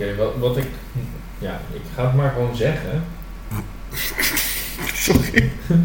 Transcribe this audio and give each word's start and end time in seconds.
Oké, 0.00 0.14
wat, 0.16 0.32
wat 0.38 0.56
ik... 0.56 0.64
Ja, 1.38 1.60
ik 1.74 1.80
ga 1.94 2.02
het 2.04 2.14
maar 2.14 2.30
gewoon 2.34 2.56
zeggen. 2.56 3.04
Sorry. 4.94 5.50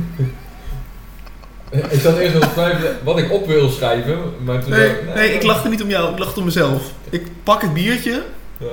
Ik 1.89 1.99
zat 2.01 2.17
eerst 2.17 2.41
te 2.41 2.47
twijfelen 2.53 2.97
wat 3.03 3.17
ik 3.17 3.31
op 3.31 3.47
wil 3.47 3.69
schrijven, 3.69 4.17
maar 4.43 4.61
toen... 4.63 4.71
Nee, 4.71 4.87
dacht 5.05 5.15
nee, 5.17 5.33
ik 5.33 5.43
lachte 5.43 5.69
niet 5.69 5.83
om 5.83 5.89
jou, 5.89 6.11
ik 6.11 6.19
lachte 6.19 6.39
om 6.39 6.45
mezelf. 6.45 6.81
Ik 7.09 7.27
pak 7.43 7.61
het 7.61 7.73
biertje. 7.73 8.23
Ja. 8.57 8.67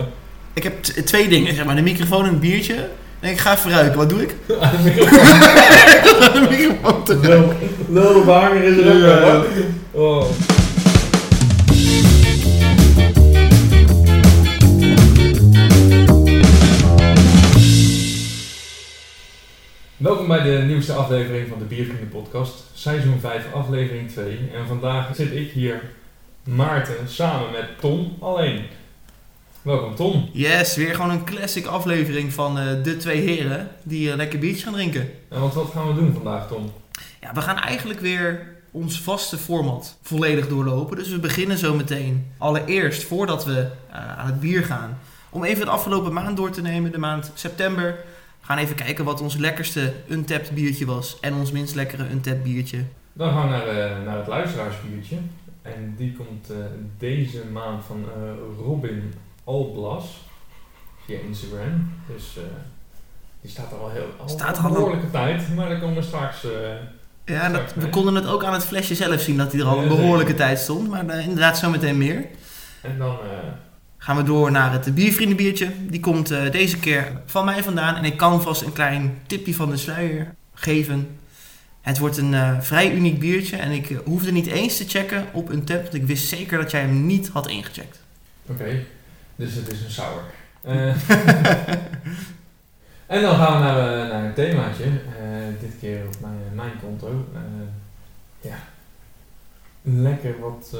Ik 0.52 0.62
heb 0.62 0.82
t- 0.82 1.06
twee 1.06 1.28
dingen, 1.28 1.54
zeg 1.54 1.64
maar, 1.64 1.76
de 1.76 1.82
microfoon 1.82 2.24
en 2.24 2.30
het 2.30 2.40
biertje. 2.40 2.88
En 3.20 3.30
ik 3.30 3.38
ga 3.38 3.56
even 3.56 3.70
ruiken. 3.70 3.98
Wat 3.98 4.08
doe 4.08 4.22
ik? 4.22 4.34
Aan 4.60 4.70
de 4.76 4.82
microfoon. 4.82 6.32
de 6.32 6.46
microfoon 6.50 7.04
te 7.04 7.16
Lul, 7.18 7.52
lul 7.88 8.24
de 8.24 8.60
is 8.64 8.84
er 8.84 8.94
ook 8.94 9.22
Ja. 9.22 9.42
Oh. 9.90 10.24
Welkom 20.00 20.26
bij 20.26 20.42
de 20.42 20.64
nieuwste 20.64 20.92
aflevering 20.92 21.48
van 21.48 21.58
de 21.58 21.64
Biervrienden 21.64 22.08
podcast, 22.08 22.64
seizoen 22.74 23.20
5, 23.20 23.52
aflevering 23.52 24.10
2. 24.10 24.50
En 24.54 24.66
vandaag 24.66 25.14
zit 25.16 25.32
ik 25.32 25.50
hier, 25.50 25.82
Maarten, 26.44 27.08
samen 27.08 27.50
met 27.50 27.80
Tom 27.80 28.16
alleen. 28.20 28.62
Welkom 29.62 29.94
Tom. 29.94 30.28
Yes, 30.32 30.76
weer 30.76 30.94
gewoon 30.94 31.10
een 31.10 31.24
classic 31.24 31.66
aflevering 31.66 32.32
van 32.32 32.58
eh, 32.58 32.82
de 32.82 32.96
twee 32.96 33.20
heren 33.20 33.68
die 33.82 34.10
eh, 34.10 34.16
lekker 34.16 34.38
biertjes 34.38 34.62
gaan 34.62 34.72
drinken. 34.72 35.10
En 35.28 35.40
wat, 35.40 35.54
wat 35.54 35.70
gaan 35.70 35.88
we 35.88 35.94
doen 35.94 36.12
vandaag 36.12 36.48
Tom? 36.48 36.72
Ja, 37.20 37.32
we 37.34 37.40
gaan 37.40 37.58
eigenlijk 37.58 38.00
weer 38.00 38.46
ons 38.70 39.00
vaste 39.00 39.38
format 39.38 39.96
volledig 40.02 40.48
doorlopen. 40.48 40.96
Dus 40.96 41.08
we 41.08 41.18
beginnen 41.18 41.58
zo 41.58 41.74
meteen. 41.74 42.32
Allereerst, 42.38 43.02
voordat 43.02 43.44
we 43.44 43.66
eh, 43.90 44.18
aan 44.18 44.26
het 44.26 44.40
bier 44.40 44.64
gaan, 44.64 44.98
om 45.30 45.44
even 45.44 45.64
de 45.64 45.70
afgelopen 45.70 46.12
maand 46.12 46.36
door 46.36 46.50
te 46.50 46.62
nemen, 46.62 46.92
de 46.92 46.98
maand 46.98 47.30
september. 47.34 47.98
Gaan 48.50 48.58
even 48.58 48.76
kijken 48.76 49.04
wat 49.04 49.20
ons 49.20 49.36
lekkerste 49.36 49.92
untapped 50.08 50.50
biertje 50.50 50.86
was 50.86 51.20
en 51.20 51.34
ons 51.34 51.52
minst 51.52 51.74
lekkere 51.74 52.08
untapped 52.10 52.42
biertje. 52.42 52.84
Dan 53.12 53.32
gaan 53.32 53.42
we 53.42 53.48
naar, 53.48 53.66
eh, 53.66 54.04
naar 54.04 54.16
het 54.16 54.26
luisteraarsbiertje. 54.26 55.16
En 55.62 55.94
die 55.96 56.12
komt 56.12 56.50
eh, 56.50 56.56
deze 56.98 57.44
maand 57.52 57.84
van 57.84 58.04
eh, 58.04 58.64
Robin 58.64 59.14
Alblas 59.44 60.04
via 61.04 61.18
Instagram. 61.18 61.92
Dus 62.14 62.38
die 63.40 63.50
staat 63.50 63.72
er 63.72 63.78
al 63.78 63.90
heel 63.90 64.06
al 64.20 64.28
Staat 64.28 64.58
een 64.58 64.72
behoorlijke 64.72 65.10
tijd, 65.10 65.54
maar 65.54 65.68
daar 65.68 65.80
komen 65.80 65.96
we 65.96 66.02
straks. 66.02 66.46
Ja, 67.24 67.48
dat, 67.48 67.74
we 67.74 67.88
konden 67.88 68.14
het 68.14 68.26
ook 68.26 68.44
aan 68.44 68.52
het 68.52 68.64
flesje 68.64 68.94
zelf 68.94 69.20
zien 69.20 69.36
dat 69.36 69.52
hij 69.52 69.60
er 69.60 69.66
al 69.66 69.78
een 69.78 69.88
behoorlijke 69.88 70.34
tijd 70.34 70.58
stond. 70.58 70.88
Maar 70.88 71.20
inderdaad 71.20 71.58
zo 71.58 71.70
meteen 71.70 71.98
meer. 71.98 72.26
en 72.82 72.98
dan 72.98 73.18
Gaan 74.02 74.16
we 74.16 74.22
door 74.22 74.50
naar 74.50 74.72
het 74.72 74.94
biervriendenbiertje. 74.94 75.70
Die 75.88 76.00
komt 76.00 76.30
eh, 76.30 76.50
deze 76.50 76.78
keer 76.78 77.12
van 77.26 77.44
mij 77.44 77.62
vandaan. 77.62 77.96
En 77.96 78.04
ik 78.04 78.16
kan 78.16 78.42
vast 78.42 78.62
een 78.62 78.72
klein 78.72 79.18
tipje 79.26 79.54
van 79.54 79.70
de 79.70 79.76
sluier 79.76 80.34
geven. 80.54 81.18
Het 81.80 81.98
wordt 81.98 82.16
een 82.16 82.34
eh, 82.34 82.60
vrij 82.60 82.92
uniek 82.92 83.18
biertje. 83.18 83.56
En 83.56 83.70
ik 83.70 83.90
eh, 83.90 83.98
hoefde 84.04 84.32
niet 84.32 84.46
eens 84.46 84.76
te 84.76 84.88
checken 84.88 85.26
op 85.32 85.48
een 85.48 85.64
tab. 85.64 85.82
Want 85.82 85.94
ik 85.94 86.06
wist 86.06 86.28
zeker 86.28 86.58
dat 86.58 86.70
jij 86.70 86.80
hem 86.80 87.06
niet 87.06 87.28
had 87.28 87.48
ingecheckt. 87.48 88.00
oké, 88.46 88.82
dus 89.36 89.54
het 89.54 89.72
is 89.72 89.84
een 89.84 89.90
sour. 89.90 90.22
En 93.06 93.22
dan 93.22 93.36
gaan 93.36 93.52
we 93.52 93.64
naar, 93.64 94.08
naar 94.08 94.24
een 94.24 94.34
themaatje. 94.34 94.84
Dit 95.60 95.72
keer 95.80 96.06
op 96.06 96.20
mijn, 96.20 96.38
mijn 96.54 96.72
konto. 96.82 97.28
Ja, 98.40 98.58
lekker 99.82 100.40
wat 100.40 100.76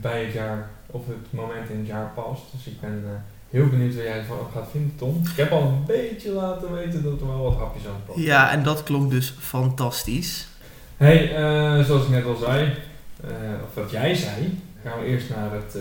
bij 0.00 0.24
het 0.24 0.32
jaar 0.32 0.70
of 0.90 1.06
het 1.06 1.32
moment 1.32 1.70
in 1.70 1.78
het 1.78 1.86
jaar 1.86 2.12
past. 2.14 2.42
Dus 2.52 2.66
ik 2.66 2.80
ben 2.80 3.02
eh, 3.04 3.10
heel 3.50 3.68
benieuwd 3.68 3.94
wat 3.94 4.04
jij 4.04 4.18
ervan 4.18 4.38
gaat 4.54 4.68
vinden, 4.70 4.96
Tom. 4.96 5.22
Ik 5.30 5.36
heb 5.36 5.50
al 5.50 5.62
een 5.62 5.84
beetje 5.86 6.30
laten 6.30 6.72
weten 6.72 7.02
dat 7.02 7.20
er 7.20 7.26
wel 7.26 7.42
wat 7.42 7.56
hapjes 7.56 7.86
aan 7.86 8.02
passen. 8.06 8.24
Ja, 8.24 8.50
en 8.50 8.62
dat 8.62 8.82
klonk 8.82 9.10
dus 9.10 9.34
fantastisch. 9.38 10.48
Hey, 10.96 11.34
eh, 11.34 11.84
zoals 11.84 12.04
ik 12.04 12.08
net 12.08 12.24
al 12.24 12.36
zei, 12.36 12.74
eh, 13.20 13.30
of 13.68 13.74
wat 13.74 13.90
jij 13.90 14.14
zei, 14.14 14.58
gaan 14.84 15.00
we 15.00 15.06
eerst 15.06 15.28
naar 15.30 15.52
het 15.52 15.76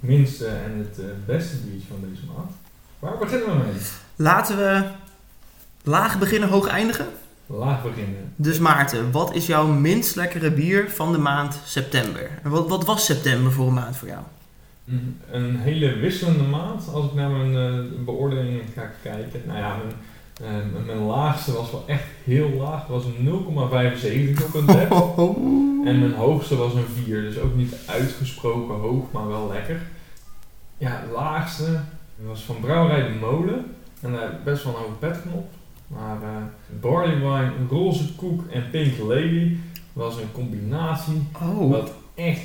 minste 0.00 0.46
en 0.46 0.78
het 0.78 1.26
beste 1.26 1.56
biertje 1.56 1.88
van 1.88 2.08
deze 2.08 2.22
maand. 2.34 2.50
Waar 2.98 3.18
beginnen 3.18 3.46
we 3.46 3.54
mee? 3.64 3.82
Laten 4.16 4.56
we 4.56 4.82
laag 5.82 6.18
beginnen, 6.18 6.48
hoog 6.48 6.66
eindigen. 6.66 7.06
Laag 7.52 7.82
beginnen. 7.82 8.32
Dus 8.36 8.58
Maarten, 8.58 9.10
wat 9.12 9.34
is 9.34 9.46
jouw 9.46 9.66
minst 9.66 10.16
lekkere 10.16 10.50
bier 10.52 10.90
van 10.90 11.12
de 11.12 11.18
maand 11.18 11.60
september? 11.64 12.30
En 12.42 12.50
wat, 12.50 12.68
wat 12.68 12.84
was 12.84 13.04
september 13.04 13.52
voor 13.52 13.66
een 13.66 13.74
maand 13.74 13.96
voor 13.96 14.08
jou? 14.08 14.20
Een- 14.88 15.18
Een 15.30 15.56
hele 15.56 15.94
wisselende 15.98 16.42
maand, 16.42 16.88
als 16.92 17.04
ik 17.06 17.14
naar 17.14 17.30
mijn 17.30 17.56
eh, 17.56 18.04
beoordelingen 18.04 18.60
ga 18.74 18.90
kijken. 19.02 19.42
Nou 19.46 19.58
ja, 19.58 19.76
mijn, 19.76 19.94
eh, 20.78 20.86
mijn 20.86 20.98
laagste 20.98 21.52
was 21.52 21.70
wel 21.70 21.84
echt 21.86 22.04
heel 22.24 22.48
laag. 22.50 22.80
Het 22.80 22.88
was 22.88 23.04
een 23.04 23.24
0,75 23.24 24.44
op 24.46 24.54
een 24.54 24.66
dek. 24.66 24.88
En 25.84 25.98
mijn 25.98 26.14
hoogste 26.14 26.56
was 26.56 26.74
een 26.74 26.86
4, 27.04 27.20
dus 27.22 27.38
ook 27.38 27.54
niet 27.54 27.74
uitgesproken 27.86 28.74
hoog, 28.74 29.04
maar 29.12 29.28
wel 29.28 29.48
lekker. 29.52 29.80
Ja, 30.78 30.90
het 30.90 31.10
laagste 31.14 31.80
was 32.16 32.42
van 32.42 32.56
Brouwerij 32.60 33.02
de 33.08 33.14
Molen. 33.20 33.64
En 34.00 34.12
daar 34.12 34.40
best 34.44 34.64
wel 34.64 34.72
een 34.76 34.80
hoge 34.80 34.92
petknop. 34.94 35.48
Maar 35.90 36.22
eh 36.22 36.28
Barley 36.80 37.14
Wine, 37.18 37.52
Roze 37.70 38.14
Koek 38.14 38.46
en 38.50 38.70
Pink 38.70 38.98
Lady 38.98 39.56
was 39.92 40.16
een 40.16 40.32
combinatie 40.32 41.22
Oh. 41.42 41.70
wat 41.70 41.92
echt 42.14 42.40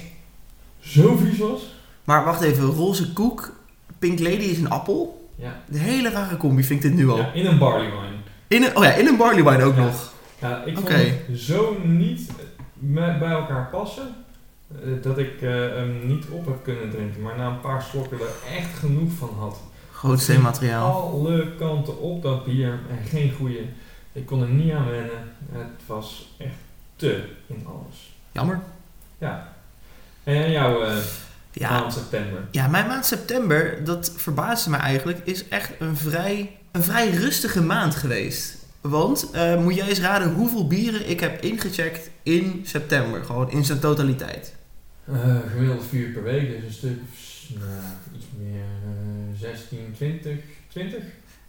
zo 0.80 1.16
vies 1.16 1.38
was. 1.38 1.74
Maar 2.04 2.24
wacht 2.26 2.42
even, 2.42 2.64
roze 2.66 3.14
koek, 3.14 3.56
Pink 4.00 4.20
Lady 4.20 4.36
is 4.44 4.58
een 4.58 4.70
appel. 4.70 5.30
Ja, 5.36 5.62
De 5.68 5.78
hele 5.78 6.10
rare 6.10 6.38
combi 6.38 6.64
vind 6.64 6.84
ik 6.84 6.90
dit 6.90 7.00
nu 7.00 7.10
al. 7.10 7.18
ja 7.18 7.32
in 7.34 7.46
een 7.46 7.58
Barley 7.58 7.86
Wine. 7.90 8.16
In 8.48 8.64
een, 8.64 8.78
oh 8.78 8.84
ja, 8.84 8.92
in 8.94 9.08
een 9.08 9.18
barley 9.18 9.44
wine 9.44 9.64
ook 9.64 9.76
Ja. 9.76 9.84
nog. 9.86 10.14
Ja, 10.42 10.64
ik 10.64 10.76
vond 10.76 10.88
het 10.90 11.40
zo 11.40 11.78
niet 11.84 12.32
bij 12.80 13.30
elkaar 13.30 13.68
passen. 13.72 14.08
eh, 14.84 15.02
Dat 15.02 15.18
ik 15.18 15.42
eh, 15.42 15.50
hem 15.52 16.08
niet 16.08 16.26
op 16.32 16.46
heb 16.46 16.64
kunnen 16.64 16.90
drinken, 16.90 17.22
maar 17.22 17.38
na 17.38 17.48
een 17.50 17.60
paar 17.60 17.82
slokken 17.82 18.18
er 18.20 18.56
echt 18.58 18.74
genoeg 18.80 19.12
van 19.12 19.30
had. 19.40 19.60
Groot 20.06 20.20
steenmateriaal. 20.20 21.12
Alle 21.14 21.56
kanten 21.58 22.00
op 22.00 22.22
dat 22.22 22.46
bier 22.46 22.80
en 22.90 23.08
geen 23.10 23.32
goede. 23.32 23.60
Ik 24.12 24.26
kon 24.26 24.42
er 24.42 24.48
niet 24.48 24.72
aan 24.74 24.90
wennen. 24.90 25.34
Het 25.52 25.82
was 25.86 26.36
echt 26.38 26.54
te 26.96 27.24
in 27.48 27.66
alles. 27.68 28.14
Jammer. 28.32 28.60
Ja. 29.18 29.54
En 30.24 30.52
jouw 30.52 30.84
eh 30.84 30.98
Ja, 31.52 31.70
maand 31.70 31.94
september. 31.94 32.42
ja, 32.52 32.68
mijn 32.68 32.88
maand 32.88 33.06
september, 33.06 33.84
dat 33.84 34.12
verbaasde 34.16 34.70
me 34.70 34.78
eigenlijk, 34.78 35.20
is 35.24 35.48
echt 35.48 35.72
een 35.80 35.98
vrij, 35.98 36.58
een 36.72 36.84
vrij 36.84 37.10
rustige 37.10 37.62
maand 37.62 37.96
geweest. 37.96 38.56
Want, 38.82 39.32
eh, 39.32 39.62
moet 39.62 39.76
jij 39.76 39.88
eens 39.88 40.00
raden 40.02 40.34
hoeveel 40.34 40.68
bieren 40.68 41.10
ik 41.10 41.20
heb 41.20 41.42
ingecheckt 41.42 42.10
in 42.24 42.62
september? 42.66 43.24
Gewoon 43.24 43.52
in 43.52 43.66
zijn 43.66 43.80
totaliteit. 43.80 44.56
Eh, 45.06 45.36
gemiddeld 45.52 45.84
vier 45.90 46.08
per 46.10 46.24
week, 46.24 46.50
dus 46.50 46.64
een 46.64 46.74
stuk 46.74 47.00
nou, 47.60 47.72
iets 48.16 48.26
meer 48.38 48.66
16, 49.54 49.80
20, 49.96 50.32
20? 50.68 51.00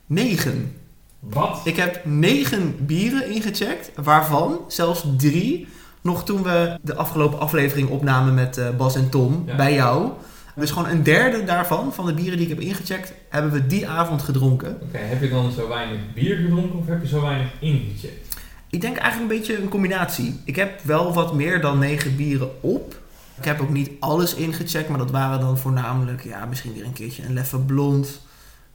9. 0.07 0.77
Wat? 1.21 1.61
Ik 1.65 1.77
heb 1.77 2.05
9 2.05 2.87
bieren 2.87 3.31
ingecheckt, 3.31 3.91
waarvan 4.03 4.59
zelfs 4.69 5.05
drie 5.17 5.67
nog 6.01 6.25
toen 6.25 6.43
we 6.43 6.79
de 6.83 6.95
afgelopen 6.95 7.39
aflevering 7.39 7.89
opnamen 7.89 8.35
met 8.35 8.59
eh, 8.59 8.71
Bas 8.77 8.97
en 8.97 9.09
Tom 9.09 9.43
Ja. 9.47 9.57
bij 9.57 9.75
jou. 9.75 10.11
Dus 10.55 10.71
gewoon 10.71 10.89
een 10.89 11.03
derde 11.03 11.45
daarvan, 11.45 11.93
van 11.93 12.07
de 12.07 12.15
bieren 12.15 12.39
die 12.39 12.49
ik 12.49 12.55
heb 12.55 12.63
ingecheckt, 12.63 13.13
hebben 13.29 13.53
we 13.53 13.67
die 13.67 13.89
avond 13.89 14.23
gedronken. 14.23 14.79
Oké, 14.83 14.99
heb 14.99 15.21
je 15.23 15.29
dan 15.29 15.51
zo 15.53 15.69
weinig 15.69 15.99
bier 16.15 16.37
gedronken 16.37 16.79
of 16.79 16.87
heb 16.87 17.03
je 17.03 17.09
zo 17.09 17.21
weinig 17.21 17.49
ingecheckt? 17.61 18.37
Ik 18.71 18.81
denk 18.81 18.97
eigenlijk 18.97 19.33
een 19.33 19.39
beetje 19.39 19.63
een 19.63 19.69
combinatie. 19.69 20.41
Ik 20.45 20.57
heb 20.57 20.81
wel 20.83 21.13
wat 21.13 21.35
meer 21.35 21.61
dan 21.61 21.79
9 21.79 22.17
bieren 22.17 22.51
op. 22.61 22.95
Ik 23.39 23.45
heb 23.45 23.61
ook 23.61 23.71
niet 23.71 23.91
alles 24.01 24.35
ingecheckt, 24.35 24.89
maar 24.89 24.99
dat 24.99 25.11
waren 25.11 25.41
dan 25.41 25.59
voornamelijk, 25.59 26.25
ja, 26.25 26.45
misschien 26.45 26.73
weer 26.73 26.85
een 26.85 26.93
keertje 26.93 27.25
een 27.25 27.33
Leffe 27.33 27.59
Blond. 27.59 28.21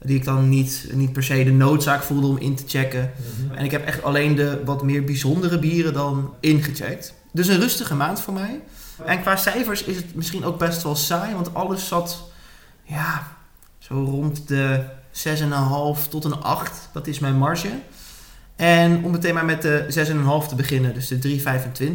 Die 0.04 0.16
ik 0.16 0.24
dan 0.24 0.48
niet, 0.48 0.88
niet 0.92 1.12
per 1.12 1.22
se 1.22 1.44
de 1.44 1.52
noodzaak 1.52 2.02
voelde 2.02 2.26
om 2.26 2.38
in 2.38 2.54
te 2.54 2.62
checken. 2.66 3.12
En 3.54 3.64
ik 3.64 3.70
heb 3.70 3.86
echt 3.86 4.02
alleen 4.02 4.34
de 4.34 4.62
wat 4.64 4.82
meer 4.82 5.04
bijzondere 5.04 5.58
bieren 5.58 5.92
dan 5.92 6.34
ingecheckt. 6.40 7.14
Dus 7.32 7.48
een 7.48 7.60
rustige 7.60 7.94
maand 7.94 8.20
voor 8.20 8.34
mij. 8.34 8.60
En 9.04 9.20
qua 9.20 9.36
cijfers 9.36 9.84
is 9.84 9.96
het 9.96 10.14
misschien 10.14 10.44
ook 10.44 10.58
best 10.58 10.82
wel 10.82 10.96
saai, 10.96 11.34
want 11.34 11.54
alles 11.54 11.88
zat 11.88 12.30
ja, 12.84 13.36
zo 13.78 13.94
rond 13.94 14.48
de 14.48 14.84
6,5 15.12 16.08
tot 16.08 16.24
een 16.24 16.42
8. 16.42 16.88
Dat 16.92 17.06
is 17.06 17.18
mijn 17.18 17.36
marge. 17.36 17.70
En 18.56 19.04
om 19.04 19.10
meteen 19.10 19.34
maar 19.34 19.44
met 19.44 19.62
de 19.62 19.86
6,5 20.42 20.48
te 20.48 20.54
beginnen, 20.54 20.94
dus 20.94 21.08
de 21.08 21.40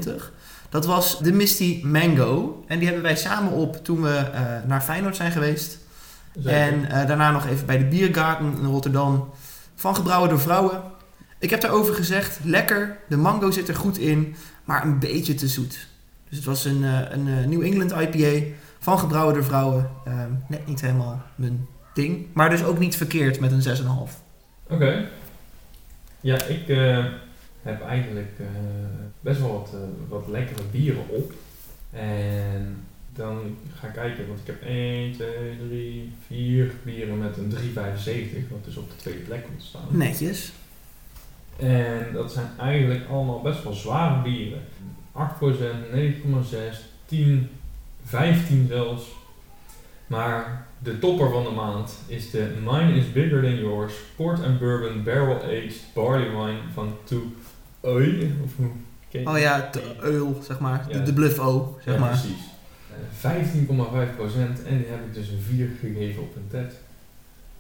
3,25. 0.08 0.32
Dat 0.70 0.86
was 0.86 1.20
de 1.20 1.34
Misty 1.34 1.82
Mango. 1.84 2.64
En 2.68 2.78
die 2.78 2.86
hebben 2.88 3.04
wij 3.04 3.16
samen 3.16 3.52
op 3.52 3.84
toen 3.84 4.02
we 4.02 4.16
eh, 4.18 4.42
naar 4.66 4.82
Feyenoord 4.82 5.16
zijn 5.16 5.32
geweest. 5.32 5.78
Zeker. 6.36 6.52
En 6.52 6.90
eh, 6.92 7.08
daarna 7.08 7.32
nog 7.32 7.48
even 7.48 7.66
bij 7.66 7.78
de 7.78 7.86
Biergarten 7.86 8.58
in 8.58 8.66
Rotterdam. 8.66 9.30
Van 9.76 9.96
gebrouwen 9.96 10.30
door 10.30 10.40
vrouwen. 10.40 10.82
Ik 11.40 11.50
heb 11.50 11.62
daarover 11.62 11.94
gezegd, 11.94 12.40
lekker. 12.44 12.98
De 13.08 13.18
mango 13.18 13.52
zit 13.52 13.68
er 13.68 13.76
goed 13.76 13.98
in, 13.98 14.36
maar 14.64 14.84
een 14.84 15.00
beetje 15.00 15.34
te 15.34 15.48
zoet. 15.48 15.88
Dus 16.30 16.38
het 16.38 16.46
was 16.46 16.66
een, 16.66 16.84
eh, 16.84 17.00
een 17.10 17.50
New 17.50 17.62
England 17.62 17.92
IPA 17.92 18.46
van 18.80 19.00
gebrouwen 19.00 19.34
door 19.34 19.44
vrouwen. 19.44 19.90
Ehm, 20.06 20.32
net 20.48 20.68
niet 20.68 20.82
helemaal 20.82 21.22
mijn 21.36 21.68
ding. 21.94 22.28
Maar 22.34 22.50
dus 22.50 22.64
ook 22.64 22.80
niet 22.80 22.96
verkeerd 22.96 23.40
met 23.40 23.52
een 23.52 23.62
6,5. 23.62 24.22
Oké. 24.70 25.08
Ja, 26.22 26.44
ik 26.44 26.68
heb 27.62 27.88
eigenlijk 27.88 28.40
best 29.28 29.40
wel 29.40 29.52
wat, 29.52 29.70
eh, 29.74 29.80
wat 30.10 30.28
lekkere 30.28 30.64
bieren 30.72 31.10
op. 31.10 31.34
En 31.92 32.86
dan 33.14 33.58
ga 33.74 33.88
ik 33.88 33.94
kijken, 33.94 34.28
want 34.28 34.40
ik 34.40 34.46
heb 34.46 34.62
1, 34.62 35.14
2, 35.14 35.28
3, 35.68 36.12
4 36.28 36.72
bieren 36.84 37.18
met 37.18 37.38
een 37.38 37.50
3,75, 37.50 38.50
wat 38.50 38.66
dus 38.66 38.78
op 38.78 38.90
de 38.90 38.96
tweede 38.96 39.20
plek 39.20 39.44
komt 39.44 39.64
staan. 39.64 39.82
Netjes. 39.90 40.52
En 41.58 42.08
dat 42.14 42.32
zijn 42.32 42.48
eigenlijk 42.60 43.10
allemaal 43.10 43.42
best 43.42 43.64
wel 43.64 43.74
zware 43.74 44.22
bieren. 44.22 44.62
8%, 45.12 45.92
9,6, 45.92 46.90
10, 47.06 47.50
15 48.04 48.68
zelfs. 48.68 49.06
Maar 50.08 50.68
de 50.80 51.00
topper 51.00 51.30
van 51.30 51.44
de 51.44 51.50
maand 51.50 51.98
is 52.08 52.30
de 52.30 52.54
Mine 52.64 52.94
is 52.94 53.12
Bigger 53.12 53.42
Than 53.42 53.56
Yours 53.56 53.94
Port 54.16 54.44
and 54.44 54.60
Bourbon 54.60 55.04
Barrel 55.04 55.42
Aged 55.42 55.82
Barley 55.94 56.30
Wine 56.30 56.60
van 56.74 56.98
To 57.04 57.32
Oei. 57.84 58.36
Of 58.44 58.56
hoe 58.56 58.70
Oh 59.26 59.40
ja, 59.40 59.70
de 59.72 59.82
eul, 60.04 60.40
zeg 60.44 60.60
maar. 60.60 60.86
De, 60.88 60.98
Ja. 60.98 61.04
de 61.04 61.14
bluff 61.14 61.40
O, 61.40 61.78
zeg 61.86 61.94
ja, 61.94 62.00
maar. 62.00 62.10
precies. 62.10 62.44
Eh, 62.92 63.32
15,5% 63.32 64.64
en 64.66 64.78
die 64.78 64.88
heb 64.88 65.06
ik 65.08 65.14
dus 65.14 65.28
een 65.30 65.42
4 65.48 65.70
gegeven 65.82 66.22
op 66.22 66.36
een 66.36 66.48
TED. 66.48 66.74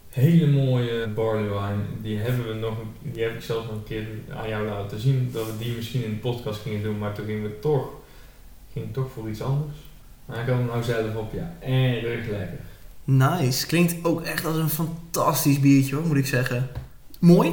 Hele 0.09 0.47
mooie 0.47 1.07
barley 1.07 1.44
wine. 1.49 1.83
Die 2.01 2.17
hebben 2.17 2.47
we 2.47 2.53
nog, 2.53 2.73
die 3.01 3.23
heb 3.23 3.33
ik 3.35 3.41
zelfs 3.41 3.65
nog 3.65 3.75
een 3.75 3.83
keer 3.83 4.07
aan 4.35 4.49
jou 4.49 4.67
laten 4.67 4.99
zien. 4.99 5.29
Dat 5.33 5.45
we 5.45 5.51
die 5.57 5.75
misschien 5.75 6.03
in 6.03 6.09
de 6.09 6.15
podcast 6.15 6.61
gingen 6.61 6.83
doen, 6.83 6.97
maar 6.97 7.13
toen 7.13 7.25
gingen 7.25 7.44
we 7.44 7.59
toch, 7.59 7.89
ging 8.73 8.93
toch 8.93 9.11
voor 9.13 9.29
iets 9.29 9.41
anders. 9.41 9.75
Maar 10.25 10.39
ik 10.41 10.47
had 10.47 10.55
hem 10.57 10.65
nou 10.65 10.83
zelf 10.83 11.15
op, 11.15 11.33
ja, 11.33 11.53
erg 11.59 12.27
lekker. 12.27 12.59
Nice. 13.03 13.67
Klinkt 13.67 13.95
ook 14.05 14.21
echt 14.21 14.45
als 14.45 14.55
een 14.57 14.69
fantastisch 14.69 15.59
biertje 15.59 15.95
hoor, 15.95 16.05
moet 16.05 16.17
ik 16.17 16.25
zeggen. 16.27 16.67
Mooi. 17.19 17.51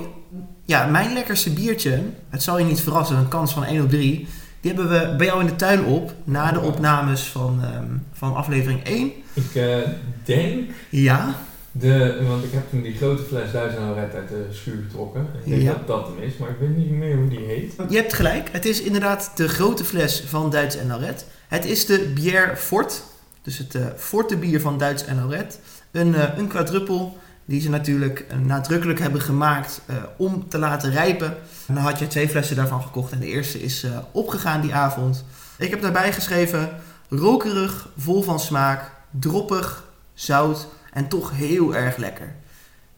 Ja, 0.64 0.86
mijn 0.86 1.12
lekkerste 1.12 1.50
biertje, 1.50 2.02
het 2.28 2.42
zal 2.42 2.58
je 2.58 2.64
niet 2.64 2.80
verrassen, 2.80 3.16
een 3.16 3.28
kans 3.28 3.52
van 3.52 3.64
1 3.64 3.82
op 3.82 3.88
3. 3.90 4.26
Die 4.60 4.72
hebben 4.72 4.88
we 5.10 5.14
bij 5.16 5.26
jou 5.26 5.40
in 5.40 5.46
de 5.46 5.56
tuin 5.56 5.84
op, 5.84 6.12
na 6.24 6.52
de 6.52 6.60
opnames 6.60 7.22
van, 7.22 7.58
ehm, 7.62 7.84
van 8.12 8.34
aflevering 8.34 8.80
1. 8.86 9.12
Ik 9.32 9.54
eh, 9.54 9.76
denk, 10.24 10.70
Ja, 10.90 11.34
de, 11.72 12.24
want 12.28 12.44
ik 12.44 12.52
heb 12.52 12.62
toen 12.70 12.82
die 12.82 12.94
grote 12.96 13.22
fles 13.22 13.52
Duits 13.52 13.74
en 13.76 13.94
Red 13.94 14.14
uit 14.14 14.28
de 14.28 14.46
schuur 14.50 14.82
getrokken. 14.88 15.26
Ik 15.44 15.50
denk 15.50 15.62
Ja. 15.62 15.72
dat 15.72 15.86
dat 15.86 16.06
hem 16.06 16.18
is, 16.18 16.36
maar 16.36 16.48
ik 16.50 16.56
weet 16.60 16.76
niet 16.76 16.90
meer 16.90 17.16
hoe 17.16 17.28
die 17.28 17.38
heet. 17.46 17.74
je 17.88 17.96
hebt 17.96 18.12
gelijk. 18.12 18.48
Het 18.52 18.64
is 18.64 18.80
inderdaad 18.82 19.30
de 19.34 19.48
grote 19.48 19.84
fles 19.84 20.24
van 20.26 20.50
Duits 20.50 20.76
en 20.76 20.86
Lauret. 20.86 21.26
Het 21.48 21.64
is 21.64 21.86
de 21.86 22.12
Bière 22.14 22.56
Fort, 22.56 23.02
dus 23.42 23.58
het 23.58 23.74
eh 23.74 23.86
Forte 23.96 24.36
bier 24.36 24.60
van 24.60 24.78
Duits 24.78 25.04
en 25.04 25.16
Lauret. 25.16 25.58
Een, 25.90 26.14
eh, 26.14 26.38
een 26.38 26.46
quadruppel 26.48 27.18
die 27.44 27.60
ze 27.60 27.70
natuurlijk 27.70 28.18
eh, 28.18 28.38
nadrukkelijk 28.38 28.98
hebben 28.98 29.20
gemaakt 29.20 29.80
eh, 29.86 29.96
om 30.16 30.48
te 30.48 30.58
laten 30.58 30.90
rijpen. 30.90 31.36
En 31.66 31.74
dan 31.74 31.82
had 31.82 31.98
je 31.98 32.06
twee 32.06 32.28
flessen 32.28 32.56
daarvan 32.56 32.82
gekocht 32.82 33.12
en 33.12 33.18
de 33.18 33.26
eerste 33.26 33.62
is 33.62 33.82
eh, 33.82 33.98
opgegaan 34.12 34.60
die 34.60 34.74
avond. 34.74 35.24
Ik 35.58 35.70
heb 35.70 35.82
daarbij 35.82 36.12
geschreven 36.12 36.70
rokerig, 37.08 37.88
vol 37.96 38.22
van 38.22 38.40
smaak, 38.40 38.90
droppig, 39.10 39.84
zout 40.14 40.68
en 40.92 41.08
toch 41.08 41.32
heel 41.36 41.74
erg 41.74 41.96
lekker. 41.96 42.34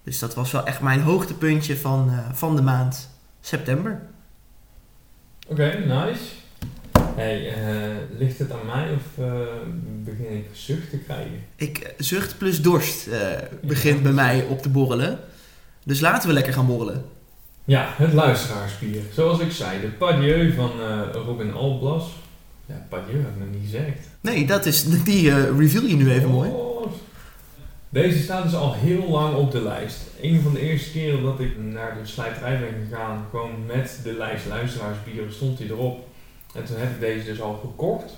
Dus 0.03 0.19
dat 0.19 0.35
was 0.35 0.53
wel 0.53 0.67
echt 0.67 0.81
mijn 0.81 1.01
hoogtepuntje 1.01 1.77
van, 1.77 2.13
van 2.33 2.57
de 2.57 2.63
maand 2.63 3.11
september. 3.41 4.03
Oké, 5.47 5.79
nice. 5.87 6.25
Hey, 7.17 7.49
eh, 7.49 8.19
ligt 8.19 8.39
het 8.39 8.53
aan 8.53 8.67
mij 8.67 8.89
of 8.93 9.25
eh, 9.25 9.33
begin 10.05 10.37
ik 10.37 10.47
zucht 10.53 10.91
te 10.91 10.99
krijgen? 10.99 11.45
Ik 11.57 11.79
eh, 11.79 11.93
zucht 11.99 12.39
plus 12.39 12.63
dorst 12.63 13.09
begint 13.63 14.03
bij 14.03 14.13
mij 14.13 14.45
op 14.49 14.63
te 14.63 14.69
borrelen. 14.69 15.19
Dus 15.85 16.01
laten 16.01 16.29
we 16.29 16.35
lekker 16.35 16.53
gaan 16.53 16.67
borrelen. 16.67 17.05
Ja, 17.65 17.89
het 17.97 18.13
luisteraarsbier. 18.13 19.03
Zoals 19.13 19.41
ik 19.41 19.51
zei, 19.51 19.81
de 19.81 19.87
Padieu 19.87 20.53
van 20.53 20.71
Robin 21.13 21.53
Alblas. 21.53 22.05
Ja, 22.67 22.87
Padieu 22.89 23.17
heb 23.17 23.29
ik 23.29 23.39
nog 23.39 23.49
niet 23.51 23.71
gezegd. 23.71 24.09
Nee, 24.21 24.47
dat 24.47 24.67
is, 24.67 25.03
die 25.05 25.55
reveal 25.59 25.85
je 25.85 25.97
nu 25.97 26.11
even 26.11 26.31
mooi. 26.31 26.51
Oh. 26.51 26.87
Deze 27.89 28.23
staat 28.23 28.43
dus 28.43 28.55
al 28.55 28.75
heel 28.75 29.09
lang 29.09 29.35
op 29.35 29.53
de 29.53 29.63
lijst. 29.63 30.01
Een 30.21 30.41
van 30.41 30.53
de 30.53 30.61
eerste 30.61 30.91
keren 30.91 31.23
dat 31.23 31.41
ik 31.41 31.59
naar 31.59 31.97
de 32.03 32.09
slijterij 32.09 32.59
ben 32.59 32.87
gegaan, 32.89 33.27
gewoon 33.31 33.67
met 33.67 34.01
de 34.03 34.13
lijst 34.13 34.47
luisteraarsbieren, 34.47 35.33
stond 35.33 35.59
hij 35.59 35.69
erop. 35.69 36.15
En 36.57 36.65
toen 36.65 36.77
heb 36.79 36.91
ik 36.91 37.01
deze 37.01 37.25
dus 37.25 37.41
al 37.41 37.61
gekocht. 37.61 38.15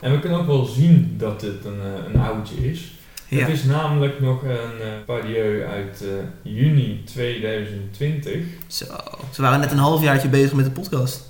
En 0.00 0.12
we 0.12 0.18
kunnen 0.18 0.38
ook 0.38 0.46
wel 0.46 0.64
zien 0.64 1.14
dat 1.18 1.40
dit 1.40 1.64
een, 1.64 1.80
eh, 1.80 2.12
een 2.12 2.20
oudje 2.20 2.70
is. 2.70 2.92
Ja. 3.28 3.38
Het 3.38 3.48
is 3.48 3.64
namelijk 3.64 4.20
nog 4.20 4.42
een 4.42 4.80
eh 4.80 4.88
Padieu 5.06 5.64
uit 5.64 6.02
eh, 6.02 6.52
juni 6.52 7.02
2020. 7.04 8.42
Zo, 8.66 8.84
ze 9.32 9.42
waren 9.42 9.60
net 9.60 9.70
een 9.72 9.78
halfjaartje 9.78 10.28
bezig 10.28 10.52
met 10.52 10.64
de 10.64 10.70
podcast. 10.70 11.28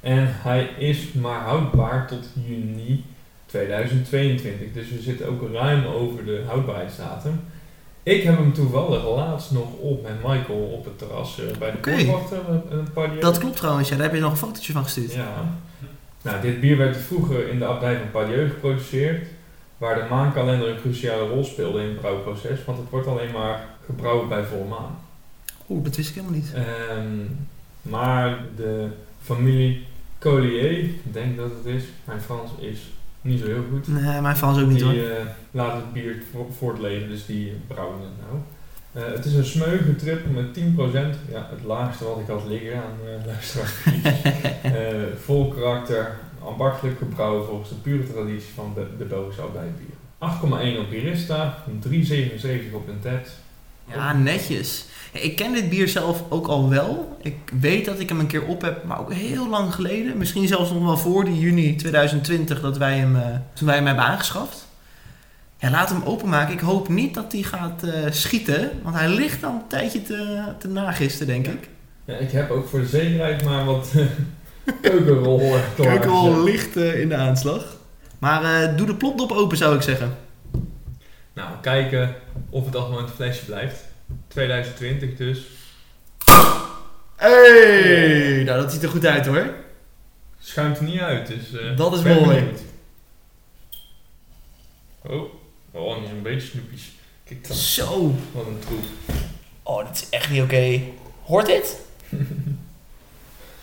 En 0.00 0.26
hij 0.28 0.70
is 0.78 1.12
maar 1.12 1.40
houdbaar 1.40 2.06
tot 2.06 2.28
juni 2.46 3.04
2022. 3.46 4.72
Dus 4.72 4.88
we 4.88 5.00
zitten 5.00 5.28
ook 5.28 5.52
ruim 5.52 5.84
over 5.84 6.24
de 6.24 6.42
houdbaarheidsdatum. 6.46 7.40
Ik 8.02 8.22
heb 8.22 8.36
hem 8.36 8.52
toevallig 8.52 9.04
laatst 9.04 9.50
nog 9.50 9.72
op 9.80 10.02
met 10.02 10.22
Michael 10.22 10.58
op 10.58 10.84
het 10.84 10.98
terras 10.98 11.40
bij 11.58 11.70
de 11.70 11.76
Oké. 11.76 11.90
poortwachter. 11.90 12.38
Een, 12.48 12.78
een 12.78 12.92
Padieu. 12.92 13.20
Dat 13.20 13.38
klopt 13.38 13.56
trouwens, 13.56 13.88
ja, 13.88 13.94
daar 13.94 14.04
heb 14.04 14.14
je 14.14 14.20
nog 14.20 14.30
een 14.30 14.36
fotootje 14.36 14.72
van 14.72 14.82
gestuurd. 14.82 15.12
Ja. 15.12 15.48
Nou, 16.22 16.40
dit 16.40 16.60
bier 16.60 16.76
werd 16.76 16.96
vroeger 16.96 17.48
in 17.48 17.58
de 17.58 17.64
abdij 17.66 17.98
van 17.98 18.10
Padieu 18.10 18.48
geproduceerd. 18.48 19.26
Waar 19.78 19.94
de 19.94 20.08
maankalender 20.10 20.68
een 20.68 20.80
cruciale 20.80 21.28
rol 21.28 21.44
speelde 21.44 21.80
in 21.82 21.88
het 21.88 22.00
brouwproces. 22.00 22.64
Want 22.64 22.78
het 22.78 22.90
wordt 22.90 23.06
alleen 23.06 23.32
maar 23.32 23.66
gebrouwen 23.86 24.28
bij 24.28 24.44
volle 24.44 24.64
maan. 24.68 24.98
Oeh, 25.68 25.84
dat 25.84 25.96
wist 25.96 26.08
ik 26.08 26.14
helemaal 26.14 26.36
niet. 26.36 26.52
Ehm, 26.54 27.16
maar 27.82 28.38
de 28.56 28.88
familie 29.22 29.86
Collier, 30.18 30.70
ik 30.80 31.12
denk 31.12 31.36
dat 31.36 31.50
het 31.50 31.74
is, 31.74 31.84
mijn 32.04 32.20
Frans 32.20 32.50
is 32.58 32.78
niet 33.20 33.40
zo 33.40 33.46
heel 33.46 33.64
goed. 33.70 33.88
Nee, 33.88 34.20
mijn 34.20 34.36
Frans 34.36 34.60
ook 34.60 34.68
niet 34.68 34.80
hoor. 34.82 34.92
Die 34.92 35.12
eh, 35.12 35.26
laat 35.50 35.74
het 35.74 35.92
bier 35.92 36.22
vo- 36.32 36.50
voortleven, 36.58 37.08
dus 37.08 37.26
die 37.26 37.52
brouwen 37.66 38.00
het 38.00 38.10
nou. 38.28 38.38
Eh, 38.98 39.04
het 39.12 39.24
is 39.24 39.54
een 39.54 39.96
trippel 39.96 40.30
met 40.30 40.54
10%. 40.54 41.16
Ja, 41.30 41.48
het 41.50 41.64
laagste 41.64 42.04
wat 42.04 42.18
ik 42.18 42.26
had 42.26 42.46
liggen 42.46 42.76
aan 42.76 42.98
uh, 43.04 43.26
luisteraars. 43.26 43.72
Eh, 44.62 44.72
vol 45.24 45.48
karakter, 45.48 46.16
ambachtelijk 46.44 46.98
gebrouwen 46.98 47.46
volgens 47.46 47.68
de 47.68 47.74
pure 47.74 48.12
traditie 48.12 48.54
van 48.54 48.72
de, 48.74 48.86
de 48.98 49.04
Belgische 49.04 49.42
abdijbieren. 49.42 49.96
8,1 50.76 50.80
op 50.80 50.90
Birista, 50.90 51.64
3,77 51.90 52.74
op 52.74 52.88
een 52.88 53.00
TED. 53.00 53.30
Ja, 53.84 54.12
netjes. 54.12 54.84
Ik 55.12 55.36
ken 55.36 55.52
dit 55.52 55.68
bier 55.68 55.88
zelf 55.88 56.24
ook 56.28 56.46
al 56.46 56.68
wel. 56.68 57.16
Ik 57.22 57.36
weet 57.60 57.84
dat 57.84 58.00
ik 58.00 58.08
hem 58.08 58.20
een 58.20 58.26
keer 58.26 58.46
op 58.46 58.62
heb, 58.62 58.84
maar 58.84 59.00
ook 59.00 59.12
heel 59.12 59.48
lang 59.48 59.74
geleden. 59.74 60.18
Misschien 60.18 60.46
zelfs 60.46 60.72
nog 60.72 60.84
wel 60.84 60.98
voor 60.98 61.24
die 61.24 61.38
juni 61.38 61.76
2020 61.76 62.60
dat 62.60 62.78
wij 62.78 62.98
hem, 62.98 63.16
eh, 63.16 63.26
toen 63.52 63.66
wij 63.66 63.76
hem 63.76 63.86
hebben 63.86 64.04
aangeschaft. 64.04 64.67
Ja, 65.58 65.70
laat 65.70 65.88
hem 65.88 66.02
openmaken. 66.04 66.54
Ik 66.54 66.60
hoop 66.60 66.88
niet 66.88 67.14
dat 67.14 67.32
hij 67.32 67.42
gaat 67.42 67.82
eh, 67.82 68.10
schieten, 68.10 68.70
want 68.82 68.96
hij 68.96 69.08
ligt 69.08 69.44
al 69.44 69.52
een 69.52 69.66
tijdje 69.68 70.02
te, 70.02 70.42
te 70.58 70.68
nagisten, 70.68 71.26
denk 71.26 71.46
Ja. 71.46 71.52
ik. 71.52 71.68
Ja, 72.04 72.14
ik 72.16 72.30
heb 72.30 72.50
ook 72.50 72.68
voor 72.68 72.80
de 72.80 72.86
zekerheid 72.86 73.44
maar 73.44 73.64
wat 73.64 73.92
eh, 73.96 74.04
keukenrol 74.90 75.52
al 75.54 75.60
klaargezet. 75.76 76.42
licht 76.44 76.76
eh, 76.76 77.00
in 77.00 77.08
de 77.08 77.16
aanslag. 77.16 77.64
Maar 78.18 78.76
doe 78.76 78.86
de 78.86 78.94
plopdop 78.94 79.32
open, 79.32 79.56
zou 79.56 79.74
ik 79.76 79.82
zeggen. 79.82 80.16
Nou, 81.32 81.48
kijken 81.62 82.14
of 82.50 82.64
het 82.64 82.76
allemaal 82.76 82.98
in 82.98 83.04
het 83.04 83.14
flesje 83.14 83.44
blijft. 83.44 83.84
2020 84.28 85.16
dus. 85.16 85.46
Hey, 87.16 88.42
nou 88.44 88.60
dat 88.60 88.72
ziet 88.72 88.82
er 88.82 88.88
goed 88.88 89.06
uit 89.06 89.26
hoor. 89.26 89.46
Schuimt 90.40 90.78
er 90.78 90.84
niet 90.84 91.00
uit, 91.00 91.26
dus... 91.26 91.76
Dat 91.76 91.92
is 91.96 92.02
mooi. 92.02 92.18
benieuwd. 92.24 92.60
Oh, 95.02 95.32
oh, 95.78 96.00
niet 96.00 96.08
zo'n 96.08 96.22
beetje 96.22 96.48
snoepjes. 96.48 96.90
Kijk 97.24 97.48
dan, 97.48 97.56
Zo. 97.56 98.14
wat 98.32 98.46
een 98.46 98.58
troep. 98.66 98.84
Oh, 99.62 99.86
dit 99.86 99.94
is 99.96 100.06
echt 100.10 100.30
niet 100.30 100.42
oké. 100.42 100.80
Hoort 101.24 101.46
dit? 101.46 101.76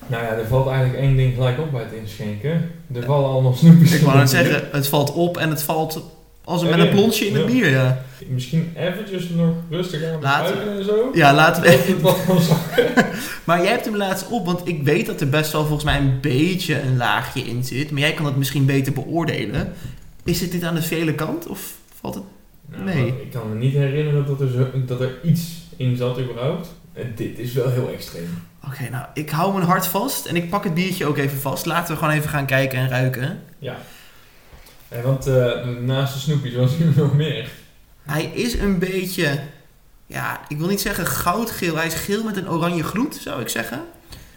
Nou 0.07 0.23
ja, 0.23 0.29
er 0.29 0.47
valt 0.47 0.67
eigenlijk 0.67 0.99
één 0.99 1.15
ding 1.17 1.33
gelijk 1.33 1.59
op 1.59 1.71
bij 1.71 1.81
het 1.83 1.93
inschenken. 1.93 2.71
Er 2.93 3.03
vallen 3.03 3.29
allemaal 3.29 3.53
snoepjes 3.53 3.91
Ik 3.93 4.01
wou 4.01 4.19
het 4.19 4.29
zeggen, 4.29 4.69
het 4.71 4.87
valt 4.87 5.13
op 5.13 5.37
en 5.37 5.49
het 5.49 5.63
valt 5.63 6.03
als 6.43 6.61
een, 6.61 6.67
Ja, 6.67 6.75
met 6.75 6.85
een 6.85 6.91
plonsje 6.93 7.27
in 7.27 7.33
het 7.35 7.41
Ja. 7.43 7.47
bier, 7.51 7.69
ja. 7.69 8.03
Misschien 8.27 8.73
eventjes 8.75 9.29
nog 9.29 9.55
rustig 9.69 10.03
aan 10.03 10.21
Laten 10.21 10.77
en 10.77 10.83
zo. 10.83 11.09
Ja, 11.13 11.33
laten 11.33 11.63
Dat 11.63 12.25
we... 12.25 12.41
zakken. 12.41 13.05
Maar 13.45 13.61
jij 13.61 13.71
hebt 13.71 13.85
hem 13.85 13.95
laatst 13.97 14.27
op, 14.29 14.45
want 14.45 14.67
ik 14.67 14.83
weet 14.83 15.05
dat 15.05 15.21
er 15.21 15.29
best 15.29 15.51
wel 15.51 15.61
volgens 15.65 15.83
mij 15.83 15.97
een 15.97 16.19
beetje 16.21 16.81
een 16.81 16.97
laagje 16.97 17.41
in 17.41 17.63
zit. 17.63 17.91
Maar 17.91 17.99
jij 18.01 18.13
kan 18.13 18.25
het 18.25 18.35
misschien 18.35 18.65
beter 18.65 18.93
beoordelen. 18.93 19.73
Is 20.23 20.41
het 20.41 20.51
dit 20.51 20.63
aan 20.63 20.75
de 20.75 20.81
vele 20.81 21.13
kant 21.15 21.47
of 21.47 21.73
valt 22.11 22.15
het... 22.15 22.23
Nou, 22.65 22.83
Nee. 22.83 23.21
Ik 23.21 23.31
kan 23.31 23.49
me 23.49 23.55
niet 23.55 23.73
herinneren 23.73 24.25
dat 24.25 24.41
er, 24.41 24.49
zo, 24.49 24.67
dat 24.85 25.01
er 25.01 25.23
iets 25.23 25.41
in 25.77 25.95
zat 25.97 26.19
überhaupt. 26.19 26.73
En 26.93 27.13
dit 27.15 27.39
is 27.39 27.53
wel 27.53 27.69
heel 27.69 27.89
extreem. 27.89 28.43
Oké, 28.67 28.89
nou, 28.89 29.05
ik 29.13 29.29
hou 29.29 29.53
mijn 29.53 29.65
hart 29.65 29.87
vast 29.87 30.25
en 30.25 30.35
ik 30.35 30.49
pak 30.49 30.63
het 30.63 30.73
biertje 30.73 31.05
ook 31.05 31.17
even 31.17 31.37
vast. 31.37 31.65
Laten 31.65 31.93
we 31.93 31.99
gewoon 31.99 32.13
even 32.13 32.29
gaan 32.29 32.45
kijken 32.45 32.79
en 32.79 32.89
ruiken. 32.89 33.41
Ja. 33.59 33.77
Eh, 34.87 35.03
want 35.03 35.27
eh, 35.27 35.67
naast 35.67 36.13
de 36.13 36.19
snoepjes 36.19 36.55
was 36.55 36.79
er 36.79 36.93
nog 37.01 37.13
meer. 37.13 37.49
Hij 38.01 38.23
is 38.23 38.53
een 38.53 38.79
beetje, 38.79 39.39
ja, 40.05 40.41
ik 40.47 40.57
wil 40.57 40.67
niet 40.67 40.81
zeggen 40.81 41.05
goudgeel. 41.05 41.75
Hij 41.75 41.85
is 41.85 41.93
geel 41.93 42.23
met 42.23 42.37
een 42.37 42.49
oranje 42.49 42.83
gloed, 42.83 43.15
zou 43.15 43.41
ik 43.41 43.49
zeggen. 43.49 43.81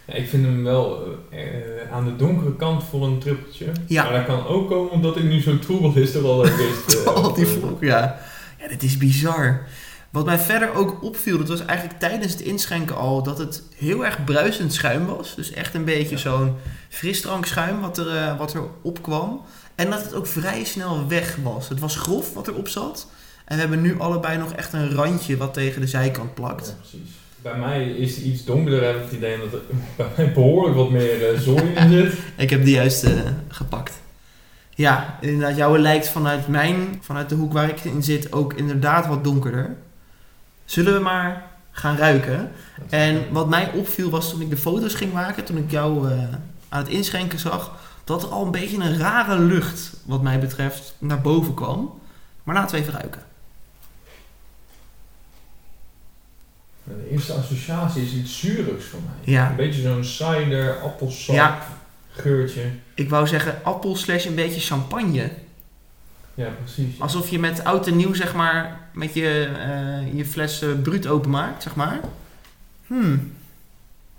Ja, 0.09 0.15
ik 0.15 0.29
vind 0.29 0.45
hem 0.45 0.63
wel 0.63 1.03
eh, 1.29 1.91
aan 1.91 2.05
de 2.05 2.15
donkere 2.15 2.55
kant 2.55 2.83
voor 2.83 3.05
een 3.05 3.19
trippeltje. 3.19 3.65
Ja. 3.87 4.03
Maar 4.03 4.13
dat 4.13 4.25
kan 4.25 4.45
ook 4.47 4.69
komen 4.69 4.91
omdat 4.91 5.17
ik 5.17 5.23
nu 5.23 5.41
zo 5.41 5.59
troebel 5.59 5.95
is 5.95 6.13
er 6.15 6.23
al 6.25 6.43
eh, 6.45 7.05
Al 7.05 7.33
die 7.33 7.45
eh, 7.45 7.51
vlog, 7.51 7.81
ja. 7.81 8.19
Ja, 8.59 8.67
dit 8.67 8.83
is 8.83 8.97
bizar. 8.97 9.67
Wat 10.09 10.25
mij 10.25 10.39
verder 10.39 10.73
ook 10.73 11.03
opviel, 11.03 11.37
dat 11.37 11.47
was 11.47 11.65
eigenlijk 11.65 11.99
tijdens 11.99 12.31
het 12.31 12.41
inschenken 12.41 12.95
al, 12.95 13.23
dat 13.23 13.37
het 13.37 13.63
heel 13.75 14.05
erg 14.05 14.23
bruisend 14.23 14.73
schuim 14.73 15.05
was. 15.05 15.35
Dus 15.35 15.51
echt 15.51 15.73
een 15.73 15.85
beetje 15.85 16.15
Ja. 16.15 16.21
zo'n 16.21 16.55
frisdrankschuim 16.89 17.79
wat 17.81 17.97
er, 17.97 18.15
eh, 18.15 18.37
wat 18.37 18.53
er 18.53 18.61
opkwam. 18.81 19.41
En 19.75 19.89
dat 19.89 20.03
het 20.03 20.13
ook 20.13 20.27
vrij 20.27 20.63
snel 20.63 21.07
weg 21.07 21.37
was. 21.43 21.69
Het 21.69 21.79
was 21.79 21.95
grof 21.95 22.33
wat 22.33 22.47
erop 22.47 22.67
zat. 22.67 23.07
En 23.45 23.55
we 23.55 23.61
hebben 23.61 23.81
nu 23.81 23.99
allebei 23.99 24.37
nog 24.37 24.53
echt 24.53 24.73
een 24.73 24.91
randje 24.95 25.37
wat 25.37 25.53
tegen 25.53 25.81
de 25.81 25.87
zijkant 25.87 26.33
plakt. 26.33 26.67
Ja, 26.67 26.73
precies. 26.73 27.09
Bij 27.41 27.57
mij 27.57 27.89
is 27.89 28.21
iets 28.21 28.45
donkerder, 28.45 28.83
heb 28.83 28.95
ik 28.95 29.01
het 29.01 29.11
idee 29.11 29.37
dat 29.37 29.53
er 29.53 29.61
bij 29.97 30.07
mij 30.15 30.33
behoorlijk 30.33 30.75
wat 30.75 30.89
meer 30.89 31.33
eh, 31.33 31.39
zooi 31.39 31.63
in 31.63 31.89
zit. 31.89 32.13
Ik 32.37 32.49
heb 32.49 32.63
die 32.63 32.75
juist 32.75 33.03
eh, 33.03 33.11
gepakt. 33.47 33.93
Ja, 34.75 35.17
inderdaad, 35.21 35.57
jouwe 35.57 35.79
lijkt 35.79 36.09
vanuit 36.09 36.47
mijn, 36.47 36.99
vanuit 37.01 37.29
de 37.29 37.35
hoek 37.35 37.53
waar 37.53 37.69
ik 37.69 37.83
in 37.83 38.03
zit, 38.03 38.33
ook 38.33 38.53
inderdaad 38.53 39.07
wat 39.07 39.23
donkerder. 39.23 39.75
Zullen 40.65 40.93
we 40.93 40.99
maar 40.99 41.43
gaan 41.71 41.97
ruiken? 41.97 42.51
En 42.89 43.23
wat 43.31 43.49
mij 43.49 43.71
opviel 43.71 44.09
was 44.09 44.29
toen 44.29 44.41
ik 44.41 44.49
de 44.49 44.57
foto's 44.57 44.93
ging 44.93 45.13
maken, 45.13 45.43
toen 45.43 45.57
ik 45.57 45.71
jou 45.71 46.11
eh, 46.11 46.23
aan 46.69 46.83
het 46.83 46.89
inschenken 46.89 47.39
zag, 47.39 47.77
dat 48.03 48.23
er 48.23 48.29
al 48.29 48.45
een 48.45 48.51
beetje 48.51 48.77
een 48.77 48.97
rare 48.97 49.39
lucht, 49.39 49.93
wat 50.05 50.21
mij 50.21 50.39
betreft, 50.39 50.95
naar 50.97 51.21
boven 51.21 51.53
kwam. 51.53 51.99
Maar 52.43 52.55
laten 52.55 52.75
we 52.75 52.81
even 52.81 52.93
ruiken. 52.93 53.21
De 56.89 57.09
eerste 57.11 57.33
associatie 57.33 58.03
is 58.03 58.13
iets 58.13 58.39
zuurigs 58.39 58.85
voor 58.85 58.99
mij. 59.05 59.33
Ja. 59.33 59.49
Een 59.49 59.55
beetje 59.55 59.81
zo'n 59.81 60.03
cider, 60.03 60.79
appelsap, 60.79 61.35
Ja. 61.35 61.65
geurtje. 62.09 62.61
Ik 62.93 63.09
wou 63.09 63.27
zeggen 63.27 63.59
appel 63.63 63.95
slash 63.95 64.25
een 64.25 64.35
beetje 64.35 64.59
champagne. 64.59 65.29
Ja, 66.33 66.49
precies. 66.63 66.99
Alsof 66.99 67.29
je 67.29 67.39
met 67.39 67.63
oud 67.63 67.87
en 67.87 67.95
nieuw, 67.95 68.13
zeg 68.13 68.33
maar, 68.35 68.79
met 68.93 69.13
je, 69.13 69.51
eh, 69.59 70.17
je 70.17 70.25
fles 70.25 70.61
eh, 70.61 70.69
bruut 70.83 71.07
openmaakt, 71.07 71.63
zeg 71.63 71.75
maar. 71.75 71.99
Hmm. 72.87 73.31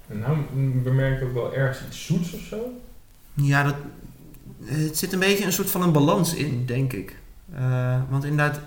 En 0.09 0.19
nou 0.19 0.37
bemerk 0.83 1.21
ik 1.21 1.29
ook 1.29 1.35
wel 1.35 1.55
ergens 1.55 1.87
iets 1.87 2.07
zoets 2.07 2.33
of 2.33 2.41
zo. 2.41 2.81
Ja, 3.35 3.63
dat, 3.63 3.75
het 4.65 4.99
zit 4.99 5.13
een 5.13 5.19
beetje 5.19 5.45
een 5.45 5.53
soort 5.53 5.71
van 5.71 5.83
een 5.83 5.93
balans 5.93 6.35
in, 6.35 6.67
denk 6.67 6.93
ik. 6.93 7.17
Eh, 7.55 8.01
want 8.09 8.25
inderdaad, 8.25 8.61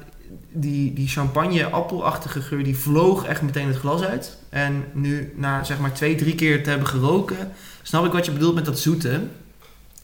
die, 0.52 0.94
die 0.94 1.08
champagne-appelachtige 1.08 2.42
geur, 2.42 2.64
die 2.64 2.78
vloog 2.78 3.26
echt 3.26 3.42
meteen 3.42 3.68
het 3.68 3.78
glas 3.78 4.02
uit. 4.04 4.38
En 4.50 4.84
nu, 4.94 5.34
na 5.36 5.64
zeg 5.64 5.80
maar 5.80 5.94
twee, 5.94 6.16
drie 6.16 6.36
keer 6.36 6.64
te 6.64 6.70
hebben 6.70 6.88
geroken, 6.88 7.52
snap 7.82 8.06
ik 8.06 8.12
wat 8.12 8.26
je 8.26 8.32
bedoelt 8.32 8.56
met 8.56 8.66
dat 8.66 8.80
zoete. 8.80 9.22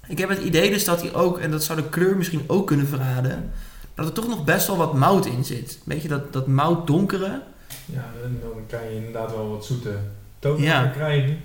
Ik 0.07 0.17
heb 0.17 0.29
het 0.29 0.39
idee 0.41 0.69
dus 0.69 0.83
dat 0.85 1.01
hij 1.01 1.13
ook, 1.13 1.39
en 1.39 1.51
dat 1.51 1.63
zou 1.63 1.81
de 1.81 1.89
kleur 1.89 2.17
misschien 2.17 2.43
ook 2.47 2.67
kunnen 2.67 2.87
verraden, 2.87 3.51
dat 3.95 4.05
er 4.05 4.13
toch 4.13 4.27
nog 4.27 4.43
best 4.43 4.67
wel 4.67 4.77
wat 4.77 4.93
mout 4.93 5.25
in 5.25 5.43
zit. 5.45 5.71
Een 5.71 5.81
beetje 5.85 6.07
dat, 6.07 6.33
dat 6.33 6.47
mout 6.47 6.87
donkere. 6.87 7.41
Ja, 7.85 8.05
dan 8.21 8.53
kan 8.67 8.89
je 8.89 8.95
inderdaad 8.95 9.31
wel 9.31 9.49
wat 9.49 9.65
zoete 9.65 9.95
tonen 10.39 10.61
Ja. 10.61 10.85
krijgen. 10.87 11.37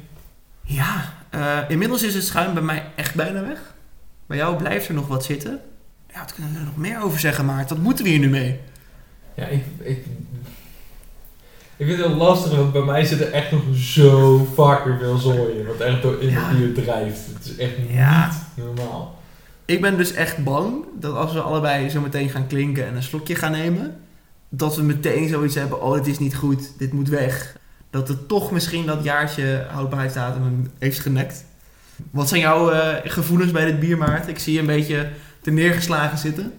Ja, 0.63 1.13
eh, 1.31 1.59
inmiddels 1.69 2.03
is 2.03 2.15
het 2.15 2.25
schuim 2.25 2.55
bij 2.55 2.63
mij 2.63 2.85
echt 2.95 3.15
bijna 3.15 3.41
weg. 3.43 3.59
Bij 4.27 4.37
jou 4.37 4.57
blijft 4.57 4.89
er 4.89 4.95
nog 4.95 5.07
wat 5.07 5.25
zitten. 5.25 5.61
Ja, 6.13 6.19
wat 6.21 6.35
kunnen 6.35 6.53
we 6.53 6.59
er 6.59 6.65
nog 6.65 6.77
meer 6.77 7.03
over 7.03 7.19
zeggen, 7.21 7.45
maar 7.45 7.65
wat 7.69 7.79
moeten 7.79 8.05
we 8.05 8.11
hier 8.11 8.19
nu 8.19 8.29
mee? 8.29 8.61
Ja, 9.35 9.47
ik, 9.47 9.63
ik, 9.79 9.99
ik 11.77 11.87
vind 11.87 11.99
het 11.99 12.07
heel 12.07 12.17
lastig, 12.17 12.57
want 12.57 12.73
bij 12.73 12.83
mij 12.83 13.05
zit 13.05 13.21
er 13.21 13.33
echt 13.33 13.51
nog 13.51 13.63
zo 13.75 14.47
fucking 14.55 14.99
veel 14.99 15.17
zooi 15.19 15.59
in. 15.59 15.67
Wat 15.67 15.81
echt 15.81 16.03
door 16.03 16.21
in 16.21 16.31
Ja. 16.31 16.51
de 16.51 16.57
buurt 16.57 16.75
drijft. 16.75 17.21
Het 17.35 17.45
is 17.45 17.57
echt 17.57 17.73
Ja. 17.89 18.31
niet 18.57 18.65
normaal. 18.67 19.19
Ik 19.65 19.81
ben 19.81 19.97
dus 19.97 20.13
echt 20.13 20.45
bang 20.45 20.75
dat 21.01 21.15
als 21.17 21.33
we 21.33 21.41
allebei 21.41 21.89
zo 21.89 22.01
meteen 22.01 22.29
gaan 22.29 22.47
klinken 22.47 22.87
en 22.87 22.97
een 22.97 23.03
slokje 23.03 23.35
gaan 23.35 23.53
nemen, 23.53 23.97
dat 24.49 24.77
we 24.77 24.83
meteen 24.83 25.29
zoiets 25.29 25.55
hebben, 25.55 25.83
oh 25.83 25.95
dit 25.95 26.07
is 26.07 26.19
niet 26.19 26.35
goed, 26.37 26.79
dit 26.79 26.93
moet 26.93 27.09
weg. 27.09 27.57
Dat 27.91 28.09
het 28.09 28.29
toch 28.29 28.51
misschien 28.51 28.87
dat 28.87 29.05
jaartje 29.05 29.67
houdbaarheidsdatum 29.71 30.43
hem 30.43 30.71
heeft 30.79 30.99
genekt. 30.99 31.45
Wat 32.11 32.29
zijn 32.29 32.41
jouw 32.41 32.71
eh, 32.71 33.11
gevoelens 33.11 33.53
bij 33.53 33.65
dit 33.65 33.81
bier, 33.81 33.99
Maarten? 33.99 34.31
Ik 34.31 34.39
zie 34.39 34.53
je 34.53 34.61
een 34.61 34.67
beetje 34.67 35.09
te 35.41 35.51
neergeslagen 35.51 36.19
zitten. 36.19 36.53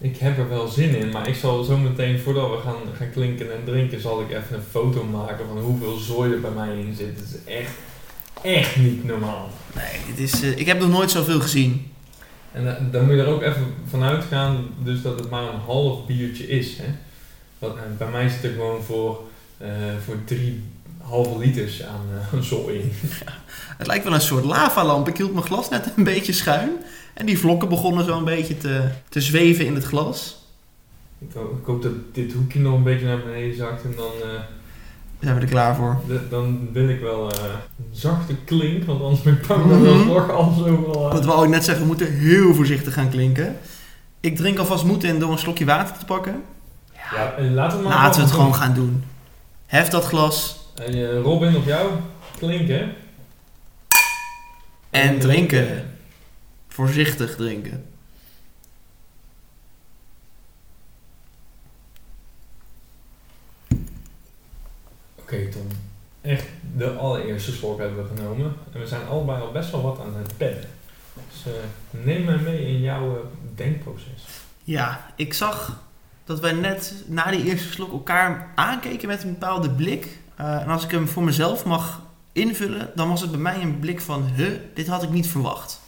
Ik 0.00 0.16
heb 0.16 0.38
er 0.38 0.48
wel 0.48 0.68
zin 0.68 0.96
in, 0.96 1.10
maar 1.10 1.28
ik 1.28 1.34
zal 1.34 1.62
zo 1.62 1.76
meteen, 1.76 2.18
voordat 2.18 2.50
we 2.50 2.56
gaan, 2.64 2.76
gaan 2.96 3.10
klinken 3.10 3.52
en 3.52 3.64
drinken, 3.64 4.00
zal 4.00 4.20
ik 4.20 4.30
even 4.30 4.56
een 4.56 4.62
foto 4.70 5.04
maken 5.04 5.46
van 5.46 5.58
hoeveel 5.58 5.96
zooi 5.96 6.32
er 6.32 6.40
bij 6.40 6.50
mij 6.50 6.78
in 6.78 6.94
zit. 6.94 7.16
Het 7.16 7.24
is 7.24 7.54
echt, 7.54 7.70
echt 8.42 8.76
niet 8.76 9.04
normaal. 9.04 9.50
Nee, 9.74 10.00
dit 10.14 10.18
is, 10.32 10.42
eh, 10.42 10.58
ik 10.58 10.66
heb 10.66 10.80
nog 10.80 10.88
nooit 10.88 11.10
zoveel 11.10 11.40
gezien. 11.40 11.92
En 12.52 12.76
eh, 12.76 12.84
dan 12.90 13.04
moet 13.04 13.14
je 13.14 13.20
er 13.20 13.26
ook 13.26 13.42
even 13.42 13.74
vanuit 13.88 14.24
gaan 14.24 14.68
dus 14.82 15.02
dat 15.02 15.18
het 15.18 15.30
maar 15.30 15.42
een 15.42 15.60
half 15.66 16.06
biertje 16.06 16.48
is. 16.48 16.76
Hè? 16.76 16.94
Want, 17.58 17.76
eh, 17.76 17.82
bij 17.98 18.08
mij 18.08 18.28
zit 18.28 18.44
er 18.44 18.50
gewoon 18.50 18.82
voor, 18.82 19.20
voor 20.04 20.16
drie 20.24 20.62
halve 21.02 21.38
liters 21.38 21.82
aan, 21.82 22.06
aan 22.32 22.42
zooi 22.52 22.78
in. 22.78 22.92
Het 23.78 23.86
lijkt 23.86 24.04
wel 24.04 24.14
een 24.14 24.20
soort 24.20 24.44
lavalamp. 24.44 25.08
Ik 25.08 25.16
hield 25.16 25.32
mijn 25.32 25.44
glas 25.44 25.68
net 25.68 25.92
een 25.96 26.04
beetje 26.04 26.32
schuin. 26.32 26.70
En 27.18 27.26
die 27.26 27.38
vlokken 27.38 27.68
begonnen 27.68 28.04
zo 28.04 28.16
een 28.18 28.24
beetje 28.24 28.56
te, 28.58 28.88
te 29.08 29.20
zweven 29.20 29.66
in 29.66 29.74
het 29.74 29.84
glas. 29.84 30.36
Ik, 31.18 31.28
ho- 31.34 31.58
ik 31.60 31.66
hoop 31.66 31.82
dat 31.82 31.92
dit 32.12 32.32
hoekje 32.32 32.58
nog 32.60 32.74
een 32.74 32.82
beetje 32.82 33.06
naar 33.06 33.22
beneden 33.22 33.56
zakt 33.56 33.84
en 33.84 33.92
dan, 33.96 34.10
eh, 34.22 34.40
Zijn 35.20 35.34
we 35.34 35.40
er 35.40 35.46
klaar 35.48 35.76
voor? 35.76 36.00
dan 36.30 36.68
wil 36.72 36.88
ik 36.88 37.00
wel 37.00 37.30
eh, 37.32 37.38
een 37.78 37.84
zachte 37.96 38.34
klink, 38.44 38.84
want 38.84 39.02
anders 39.02 39.22
ben 39.22 39.32
ik 39.34 39.46
bang 39.46 39.68
dat 39.70 39.82
er 39.86 40.06
nog 40.06 40.30
alles 40.30 40.62
overal 40.66 41.10
Dat 41.10 41.24
wou 41.24 41.44
ik 41.44 41.50
net 41.50 41.64
zeggen, 41.64 41.82
we 41.82 41.88
moeten 41.88 42.12
heel 42.12 42.54
voorzichtig 42.54 42.94
gaan 42.94 43.10
klinken. 43.10 43.56
Ik 44.20 44.36
drink 44.36 44.58
alvast 44.58 44.84
moed 44.84 45.04
in 45.04 45.18
door 45.18 45.32
een 45.32 45.38
slokje 45.38 45.64
water 45.64 45.98
te 45.98 46.04
pakken. 46.04 46.42
Ja, 47.14 47.34
en 47.36 47.54
laten 47.54 47.78
we 47.78 47.84
maar 47.84 47.92
Laten 47.94 48.20
we 48.20 48.26
het 48.26 48.34
gewoon 48.36 48.54
gaan 48.54 48.74
doen. 48.74 49.04
Hef 49.66 49.88
dat 49.88 50.04
glas 50.04 50.58
En, 50.74 50.92
eh, 50.94 51.20
Robin, 51.20 51.56
op 51.56 51.64
jou 51.66 51.90
klinken. 52.38 52.92
en 54.90 55.18
drinken. 55.18 55.96
Voorzichtig 56.78 57.36
drinken. 57.36 57.84
Oké 65.14 65.48
Tom, 65.48 65.66
echt 66.20 66.46
de 66.76 66.92
allereerste 66.92 67.52
slok 67.52 67.78
hebben 67.78 68.02
we 68.02 68.16
genomen. 68.16 68.54
En 68.72 68.80
we 68.80 68.86
zijn 68.86 69.06
allebei 69.06 69.42
al 69.42 69.52
best 69.52 69.70
wel 69.70 69.82
wat 69.82 70.00
aan 70.00 70.14
het 70.14 70.36
pennen. 70.36 70.68
Dus 71.14 71.52
eh, 71.52 71.52
neem 72.04 72.24
mij 72.24 72.38
mee 72.38 72.66
in 72.66 72.80
jouw 72.80 73.16
eh, 73.16 73.22
denkproces. 73.54 74.24
Ja, 74.64 75.12
ik 75.16 75.34
zag 75.34 75.82
dat 76.24 76.40
wij 76.40 76.52
net 76.52 76.94
na 77.06 77.30
die 77.30 77.44
eerste 77.44 77.72
slok 77.72 77.92
elkaar 77.92 78.52
aankeken 78.54 79.08
met 79.08 79.22
een 79.22 79.32
bepaalde 79.32 79.70
blik. 79.70 80.18
Eh, 80.36 80.60
en 80.60 80.68
als 80.68 80.84
ik 80.84 80.90
hem 80.90 81.08
voor 81.08 81.24
mezelf 81.24 81.64
mag 81.64 82.02
invullen, 82.32 82.90
dan 82.94 83.08
was 83.08 83.20
het 83.20 83.30
bij 83.30 83.40
mij 83.40 83.62
een 83.62 83.78
blik 83.78 84.00
van, 84.00 84.24
huh, 84.24 84.52
dit 84.74 84.86
had 84.86 85.02
ik 85.02 85.10
niet 85.10 85.28
verwacht. 85.28 85.86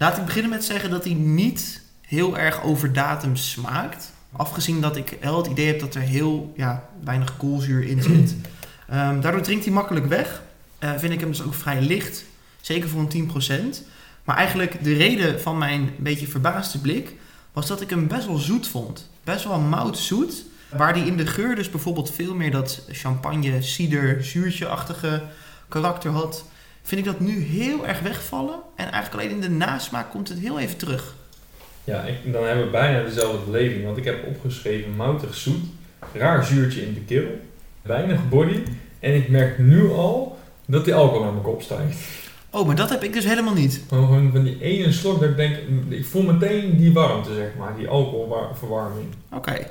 Laat 0.00 0.16
ik 0.16 0.24
beginnen 0.24 0.50
met 0.50 0.64
zeggen 0.64 0.90
dat 0.90 1.04
hij 1.04 1.12
niet 1.12 1.82
heel 2.00 2.38
erg 2.38 2.62
over 2.62 2.92
datum 2.92 3.36
smaakt. 3.36 4.12
Afgezien 4.32 4.80
dat 4.80 4.96
ik 4.96 5.16
wel 5.20 5.36
het 5.36 5.46
idee 5.46 5.66
heb 5.66 5.80
dat 5.80 5.94
er 5.94 6.00
heel 6.00 6.52
ja, 6.56 6.88
weinig 7.04 7.36
koolzuur 7.36 7.82
in 7.82 8.02
zit. 8.02 8.34
Ehm, 8.88 9.20
daardoor 9.20 9.42
drinkt 9.42 9.64
hij 9.64 9.74
makkelijk 9.74 10.06
weg. 10.06 10.42
Eh, 10.78 10.90
vind 10.96 11.12
ik 11.12 11.20
hem 11.20 11.28
dus 11.28 11.42
ook 11.42 11.54
vrij 11.54 11.80
licht. 11.80 12.24
Zeker 12.60 12.88
voor 12.88 13.00
een 13.00 13.08
10%. 13.08 13.82
Maar 14.24 14.36
eigenlijk 14.36 14.84
de 14.84 14.94
reden 14.94 15.40
van 15.40 15.58
mijn 15.58 15.90
beetje 15.98 16.26
verbaasde 16.26 16.78
blik 16.78 17.14
was 17.52 17.66
dat 17.66 17.80
ik 17.80 17.90
hem 17.90 18.08
best 18.08 18.26
wel 18.26 18.38
zoet 18.38 18.68
vond. 18.68 19.10
Best 19.24 19.44
wel 19.44 19.60
moutzoet. 19.60 20.44
Waar 20.68 20.94
die 20.94 21.06
in 21.06 21.16
de 21.16 21.26
geur 21.26 21.54
dus 21.54 21.70
bijvoorbeeld 21.70 22.10
veel 22.10 22.34
meer 22.34 22.50
dat 22.50 22.82
champagne, 22.88 23.62
cider, 23.62 24.24
zuurtje-achtige 24.24 25.22
karakter 25.68 26.10
had, 26.10 26.44
vind 26.82 27.00
ik 27.00 27.12
dat 27.12 27.20
nu 27.20 27.42
heel 27.42 27.86
erg 27.86 28.00
wegvallen. 28.00 28.58
En 28.76 28.90
eigenlijk 28.90 29.14
alleen 29.14 29.34
in 29.34 29.40
de 29.40 29.56
nasmaak 29.56 30.10
komt 30.10 30.28
het 30.28 30.38
heel 30.38 30.58
even 30.58 30.76
terug. 30.76 31.14
Ja, 31.84 32.02
ik, 32.02 32.32
dan 32.32 32.44
hebben 32.44 32.64
we 32.64 32.70
bijna 32.70 33.02
dezelfde 33.02 33.50
beleving. 33.50 33.84
Want 33.84 33.96
ik 33.96 34.04
heb 34.04 34.26
opgeschreven 34.26 34.96
moutig 34.96 35.34
zoet, 35.34 35.64
raar 36.12 36.44
zuurtje 36.44 36.86
in 36.86 36.94
de 36.94 37.00
keel, 37.00 37.40
weinig 37.82 38.28
body. 38.28 38.62
En 39.00 39.14
ik 39.14 39.28
merk 39.28 39.58
nu 39.58 39.90
al 39.90 40.38
dat 40.66 40.84
die 40.84 40.94
alcohol 40.94 41.22
naar 41.22 41.32
mijn 41.32 41.44
kop 41.44 41.62
stijgt. 41.62 41.96
Oh, 42.50 42.66
maar 42.66 42.76
dat 42.76 42.90
heb 42.90 43.02
ik 43.02 43.12
dus 43.12 43.24
helemaal 43.24 43.54
niet. 43.54 43.82
Gewoon 43.88 44.30
van 44.32 44.44
die 44.44 44.60
ene 44.60 44.92
slok 44.92 45.20
dat 45.20 45.28
ik 45.28 45.36
denk, 45.36 45.56
ik 45.88 46.04
voel 46.04 46.22
meteen 46.22 46.76
die 46.76 46.92
warmte 46.92 47.34
zeg 47.34 47.48
maar, 47.58 47.76
die 47.76 47.88
alcoholverwarming. 47.88 49.06
Oké. 49.32 49.66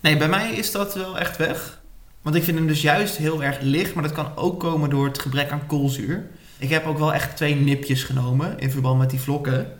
Nee, 0.00 0.16
bij 0.16 0.28
mij 0.28 0.52
is 0.52 0.70
dat 0.70 0.94
wel 0.94 1.18
echt 1.18 1.36
weg. 1.36 1.80
Want 2.22 2.36
ik 2.36 2.42
vind 2.42 2.58
hem 2.58 2.66
dus 2.66 2.82
juist 2.82 3.16
heel 3.16 3.42
erg 3.42 3.60
licht, 3.60 3.94
maar 3.94 4.02
dat 4.02 4.12
kan 4.12 4.36
ook 4.36 4.60
komen 4.60 4.90
door 4.90 5.06
het 5.06 5.18
gebrek 5.18 5.50
aan 5.50 5.66
koolzuur. 5.66 6.26
Ik 6.60 6.70
heb 6.70 6.86
ook 6.86 6.98
wel 6.98 7.12
echt 7.14 7.36
twee 7.36 7.54
nipjes 7.54 8.02
genomen 8.02 8.58
in 8.58 8.70
verband 8.70 8.98
met 8.98 9.10
die 9.10 9.20
vlokken. 9.20 9.78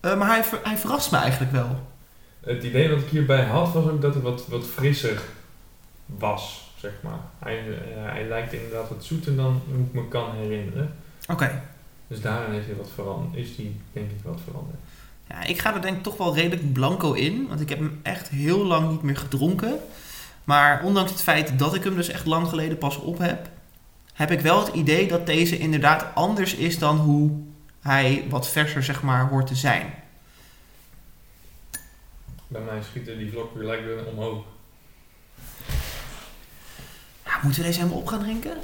Eh, 0.00 0.18
maar 0.18 0.28
hij, 0.28 0.44
ver- 0.44 0.60
hij 0.62 0.76
verrast 0.76 1.10
me 1.10 1.16
eigenlijk 1.18 1.52
wel. 1.52 1.80
het 2.40 2.62
idee 2.64 2.88
wat 2.90 2.98
ik 2.98 3.08
hierbij 3.08 3.44
had 3.44 3.72
was 3.72 3.84
ook 3.84 4.00
dat 4.02 4.14
het 4.14 4.22
wat, 4.22 4.46
wat 4.48 4.64
frisser 4.66 5.20
was, 6.06 6.70
zeg 6.76 6.92
maar. 7.00 7.18
Hij, 7.38 7.58
eh, 7.58 8.12
hij 8.12 8.28
lijkt 8.28 8.52
inderdaad 8.52 8.88
wat 8.88 9.04
zoeter 9.04 9.36
dan 9.36 9.62
hoe 9.74 9.84
ik 9.86 9.92
me 9.92 10.08
kan 10.08 10.34
herinneren. 10.34 10.94
Oké. 11.28 11.62
Dus 12.08 12.20
daarin 12.20 12.52
heeft 12.52 12.66
hij 12.66 12.76
wat 12.76 12.90
veranderd, 12.94 13.34
is 13.36 13.56
die 13.56 13.80
denk 13.92 14.10
ik 14.10 14.16
wat 14.22 14.40
veranderd. 14.44 14.78
Ja, 15.28 15.42
ik 15.42 15.58
ga 15.58 15.74
er 15.74 15.82
denk 15.82 15.96
ik 15.96 16.02
toch 16.02 16.16
wel 16.16 16.34
redelijk 16.34 16.72
blanco 16.72 17.12
in. 17.12 17.46
Want 17.48 17.60
ik 17.60 17.68
heb 17.68 17.78
hem 17.78 18.00
echt 18.02 18.28
heel 18.28 18.64
lang 18.64 18.90
niet 18.90 19.02
meer 19.02 19.16
gedronken. 19.16 19.78
Maar 20.44 20.82
ondanks 20.84 21.10
het 21.10 21.22
feit 21.22 21.58
dat 21.58 21.74
ik 21.74 21.84
hem 21.84 21.94
dus 21.96 22.08
echt 22.08 22.26
lang 22.26 22.48
geleden 22.48 22.78
pas 22.78 22.96
op 22.96 23.18
heb... 23.18 23.48
heb 24.12 24.30
ik 24.30 24.40
wel 24.40 24.64
het 24.64 24.74
idee 24.74 25.08
dat 25.08 25.26
deze 25.26 25.58
inderdaad 25.58 26.06
anders 26.14 26.54
is 26.54 26.78
dan 26.78 26.96
hoe 26.96 27.30
hij 27.80 28.26
wat 28.28 28.48
verser 28.48 28.82
zeg 28.82 29.02
maar 29.02 29.28
hoort 29.28 29.46
te 29.46 29.54
zijn. 29.54 29.94
Bij 32.46 32.60
mij 32.60 32.82
schieten 32.82 33.18
die 33.18 33.30
vlok 33.30 33.54
weer 33.54 33.66
lekker 33.66 34.06
omhoog. 34.06 34.44
Ja, 37.24 37.38
moeten 37.42 37.60
we 37.60 37.66
deze 37.66 37.78
helemaal 37.78 38.00
op 38.00 38.06
gaan 38.06 38.20
drinken? 38.20 38.56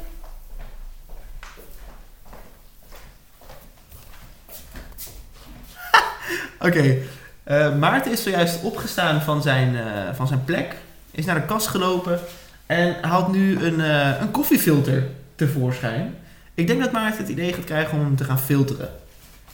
Oké, 6.68 6.98
eh, 7.42 7.76
Maarten 7.76 8.12
is 8.12 8.22
zojuist 8.22 8.62
opgestaan 8.62 9.22
van 9.22 9.42
zijn, 9.42 9.76
eh, 9.76 10.14
van 10.14 10.26
zijn 10.26 10.44
plek, 10.44 10.76
is 11.10 11.24
naar 11.24 11.40
de 11.40 11.46
kast 11.46 11.66
gelopen 11.66 12.20
en 12.66 12.96
haalt 13.02 13.32
nu 13.32 13.64
een, 13.64 13.80
eh, 13.80 14.20
een 14.20 14.30
koffiefilter 14.30 15.08
tevoorschijn. 15.38 16.14
Ik 16.54 16.66
denk 16.66 16.80
dat 16.80 16.92
Maarten 16.92 17.20
het 17.20 17.28
idee 17.28 17.52
gaat 17.52 17.64
krijgen 17.64 17.98
om 17.98 18.04
hem 18.04 18.16
te 18.16 18.24
gaan 18.24 18.40
filteren. 18.40 18.88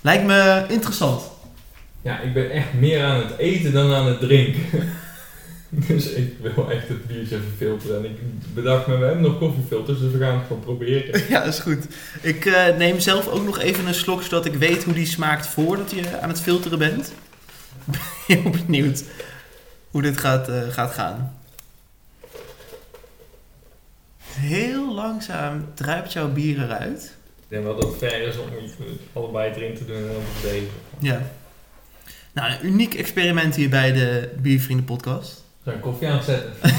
Lijkt 0.00 0.24
me 0.24 0.64
interessant. 0.68 1.22
Ja, 2.02 2.20
ik 2.20 2.34
ben 2.34 2.50
echt 2.50 2.72
meer 2.72 3.04
aan 3.04 3.20
het 3.20 3.38
eten 3.38 3.72
dan 3.72 3.94
aan 3.94 4.06
het 4.06 4.20
drinken. 4.20 4.62
dus 5.88 6.06
ik 6.06 6.34
wil 6.40 6.70
echt 6.70 6.88
het 6.88 7.06
biertje 7.06 7.36
even 7.36 7.52
filteren. 7.56 7.98
En 7.98 8.04
ik 8.04 8.16
bedacht 8.54 8.86
me, 8.86 8.96
we 8.96 9.04
hebben 9.04 9.22
nog 9.22 9.38
koffiefilters, 9.38 9.98
dus 9.98 10.12
we 10.12 10.18
gaan 10.18 10.34
het 10.38 10.46
gewoon 10.46 10.62
proberen. 10.62 11.22
Ja, 11.28 11.44
dat 11.44 11.54
is 11.54 11.60
goed. 11.60 11.86
Ik 12.20 12.46
eh, 12.46 12.76
neem 12.76 13.00
zelf 13.00 13.28
ook 13.28 13.44
nog 13.44 13.58
even 13.58 13.86
een 13.86 13.94
slok, 13.94 14.22
zodat 14.22 14.44
ik 14.44 14.54
weet 14.54 14.84
hoe 14.84 14.94
die 14.94 15.06
smaakt 15.06 15.46
voordat 15.46 15.90
je 15.90 16.20
aan 16.20 16.28
het 16.28 16.40
filteren 16.40 16.78
bent. 16.78 17.12
Ben 17.84 18.00
heel 18.26 18.50
benieuwd 18.50 19.04
hoe 19.90 20.02
dit 20.02 20.18
gaat, 20.18 20.48
eh, 20.48 20.62
gaat 20.70 20.92
gaan. 20.92 21.38
Heel 24.34 24.94
langzaam 24.94 25.66
druipt 25.74 26.12
jouw 26.12 26.32
bier 26.32 26.62
eruit. 26.62 27.16
Ik 27.36 27.44
denk 27.48 27.64
wel 27.64 27.74
dat 27.74 27.84
het 27.84 27.96
fair 27.96 28.28
is 28.28 28.36
om 28.38 28.48
allebei 29.12 29.52
erin 29.54 29.74
te 29.74 29.84
doen 29.84 29.96
en 29.96 30.06
dan 30.06 30.22
te 30.40 30.48
deze. 30.48 30.66
Ja. 30.98 31.22
Nou, 32.32 32.52
een 32.52 32.66
uniek 32.66 32.94
experiment 32.94 33.54
hier 33.54 33.68
bij 33.68 33.92
de 33.92 34.32
Biervrienden 34.36 34.86
podcast. 34.86 35.44
Zijn 35.64 35.80
koffie 35.80 36.08
aan 36.08 36.16
het 36.16 36.24
zetten. 36.24 36.52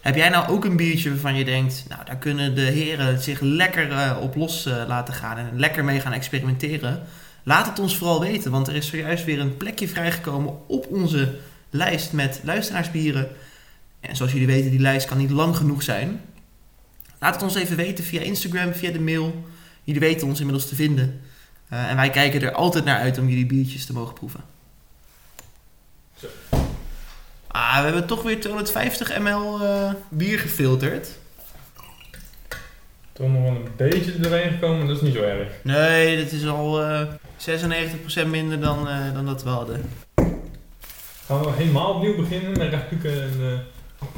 Heb 0.00 0.14
jij 0.14 0.28
nou 0.28 0.48
ook 0.48 0.64
een 0.64 0.76
biertje 0.76 1.08
waarvan 1.08 1.34
je 1.34 1.44
denkt, 1.44 1.84
nou 1.88 2.04
daar 2.04 2.16
kunnen 2.16 2.54
de 2.54 2.60
heren 2.60 3.22
zich 3.22 3.40
lekker 3.40 3.90
eh, 3.90 4.18
op 4.20 4.34
los 4.34 4.66
eh, 4.66 4.82
laten 4.86 5.14
gaan 5.14 5.36
en 5.36 5.58
lekker 5.58 5.84
mee 5.84 6.00
gaan 6.00 6.12
experimenteren? 6.12 7.02
Laat 7.42 7.66
het 7.66 7.78
ons 7.78 7.96
vooral 7.96 8.20
weten, 8.20 8.50
want 8.50 8.68
er 8.68 8.74
is 8.74 8.86
zojuist 8.86 9.24
weer 9.24 9.40
een 9.40 9.56
plekje 9.56 9.88
vrijgekomen 9.88 10.54
op 10.66 10.86
onze 10.86 11.34
lijst 11.70 12.12
met 12.12 12.40
luisteraarsbieren. 12.44 13.28
En 14.02 14.16
zoals 14.16 14.32
jullie 14.32 14.46
weten, 14.46 14.70
die 14.70 14.80
lijst 14.80 15.06
kan 15.06 15.18
niet 15.18 15.30
lang 15.30 15.56
genoeg 15.56 15.82
zijn. 15.82 16.20
Laat 17.18 17.34
het 17.34 17.42
ons 17.42 17.54
even 17.54 17.76
weten 17.76 18.04
via 18.04 18.20
Instagram, 18.20 18.72
via 18.72 18.90
de 18.90 19.00
mail. 19.00 19.44
Jullie 19.84 20.00
weten 20.00 20.26
ons 20.26 20.38
inmiddels 20.38 20.68
te 20.68 20.74
vinden. 20.74 21.20
Uh, 21.72 21.90
en 21.90 21.96
wij 21.96 22.10
kijken 22.10 22.42
er 22.42 22.52
altijd 22.52 22.84
naar 22.84 22.98
uit 22.98 23.18
om 23.18 23.28
jullie 23.28 23.46
biertjes 23.46 23.86
te 23.86 23.92
mogen 23.92 24.14
proeven. 24.14 24.40
Zo. 26.16 26.26
Ah, 27.46 27.76
we 27.76 27.84
hebben 27.84 28.06
toch 28.06 28.22
weer 28.22 28.40
250 28.40 29.18
ml 29.18 29.62
uh, 29.62 29.92
bier 30.08 30.38
gefilterd. 30.38 31.08
Toch 33.12 33.28
nog 33.28 33.42
wel 33.42 33.50
een 33.50 33.68
beetje 33.76 34.30
erin 34.30 34.52
gekomen, 34.52 34.86
dat 34.86 34.96
is 34.96 35.02
niet 35.02 35.14
zo 35.14 35.22
erg. 35.22 35.48
Nee, 35.62 36.16
dit 36.16 36.32
is 36.32 36.46
al 36.46 36.82
uh, 36.82 37.08
96% 38.24 38.26
minder 38.26 38.60
dan, 38.60 38.88
dan 39.14 39.26
dat 39.26 39.42
we 39.42 39.48
hadden. 39.48 39.90
Gaan 41.26 41.40
we 41.40 41.50
helemaal 41.50 41.94
opnieuw 41.94 42.16
beginnen 42.16 42.58
met 42.58 42.72
ruiken 42.72 43.22
en... 43.22 43.64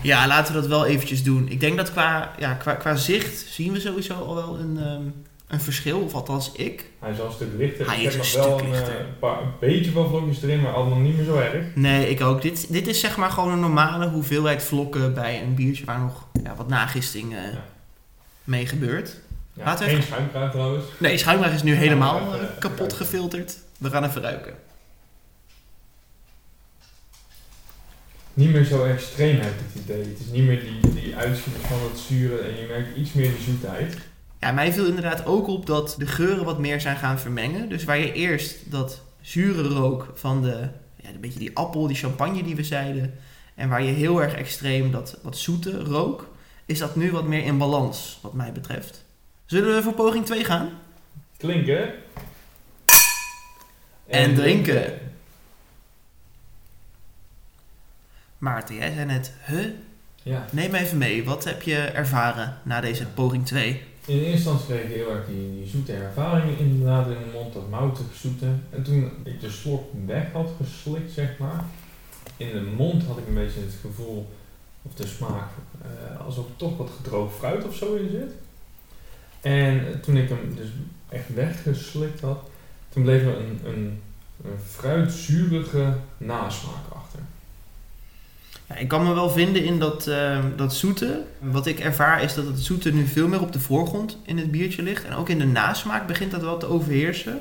Ja, 0.02 0.26
laten 0.26 0.54
we 0.54 0.60
dat 0.60 0.68
wel 0.68 0.86
eventjes 0.86 1.22
doen. 1.22 1.48
Ik 1.48 1.60
denk 1.60 1.76
dat 1.76 1.92
qua, 1.92 2.32
ja, 2.38 2.54
qua, 2.54 2.72
qua 2.74 2.96
zicht 2.96 3.46
zien 3.48 3.72
we 3.72 3.80
sowieso 3.80 4.14
al 4.14 4.34
wel 4.34 4.58
een, 4.58 4.76
um, 4.76 5.14
een 5.48 5.60
verschil, 5.60 6.00
of 6.00 6.14
althans 6.14 6.52
ik. 6.52 6.90
Hij 7.00 7.10
is 7.12 7.20
al 7.20 7.26
een 7.26 7.32
stuk 7.32 7.48
lichter. 7.56 7.86
Hij 7.86 8.00
ik 8.00 8.06
is 8.06 8.12
een 8.14 8.18
nog 8.18 8.32
wel 8.32 8.58
stuk 8.58 8.66
een, 8.66 8.70
lichter. 8.72 8.98
eh, 8.98 9.04
paar, 9.18 9.42
een 9.42 9.52
beetje 9.60 9.90
van 9.90 10.08
vlokjes 10.08 10.42
erin, 10.42 10.60
maar 10.60 10.72
allemaal 10.72 10.98
niet 10.98 11.16
meer 11.16 11.24
zo 11.24 11.36
erg. 11.38 11.64
Nee, 11.74 12.08
ik 12.10 12.20
ook. 12.20 12.42
Dit, 12.42 12.72
dit 12.72 12.86
is 12.86 13.00
zeg 13.00 13.16
maar 13.16 13.30
gewoon 13.30 13.52
een 13.52 13.60
normale 13.60 14.08
hoeveelheid 14.08 14.62
vlokken 14.62 15.14
bij 15.14 15.42
een 15.42 15.54
biertje 15.54 15.84
waar 15.84 15.98
nog 16.00 16.26
ja, 16.42 16.54
wat 16.56 16.68
nagisting 16.68 17.32
uh, 17.32 17.38
Ja. 17.42 17.64
mee 18.44 18.66
gebeurt. 18.66 19.16
Ja, 19.52 19.76
geen 19.76 20.02
schuimkraag 20.02 20.50
trouwens. 20.50 20.84
Nee, 20.98 21.18
schuimlaag 21.18 21.52
is 21.52 21.62
nu 21.62 21.74
helemaal 21.74 22.18
eh, 22.18 22.40
kapot 22.58 22.92
gefilterd. 22.92 23.56
We 23.78 23.90
gaan 23.90 24.04
even 24.04 24.22
ruiken. 24.22 24.54
Niet 28.34 28.52
meer 28.52 28.64
zo 28.64 28.84
extreem 28.84 29.40
heb 29.40 29.52
ik 29.52 29.66
het 29.72 29.82
idee. 29.82 29.98
Het 29.98 30.20
is 30.20 30.30
niet 30.30 30.44
meer 30.44 30.60
die, 30.60 30.92
die 30.92 31.14
van 31.60 31.78
het 31.90 31.98
zure 31.98 32.38
en 32.38 32.56
je 32.56 32.66
merkt 32.68 32.96
iets 32.96 33.12
meer 33.12 33.30
de 33.30 33.42
zoetheid. 33.42 33.96
Ja, 34.40 34.52
mij 34.52 34.72
viel 34.72 34.86
inderdaad 34.86 35.26
ook 35.26 35.46
op 35.46 35.66
dat 35.66 35.94
de 35.98 36.06
geuren 36.06 36.44
wat 36.44 36.58
meer 36.58 36.80
zijn 36.80 36.96
gaan 36.96 37.18
vermengen. 37.18 37.68
Dus 37.68 37.84
waar 37.84 37.98
je 37.98 38.12
eerst 38.12 38.70
dat 38.70 39.02
zure 39.20 39.62
rook 39.62 40.12
van 40.14 40.42
de, 40.42 40.68
ja, 40.96 41.08
een 41.08 41.20
beetje 41.20 41.38
die 41.38 41.56
appel, 41.56 41.86
die 41.86 41.96
champagne 41.96 42.42
die 42.42 42.56
we 42.56 42.64
zeiden. 42.64 43.14
En 43.54 43.68
waar 43.68 43.82
je 43.82 43.92
heel 43.92 44.22
erg 44.22 44.34
extreem 44.34 44.90
dat 44.90 45.18
wat 45.22 45.36
zoete 45.36 45.82
rook, 45.82 46.28
is 46.66 46.78
dat 46.78 46.96
nu 46.96 47.10
wat 47.10 47.26
meer 47.26 47.44
in 47.44 47.58
balans, 47.58 48.18
wat 48.22 48.32
mij 48.32 48.52
betreft. 48.52 49.04
Zullen 49.46 49.74
we 49.74 49.82
voor 49.82 49.92
poging 49.92 50.26
2 50.26 50.44
gaan? 50.44 50.70
Klinken. 51.36 51.92
En 54.06 54.34
drinken. 54.34 54.92
Maarten, 58.44 58.74
jij 58.74 58.92
zei 58.92 59.07
net, 59.07 59.33
huh? 59.46 59.66
Ja, 60.22 60.46
Neem 60.52 60.74
even 60.74 60.98
mee, 60.98 61.24
wat 61.24 61.44
heb 61.44 61.62
je 61.62 61.76
ervaren 61.76 62.57
na 62.62 62.80
deze 62.80 63.07
poging 63.07 63.46
2? 63.46 63.83
in 64.07 64.18
eerste 64.18 64.30
instantie 64.30 64.66
kreeg 64.66 64.83
ik 64.83 64.94
heel 64.94 65.11
erg 65.11 65.26
die, 65.26 65.54
die 65.54 65.68
zoete 65.68 65.92
ervaring 65.92 66.59
inderdaad 66.59 67.07
in 67.07 67.18
de 67.18 67.30
mond, 67.33 67.52
dat 67.52 67.68
moutig 67.68 68.07
zoete. 68.14 68.46
En 68.70 68.83
toen 68.83 69.11
ik 69.22 69.40
de 69.40 69.50
slok 69.50 69.85
weg 70.07 70.33
had 70.33 70.50
geslikt, 70.62 71.12
zeg 71.12 71.38
maar, 71.38 71.64
in 72.37 72.52
de 72.52 72.61
mond 72.76 73.04
had 73.04 73.18
ik 73.18 73.26
een 73.26 73.35
beetje 73.35 73.61
het 73.61 73.74
gevoel, 73.80 74.28
of 74.83 74.94
de 74.94 75.07
smaak, 75.07 75.50
eh, 75.83 76.20
alsof 76.26 76.46
er 76.46 76.57
toch 76.57 76.76
wat 76.76 76.90
gedroogd 76.96 77.37
fruit 77.37 77.64
of 77.66 77.74
zo 77.74 77.94
in 77.94 78.11
zit. 78.11 78.33
En 79.40 80.00
toen 80.00 80.16
ik 80.16 80.28
hem 80.28 80.54
dus 80.57 80.68
echt 81.09 81.35
weggeslikt 81.35 82.20
had, 82.20 82.48
toen 82.88 83.02
bleef 83.02 83.22
er 83.22 83.37
een, 83.37 83.61
een, 83.64 84.00
een 84.44 84.59
fruitzurige 84.66 85.96
nasmaak 86.16 86.85
achter. 86.88 87.03
Ik 88.74 88.88
kan 88.88 89.03
me 89.03 89.14
wel 89.14 89.31
vinden 89.31 89.64
in 89.64 89.79
dat, 89.79 90.07
eh, 90.07 90.38
dat 90.57 90.74
zoete. 90.74 91.22
Wat 91.38 91.66
ik 91.66 91.81
ervaar 91.81 92.22
is 92.22 92.35
dat 92.35 92.46
het 92.46 92.61
zoete 92.61 92.92
nu 92.92 93.07
veel 93.07 93.29
meer 93.29 93.40
op 93.40 93.53
de 93.53 93.61
voorgrond 93.61 94.18
in 94.24 94.38
het 94.38 94.50
biertje 94.50 94.83
ligt. 94.83 95.05
En 95.05 95.14
ook 95.14 95.29
in 95.29 95.38
de 95.38 95.46
nasmaak 95.46 96.07
begint 96.07 96.31
dat 96.31 96.40
wel 96.40 96.59
te 96.59 96.66
overheersen. 96.66 97.40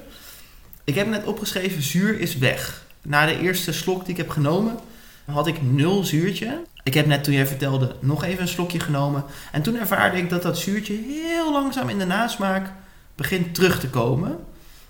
Ik 0.84 0.96
heb 0.96 1.08
net 1.08 1.26
opgeschreven, 1.26 1.82
zuur 1.82 2.20
is 2.20 2.38
weg. 2.38 2.86
Na 3.02 3.26
de 3.26 3.40
eerste 3.40 3.74
slok 3.74 4.00
die 4.02 4.12
ik 4.12 4.18
heb 4.18 4.30
genomen, 4.30 4.80
had 5.26 5.48
ik 5.48 5.62
nul 5.62 6.04
zuurtje. 6.04 6.62
Ik 6.84 6.94
heb 6.94 7.06
net 7.06 7.24
toen 7.24 7.34
jij 7.34 7.48
vertelde 7.48 7.96
nog 8.00 8.24
even 8.24 8.42
een 8.42 8.48
slokje 8.48 8.80
genomen. 8.80 9.24
En 9.52 9.62
toen 9.62 9.80
ervaarde 9.80 10.18
ik 10.18 10.30
dat 10.30 10.42
dat 10.42 10.58
zuurtje 10.58 11.00
heel 11.08 11.52
langzaam 11.52 11.90
in 11.90 12.00
de 12.00 12.06
nasmaak 12.06 12.72
begint 13.16 13.56
terug 13.56 13.80
te 13.80 13.90
komen. 13.90 14.40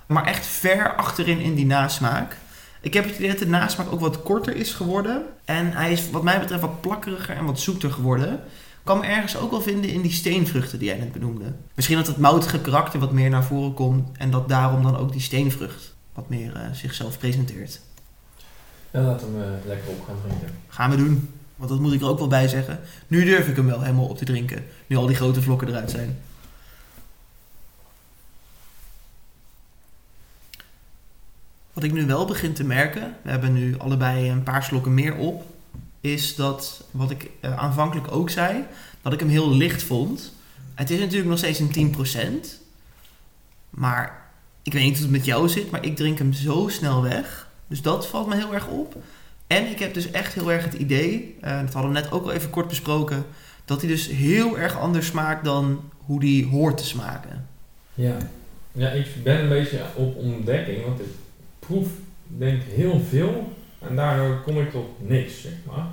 Maar 0.06 0.26
echt 0.26 0.46
ver 0.46 0.96
achterin 0.96 1.40
in 1.40 1.56
die 1.56 1.66
nasmaak. 1.66 2.38
Ik 2.84 2.94
heb 2.94 3.06
het 3.06 3.16
idee 3.16 3.30
dat 3.30 3.40
de 3.40 3.48
nasmaak 3.48 3.92
ook 3.92 4.00
wat 4.00 4.24
korter 4.24 4.56
is 4.56 4.74
geworden. 4.74 5.24
En 5.46 5.72
hij 5.72 5.92
is 5.92 6.10
wat 6.10 6.24
mij 6.24 6.40
betreft 6.40 6.62
wat 6.62 6.82
plakkeriger 6.82 7.36
en 7.36 7.46
wat 7.46 7.60
zoeter 7.60 7.92
geworden. 7.92 8.34
Ik 8.34 8.90
kan 8.90 9.00
me 9.00 9.06
ergens 9.06 9.38
ook 9.38 9.52
wel 9.52 9.62
vinden 9.62 9.90
in 9.90 10.02
die 10.02 10.12
steenvruchten 10.12 10.80
die 10.80 10.88
jij 10.88 10.98
net 10.98 11.12
benoemde. 11.12 11.54
Misschien 11.74 11.98
dat 11.98 12.08
het 12.08 12.18
moutige 12.18 12.62
karakter 12.62 13.00
wat 13.00 13.12
meer 13.12 13.30
naar 13.30 13.44
voren 13.44 13.74
komt. 13.74 14.18
En 14.18 14.32
dat 14.32 14.50
daarom 14.50 14.84
dan 14.84 14.98
ook 14.98 15.12
die 15.12 15.22
steenvrucht 15.22 15.94
wat 16.14 16.30
meer 16.30 16.56
eh, 16.56 16.62
zichzelf 16.72 17.18
presenteert. 17.18 17.80
En 18.92 19.04
laten 19.04 19.34
we 19.34 19.40
hem 19.40 19.54
eh, 19.60 19.68
lekker 19.68 19.90
op 19.90 20.06
gaan 20.08 20.16
drinken. 20.28 20.50
Gaan 20.68 20.90
we 20.90 20.96
doen. 20.96 21.30
Want 21.56 21.70
dat 21.70 21.80
moet 21.80 21.94
ik 21.94 22.02
er 22.02 22.08
ook 22.08 22.20
wel 22.20 22.28
bij 22.28 22.48
zeggen. 22.48 22.80
Nu 23.08 23.26
durf 23.26 23.48
ik 23.48 23.56
hem 23.56 23.66
wel 23.66 23.82
helemaal 23.82 24.08
op 24.08 24.18
te 24.18 24.26
drinken. 24.26 24.64
Nu 24.88 24.96
al 24.96 25.08
die 25.08 25.16
grote 25.16 25.42
vlokken 25.42 25.68
eruit 25.68 25.92
zijn. 25.92 26.18
Wat 31.74 31.84
ik 31.84 31.94
nu 31.94 32.06
wel 32.06 32.26
begin 32.26 32.54
te 32.54 32.64
merken, 32.64 33.16
we 33.22 33.30
hebben 33.30 33.54
nu 33.54 33.78
allebei 33.78 34.30
een 34.30 34.44
paar 34.44 34.64
slokken 34.64 34.94
meer 34.94 35.16
op, 35.16 35.44
is 36.02 36.36
dat 36.36 36.84
wat 36.92 37.12
ik 37.12 37.30
eh, 37.40 37.58
aanvankelijk 37.58 38.12
ook 38.12 38.30
zei, 38.30 38.64
dat 39.02 39.14
ik 39.14 39.20
hem 39.20 39.30
heel 39.30 39.56
licht 39.56 39.84
vond. 39.84 40.34
Het 40.74 40.90
is 40.90 41.00
natuurlijk 41.00 41.30
nog 41.30 41.38
steeds 41.38 41.60
een 41.60 41.96
10%, 42.44 42.48
maar 43.70 44.22
ik 44.64 44.74
weet 44.74 44.84
niet 44.84 44.94
hoe 44.94 45.02
het 45.02 45.12
met 45.12 45.26
jou 45.26 45.50
zit, 45.50 45.72
maar 45.72 45.86
ik 45.86 45.96
drink 45.96 46.18
hem 46.18 46.34
zo 46.34 46.68
snel 46.68 47.02
weg. 47.02 47.48
Dus 47.68 47.82
dat 47.82 48.08
valt 48.08 48.28
me 48.28 48.36
heel 48.36 48.54
erg 48.54 48.68
op. 48.68 48.96
En 49.48 49.68
ik 49.68 49.80
heb 49.80 49.94
dus 49.94 50.12
echt 50.12 50.34
heel 50.34 50.52
erg 50.52 50.64
het 50.64 50.74
idee, 50.74 51.36
uh, 51.44 51.60
dat 51.62 51.74
hadden 51.74 51.94
we 51.94 52.00
net 52.00 52.12
ook 52.12 52.24
al 52.24 52.32
even 52.32 52.50
kort 52.50 52.68
besproken, 52.68 53.26
dat 53.66 53.82
hij 53.82 53.90
dus 53.90 54.08
heel 54.08 54.58
erg 54.58 54.80
anders 54.80 55.08
smaakt 55.08 55.44
dan 55.44 55.92
hoe 55.98 56.20
die 56.20 56.46
hoort 56.46 56.78
te 56.78 56.86
smaken. 56.86 57.48
Ja. 57.94 58.18
ja, 58.72 58.90
ik 58.90 59.08
ben 59.24 59.40
een 59.40 59.50
beetje 59.50 59.82
op 59.96 60.16
ontdekking, 60.16 60.86
want 60.86 61.00
ik 61.00 61.08
proef 61.66 61.88
denk 62.28 62.62
heel 62.62 63.00
veel 63.10 63.54
en 63.80 63.96
daardoor 63.96 64.42
kom 64.42 64.60
ik 64.60 64.72
tot 64.72 65.10
niks, 65.10 65.42
zeg 65.42 65.54
maar. 65.66 65.86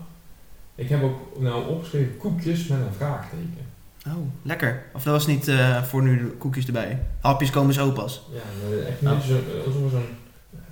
Ik 0.74 0.88
heb 0.88 1.02
ook 1.02 1.40
nou 1.40 1.68
opgeschreven 1.68 2.16
koekjes 2.16 2.66
met 2.66 2.78
een 2.78 2.92
vraagteken. 2.92 3.68
Oh, 4.06 4.26
lekker. 4.42 4.84
Of 4.92 5.02
dat 5.02 5.12
was 5.12 5.26
niet 5.26 5.48
uh, 5.48 5.82
voor 5.82 6.02
nu 6.02 6.18
de 6.18 6.30
koekjes 6.30 6.66
erbij. 6.66 7.02
Hapjes 7.20 7.50
komen 7.50 7.74
zo 7.74 7.90
pas. 7.90 8.22
Ja, 8.32 8.76
echt 8.86 9.00
niet 9.00 9.10
oh. 9.10 9.20
zo, 9.20 9.40
alsof 9.66 9.84
er 9.84 9.90
zo'n 9.90 10.16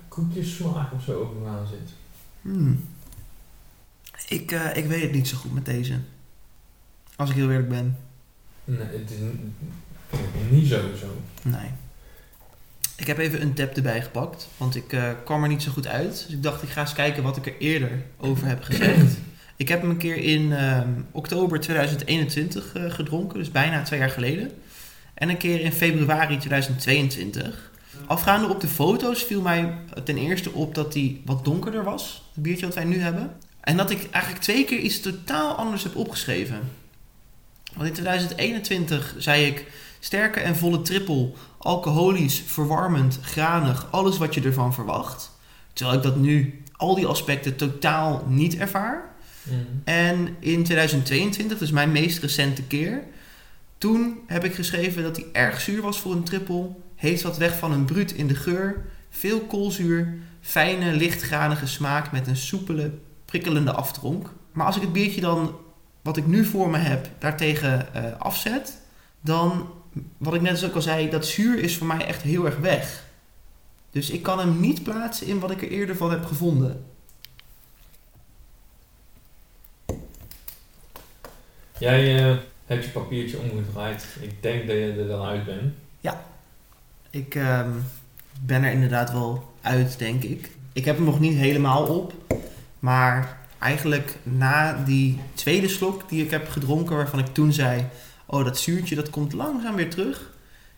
koekjessmaak 0.07 0.93
of 0.93 1.03
zo 1.03 1.43
aan 1.47 1.67
zit. 1.67 1.93
Hmm. 2.41 2.85
Ik, 4.27 4.51
uh, 4.51 4.75
ik 4.75 4.85
weet 4.85 5.01
het 5.01 5.11
niet 5.11 5.27
zo 5.27 5.37
goed 5.37 5.53
met 5.53 5.65
deze. 5.65 5.99
Als 7.15 7.29
ik 7.29 7.35
heel 7.35 7.51
eerlijk 7.51 7.69
ben. 7.69 7.97
Nee, 8.65 8.77
het 8.79 9.11
is 9.11 9.17
niet 10.49 10.67
zo 10.67 10.79
zo. 10.99 11.07
Nee. 11.41 11.69
Ik 12.99 13.07
heb 13.07 13.17
even 13.17 13.41
een 13.41 13.53
tap 13.53 13.75
erbij 13.75 14.01
gepakt, 14.01 14.47
want 14.57 14.75
ik 14.75 14.93
uh, 14.93 15.09
kwam 15.25 15.43
er 15.43 15.49
niet 15.49 15.63
zo 15.63 15.71
goed 15.71 15.87
uit. 15.87 16.23
Dus 16.27 16.35
ik 16.35 16.43
dacht, 16.43 16.63
ik 16.63 16.69
ga 16.69 16.81
eens 16.81 16.93
kijken 16.93 17.23
wat 17.23 17.37
ik 17.37 17.45
er 17.45 17.57
eerder 17.59 17.91
over 18.17 18.47
heb 18.47 18.63
gezegd. 18.63 19.17
ik 19.55 19.67
heb 19.67 19.81
hem 19.81 19.89
een 19.89 19.97
keer 19.97 20.17
in 20.17 20.41
uh, 20.41 20.81
oktober 21.11 21.59
2021 21.59 22.75
uh, 22.75 22.91
gedronken, 22.91 23.39
dus 23.39 23.51
bijna 23.51 23.81
twee 23.81 23.99
jaar 23.99 24.09
geleden. 24.09 24.51
En 25.13 25.29
een 25.29 25.37
keer 25.37 25.61
in 25.61 25.71
februari 25.71 26.37
2022. 26.37 27.71
Afgaande 28.05 28.47
op 28.47 28.61
de 28.61 28.67
foto's 28.67 29.23
viel 29.23 29.41
mij 29.41 29.73
ten 30.03 30.17
eerste 30.17 30.51
op 30.51 30.75
dat 30.75 30.93
hij 30.93 31.21
wat 31.25 31.45
donkerder 31.45 31.83
was, 31.83 32.23
het 32.33 32.43
biertje 32.43 32.65
wat 32.65 32.75
wij 32.75 32.83
nu 32.83 32.99
hebben. 32.99 33.35
En 33.61 33.77
dat 33.77 33.89
ik 33.89 34.07
eigenlijk 34.11 34.43
twee 34.43 34.65
keer 34.65 34.79
iets 34.79 34.99
totaal 34.99 35.55
anders 35.55 35.83
heb 35.83 35.95
opgeschreven. 35.95 36.59
Want 37.73 37.87
in 37.87 37.93
2021 37.93 39.15
zei 39.17 39.45
ik 39.45 39.65
sterke 39.99 40.39
en 40.39 40.55
volle 40.55 40.81
trippel, 40.81 41.35
alcoholisch, 41.57 42.43
verwarmend, 42.45 43.19
granig, 43.21 43.87
alles 43.91 44.17
wat 44.17 44.33
je 44.33 44.41
ervan 44.41 44.73
verwacht. 44.73 45.31
Terwijl 45.73 45.97
ik 45.97 46.03
dat 46.03 46.15
nu, 46.15 46.63
al 46.75 46.95
die 46.95 47.05
aspecten, 47.05 47.55
totaal 47.55 48.23
niet 48.27 48.57
ervaar. 48.57 49.09
Mm. 49.43 49.81
En 49.83 50.35
in 50.39 50.63
2022, 50.63 51.57
dus 51.57 51.71
mijn 51.71 51.91
meest 51.91 52.19
recente 52.21 52.63
keer, 52.63 53.03
toen 53.77 54.19
heb 54.27 54.43
ik 54.43 54.53
geschreven 54.53 55.03
dat 55.03 55.15
hij 55.15 55.25
erg 55.31 55.61
zuur 55.61 55.81
was 55.81 55.99
voor 55.99 56.11
een 56.11 56.23
trippel. 56.23 56.81
Heeft 56.95 57.21
wat 57.21 57.37
weg 57.37 57.57
van 57.57 57.71
een 57.71 57.85
bruut 57.85 58.11
in 58.11 58.27
de 58.27 58.35
geur, 58.35 58.85
veel 59.09 59.39
koolzuur, 59.39 60.17
fijne, 60.41 60.91
lichtgranige 60.91 61.67
smaak 61.67 62.11
met 62.11 62.27
een 62.27 62.37
soepele, 62.37 62.91
prikkelende 63.25 63.71
aftronk. 63.71 64.33
Maar 64.51 64.65
als 64.65 64.75
ik 64.75 64.81
het 64.81 64.93
biertje 64.93 65.21
dan, 65.21 65.55
wat 66.01 66.17
ik 66.17 66.27
nu 66.27 66.45
voor 66.45 66.69
me 66.69 66.77
heb, 66.77 67.09
daartegen 67.19 67.87
uh, 67.95 68.03
afzet, 68.17 68.77
dan, 69.21 69.69
wat 70.17 70.33
ik 70.33 70.41
net 70.41 70.51
dus 70.51 70.65
ook 70.65 70.75
al 70.75 70.81
zei, 70.81 71.09
dat 71.09 71.25
zuur 71.25 71.59
is 71.59 71.77
voor 71.77 71.87
mij 71.87 72.05
echt 72.05 72.21
heel 72.21 72.45
erg 72.45 72.57
weg. 72.57 73.03
Dus 73.91 74.09
ik 74.09 74.23
kan 74.23 74.39
hem 74.39 74.59
niet 74.59 74.83
plaatsen 74.83 75.27
in 75.27 75.39
wat 75.39 75.51
ik 75.51 75.61
er 75.61 75.69
eerder 75.69 75.95
van 75.95 76.11
heb 76.11 76.25
gevonden. 76.25 76.85
Jij 81.77 82.29
uh, 82.31 82.37
hebt 82.65 82.85
je 82.85 82.91
papiertje 82.91 83.37
omgedraaid. 83.37 84.05
Ik 84.21 84.41
denk 84.41 84.67
dat 84.67 84.75
je 84.75 84.95
er 84.99 85.07
dan 85.07 85.25
uit 85.25 85.45
bent. 85.45 85.73
Ja, 85.99 86.23
ik 87.09 87.35
uh, 87.35 87.67
ben 88.41 88.63
er 88.63 88.71
inderdaad 88.71 89.11
wel 89.11 89.53
uit, 89.61 89.99
denk 89.99 90.23
ik. 90.23 90.51
Ik 90.73 90.85
heb 90.85 90.95
hem 90.95 91.05
nog 91.05 91.19
niet 91.19 91.37
helemaal 91.37 91.85
op. 91.85 92.13
Maar 92.79 93.37
eigenlijk 93.59 94.15
na 94.23 94.83
die 94.85 95.19
tweede 95.33 95.67
slok 95.67 96.09
die 96.09 96.23
ik 96.23 96.31
heb 96.31 96.49
gedronken, 96.49 96.95
waarvan 96.95 97.19
ik 97.19 97.33
toen 97.33 97.53
zei: 97.53 97.85
Oh, 98.31 98.45
dat 98.45 98.59
zuurtje 98.59 98.95
dat 98.95 99.09
komt 99.09 99.33
langzaam 99.33 99.75
weer 99.75 99.89
terug, 99.89 100.29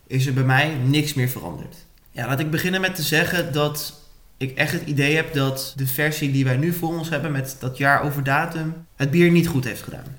is 0.07 0.25
er 0.25 0.33
bij 0.33 0.43
mij 0.43 0.75
niks 0.85 1.13
meer 1.13 1.29
veranderd. 1.29 1.75
Ja, 2.11 2.27
laat 2.27 2.39
ik 2.39 2.51
beginnen 2.51 2.81
met 2.81 2.95
te 2.95 3.01
zeggen 3.01 3.53
dat 3.53 3.99
ik 4.37 4.57
echt 4.57 4.71
het 4.71 4.85
idee 4.85 5.15
heb 5.15 5.33
dat 5.33 5.73
de 5.75 5.87
versie 5.87 6.31
die 6.31 6.43
wij 6.43 6.57
nu 6.57 6.73
voor 6.73 6.89
ons 6.97 7.09
hebben 7.09 7.31
met 7.31 7.55
dat 7.59 7.77
jaar 7.77 8.03
over 8.03 8.23
datum 8.23 8.73
het 8.95 9.11
bier 9.11 9.31
niet 9.31 9.47
goed 9.47 9.63
heeft 9.63 9.81
gedaan. 9.81 10.17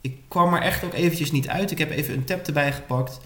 Ik 0.00 0.16
kwam 0.28 0.54
er 0.54 0.62
echt 0.62 0.84
ook 0.84 0.94
eventjes 0.94 1.30
niet 1.30 1.48
uit. 1.48 1.70
Ik 1.70 1.78
heb 1.78 1.90
even 1.90 2.14
een 2.14 2.24
tap 2.24 2.46
erbij 2.46 2.72
gepakt. 2.72 3.20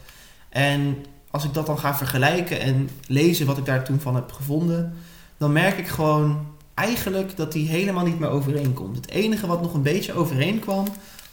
En 0.49 1.05
als 1.31 1.45
ik 1.45 1.55
dat 1.55 1.67
dan 1.67 1.79
ga 1.79 1.97
vergelijken 1.97 2.61
en 2.61 2.89
lezen 3.07 3.47
wat 3.47 3.59
ik 3.59 3.65
daar 3.65 3.85
toen 3.85 4.01
van 4.01 4.15
heb 4.15 4.33
gevonden, 4.33 4.95
dan 5.39 5.53
merk 5.53 5.79
ik 5.79 5.89
gewoon 5.89 6.47
eigenlijk 6.75 7.37
dat 7.37 7.53
die 7.53 7.69
helemaal 7.69 8.05
niet 8.05 8.19
meer 8.19 8.29
overeenkomt. 8.29 8.97
Het 8.97 9.09
enige 9.09 9.47
wat 9.47 9.63
nog 9.63 9.75
een 9.75 9.83
beetje 9.83 10.13
overeenkwam 10.13 10.87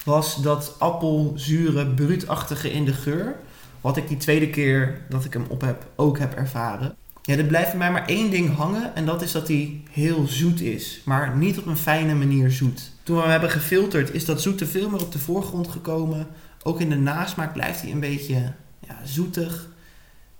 was 0.04 0.42
dat 0.42 0.76
appelzure, 0.78 1.88
bruutachtige 1.88 2.72
in 2.72 2.86
de 2.86 2.94
geur. 2.94 3.36
Wat 3.82 3.98
ik 3.98 4.08
die 4.08 4.18
tweede 4.18 4.50
keer 4.50 5.02
dat 5.10 5.26
ik 5.26 5.34
hem 5.34 5.46
op 5.48 5.62
heb 5.62 5.88
ook 5.96 6.20
heb 6.20 6.34
ervaren. 6.34 6.96
Ja, 7.22 7.38
er 7.38 7.44
blijft 7.44 7.70
bij 7.70 7.78
mij 7.78 7.92
maar 7.92 8.08
één 8.08 8.32
ding 8.32 8.56
hangen 8.56 8.96
en 8.96 9.06
dat 9.06 9.22
is 9.22 9.32
dat 9.32 9.48
hij 9.48 9.82
heel 9.92 10.28
zoet 10.28 10.62
is. 10.62 11.02
Maar 11.06 11.38
niet 11.38 11.58
op 11.58 11.66
een 11.66 11.78
fijne 11.78 12.14
manier 12.16 12.52
zoet. 12.52 12.92
Toen 13.04 13.16
we 13.16 13.22
hem 13.22 13.32
hebben 13.32 13.50
gefilterd 13.50 14.14
is 14.14 14.26
dat 14.26 14.42
zoete 14.42 14.66
veel 14.66 14.90
meer 14.90 15.02
op 15.02 15.12
de 15.12 15.20
voorgrond 15.20 15.68
gekomen. 15.68 16.28
Ook 16.64 16.80
in 16.80 16.90
de 16.90 16.96
nasmaak 16.96 17.54
blijft 17.54 17.82
hij 17.82 17.92
een 17.92 18.00
beetje 18.00 18.54
ja, 18.88 19.00
zoetig. 19.04 19.68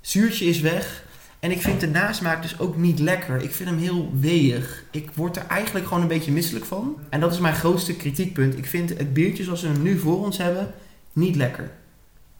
Zuurtje 0.02 0.46
is 0.46 0.60
weg. 0.60 1.04
En 1.40 1.52
ik 1.52 1.62
vind 1.62 1.80
de 1.80 1.88
nasmaak 1.88 2.42
dus 2.42 2.60
ook 2.60 2.78
niet 2.78 3.00
lekker. 3.00 3.42
Ik 3.42 3.52
vind 3.52 3.70
hem 3.70 3.78
heel 3.78 4.12
weeg. 4.20 4.84
Ik 4.92 5.10
word 5.14 5.36
er 5.36 5.46
eigenlijk 5.48 5.88
gewoon 5.88 6.02
een 6.02 6.10
beetje 6.10 6.32
misselijk 6.32 6.66
van. 6.66 6.98
En 7.10 7.20
dat 7.20 7.32
is 7.32 7.40
mijn 7.40 7.56
grootste 7.56 7.96
kritiekpunt. 7.96 8.58
Ik 8.58 8.66
vind 8.66 8.90
het 8.90 9.14
biertje 9.14 9.44
zoals 9.44 9.62
we 9.62 9.68
hem 9.68 9.82
nu 9.82 10.00
voor 10.00 10.24
ons 10.24 10.38
hebben 10.38 10.74
niet 11.14 11.36
lekker. 11.36 11.72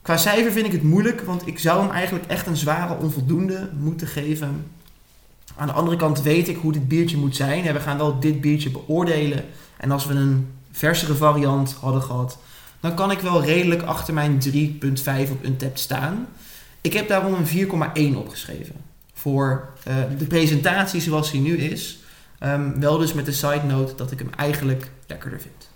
Qua 0.02 0.18
cijfer 0.18 0.52
vind 0.52 0.66
ik 0.66 0.72
het 0.72 0.84
moeilijk, 0.84 1.22
want 1.22 1.48
ik 1.48 1.60
zou 1.60 1.82
hem 1.82 1.92
eigenlijk 1.92 2.26
echt 2.26 2.48
een 2.48 2.58
zware 2.58 2.98
onvoldoende 2.98 3.70
moeten 3.80 4.08
geven. 4.08 4.66
Aan 5.56 5.68
de 5.68 5.74
andere 5.74 5.98
kant 5.98 6.22
weet 6.22 6.48
ik 6.48 6.58
hoe 6.58 6.72
dit 6.72 6.88
biertje 6.88 7.18
moet 7.18 7.36
zijn. 7.36 7.66
En 7.66 7.74
we 7.74 7.80
gaan 7.80 7.98
wel 7.98 8.20
dit 8.20 8.42
biertje 8.42 8.72
beoordelen. 8.72 9.46
En 9.78 9.92
als 9.92 10.06
we 10.06 10.14
een 10.14 10.48
versere 10.72 11.16
variant 11.16 11.76
hadden 11.80 12.02
gehad, 12.02 12.38
dan 12.80 12.96
kan 12.96 13.12
ik 13.12 13.20
wel 13.20 13.44
redelijk 13.44 13.82
achter 13.82 14.14
mijn 14.14 14.42
3.5 14.54 15.32
op 15.32 15.44
Untapped 15.44 15.80
staan. 15.80 16.28
Ik 16.82 16.94
heb 16.94 17.08
daarom 17.08 17.34
een 17.34 17.68
4,1 18.14 18.18
opgeschreven 18.18 18.89
voor 19.20 19.70
uh, 19.88 19.96
de 20.18 20.26
presentatie 20.26 21.02
zoals 21.02 21.32
hij 21.32 21.40
nu 21.40 21.58
is. 21.58 22.00
Um, 22.44 22.80
wel 22.80 22.98
dus 22.98 23.14
met 23.14 23.26
de 23.26 23.32
side 23.32 23.64
note 23.68 23.96
dat 23.96 24.12
ik 24.12 24.20
hem 24.20 24.30
eigenlijk 24.38 24.92
lekkerder 25.08 25.42
vind. 25.42 25.70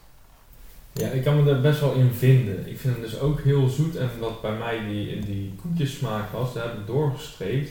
Ja, 0.93 1.07
ik 1.07 1.23
kan 1.23 1.43
me 1.43 1.51
er 1.51 1.61
best 1.61 1.79
wel 1.79 1.93
in 1.93 2.11
vinden. 2.11 2.67
Ik 2.69 2.79
vind 2.79 2.93
hem 2.93 3.03
dus 3.03 3.19
ook 3.19 3.41
heel 3.41 3.67
zoet 3.67 3.95
en 3.95 4.09
wat 4.19 4.41
bij 4.41 4.57
mij 4.57 4.87
die, 4.87 5.19
die 5.19 5.53
koekjessmaak 5.61 6.31
was, 6.31 6.53
daar 6.53 6.63
heb 6.63 6.73
ik 6.73 6.87
doorgestreept. 6.87 7.69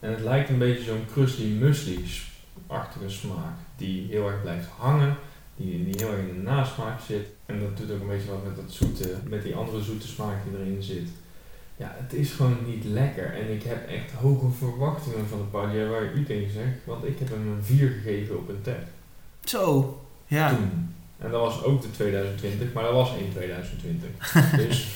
En 0.00 0.10
het 0.10 0.20
lijkt 0.20 0.48
een 0.48 0.58
beetje 0.58 0.84
zo'n 0.84 1.06
crusty 1.12 1.44
musli-achtige 1.44 3.08
smaak, 3.08 3.56
die 3.76 4.06
heel 4.10 4.28
erg 4.28 4.42
blijft 4.42 4.66
hangen, 4.78 5.16
die, 5.56 5.84
die 5.84 5.94
heel 5.96 6.12
erg 6.12 6.20
in 6.20 6.34
de 6.34 6.42
nasmaak 6.42 7.00
zit. 7.06 7.26
En 7.46 7.60
dat 7.60 7.76
doet 7.76 7.90
ook 7.90 8.00
een 8.00 8.08
beetje 8.08 8.30
wat 8.30 8.44
met 8.44 8.56
dat 8.56 8.72
zoete, 8.72 9.14
met 9.28 9.42
die 9.42 9.54
andere 9.54 9.82
zoete 9.82 10.08
smaak 10.08 10.36
die 10.44 10.60
erin 10.60 10.82
zit 10.82 11.08
ja, 11.82 11.96
het 11.98 12.12
is 12.12 12.30
gewoon 12.30 12.58
niet 12.66 12.84
lekker. 12.84 13.34
En 13.34 13.52
ik 13.52 13.62
heb 13.62 13.88
echt 13.88 14.12
hoge 14.12 14.50
verwachtingen 14.58 15.26
van 15.28 15.38
de 15.38 15.44
Paglia 15.44 15.88
waar 15.88 16.12
u 16.14 16.24
tegen 16.24 16.52
zegt. 16.52 16.76
Want 16.84 17.04
ik 17.04 17.18
heb 17.18 17.28
hem 17.28 17.48
een 17.48 17.64
4 17.64 17.88
gegeven 17.88 18.38
op 18.38 18.48
een 18.48 18.62
tap. 18.62 18.84
Zo, 19.44 20.00
ja. 20.26 20.48
Toen. 20.48 20.94
En 21.18 21.30
dat 21.30 21.40
was 21.40 21.62
ook 21.62 21.82
de 21.82 21.90
2020, 21.90 22.72
maar 22.72 22.82
dat 22.82 22.92
was 22.92 23.16
in 23.16 23.30
2020. 23.32 24.08
dus 24.66 24.88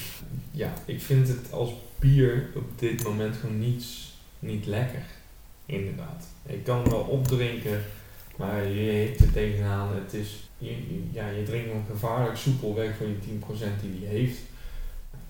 ja, 0.50 0.72
ik 0.84 1.02
vind 1.02 1.28
het 1.28 1.52
als 1.52 1.70
bier 1.98 2.48
op 2.54 2.78
dit 2.78 3.02
moment 3.02 3.36
gewoon 3.36 3.58
niets, 3.58 4.14
niet 4.38 4.66
lekker. 4.66 5.04
Inderdaad. 5.66 6.26
Ik 6.46 6.64
kan 6.64 6.80
hem 6.80 6.90
wel 6.90 7.00
opdrinken, 7.00 7.82
maar 8.36 8.66
je 8.66 8.90
heeft 8.90 9.20
er 9.20 9.32
tegenaan. 9.32 9.94
Het 9.94 10.14
is, 10.14 10.48
je, 10.58 11.02
ja, 11.12 11.28
je 11.28 11.42
drinkt 11.42 11.72
hem 11.72 11.84
gevaarlijk 11.90 12.36
soepel 12.36 12.74
weg 12.74 12.96
van 12.96 13.06
die 13.06 13.38
10% 13.38 13.80
die 13.80 14.06
hij 14.06 14.16
heeft. 14.16 14.38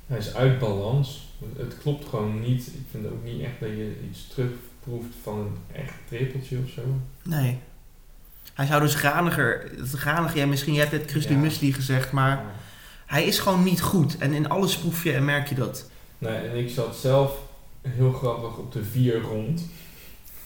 Hij 0.07 0.19
is 0.19 0.35
uit 0.35 0.59
balans. 0.59 1.29
Het 1.57 1.79
klopt 1.79 2.09
gewoon 2.09 2.41
niet. 2.41 2.67
Ik 2.67 2.85
vind 2.91 3.07
ook 3.07 3.25
niet 3.25 3.43
echt 3.43 3.61
dat 3.61 3.69
je 3.69 3.95
iets 4.11 4.29
terugproeft 4.29 5.15
van 5.23 5.39
een 5.39 5.77
echt 5.77 5.95
trippeltje 6.09 6.59
of 6.65 6.71
zo. 6.71 6.83
Nee. 7.23 7.59
Hij 8.55 8.67
zou 8.67 8.81
dus 8.81 8.95
graniger, 8.95 9.71
het 9.77 9.91
granige, 9.91 10.39
ja, 10.39 10.47
misschien, 10.47 10.75
je 10.75 10.81
hebt 10.81 10.93
het 10.93 11.05
Crusty 11.05 11.33
ja. 11.33 11.39
Musli 11.39 11.73
gezegd, 11.73 12.13
maar 12.13 12.45
hij 13.07 13.25
is 13.25 13.39
gewoon 13.39 13.63
niet 13.63 13.83
goed. 13.83 14.19
En 14.19 14.33
in 14.33 14.49
alles 14.49 14.79
proef 14.79 15.05
je 15.05 15.13
en 15.13 15.25
merk 15.25 15.49
je 15.49 15.55
dat. 15.55 15.91
Nee, 16.19 16.37
en 16.37 16.57
ik 16.57 16.71
zat 16.71 16.97
zelf 16.97 17.39
heel 17.83 18.13
grappig 18.13 18.57
op 18.57 18.73
de 18.73 18.85
vier 18.85 19.21
rond. 19.21 19.69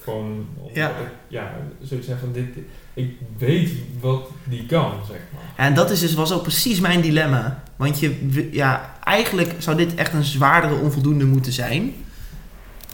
Gewoon, 0.01 0.47
ja. 0.73 0.95
ja, 1.29 1.55
zoiets 1.83 2.07
zeggen 2.07 2.33
van 2.33 2.43
dit, 2.43 2.55
ik 2.95 3.17
weet 3.39 3.71
wat 4.01 4.31
die 4.45 4.67
kan, 4.67 4.93
zeg 5.09 5.21
maar. 5.33 5.67
En 5.67 5.75
dat 5.75 5.91
is 5.91 6.01
dus, 6.01 6.15
was 6.15 6.33
ook 6.33 6.43
precies 6.43 6.81
mijn 6.81 7.01
dilemma. 7.01 7.63
Want 7.77 8.01
je, 8.01 8.49
ja, 8.53 8.95
eigenlijk 9.05 9.55
zou 9.59 9.77
dit 9.77 9.95
echt 9.95 10.13
een 10.13 10.25
zwaardere 10.25 10.75
onvoldoende 10.75 11.25
moeten 11.25 11.53
zijn. 11.53 11.95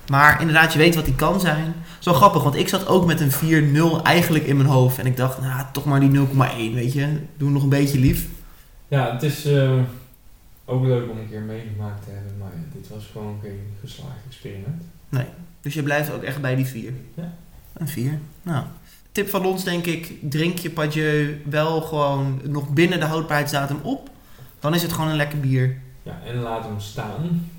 Maar 0.09 0.41
inderdaad, 0.41 0.73
je 0.73 0.79
weet 0.79 0.95
wat 0.95 1.05
die 1.05 1.15
kan 1.15 1.41
zijn. 1.41 1.75
Zo 1.99 2.13
grappig, 2.13 2.43
want 2.43 2.57
ik 2.57 2.69
zat 2.69 2.87
ook 2.87 3.07
met 3.07 3.21
een 3.21 3.75
4-0 4.01 4.03
eigenlijk 4.03 4.47
in 4.47 4.57
mijn 4.57 4.69
hoofd. 4.69 4.99
En 4.99 5.07
ik 5.07 5.17
dacht, 5.17 5.41
nou, 5.41 5.67
toch 5.73 5.85
maar 5.85 6.01
die 6.01 6.11
0,1, 6.11 6.75
weet 6.75 6.93
je. 6.93 7.19
Doe 7.37 7.51
nog 7.51 7.63
een 7.63 7.69
beetje 7.69 7.99
lief. 7.99 8.27
Ja, 8.89 9.13
het 9.13 9.23
is 9.23 9.45
eh, 9.45 9.79
ook 10.65 10.85
leuk 10.85 11.11
om 11.11 11.19
een 11.19 11.29
keer 11.31 11.41
meegemaakt 11.41 12.05
te 12.05 12.11
hebben, 12.11 12.33
maar 12.39 12.53
dit 12.73 12.89
was 12.89 13.09
gewoon 13.13 13.39
geen 13.43 13.61
geslaagd 13.81 14.25
experiment. 14.29 14.83
Dus 15.67 15.75
je 15.75 15.83
blijft 15.83 16.13
ook 16.13 16.23
echt 16.23 16.41
bij 16.41 16.57
die 16.57 16.67
4. 16.67 16.93
Ja. 17.15 17.33
Een 17.73 17.89
4. 17.89 18.19
Nou. 18.43 18.65
Tip 19.17 19.29
van 19.29 19.47
ons 19.47 19.65
denk 19.65 19.87
ik, 19.87 20.13
drink 20.21 20.59
je 20.59 20.71
Padieu 20.71 21.43
wel 21.45 21.81
gewoon 21.81 22.41
nog 22.45 22.69
binnen 22.69 23.01
de 23.01 23.07
houdbaarheidsdatum 23.07 23.81
op. 23.83 24.11
Dan 24.61 24.75
is 24.75 24.83
het 24.83 24.93
gewoon 24.93 25.11
een 25.11 25.17
lekker 25.17 25.41
bier. 25.41 25.81
Ja, 26.03 26.21
en 26.25 26.37
laat 26.37 26.65
hem 26.65 26.81
staan. 26.81 27.51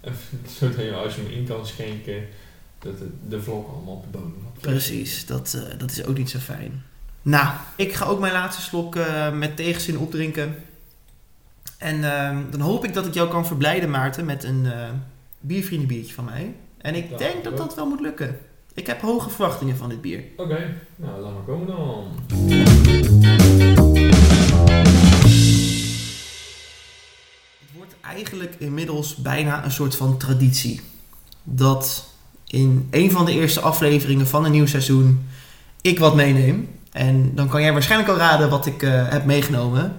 Zodat 0.58 0.76
je 0.76 0.94
als 0.94 1.14
je 1.14 1.20
hem 1.20 1.30
in 1.30 1.46
kan 1.46 1.66
schenken, 1.66 2.26
dat 2.78 2.98
het, 2.98 3.10
de 3.28 3.42
vlok 3.42 3.68
allemaal 3.68 3.94
op 3.94 4.02
de 4.02 4.08
bodem. 4.18 4.34
Precies, 4.60 5.26
dat, 5.26 5.54
eh, 5.54 5.78
dat 5.78 5.90
is 5.90 6.04
ook 6.04 6.18
niet 6.18 6.30
zo 6.30 6.38
fijn. 6.38 6.82
Nou, 7.22 7.48
ik 7.76 7.92
ga 7.94 8.04
ook 8.04 8.20
mijn 8.20 8.32
laatste 8.32 8.62
slok 8.62 8.96
eh, 8.96 9.32
met 9.32 9.56
tegenzin 9.56 9.98
opdrinken. 9.98 10.54
En 11.78 12.04
ehm, 12.04 12.50
dan 12.50 12.60
hoop 12.60 12.84
ik 12.84 12.94
dat 12.94 13.06
ik 13.06 13.14
jou 13.14 13.28
kan 13.28 13.46
verblijden, 13.46 13.90
Maarten, 13.90 14.24
met 14.24 14.44
een 14.44 14.66
eh 14.66 14.88
biervriendenbiertje 15.40 16.14
van 16.14 16.24
mij. 16.24 16.54
En 16.78 16.94
ik 16.94 17.10
Ja, 17.10 17.16
denk 17.16 17.44
dat 17.44 17.56
dat 17.56 17.74
wel 17.74 17.86
moet 17.86 18.00
lukken. 18.00 18.38
Ik 18.76 18.86
heb 18.86 19.00
hoge 19.00 19.30
verwachtingen 19.30 19.76
van 19.76 19.88
dit 19.88 20.00
bier. 20.00 20.22
Oké, 20.36 20.74
nou 20.96 21.20
laat 21.20 21.32
maar 21.32 21.42
komen 21.42 21.66
dan. 21.66 22.08
Het 27.58 27.70
wordt 27.76 27.94
eigenlijk 28.00 28.54
inmiddels 28.58 29.16
bijna 29.16 29.64
een 29.64 29.70
soort 29.70 29.96
van 29.96 30.18
traditie. 30.18 30.80
Dat 31.42 32.08
in 32.46 32.88
een 32.90 33.10
van 33.10 33.24
de 33.24 33.32
eerste 33.32 33.60
afleveringen 33.60 34.26
van 34.26 34.44
een 34.44 34.50
nieuw 34.50 34.66
seizoen 34.66 35.28
ik 35.80 35.98
wat 35.98 36.14
meeneem. 36.14 36.68
En 36.92 37.34
dan 37.34 37.48
kan 37.48 37.62
jij 37.62 37.72
waarschijnlijk 37.72 38.10
al 38.10 38.16
raden 38.16 38.50
wat 38.50 38.66
ik 38.66 38.82
eh, 38.82 39.08
heb 39.08 39.24
meegenomen. 39.24 39.96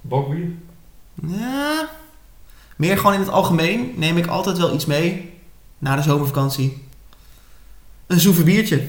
Bokbier? 0.00 0.48
Ja, 1.26 1.88
meer 2.76 2.96
gewoon 2.96 3.14
in 3.14 3.20
het 3.20 3.28
algemeen 3.28 3.94
neem 3.96 4.16
ik 4.16 4.26
altijd 4.26 4.58
wel 4.58 4.74
iets 4.74 4.86
mee 4.86 5.32
na 5.78 5.96
de 5.96 6.02
zomervakantie. 6.02 6.90
Een 8.12 8.20
souvenirtje. 8.20 8.82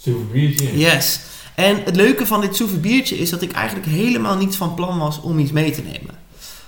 Souvenirtje? 0.00 0.78
Yes. 0.78 1.20
En 1.54 1.82
het 1.84 1.96
leuke 1.96 2.26
van 2.26 2.40
dit 2.40 2.56
souvenirtje 2.56 3.18
is 3.18 3.30
dat 3.30 3.42
ik 3.42 3.52
eigenlijk 3.52 3.86
helemaal 3.86 4.36
niet 4.36 4.56
van 4.56 4.74
plan 4.74 4.98
was 4.98 5.20
om 5.20 5.38
iets 5.38 5.52
mee 5.52 5.70
te 5.70 5.82
nemen. 5.82 6.14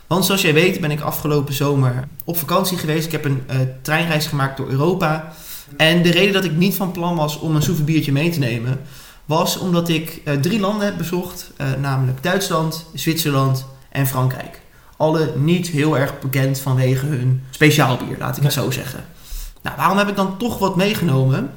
Want 0.07 0.25
zoals 0.25 0.43
jij 0.43 0.55
weet 0.55 0.81
ben 0.81 0.91
ik 0.91 1.01
afgelopen 1.01 1.55
zomer 1.55 2.09
op 2.25 2.39
vakantie 2.39 2.79
geweest. 2.79 3.07
Ik 3.07 3.13
heb 3.13 3.25
een 3.25 3.43
eh, 3.47 3.57
treinreis 3.83 4.27
gemaakt 4.27 4.57
door 4.57 4.69
Europa. 4.69 5.33
En 5.77 6.03
de 6.03 6.11
reden 6.11 6.33
dat 6.33 6.45
ik 6.45 6.57
niet 6.57 6.75
van 6.75 6.93
plan 6.93 7.17
was 7.17 7.39
om 7.39 7.55
een 7.57 7.63
souvenirtje 7.63 8.13
mee 8.13 8.31
te 8.31 8.39
nemen... 8.39 8.81
was 9.25 9.59
omdat 9.59 9.89
ik 9.89 10.21
eh, 10.25 10.35
drie 10.35 10.61
landen 10.61 10.87
heb 10.87 10.97
bezocht. 10.97 11.51
eh, 11.57 11.67
namelijk 11.81 12.23
Duitsland, 12.23 12.87
Zwitserland 12.95 13.67
en 13.91 14.07
Frankrijk. 14.07 14.61
Alle 14.97 15.33
niet 15.37 15.69
heel 15.69 15.99
erg 15.99 16.19
bekend 16.19 16.59
vanwege 16.59 17.07
hun 17.07 17.43
speciaal 17.51 17.97
bier, 17.97 18.19
laat 18.19 18.37
ik 18.37 18.43
het 18.43 18.53
zo 18.53 18.71
zeggen. 18.71 19.05
Nou, 19.63 19.77
waarom 19.77 19.99
heb 19.99 20.09
ik 20.09 20.17
dan 20.17 20.39
toch 20.39 20.59
wat 20.59 20.77
meegenomen? 20.77 21.51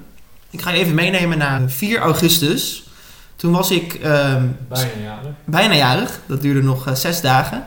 Ik 0.54 0.62
ga 0.62 0.70
je 0.72 0.78
even 0.80 0.94
meenemen 0.96 1.38
naar 1.38 1.70
4 1.70 2.00
augustus. 2.00 2.84
Toen 3.36 3.52
was 3.52 3.72
ik 3.72 3.94
ehm, 3.94 4.48
Bijna 4.68 4.90
jarig. 5.04 5.32
bijna 5.46 5.74
jarig. 5.76 6.20
Dat 6.26 6.42
duurde 6.42 6.64
nog 6.64 6.88
eh, 6.88 6.96
zes 6.96 7.22
dagen. 7.22 7.66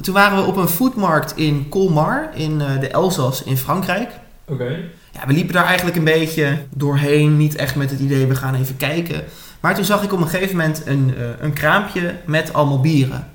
Toen 0.00 0.14
waren 0.14 0.38
we 0.38 0.44
op 0.44 0.56
een 0.56 0.68
foodmarkt 0.68 1.36
in 1.36 1.68
Colmar, 1.68 2.30
in 2.34 2.60
eh, 2.60 2.80
de 2.80 2.88
Elzas 2.88 3.42
in 3.42 3.56
Frankrijk. 3.56 4.10
Oké. 4.44 4.80
Ja, 5.12 5.26
we 5.26 5.32
liepen 5.32 5.54
daar 5.54 5.64
eigenlijk 5.64 5.96
een 5.96 6.04
beetje 6.04 6.58
doorheen. 6.70 7.36
Niet 7.36 7.54
echt 7.56 7.74
met 7.76 7.90
het 7.90 8.00
idee, 8.00 8.26
we 8.26 8.34
gaan 8.34 8.54
even 8.54 8.76
kijken. 8.76 9.24
Maar 9.60 9.74
toen 9.74 9.84
zag 9.84 10.02
ik 10.02 10.12
op 10.12 10.20
een 10.20 10.28
gegeven 10.28 10.56
moment 10.56 10.82
een, 10.86 11.14
eh, 11.18 11.24
een 11.40 11.52
kraampje 11.52 12.14
met 12.26 12.52
allemaal 12.52 12.80
bieren. 12.80 13.28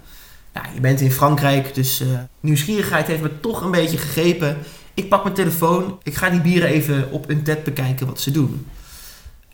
Ja, 0.54 0.62
je 0.74 0.80
bent 0.80 1.02
in 1.02 1.12
Frankrijk, 1.12 1.76
dus 1.76 2.02
eh, 2.02 2.08
nieuwsgierigheid 2.40 3.08
heeft 3.08 3.22
me 3.22 3.40
toch 3.40 3.62
een 3.62 3.72
beetje 3.72 3.98
gegrepen. 3.98 4.58
Ik 4.94 5.10
pak 5.10 5.24
mijn 5.24 5.36
telefoon, 5.36 6.00
ik 6.04 6.16
ga 6.16 6.30
die 6.30 6.42
bieren 6.42 6.70
even 6.70 7.12
op 7.12 7.30
een 7.30 7.44
ted 7.44 7.64
bekijken 7.64 8.08
wat 8.08 8.20
ze 8.22 8.32
doen. 8.32 8.68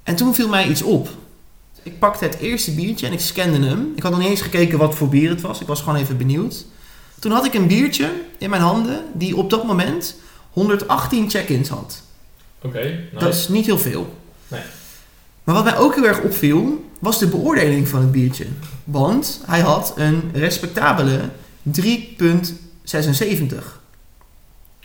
En 0.03 0.15
toen 0.15 0.35
viel 0.35 0.47
mij 0.47 0.67
iets 0.67 0.81
op. 0.81 1.09
Ik 1.83 1.99
pakte 1.99 2.23
het 2.23 2.37
eerste 2.37 2.71
biertje 2.71 3.07
en 3.07 3.13
ik 3.13 3.19
scande 3.19 3.67
hem. 3.67 3.93
Ik 3.95 4.03
had 4.03 4.11
nog 4.11 4.21
niet 4.21 4.29
eens 4.29 4.41
gekeken 4.41 4.77
wat 4.77 4.95
voor 4.95 5.09
bier 5.09 5.29
het 5.29 5.41
was. 5.41 5.61
Ik 5.61 5.67
was 5.67 5.79
gewoon 5.79 5.99
even 5.99 6.17
benieuwd. 6.17 6.65
Toen 7.19 7.31
had 7.31 7.45
ik 7.45 7.53
een 7.53 7.67
biertje 7.67 8.11
in 8.37 8.49
mijn 8.49 8.61
handen 8.61 9.03
die 9.13 9.37
op 9.37 9.49
dat 9.49 9.65
moment 9.65 10.15
118 10.51 11.29
check-ins 11.29 11.69
had. 11.69 12.01
Oké, 12.61 12.79
nice. 12.79 13.25
Dat 13.25 13.33
is 13.33 13.47
niet 13.47 13.65
heel 13.65 13.77
veel. 13.77 14.17
Nee. 14.47 14.61
Maar 15.43 15.55
wat 15.55 15.63
mij 15.63 15.77
ook 15.77 15.95
heel 15.95 16.05
erg 16.05 16.21
opviel, 16.21 16.89
was 16.99 17.19
de 17.19 17.27
beoordeling 17.27 17.87
van 17.87 18.01
het 18.01 18.11
biertje. 18.11 18.45
Want 18.83 19.41
hij 19.45 19.59
had 19.59 19.93
een 19.95 20.31
respectabele 20.33 21.19
3,76. 21.79 21.81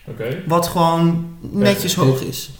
Oké. 0.04 0.42
Wat 0.46 0.66
gewoon 0.66 1.36
netjes 1.40 1.94
hoog 1.94 2.20
is. 2.20 2.50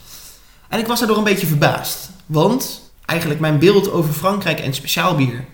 En 0.67 0.79
ik 0.79 0.87
was 0.87 0.99
daardoor 0.99 1.17
een 1.17 1.23
beetje 1.23 1.47
verbaasd. 1.47 2.09
Want 2.29 2.91
eigenlijk 3.05 3.39
mijn 3.39 3.59
beeld 3.59 3.91
over 3.91 4.13
Frankrijk 4.13 4.59
en 4.59 4.73
speciaalbier 4.73 5.45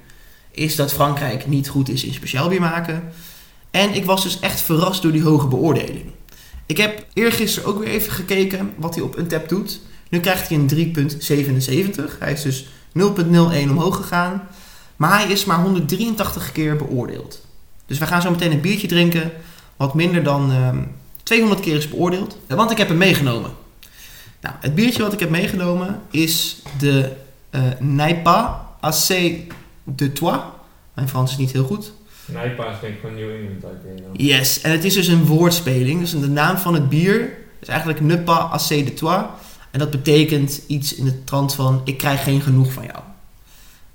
is 0.52 0.76
dat 0.76 0.94
Frankrijk 0.94 1.48
niet 1.48 1.70
goed 1.70 1.90
is 1.90 2.04
in 2.04 2.14
speciaalbier 2.14 2.62
maken. 2.62 3.12
En 3.72 3.94
ik 3.94 4.06
was 4.06 4.24
dus 4.24 4.40
echt 4.40 4.62
verrast 4.62 5.02
door 5.02 5.12
die 5.12 5.24
hoge 5.24 5.48
beoordeling. 5.48 6.12
Ik 6.66 6.78
heb 6.78 7.06
eergisteren 7.14 7.70
ook 7.70 7.80
weer 7.80 7.88
even 7.88 8.12
gekeken 8.12 8.74
wat 8.78 8.96
hij 8.96 9.04
op 9.04 9.18
een 9.18 9.28
tap 9.28 9.50
doet. 9.50 9.80
Nu 10.10 10.20
krijgt 10.20 10.50
hij 10.50 10.58
een 10.58 10.94
3,77. 10.96 12.18
Hij 12.20 12.32
is 12.32 12.42
dus 12.42 12.66
0,01 12.66 13.04
omhoog 13.70 13.96
gegaan. 13.96 14.48
Maar 14.96 15.20
hij 15.20 15.32
is 15.32 15.46
maar 15.46 15.62
183 15.62 16.52
keer 16.52 16.76
beoordeeld. 16.76 17.46
Dus 17.86 17.98
we 17.98 18.06
gaan 18.06 18.22
zo 18.22 18.32
meteen 18.32 18.52
een 18.52 18.62
biertje 18.62 18.88
drinken 18.88 19.32
wat 19.78 19.94
minder 19.94 20.24
dan 20.24 20.52
ehm, 20.52 20.84
200 21.24 21.62
keer 21.62 21.76
is 21.76 21.90
beoordeeld. 21.90 22.38
Want 22.48 22.72
ik 22.72 22.78
heb 22.78 22.88
hem 22.88 22.98
meegenomen. 22.98 23.52
Nou, 24.46 24.58
het 24.60 24.76
biertje 24.76 25.02
wat 25.04 25.14
ik 25.14 25.20
heb 25.20 25.30
meegenomen 25.30 26.02
is 26.12 26.62
de 26.78 27.12
eh 27.50 27.62
Naipa 27.80 28.68
AC 28.80 29.08
de 29.84 30.14
Trois. 30.14 30.40
Mijn 30.94 31.10
Frans 31.10 31.32
is 31.32 31.38
niet 31.38 31.52
heel 31.52 31.64
goed. 31.64 31.92
Nijpa 32.26 32.66
is 32.66 32.80
denk 32.82 32.94
ik 32.94 33.00
gewoon 33.00 33.16
New 33.16 33.30
England 33.30 33.64
IPA 33.64 34.02
dan. 34.02 34.26
Yes, 34.26 34.62
en 34.62 34.72
het 34.72 34.84
is 34.84 34.94
dus 34.94 35.08
een 35.08 35.26
woordspeling. 35.26 36.00
Dus 36.00 36.12
de 36.12 36.28
naam 36.28 36.58
van 36.58 36.74
het 36.74 36.90
bier 36.90 37.34
is 37.60 37.68
eigenlijk 37.68 38.02
Ne 38.02 38.18
pas 38.18 38.52
assez 38.52 38.86
de 38.86 38.94
toi. 38.94 39.24
En 39.72 39.80
dat 39.80 39.90
betekent 39.90 40.62
iets 40.68 40.96
in 40.96 41.06
de 41.06 41.24
trant 41.24 41.56
van 41.56 41.82
ik 41.84 41.98
krijg 41.98 42.24
geen 42.24 42.42
genoeg 42.42 42.74
van 42.74 42.84
jou. 42.84 43.00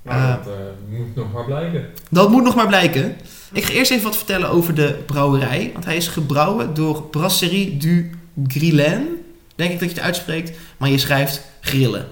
Nou, 0.03 0.21
Eh. 0.21 0.29
dat 0.37 0.47
eh, 0.47 0.99
moet 0.99 1.15
nog 1.15 1.33
maar 1.33 1.45
blijken. 1.45 1.85
Dat 2.11 2.31
moet 2.31 2.43
nog 2.43 2.55
maar 2.55 2.67
blijken. 2.67 3.17
Ik 3.53 3.65
ga 3.65 3.73
eerst 3.73 3.91
even 3.91 4.05
wat 4.05 4.17
vertellen 4.17 4.51
over 4.51 4.75
de 4.75 4.99
brouwerij. 5.07 5.71
Want 5.73 5.85
hij 5.85 5.97
is 5.97 6.09
gebrouwen 6.09 6.75
door 6.75 7.03
Brasserie 7.03 7.77
du 7.77 8.11
Grillen. 8.47 9.20
Denk 9.61 9.73
ik 9.73 9.81
dat 9.81 9.88
je 9.88 9.94
het 9.94 10.05
uitspreekt. 10.05 10.59
Maar 10.77 10.88
je 10.88 10.99
schrijft 10.99 11.40
grillen. 11.61 12.07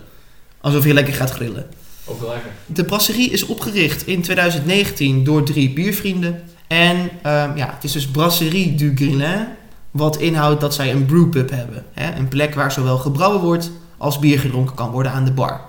Alsof 0.60 0.84
je 0.84 0.94
lekker 0.94 1.14
gaat 1.14 1.30
grillen. 1.30 1.66
Ook 2.04 2.20
lekker. 2.20 2.50
De 2.66 2.84
brasserie 2.84 3.30
is 3.30 3.46
opgericht 3.46 4.06
in 4.06 4.22
2019 4.22 5.24
door 5.24 5.44
drie 5.44 5.72
biervrienden. 5.72 6.42
En 6.66 7.10
ehm, 7.22 7.56
ja, 7.56 7.70
het 7.74 7.84
is 7.84 7.92
dus 7.92 8.06
Brasserie 8.06 8.74
du 8.74 8.92
Grillin. 8.94 9.46
Wat 9.90 10.16
inhoudt 10.16 10.60
dat 10.60 10.74
zij 10.74 10.90
een 10.90 11.06
brewpub 11.06 11.50
hebben. 11.50 11.84
Hè? 11.92 12.16
Een 12.16 12.28
plek 12.28 12.54
waar 12.54 12.72
zowel 12.72 12.98
gebrouwen 12.98 13.40
wordt 13.40 13.70
als 13.96 14.18
bier 14.18 14.38
gedronken 14.38 14.74
kan 14.74 14.90
worden 14.90 15.12
aan 15.12 15.24
de 15.24 15.32
bar. 15.32 15.60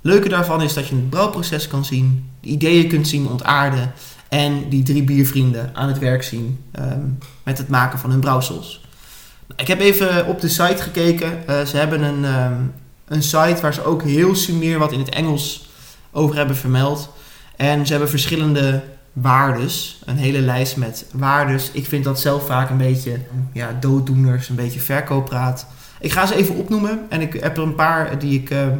Leuke 0.00 0.28
daarvan 0.28 0.62
is 0.62 0.74
dat 0.74 0.88
je 0.88 0.94
het 0.94 1.10
brouwproces 1.10 1.68
kan 1.68 1.84
zien. 1.84 2.30
De 2.40 2.48
ideeën 2.48 2.88
kunt 2.88 3.08
zien 3.08 3.28
ontaarden. 3.28 3.92
En 4.28 4.68
die 4.68 4.82
drie 4.82 5.02
biervrienden 5.02 5.70
aan 5.74 5.88
het 5.88 5.98
werk 5.98 6.22
zien 6.22 6.58
ehm, 6.72 7.06
met 7.42 7.58
het 7.58 7.68
maken 7.68 7.98
van 7.98 8.10
hun 8.10 8.20
brouwsels. 8.20 8.80
Ik 9.56 9.66
heb 9.66 9.80
even 9.80 10.26
op 10.26 10.40
de 10.40 10.48
site 10.48 10.82
gekeken. 10.82 11.48
Eh, 11.48 11.64
ze 11.64 11.76
hebben 11.76 12.02
een, 12.02 12.24
ehm, 12.24 12.62
een 13.04 13.22
site 13.22 13.58
waar 13.60 13.74
ze 13.74 13.84
ook 13.84 14.02
heel 14.02 14.34
sumier 14.34 14.78
wat 14.78 14.92
in 14.92 14.98
het 14.98 15.08
Engels 15.08 15.70
over 16.12 16.36
hebben 16.36 16.56
vermeld. 16.56 17.10
En 17.56 17.86
ze 17.86 17.92
hebben 17.92 18.10
verschillende 18.10 18.82
waardes. 19.12 20.02
Een 20.04 20.16
hele 20.16 20.40
lijst 20.40 20.76
met 20.76 21.06
waardes. 21.12 21.70
Ik 21.72 21.86
vind 21.86 22.04
dat 22.04 22.20
zelf 22.20 22.46
vaak 22.46 22.70
een 22.70 22.76
beetje 22.76 23.18
ja, 23.52 23.76
dooddoeners, 23.80 24.48
een 24.48 24.56
beetje 24.56 24.80
verkooppraat. 24.80 25.66
Ik 26.00 26.12
ga 26.12 26.26
ze 26.26 26.34
even 26.34 26.54
opnoemen 26.54 27.00
en 27.08 27.20
ik 27.20 27.32
heb 27.32 27.56
er 27.56 27.62
een 27.62 27.74
paar 27.74 28.18
die 28.18 28.40
ik 28.40 28.50
eh, 28.50 28.66
eh, 28.66 28.72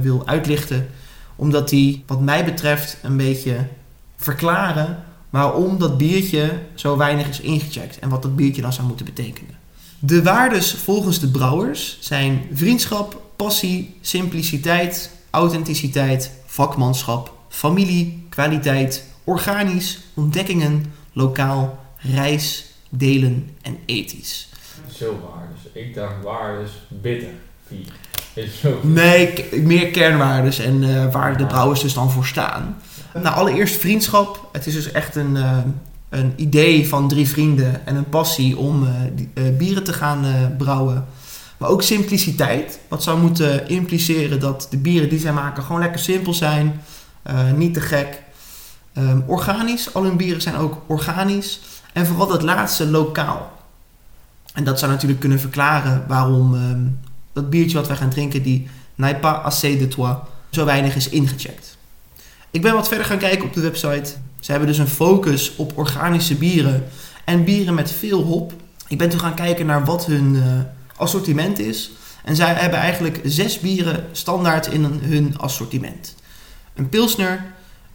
wil 0.00 0.26
uitlichten. 0.26 0.88
Omdat 1.36 1.68
die, 1.68 2.04
wat 2.06 2.20
mij 2.20 2.44
betreft, 2.44 2.98
een 3.02 3.16
beetje 3.16 3.56
verklaren 4.16 5.02
waarom 5.30 5.78
dat 5.78 5.98
biertje 5.98 6.50
zo 6.74 6.96
weinig 6.96 7.28
is 7.28 7.40
ingecheckt. 7.40 7.98
En 7.98 8.08
wat 8.08 8.22
dat 8.22 8.36
biertje 8.36 8.62
dan 8.62 8.72
zou 8.72 8.86
moeten 8.86 9.06
betekenen. 9.06 9.57
De 10.00 10.22
waardes 10.22 10.72
volgens 10.72 11.20
de 11.20 11.28
brouwers 11.28 11.98
zijn 12.00 12.42
vriendschap, 12.52 13.22
passie, 13.36 13.96
simpliciteit, 14.00 15.10
authenticiteit, 15.30 16.32
vakmanschap, 16.46 17.32
familie, 17.48 18.26
kwaliteit, 18.28 19.04
organisch, 19.24 19.98
ontdekkingen, 20.14 20.92
lokaal, 21.12 21.78
reis, 21.98 22.64
delen 22.88 23.50
en 23.62 23.78
ethisch. 23.86 24.48
Zo 24.92 25.20
waar. 25.28 25.48
Dus 25.62 25.82
ik 25.82 25.94
dacht 25.94 26.14
waar 26.22 26.58
dus 26.58 26.70
bitter. 26.88 27.30
Is 28.34 28.60
zo. 28.60 28.78
Nee, 28.82 29.44
meer 29.62 29.90
kernwaardes 29.90 30.58
en 30.58 30.82
eh, 30.82 31.12
waar 31.12 31.36
de 31.36 31.46
brouwers 31.46 31.80
dus 31.80 31.94
dan 31.94 32.10
voor 32.10 32.26
staan. 32.26 32.76
Nou, 33.14 33.36
allereerst 33.36 33.76
vriendschap. 33.76 34.48
Het 34.52 34.66
is 34.66 34.74
dus 34.74 34.92
echt 34.92 35.14
een, 35.14 35.36
eh, 35.36 35.58
een 36.08 36.32
idee 36.36 36.88
van 36.88 37.08
drie 37.08 37.28
vrienden 37.28 37.86
en 37.86 37.96
een 37.96 38.08
passie 38.08 38.56
om 38.56 38.86
eh, 38.86 39.46
eh, 39.46 39.56
bieren 39.56 39.84
te 39.84 39.92
gaan 39.92 40.24
eh, 40.24 40.32
brouwen. 40.58 41.06
Maar 41.56 41.68
ook 41.68 41.82
simpliciteit. 41.82 42.78
Wat 42.88 43.02
zou 43.02 43.20
moeten 43.20 43.68
impliceren 43.68 44.40
dat 44.40 44.66
de 44.70 44.76
bieren 44.76 45.08
die 45.08 45.18
zij 45.18 45.32
maken 45.32 45.62
gewoon 45.62 45.80
lekker 45.80 46.00
simpel 46.00 46.34
zijn. 46.34 46.80
niet 47.56 47.74
te 47.74 47.80
gek. 47.80 48.22
Ehm, 48.92 49.20
organisch. 49.26 49.94
Al 49.94 50.02
hun 50.02 50.16
bieren 50.16 50.42
zijn 50.42 50.56
ook 50.56 50.82
organisch. 50.86 51.60
En 51.92 52.06
vooral 52.06 52.26
dat 52.26 52.42
laatste 52.42 52.86
lokaal. 52.86 53.52
En 54.54 54.64
dat 54.64 54.78
zou 54.78 54.90
natuurlijk 54.90 55.20
kunnen 55.20 55.40
verklaren 55.40 56.04
waarom 56.06 56.54
ehm, 56.54 56.80
dat 57.32 57.50
biertje 57.50 57.76
wat 57.76 57.86
wij 57.86 57.96
gaan 57.96 58.10
drinken, 58.10 58.42
die 58.42 58.68
pas 59.20 59.42
assez 59.42 59.78
de 59.78 59.88
toi, 59.88 60.14
zo 60.50 60.64
weinig 60.64 60.96
is 60.96 61.08
ingecheckt. 61.08 61.76
Ik 62.50 62.62
ben 62.62 62.74
wat 62.74 62.88
verder 62.88 63.06
gaan 63.06 63.18
kijken 63.18 63.44
op 63.44 63.52
de 63.52 63.60
website. 63.60 64.14
Ze 64.40 64.50
hebben 64.50 64.68
dus 64.68 64.78
een 64.78 64.88
focus 64.88 65.56
op 65.56 65.78
organische 65.78 66.34
bieren 66.34 66.84
en 67.24 67.44
bieren 67.44 67.74
met 67.74 67.92
veel 67.92 68.22
hop. 68.22 68.52
Ik 68.88 68.98
ben 68.98 69.08
toen 69.08 69.20
gaan 69.20 69.34
kijken 69.34 69.66
naar 69.66 69.84
wat 69.84 70.06
hun 70.06 70.36
eh, 70.36 70.42
assortiment 70.96 71.58
is. 71.58 71.90
En 72.24 72.36
zij 72.36 72.54
hebben 72.54 72.78
eigenlijk 72.78 73.20
zes 73.24 73.60
bieren 73.60 74.06
standaard 74.12 74.66
in 74.66 74.84
hun 74.84 75.38
assortiment. 75.38 76.14
Een 76.74 76.88
Pilsner, 76.88 77.44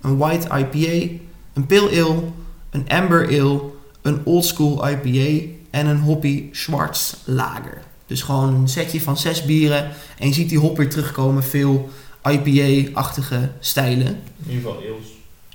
een 0.01 0.17
White 0.17 0.47
IPA, 0.58 1.13
een 1.53 1.65
Pale 1.65 1.89
Ale, 1.89 2.23
een 2.69 2.89
Amber 2.89 3.27
Ale, 3.27 3.62
een 4.01 4.21
Old 4.25 4.45
School 4.45 4.89
IPA 4.89 5.45
en 5.69 5.88
een 5.88 5.99
Hoppy 5.99 6.49
Schwarz 6.51 7.13
Lager. 7.25 7.82
Dus 8.06 8.21
gewoon 8.21 8.56
een 8.56 8.67
setje 8.67 9.01
van 9.01 9.17
zes 9.17 9.45
bieren 9.45 9.91
en 10.19 10.27
je 10.27 10.34
ziet 10.34 10.49
die 10.49 10.60
hop 10.60 10.77
weer 10.77 10.89
terugkomen. 10.89 11.43
Veel 11.43 11.89
IPA-achtige 12.23 13.51
stijlen. 13.60 14.08
In 14.08 14.51
ieder 14.51 14.56
geval 14.56 14.82
eels. 14.84 15.12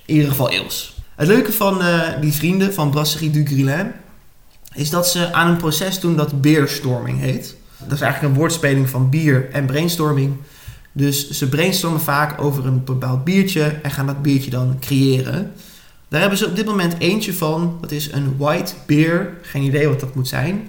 In 0.09 0.15
ieder 0.15 0.31
geval 0.31 0.51
eels. 0.51 0.97
Het 1.17 1.29
leuke 1.29 1.53
van 1.53 1.83
eh, 1.83 2.01
die 2.21 2.33
vrienden 2.33 2.75
van 2.75 2.91
Brasserie 2.91 3.31
du 3.31 3.45
Grillin 3.47 3.93
is 4.75 4.91
dat 4.91 5.09
ze 5.09 5.33
aan 5.33 5.49
een 5.49 5.57
proces 5.57 6.01
doen 6.01 6.17
dat 6.17 6.41
beerstorming 6.41 7.21
heet. 7.21 7.57
Dat 7.79 7.93
is 7.93 8.01
eigenlijk 8.01 8.33
een 8.35 8.41
woordspeling 8.41 8.89
van 8.89 9.11
bier 9.11 9.49
en 9.53 9.67
brainstorming. 9.67 10.35
Dus 10.93 11.31
ze 11.31 11.49
brainstormen 11.49 12.01
vaak 12.01 12.41
over 12.41 12.67
een 12.67 12.85
bepaald 12.85 13.25
biertje 13.25 13.63
en 13.83 13.91
gaan 13.91 14.07
dat 14.07 14.23
biertje 14.23 14.51
dan 14.51 14.77
creëren. 14.81 15.53
Daar 16.09 16.21
hebben 16.21 16.39
ze 16.39 16.47
op 16.47 16.57
dit 16.57 16.67
moment 16.67 16.95
eentje 16.99 17.35
van. 17.35 17.79
Dat 17.81 17.91
is 17.91 18.13
een 18.13 18.37
white 18.37 18.75
beer. 18.87 19.31
Geen 19.43 19.63
idee 19.63 19.89
wat 19.89 20.01
dat 20.01 20.15
moet 20.15 20.29
zijn. 20.29 20.69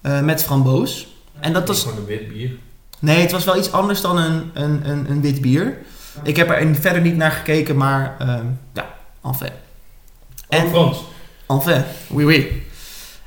eh, 0.00 0.20
met 0.20 0.42
framboos. 0.42 1.16
En 1.40 1.52
dat 1.52 1.68
was 1.68 1.82
Gewoon 1.82 1.96
een 1.98 2.04
wit 2.04 2.28
bier. 2.28 2.50
Nee, 2.98 3.20
het 3.20 3.32
was 3.32 3.44
wel 3.44 3.58
iets 3.58 3.72
anders 3.72 4.00
dan 4.00 4.18
een, 4.18 4.50
een, 4.54 4.88
een, 4.90 5.10
een 5.10 5.20
wit 5.20 5.40
bier. 5.40 5.78
Ik 6.22 6.36
heb 6.36 6.50
er 6.50 6.74
verder 6.74 7.02
niet 7.02 7.16
naar 7.16 7.30
gekeken, 7.30 7.76
maar 7.76 8.16
ehm, 8.18 8.46
ja, 8.74 8.94
enfin. 9.24 9.50
En 10.48 10.60
En, 10.60 10.68
Frans. 10.68 11.04
enfin, 11.46 11.84
oui 12.08 12.24
oui. 12.24 12.62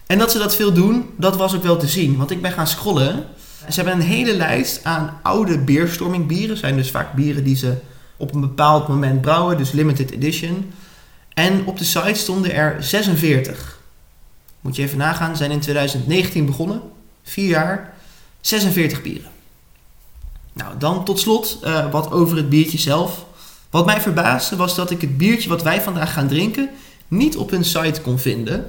En 0.07 0.17
dat 0.17 0.31
ze 0.31 0.37
dat 0.37 0.55
veel 0.55 0.73
doen, 0.73 1.09
dat 1.17 1.35
was 1.35 1.55
ook 1.55 1.63
wel 1.63 1.77
te 1.77 1.87
zien. 1.87 2.17
Want 2.17 2.31
ik 2.31 2.41
ben 2.41 2.51
gaan 2.51 2.67
scrollen. 2.67 3.25
Ze 3.69 3.75
hebben 3.81 3.93
een 3.93 4.07
hele 4.07 4.35
lijst 4.35 4.83
aan 4.83 5.19
oude 5.23 5.59
beerstorming 5.59 6.27
bieren. 6.27 6.57
Zijn 6.57 6.75
dus 6.75 6.91
vaak 6.91 7.13
bieren 7.13 7.43
die 7.43 7.55
ze 7.55 7.77
op 8.17 8.33
een 8.33 8.41
bepaald 8.41 8.87
moment 8.87 9.21
brouwen, 9.21 9.57
dus 9.57 9.71
limited 9.71 10.11
edition. 10.11 10.71
En 11.33 11.65
op 11.65 11.77
de 11.77 11.83
site 11.83 12.13
stonden 12.13 12.53
er 12.53 12.83
46. 12.83 13.79
Moet 14.61 14.75
je 14.75 14.81
even 14.81 14.97
nagaan, 14.97 15.37
zijn 15.37 15.51
in 15.51 15.59
2019 15.59 16.45
begonnen. 16.45 16.81
Vier 17.23 17.47
jaar, 17.47 17.93
46 18.41 19.01
bieren. 19.01 19.29
Nou, 20.53 20.77
dan 20.77 21.05
tot 21.05 21.19
slot 21.19 21.59
eh, 21.63 21.91
wat 21.91 22.11
over 22.11 22.37
het 22.37 22.49
biertje 22.49 22.77
zelf. 22.77 23.25
Wat 23.69 23.85
mij 23.85 24.01
verbaasde 24.01 24.55
was 24.55 24.75
dat 24.75 24.91
ik 24.91 25.01
het 25.01 25.17
biertje 25.17 25.49
wat 25.49 25.63
wij 25.63 25.81
vandaag 25.81 26.13
gaan 26.13 26.27
drinken 26.27 26.69
niet 27.07 27.37
op 27.37 27.49
hun 27.49 27.65
site 27.65 28.01
kon 28.01 28.19
vinden. 28.19 28.65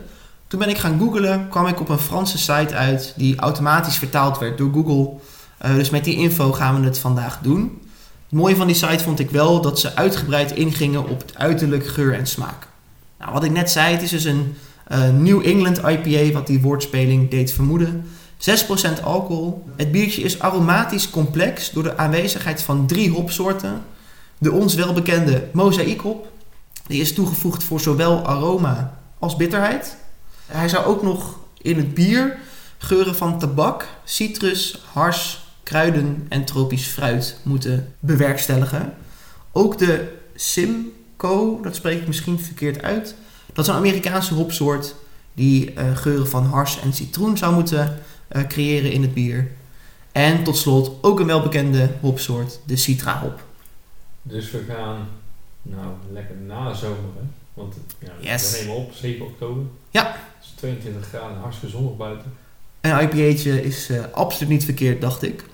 Toen 0.46 0.58
ben 0.58 0.68
ik 0.68 0.78
gaan 0.78 0.98
googlen, 0.98 1.48
kwam 1.48 1.66
ik 1.66 1.80
op 1.80 1.88
een 1.88 1.98
Franse 1.98 2.38
site 2.38 2.74
uit 2.74 3.14
die 3.16 3.36
automatisch 3.36 3.96
vertaald 3.96 4.38
werd 4.38 4.58
door 4.58 4.72
Google. 4.72 5.10
Eh, 5.58 5.74
dus 5.74 5.90
met 5.90 6.04
die 6.04 6.16
info 6.16 6.52
gaan 6.52 6.80
we 6.80 6.86
het 6.86 6.98
vandaag 6.98 7.38
doen. 7.42 7.80
Het 8.28 8.38
mooie 8.40 8.56
van 8.56 8.66
die 8.66 8.76
site 8.76 9.04
vond 9.04 9.18
ik 9.18 9.30
wel 9.30 9.60
dat 9.60 9.80
ze 9.80 9.94
uitgebreid 9.94 10.52
ingingen 10.52 11.08
op 11.08 11.20
het 11.20 11.38
uiterlijk, 11.38 11.86
geur 11.86 12.14
en 12.14 12.26
smaak. 12.26 12.68
Nou, 13.18 13.32
wat 13.32 13.44
ik 13.44 13.50
net 13.50 13.70
zei, 13.70 13.92
het 13.92 14.02
is 14.02 14.10
dus 14.10 14.24
een 14.24 14.54
eh, 14.86 15.08
New 15.08 15.46
England 15.46 15.78
IPA, 15.78 16.32
wat 16.32 16.46
die 16.46 16.60
woordspeling 16.60 17.30
deed 17.30 17.52
vermoeden. 17.52 18.04
6% 18.42 19.02
alcohol. 19.02 19.64
Het 19.76 19.92
biertje 19.92 20.22
is 20.22 20.40
aromatisch 20.40 21.10
complex 21.10 21.70
door 21.70 21.82
de 21.82 21.96
aanwezigheid 21.96 22.62
van 22.62 22.86
drie 22.86 23.10
hopsoorten. 23.10 23.82
De 24.38 24.52
ons 24.52 24.74
welbekende 24.74 25.48
mozaïekhop. 25.52 26.28
Die 26.86 27.00
is 27.00 27.14
toegevoegd 27.14 27.62
voor 27.64 27.80
zowel 27.80 28.26
aroma 28.26 28.98
als 29.18 29.36
bitterheid. 29.36 29.96
Hij 30.46 30.68
zou 30.68 30.84
ook 30.84 31.02
nog 31.02 31.38
in 31.58 31.76
het 31.76 31.94
bier 31.94 32.36
geuren 32.78 33.14
van 33.14 33.38
tabak, 33.38 33.88
citrus, 34.04 34.82
hars, 34.92 35.44
kruiden 35.62 36.26
en 36.28 36.44
tropisch 36.44 36.86
fruit 36.86 37.36
moeten 37.42 37.94
bewerkstelligen. 37.98 38.94
Ook 39.52 39.78
de 39.78 40.16
Simcoe, 40.34 41.62
dat 41.62 41.74
spreek 41.74 42.00
ik 42.00 42.06
misschien 42.06 42.40
verkeerd 42.40 42.82
uit. 42.82 43.14
Dat 43.52 43.64
is 43.64 43.70
een 43.70 43.78
Amerikaanse 43.78 44.34
hopsoort 44.34 44.94
die 45.34 45.72
eh, 45.72 45.96
geuren 45.96 46.28
van 46.28 46.44
hars 46.44 46.80
en 46.80 46.92
citroen 46.92 47.36
zou 47.36 47.54
moeten 47.54 47.98
eh, 48.32 48.46
creëren 48.46 48.92
in 48.92 49.02
het 49.02 49.14
bier. 49.14 49.50
En 50.12 50.42
tot 50.44 50.56
slot 50.56 50.98
ook 51.00 51.20
een 51.20 51.26
welbekende 51.26 51.90
hopsoort, 52.00 52.58
de 52.64 52.76
Citra 52.76 53.20
hop. 53.20 53.42
Dus 54.22 54.50
we 54.50 54.64
gaan, 54.68 55.08
nou, 55.62 55.86
lekker 56.12 56.36
na 56.46 56.74
zomer, 56.74 56.96
hè. 57.16 57.22
Want 57.54 57.74
ja, 57.98 58.12
Yes. 58.20 58.50
we 58.52 58.58
nemen 58.58 58.76
op 58.76 58.92
7 58.92 59.26
oktober. 59.26 59.62
Ja. 59.90 60.04
Het 60.06 60.44
is 60.44 60.52
22 60.54 61.06
graden, 61.08 61.36
hartstikke 61.38 61.76
zonnig 61.76 61.96
buiten. 61.96 62.32
Een 62.80 63.00
IPA'tje 63.00 63.62
is 63.62 63.88
eh, 63.90 64.00
absoluut 64.12 64.50
niet 64.52 64.64
verkeerd, 64.64 65.00
dacht 65.00 65.22
ik. 65.22 65.44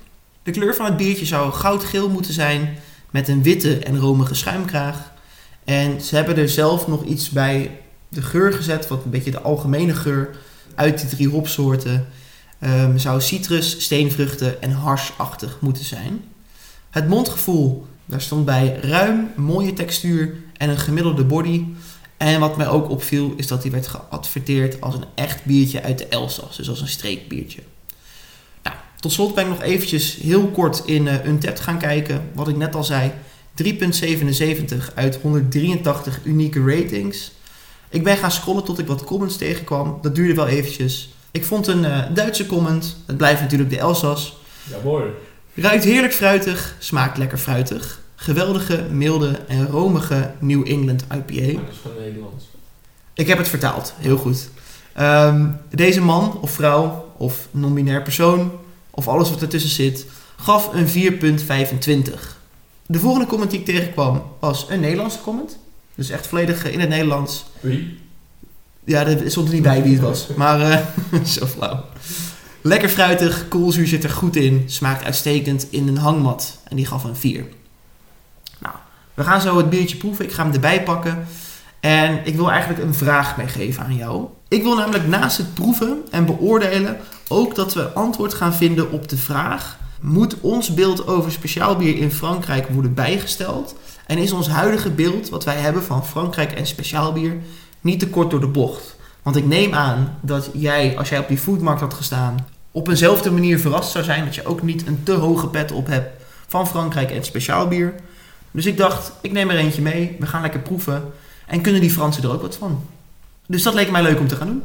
De 0.43 0.51
kleur 0.51 0.75
van 0.75 0.85
het 0.87 0.97
biertje 0.97 1.27
zou 1.27 1.53
goudgeel 1.53 2.09
moeten 2.09 2.33
zijn 2.33 2.77
met 3.11 3.29
een 3.29 3.43
witte 3.43 3.79
en 3.79 3.99
romige 3.99 4.35
schuimkraag. 4.35 5.13
En 5.65 6.01
ze 6.01 6.17
hebben 6.17 6.37
er 6.37 6.49
zelf 6.49 6.87
nog 6.87 7.05
iets 7.05 7.31
bij 7.31 7.71
de 8.09 8.23
geur 8.23 8.53
gezet, 8.53 8.89
wat 8.89 9.05
een 9.05 9.11
beetje 9.11 9.31
de 9.31 9.41
algemene 9.41 9.95
geur 9.95 10.37
uit 10.75 11.01
die 11.01 11.09
drie 11.09 11.29
hopsoorten 11.29 12.07
ehm, 12.59 12.99
zou 12.99 13.21
citrus, 13.21 13.81
steenvruchten 13.81 14.63
en 14.63 14.71
harsachtig 14.73 15.57
moeten 15.61 15.85
zijn. 15.85 16.25
Het 16.91 17.09
mondgevoel, 17.09 17.87
daar 18.07 18.21
stond 18.21 18.45
bij 18.45 18.79
ruim, 18.83 19.31
mooie 19.37 19.73
textuur 19.73 20.35
en 20.57 20.69
een 20.69 20.79
gemiddelde 20.79 21.25
body. 21.25 21.65
En 22.17 22.41
wat 22.41 22.57
mij 22.57 22.69
ook 22.69 22.91
opviel 22.91 23.35
is 23.37 23.47
dat 23.47 23.63
die 23.63 23.71
werd 23.71 23.87
geadverteerd 23.87 24.81
als 24.81 24.95
een 24.95 25.05
echt 25.15 25.45
biertje 25.45 25.83
uit 25.83 25.99
de 25.99 26.07
Elzas, 26.07 26.57
dus 26.57 26.69
als 26.69 26.81
een 26.81 26.89
streekbiertje. 26.89 27.63
Nou, 28.63 28.77
tot 29.01 29.13
slot 29.13 29.35
ben 29.35 29.45
ik 29.45 29.51
nog 29.51 29.63
eventjes 29.63 30.15
heel 30.15 30.47
kort 30.47 30.83
in 30.85 31.09
eh 31.09 31.25
Untappd 31.25 31.61
gaan 31.61 31.79
kijken. 31.79 32.31
Wat 32.35 32.49
ik 32.49 32.57
net 32.57 32.75
al 32.75 32.85
zei, 32.85 33.13
3.77 33.63 34.95
uit 34.95 35.19
183 35.23 36.21
unieke 36.25 36.65
ratings. 36.65 37.33
Ik 37.89 38.05
ben 38.05 38.17
gaan 38.17 38.31
scrollen 38.31 38.65
tot 38.65 38.79
ik 38.79 38.87
wat 38.87 39.05
comments 39.05 39.37
tegenkwam. 39.37 39.99
Dat 40.03 40.15
duurde 40.15 40.35
wel 40.35 40.47
eventjes. 40.47 41.11
Ik 41.31 41.45
vond 41.45 41.67
een 41.67 41.85
eh, 41.85 42.15
Duitse 42.15 42.47
comment. 42.47 42.97
Het 43.07 43.17
blijft 43.17 43.41
natuurlijk 43.41 43.71
de 43.71 43.79
Elzas. 43.79 44.37
Ja, 44.71 44.77
mooi. 44.85 45.05
Ruikt 45.55 45.85
heerlijk 45.85 46.13
fruitig, 46.13 46.75
smaakt 46.79 47.19
lekker 47.19 47.39
fruitig. 47.39 48.01
Geweldige, 48.15 48.87
milde 48.91 49.41
en 49.49 49.67
romige 49.67 50.31
New 50.39 50.69
England 50.69 51.03
IPA. 51.03 51.53
Maar 51.53 51.65
dat 51.65 51.73
is 51.73 51.79
van 51.83 51.91
Nederlands. 51.99 52.45
Ik 53.15 53.27
heb 53.27 53.39
het 53.39 53.49
vertaald, 53.49 53.95
heel 53.99 54.17
goed. 54.17 54.49
Ehm, 54.93 55.47
deze 55.71 56.01
man 56.01 56.39
of 56.41 56.51
vrouw 56.51 57.13
of 57.17 57.49
non-binair 57.51 58.03
persoon 58.03 58.53
of 58.91 59.09
alles 59.09 59.31
wat 59.31 59.43
ertussen 59.43 59.71
zit, 59.71 60.07
gaf 60.37 60.73
een 60.73 60.89
4,25. 60.89 62.39
De 62.87 62.99
volgende 62.99 63.27
comment 63.27 63.51
die 63.51 63.61
ik 63.61 63.65
tegenkwam 63.65 64.23
was 64.41 64.67
een 64.69 64.81
Nederlandse 64.81 65.21
comment. 65.21 65.59
Dus 65.95 66.11
echt 66.11 66.27
volledig 66.27 66.65
eh, 66.65 66.73
in 66.73 66.81
het 66.81 66.89
Nederlands. 66.89 67.45
Wie? 67.61 67.99
Ja, 68.89 69.07
er 69.07 69.31
stond 69.31 69.49
er 69.49 69.55
niet 69.55 69.63
bij 69.63 69.83
wie 69.83 69.93
het 69.93 70.03
was. 70.03 70.27
Maar 70.37 70.61
eh, 70.61 70.79
zo 71.37 71.47
flauw. 71.47 71.85
Lekker 72.61 72.89
fruitig, 72.89 73.49
koolzuur 73.49 73.87
zit 73.87 74.05
er 74.05 74.11
goed 74.11 74.37
in. 74.37 74.65
Smaakt 74.67 75.05
uitstekend 75.05 75.67
in 75.71 75.89
een 75.89 75.99
hangmat. 75.99 76.59
En 76.69 76.77
die 76.77 76.87
gaf 76.87 77.05
een 77.05 77.17
4. 77.17 77.45
Nou, 78.59 78.75
we 79.15 79.25
gaan 79.25 79.41
zo 79.41 79.57
het 79.57 79.71
biertje 79.71 79.97
proeven. 79.97 80.25
Ik 80.25 80.33
ga 80.33 80.45
hem 80.45 80.53
erbij 80.53 80.83
pakken. 80.83 81.27
En 81.81 82.21
ik 82.25 82.35
wil 82.37 82.51
eigenlijk 82.51 82.83
een 82.83 82.95
vraag 82.95 83.37
meegeven 83.37 83.85
aan 83.85 83.97
jou. 83.97 84.27
Ik 84.49 84.63
wil 84.63 84.77
namelijk 84.77 85.07
naast 85.07 85.37
het 85.37 85.55
proeven 85.55 85.99
en 86.11 86.27
beoordelen 86.27 86.97
ook 87.29 87.55
dat 87.55 87.75
we 87.75 87.93
antwoord 87.93 88.35
gaan 88.35 88.55
vinden 88.55 88.91
op 88.91 89.09
de 89.09 89.17
vraag: 89.17 89.79
moet 90.01 90.41
ons 90.41 90.75
beeld 90.75 91.07
over 91.07 91.33
speciaal 91.33 91.77
bier 91.77 91.97
in 91.97 92.13
Frankrijk 92.13 92.69
worden 92.69 92.95
bijgesteld? 92.95 93.75
En 94.07 94.19
is 94.19 94.33
ons 94.33 94.49
huidige 94.49 94.91
beeld 94.91 95.29
wat 95.29 95.45
wij 95.45 95.57
hebben 95.57 95.83
van 95.83 96.07
Frankrijk 96.07 96.53
en 96.53 96.67
speciaal 96.67 97.13
bier 97.13 97.37
niet 97.81 98.01
te 98.01 98.09
kort 98.09 98.31
door 98.31 98.41
de 98.41 98.47
bocht? 98.47 98.97
Want 99.23 99.37
ik 99.37 99.45
neem 99.47 99.75
aan 99.75 100.19
dat 100.21 100.51
jij, 100.53 100.99
als 100.99 101.09
jij 101.09 101.19
op 101.19 101.29
die 101.29 101.39
foodmarkt 101.39 101.81
had 101.81 101.95
gestaan, 101.95 102.47
op 102.71 102.89
eenzelfde 102.89 103.31
manier 103.31 103.59
verrast 103.59 103.91
zou 103.91 104.05
zijn 104.05 104.25
dat 104.25 104.35
je 104.35 104.47
ook 104.47 104.63
niet 104.63 104.87
een 104.87 105.03
te 105.03 105.13
hoge 105.13 105.49
pet 105.49 105.73
op 105.73 105.87
hebt 105.87 106.23
van 106.47 106.69
Frankrijk 106.69 107.11
en 107.11 107.25
speciaal 107.25 107.69
bier. 107.69 107.95
Dus 108.51 108.67
ik 108.67 108.77
dacht, 108.77 109.13
ik 109.21 109.33
neem 109.33 109.51
er 109.51 109.57
eentje 109.57 109.83
mee, 109.83 110.17
we 110.19 110.27
gaan 110.27 110.43
lekker 110.43 110.61
proeven 110.61 111.05
en 111.47 111.61
kunnen 111.61 111.81
die 111.81 111.91
Fransen 111.91 112.23
er 112.23 112.33
ook 112.33 112.43
wat 112.43 112.57
van. 112.57 112.83
Dus 113.47 113.63
dat 113.63 113.75
leek 113.75 113.91
mij 113.91 114.03
leuk 114.03 114.19
om 114.21 114.29
te 114.29 114.37
gaan 114.37 114.47
doen. 114.47 114.63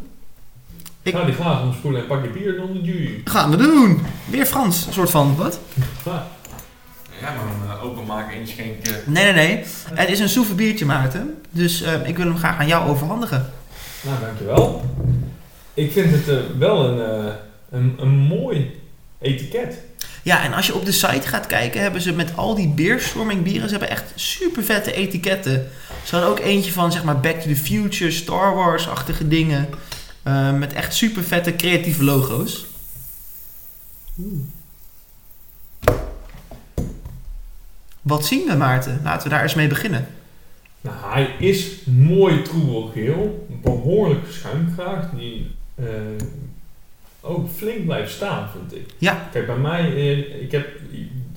Ik- 1.02 1.14
Ga 1.16 1.24
die 1.24 1.34
glazen 1.36 1.68
omspoelen 1.68 2.02
en 2.02 2.08
pak 2.08 2.24
je 2.24 2.30
bier 2.30 2.56
dan 2.56 2.74
de 2.74 2.82
jury. 2.82 3.22
Gaan 3.24 3.50
we 3.52 3.58
doen! 3.58 4.02
Weer 4.30 4.46
Frans, 4.46 4.86
een 4.86 4.94
soort 4.94 5.10
van, 5.10 5.36
wat? 5.36 5.60
Ja, 6.06 6.28
ja 7.22 7.34
maar 7.34 7.76
uh, 7.78 7.84
openmaken, 7.84 8.40
inschenken. 8.40 8.94
Nee, 9.06 9.24
nee, 9.24 9.34
nee. 9.34 9.64
Het 9.94 10.10
is 10.10 10.20
een 10.20 10.30
soeve 10.30 10.54
biertje, 10.54 10.86
Maarten. 10.86 11.42
Dus 11.50 11.82
eh, 11.82 12.08
ik 12.08 12.18
wil 12.18 12.26
hem 12.26 12.38
graag 12.38 12.60
aan 12.60 12.68
jou 12.68 12.90
overhandigen. 12.90 13.52
Nou, 14.02 14.20
dankjewel. 14.20 14.86
Ik 15.74 15.92
vind 15.92 16.12
het 16.12 16.28
uh, 16.28 16.40
wel 16.58 16.86
een, 16.86 17.26
uh, 17.26 17.34
een, 17.70 17.96
een 17.98 18.10
mooi 18.10 18.82
etiket. 19.22 19.78
Ja, 20.24 20.44
en 20.44 20.54
als 20.54 20.66
je 20.68 20.76
op 20.76 20.86
de 20.86 20.92
site 20.92 21.28
gaat 21.28 21.46
kijken, 21.46 21.82
hebben 21.82 22.02
ze 22.02 22.12
met 22.12 22.38
al 22.38 22.56
die 22.56 22.68
beerstorming 22.68 23.44
bieren, 23.44 23.70
ze 23.70 23.78
hebben 23.78 23.90
echt 23.90 24.12
super 24.16 24.64
vette 24.64 24.94
etiketten. 24.94 25.68
Ze 26.04 26.16
hadden 26.16 26.30
ook 26.30 26.40
eentje 26.40 26.72
van, 26.72 26.92
zeg 26.92 27.04
maar, 27.04 27.20
Back 27.20 27.40
to 27.40 27.48
the 27.48 27.56
Future, 27.56 28.12
Star 28.12 28.56
Wars-achtige 28.56 29.28
dingen. 29.28 29.70
Uh, 30.28 30.54
met 30.54 30.74
echt 30.74 30.96
super 30.96 31.24
vette 31.24 31.56
creatieve 31.56 32.04
logo's. 32.04 32.66
Oeh. 34.20 34.40
Wat 38.04 38.26
zien 38.26 38.48
we, 38.48 38.56
Maarten? 38.56 39.00
Laten 39.04 39.24
we 39.24 39.34
daar 39.34 39.44
eens 39.44 39.54
mee 39.54 39.68
beginnen. 39.68 40.08
Nou, 40.82 40.96
hij 41.02 41.30
is 41.40 41.86
mooi 41.86 42.42
troebelgeel, 42.42 43.48
behoorlijk 43.62 44.26
schuimkraag, 44.30 45.10
die 45.16 45.52
uh, 45.76 45.88
ook 47.22 47.50
flink 47.50 47.86
blijft 47.86 48.12
staan, 48.12 48.50
vind 48.52 48.82
ik. 48.82 48.94
Ja. 48.98 49.30
Kijk, 49.32 49.46
bij 49.46 49.58
mij, 49.58 49.92
uh, 49.92 50.42
ik 50.42 50.52
heb 50.52 50.68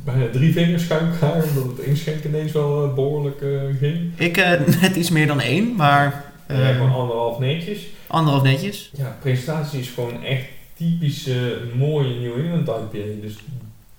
bijna 0.04 0.30
drie 0.32 0.52
vingers 0.52 0.84
schuimkraag, 0.84 1.44
omdat 1.48 1.76
het 1.76 1.86
inschenken 1.86 2.30
ineens 2.30 2.52
wel 2.52 2.84
uh, 2.84 2.94
behoorlijk 2.94 3.44
ging. 3.78 4.18
Ik 4.18 4.36
net 4.80 4.96
iets 4.96 5.10
meer 5.10 5.26
dan 5.26 5.40
één, 5.40 5.76
maar... 5.76 6.24
ja, 6.48 6.72
gewoon 6.72 6.92
anderhalf 6.92 7.38
netjes. 7.38 7.86
Anderhalf 8.06 8.42
netjes. 8.42 8.90
Ja, 8.96 9.16
presentatie 9.20 9.80
is 9.80 9.88
gewoon 9.88 10.24
echt 10.24 10.44
typische 10.76 11.58
mooie 11.76 12.14
New 12.20 12.38
England 12.38 12.68
IPA, 12.68 13.20
dus 13.20 13.36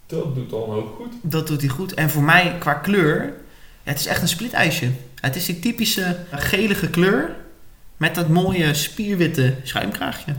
dat 0.08 0.36
doet 0.36 0.50
dan 0.50 0.70
ook 0.70 0.96
goed. 0.96 1.14
Dat 1.22 1.48
doet 1.48 1.62
hij 1.62 1.70
goed. 1.70 1.94
En 1.94 2.10
voor 2.10 2.24
mij, 2.24 2.56
qua 2.60 2.74
kleur, 2.74 3.34
het 3.84 4.00
is 4.00 4.06
echt 4.06 4.22
een 4.22 4.28
split-ijsje. 4.28 4.92
Het 5.16 5.36
is 5.36 5.46
die 5.46 5.60
typische 5.60 6.18
gelige 6.32 6.90
kleur 6.90 7.36
met 7.98 8.16
dat 8.16 8.28
mooie 8.28 8.74
spierwitte 8.74 9.56
schuimkraagje. 9.64 10.36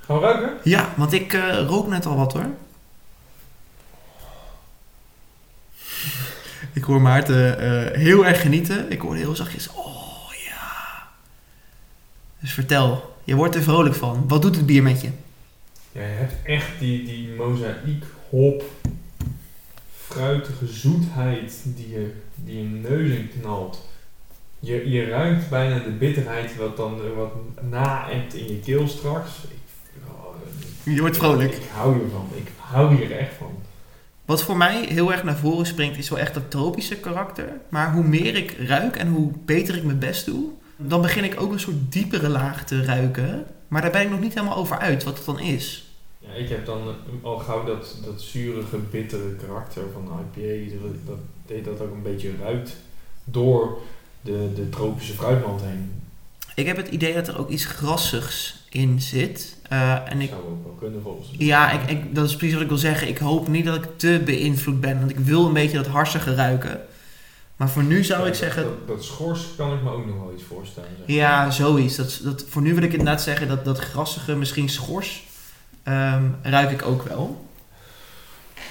Gaan 0.00 0.16
we 0.16 0.22
ruiken? 0.22 0.56
Ja, 0.64 0.92
want 0.96 1.12
ik 1.12 1.32
uh, 1.32 1.66
rook 1.66 1.88
net 1.88 2.06
al 2.06 2.16
wat 2.16 2.32
hoor. 2.32 2.46
Ik 6.74 6.82
hoor 6.82 7.00
Maarten 7.00 7.62
uh, 7.62 7.96
heel 7.98 8.26
erg 8.26 8.40
genieten. 8.40 8.90
Ik 8.90 9.00
hoor 9.00 9.16
heel 9.16 9.34
zachtjes, 9.34 9.68
oh 9.68 10.32
ja. 10.48 11.08
Dus 12.38 12.52
vertel, 12.52 13.16
je 13.24 13.34
wordt 13.34 13.54
er 13.54 13.62
vrolijk 13.62 13.94
van. 13.94 14.24
Wat 14.28 14.42
doet 14.42 14.56
het 14.56 14.66
bier 14.66 14.82
met 14.82 15.00
je? 15.00 15.10
Ja, 15.92 16.00
je 16.00 16.06
hebt 16.06 16.34
echt 16.44 16.78
die, 16.78 17.04
die 17.04 17.28
mozaïek 17.28 18.04
hop, 18.32 18.62
fruitige 19.96 20.66
zoetheid 20.66 21.62
die 21.64 21.88
je, 21.88 22.12
die 22.34 22.56
je 22.56 22.64
neus 22.64 23.10
in 23.10 23.30
knalt. 23.40 23.88
Je, 24.58 24.90
je 24.90 25.04
ruikt 25.04 25.48
bijna 25.48 25.78
de 25.78 25.90
bitterheid 25.90 26.56
wat 26.56 26.76
dan 26.76 27.14
wat 27.14 27.32
naebt 27.70 28.34
in 28.34 28.48
je 28.48 28.58
keel 28.58 28.88
straks. 28.88 29.30
Ik, 29.42 29.58
oh, 30.08 30.94
je 30.94 31.00
wordt 31.00 31.16
vrolijk. 31.16 31.52
Ik, 31.52 31.62
ik 31.62 31.68
hou 31.72 31.98
hiervan. 31.98 32.28
Ik 32.34 32.50
hou 32.56 32.96
hier 32.96 33.18
echt 33.18 33.34
van. 33.38 33.52
Wat 34.24 34.42
voor 34.42 34.56
mij 34.56 34.84
heel 34.84 35.12
erg 35.12 35.24
naar 35.24 35.36
voren 35.36 35.66
springt 35.66 35.98
is 35.98 36.08
wel 36.08 36.18
echt 36.18 36.34
dat 36.34 36.50
tropische 36.50 36.96
karakter. 36.96 37.48
Maar 37.68 37.92
hoe 37.92 38.04
meer 38.04 38.36
ik 38.36 38.56
ruik 38.58 38.96
en 38.96 39.08
hoe 39.08 39.32
beter 39.44 39.76
ik 39.76 39.84
mijn 39.84 39.98
best 39.98 40.26
doe, 40.26 40.44
dan 40.76 41.02
begin 41.02 41.24
ik 41.24 41.40
ook 41.40 41.52
een 41.52 41.60
soort 41.60 41.92
diepere 41.92 42.28
laag 42.28 42.64
te 42.64 42.84
ruiken. 42.84 43.46
Maar 43.68 43.82
daar 43.82 43.90
ben 43.90 44.02
ik 44.02 44.10
nog 44.10 44.20
niet 44.20 44.34
helemaal 44.34 44.56
over 44.56 44.78
uit 44.78 45.04
wat 45.04 45.16
het 45.16 45.26
dan 45.26 45.40
is. 45.40 45.91
Ik 46.36 46.48
heb 46.48 46.66
dan 46.66 46.94
al 47.22 47.38
gauw 47.38 47.64
dat, 47.64 47.96
dat 48.04 48.20
zurige, 48.20 48.76
bittere 48.76 49.34
karakter 49.46 49.82
van 49.92 50.04
de 50.34 50.40
IPA, 50.40 50.80
dat, 50.82 51.06
dat 51.06 51.18
deed 51.46 51.64
dat 51.64 51.80
ook 51.80 51.92
een 51.92 52.02
beetje 52.02 52.30
ruikt 52.40 52.76
door 53.24 53.78
de, 54.20 54.50
de 54.54 54.68
tropische 54.68 55.12
fruitmand 55.12 55.60
heen. 55.62 56.02
Ik 56.54 56.66
heb 56.66 56.76
het 56.76 56.88
idee 56.88 57.14
dat 57.14 57.28
er 57.28 57.38
ook 57.38 57.48
iets 57.48 57.64
grassigs 57.64 58.64
in 58.70 59.00
zit. 59.00 59.56
Uh, 59.72 60.10
en 60.10 60.20
ik, 60.20 60.28
zou 60.28 60.42
ook 60.42 60.64
wel 60.64 60.76
kunnen 60.78 61.02
volgens 61.02 61.30
mij. 61.30 61.46
Ja, 61.46 61.70
ik, 61.70 61.90
ik, 61.90 62.14
dat 62.14 62.28
is 62.28 62.36
precies 62.36 62.54
wat 62.54 62.62
ik 62.62 62.68
wil 62.68 62.78
zeggen. 62.78 63.08
Ik 63.08 63.18
hoop 63.18 63.48
niet 63.48 63.64
dat 63.64 63.76
ik 63.76 63.88
te 63.96 64.22
beïnvloed 64.24 64.80
ben, 64.80 64.98
want 64.98 65.10
ik 65.10 65.18
wil 65.18 65.46
een 65.46 65.52
beetje 65.52 65.76
dat 65.76 65.86
harsige 65.86 66.34
ruiken. 66.34 66.80
Maar 67.56 67.70
voor 67.70 67.82
nu 67.82 68.04
zou 68.04 68.20
ja, 68.20 68.26
ik 68.26 68.32
dat, 68.32 68.40
zeggen... 68.40 68.62
Dat, 68.62 68.88
dat, 68.88 69.04
schors 69.04 69.46
kan 69.56 69.72
ik 69.72 69.82
me 69.82 69.90
ook 69.90 70.06
nog 70.06 70.16
wel 70.16 70.32
iets 70.34 70.42
voorstellen. 70.42 70.88
Zeg. 70.98 71.16
Ja, 71.16 71.50
zoiets. 71.50 71.96
Dat, 71.96 72.20
dat, 72.22 72.44
voor 72.48 72.62
nu 72.62 72.74
wil 72.74 72.82
ik 72.82 72.90
inderdaad 72.90 73.22
zeggen 73.22 73.48
dat 73.48 73.64
dat 73.64 73.78
grassige, 73.78 74.36
misschien 74.36 74.68
schors, 74.68 75.26
um, 75.84 76.36
ruik 76.42 76.70
ik 76.70 76.82
ook 76.84 77.02
wel. 77.02 77.46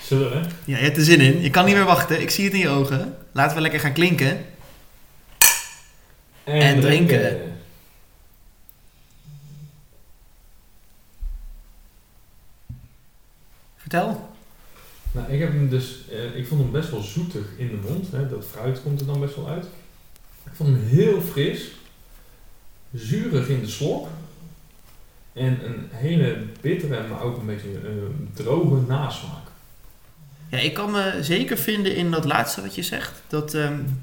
Zullen 0.04 0.30
we? 0.30 0.48
Ja, 0.66 0.78
je 0.78 0.84
hebt 0.84 0.98
er 0.98 1.04
zin 1.04 1.20
in. 1.20 1.42
Je 1.42 1.50
kan 1.50 1.66
niet 1.66 1.76
meer 1.76 1.86
wachten. 1.86 2.22
Ik 2.22 2.30
zie 2.30 2.46
het 2.46 2.54
in 2.54 2.60
je 2.60 2.70
ogen. 2.70 3.18
Laten 3.32 3.56
we 3.56 3.62
lekker 3.62 3.80
gaan 3.80 3.94
klinken. 3.94 4.46
En, 6.44 6.62
en 6.62 6.80
drinken. 6.82 7.20
drinken. 7.20 7.52
Vertel. 13.76 14.30
Nou, 15.12 15.32
ik 15.32 15.40
heb 15.40 15.50
hem 15.50 15.70
dus, 15.70 16.00
uh, 16.12 16.36
ik 16.36 16.48
vond 16.48 16.62
hem 16.62 16.72
best 16.72 16.90
wel 16.90 17.02
zoetig 17.02 17.46
in 17.58 17.68
de 17.68 17.88
mond. 17.90 18.12
Hè. 18.12 18.30
Dat 18.30 18.46
fruit 18.52 18.82
komt 18.82 19.00
er 19.00 19.06
dan 19.06 19.20
best 19.20 19.36
wel 19.36 19.50
uit. 19.50 19.66
Ik 20.46 20.52
vond 20.54 20.70
hem 20.70 20.88
heel 20.88 21.22
fris, 21.22 21.72
zuurig 22.94 23.48
in 23.48 23.60
de 23.60 23.70
slok. 23.70 24.08
En 25.34 25.66
een 25.66 25.88
hele 25.92 26.38
bittere, 26.62 27.08
maar 27.08 27.22
ook 27.22 27.38
een 27.38 27.46
beetje 27.46 27.70
uh, 27.70 27.90
droge 28.34 28.82
nasmaak. 28.88 29.48
Ja, 30.50 30.58
ik 30.58 30.74
kan 30.74 30.92
me 30.92 31.18
zeker 31.22 31.58
vinden 31.58 31.96
in 31.96 32.12
dat 32.12 32.26
laatste 32.26 32.62
wat 32.62 32.76
je 32.76 32.84
zegt. 32.84 33.22
Dat 33.28 33.54
um, 33.54 34.02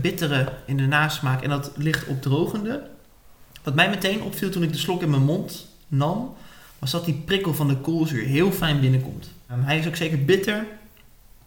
bittere 0.00 0.52
in 0.66 0.76
de 0.76 0.86
nasmaak 0.86 1.42
en 1.42 1.50
dat 1.50 1.70
licht 1.76 2.06
opdrogende. 2.06 2.82
Wat 3.62 3.74
mij 3.74 3.88
meteen 3.88 4.22
opviel 4.22 4.50
toen 4.50 4.62
ik 4.62 4.72
de 4.72 4.78
slok 4.78 5.02
in 5.02 5.10
mijn 5.10 5.22
mond 5.22 5.66
nam, 5.88 6.34
was 6.78 6.90
dat 6.90 7.04
die 7.04 7.22
prikkel 7.24 7.54
van 7.54 7.68
de 7.68 7.76
koolzuur 7.76 8.24
heel 8.24 8.52
fijn 8.52 8.80
binnenkomt. 8.80 9.30
Um, 9.52 9.62
hij 9.62 9.78
is 9.78 9.86
ook 9.86 9.96
zeker 9.96 10.24
bitter. 10.24 10.66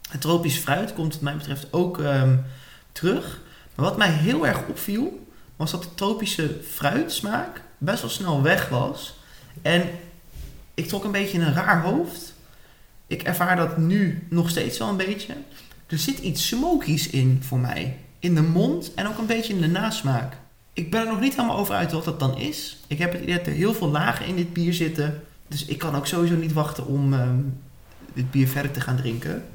Het 0.10 0.22
tropisch 0.22 0.58
fruit 0.58 0.94
komt 0.94 1.14
wat 1.14 1.22
mij 1.22 1.36
betreft 1.36 1.68
ook 1.74 1.98
um, 1.98 2.44
terug. 2.92 3.42
Maar 3.76 3.86
wat 3.86 3.98
mij 3.98 4.12
heel 4.12 4.48
erg 4.48 4.68
opviel, 4.68 5.28
was 5.56 5.72
dat 5.72 5.84
de 5.84 5.94
tropische 5.96 6.58
fruitsmaak 6.72 7.62
best 7.78 8.02
wel 8.02 8.10
snel 8.10 8.42
weg 8.42 8.70
was. 8.70 9.16
En 9.62 9.90
ik 10.74 10.88
trok 10.88 11.04
een 11.04 11.12
beetje 11.12 11.40
een 11.40 11.54
raar 11.54 11.82
hoofd. 11.82 12.34
Ik 13.08 13.24
ervaar 13.24 13.56
dat 13.56 13.78
nu 13.78 14.28
nog 14.30 14.50
steeds 14.50 14.78
wel 14.78 14.90
een 14.90 14.98
beetje. 14.98 15.34
Er 15.88 15.98
zit 15.98 16.20
iets 16.20 16.48
smokies 16.48 17.10
in 17.10 17.40
voor 17.44 17.60
mij. 17.60 17.98
In 18.20 18.36
de 18.36 18.42
mond 18.42 18.94
en 18.94 19.08
ook 19.08 19.18
een 19.18 19.26
beetje 19.26 19.54
in 19.54 19.62
de 19.62 19.68
nasmaak. 19.68 20.34
Ik 20.74 20.92
ben 20.92 21.02
er 21.02 21.08
nog 21.08 21.20
niet 21.20 21.36
helemaal 21.36 21.58
over 21.58 21.76
uit 21.76 21.92
wat 21.92 22.06
dat 22.06 22.20
dan 22.20 22.38
is. 22.38 22.78
Ik 22.88 22.98
heb 22.98 23.12
het 23.12 23.22
idee 23.22 23.38
dat 23.38 23.48
er 23.48 23.54
heel 23.54 23.74
veel 23.74 23.90
lagen 23.90 24.26
in 24.26 24.36
dit 24.36 24.54
bier 24.54 24.74
zitten. 24.74 25.24
Dus 25.48 25.66
ik 25.66 25.78
kan 25.78 25.96
ook 25.96 26.08
sowieso 26.08 26.36
niet 26.36 26.54
wachten 26.54 26.86
om 26.86 27.14
um, 27.14 27.58
dit 28.14 28.32
bier 28.32 28.48
verder 28.48 28.72
te 28.72 28.82
gaan 28.82 28.98
drinken. 28.98 29.46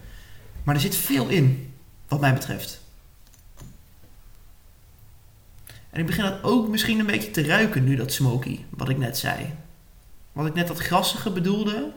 Maar 0.63 0.75
er 0.75 0.81
zit 0.81 0.97
veel 0.97 1.29
in, 1.29 1.73
wat 2.09 2.21
mij 2.21 2.33
betreft. 2.33 2.81
En 5.91 6.01
ik 6.01 6.07
begin 6.07 6.25
dat 6.25 6.43
ook 6.43 6.69
misschien 6.69 6.99
een 6.99 7.07
beetje 7.07 7.31
te 7.31 7.47
ruiken 7.47 7.85
nu, 7.85 7.97
dat 7.97 8.13
smoky, 8.13 8.59
wat 8.69 8.89
ik 8.89 8.99
net 8.99 9.19
zei. 9.19 9.53
Wat 10.33 10.47
ik 10.47 10.55
net 10.55 10.67
dat 10.67 10.79
grassige 10.79 11.31
bedoelde. 11.31 11.93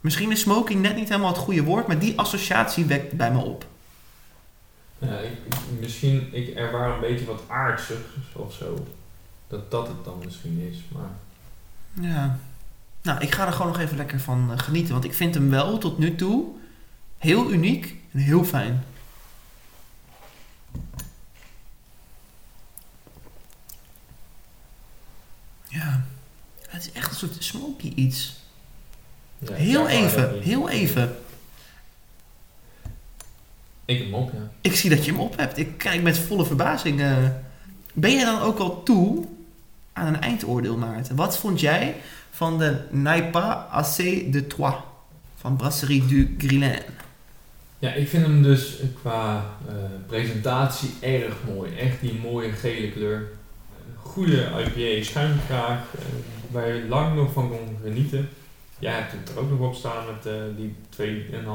Misschien 0.00 0.30
is 0.30 0.40
smoky 0.40 0.74
net 0.74 0.96
niet 0.96 1.08
helemaal 1.08 1.32
het 1.32 1.42
goede 1.42 1.62
woord, 1.62 1.86
maar 1.86 1.98
die 1.98 2.18
associatie 2.18 2.84
wekt 2.84 3.12
bij 3.12 3.32
me 3.32 3.40
op. 3.40 3.66
Ja, 4.98 5.18
ik, 5.18 5.32
misschien, 5.80 6.28
ik 6.32 6.48
ervaar 6.48 6.90
een 6.90 7.00
beetje 7.00 7.24
wat 7.24 7.42
aardsig 7.46 8.00
of 8.32 8.52
zo. 8.52 8.86
Dat 9.46 9.70
dat 9.70 9.88
het 9.88 10.04
dan 10.04 10.20
misschien 10.24 10.70
is, 10.72 10.78
maar... 10.88 11.10
Ja. 12.00 12.38
Nou, 13.02 13.20
ik 13.20 13.34
ga 13.34 13.46
er 13.46 13.52
gewoon 13.52 13.72
nog 13.72 13.80
even 13.80 13.96
lekker 13.96 14.20
van 14.20 14.48
uh, 14.50 14.58
genieten, 14.58 14.92
want 14.92 15.04
ik 15.04 15.14
vind 15.14 15.34
hem 15.34 15.50
wel 15.50 15.78
tot 15.78 15.98
nu 15.98 16.14
toe 16.14 16.46
heel 17.18 17.50
uniek 17.50 17.94
en 18.12 18.18
heel 18.18 18.44
fijn. 18.44 18.84
Ja, 25.68 26.04
het 26.68 26.82
is 26.86 26.92
echt 26.92 27.10
een 27.10 27.16
soort 27.16 27.44
smoky 27.44 27.92
iets. 27.94 28.36
Ja, 29.38 29.52
heel 29.54 29.88
even, 29.88 30.42
heel 30.42 30.68
even. 30.68 31.16
Ik 33.84 33.96
heb 33.98 34.06
hem 34.06 34.14
op, 34.14 34.32
ja. 34.32 34.50
Ik 34.60 34.76
zie 34.76 34.90
dat 34.90 35.04
je 35.04 35.10
hem 35.10 35.20
op 35.20 35.36
hebt. 35.36 35.58
Ik 35.58 35.78
kijk 35.78 36.02
met 36.02 36.18
volle 36.18 36.44
verbazing. 36.44 37.00
eh. 37.00 37.16
ben 37.92 38.12
jij 38.12 38.24
dan 38.24 38.40
ook 38.40 38.58
al 38.58 38.82
toe 38.82 39.26
aan 39.92 40.06
een 40.06 40.20
eindoordeel, 40.20 40.76
Maarten. 40.76 41.16
Wat 41.16 41.38
vond 41.38 41.60
jij 41.60 41.96
van 42.30 42.58
de 42.58 42.80
Naipa 42.90 43.52
Assez 43.70 44.30
de 44.30 44.46
Trois 44.46 44.74
van 45.36 45.56
Brasserie 45.56 46.06
du 46.06 46.34
Grillin? 46.38 46.78
Ja, 47.78 47.92
ik 47.92 48.08
vind 48.08 48.26
hem 48.26 48.42
dus 48.42 48.76
qua 49.00 49.44
uh, 49.68 49.74
presentatie 50.06 50.90
erg 51.00 51.34
mooi. 51.46 51.76
Echt 51.76 52.00
die 52.00 52.14
mooie 52.14 52.52
gele 52.52 52.90
kleur. 52.92 53.28
Goede 54.02 54.50
IPA 54.64 55.04
schuimkraag, 55.04 55.80
uh, 55.94 56.02
waar 56.50 56.74
je 56.74 56.88
lang 56.88 57.16
nog 57.16 57.32
van 57.32 57.48
kon 57.48 57.78
genieten. 57.82 58.28
Jij 58.78 58.92
hebt 58.92 59.12
het 59.12 59.28
er 59.28 59.38
ook 59.38 59.50
nog 59.50 59.60
op 59.60 59.74
staan 59.74 60.04
met 60.06 60.26
uh, 60.26 60.32
die 60.56 60.74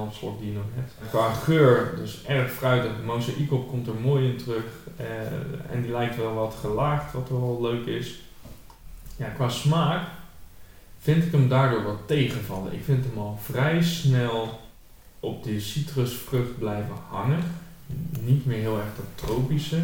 2,5 0.09 0.17
slok 0.17 0.39
die 0.39 0.47
je 0.47 0.53
nog 0.53 0.65
hebt. 0.73 0.93
Qua 1.09 1.33
geur, 1.33 1.93
dus 1.95 2.23
erg 2.25 2.51
fruitig. 2.51 2.91
Mozaïekop 3.05 3.67
komt 3.67 3.87
er 3.87 3.93
mooi 3.93 4.29
in 4.29 4.37
terug. 4.37 4.63
Uh, 4.99 5.07
en 5.71 5.81
die 5.81 5.91
lijkt 5.91 6.15
wel 6.15 6.33
wat 6.33 6.55
gelaagd, 6.59 7.13
wat 7.13 7.29
wel 7.29 7.59
leuk 7.61 7.85
is. 7.85 8.19
Ja, 9.15 9.27
qua 9.27 9.49
smaak 9.49 10.07
vind 10.99 11.23
ik 11.23 11.31
hem 11.31 11.47
daardoor 11.47 11.83
wat 11.83 12.07
tegenvallen. 12.07 12.73
Ik 12.73 12.83
vind 12.83 13.05
hem 13.05 13.17
al 13.17 13.39
vrij 13.41 13.81
snel 13.81 14.59
op 15.19 15.43
die 15.43 15.59
citrusvrucht 15.59 16.57
blijven 16.57 16.95
hangen. 17.09 17.43
Niet 18.19 18.45
meer 18.45 18.57
heel 18.57 18.77
erg 18.77 18.95
dat 18.95 19.27
tropische. 19.27 19.81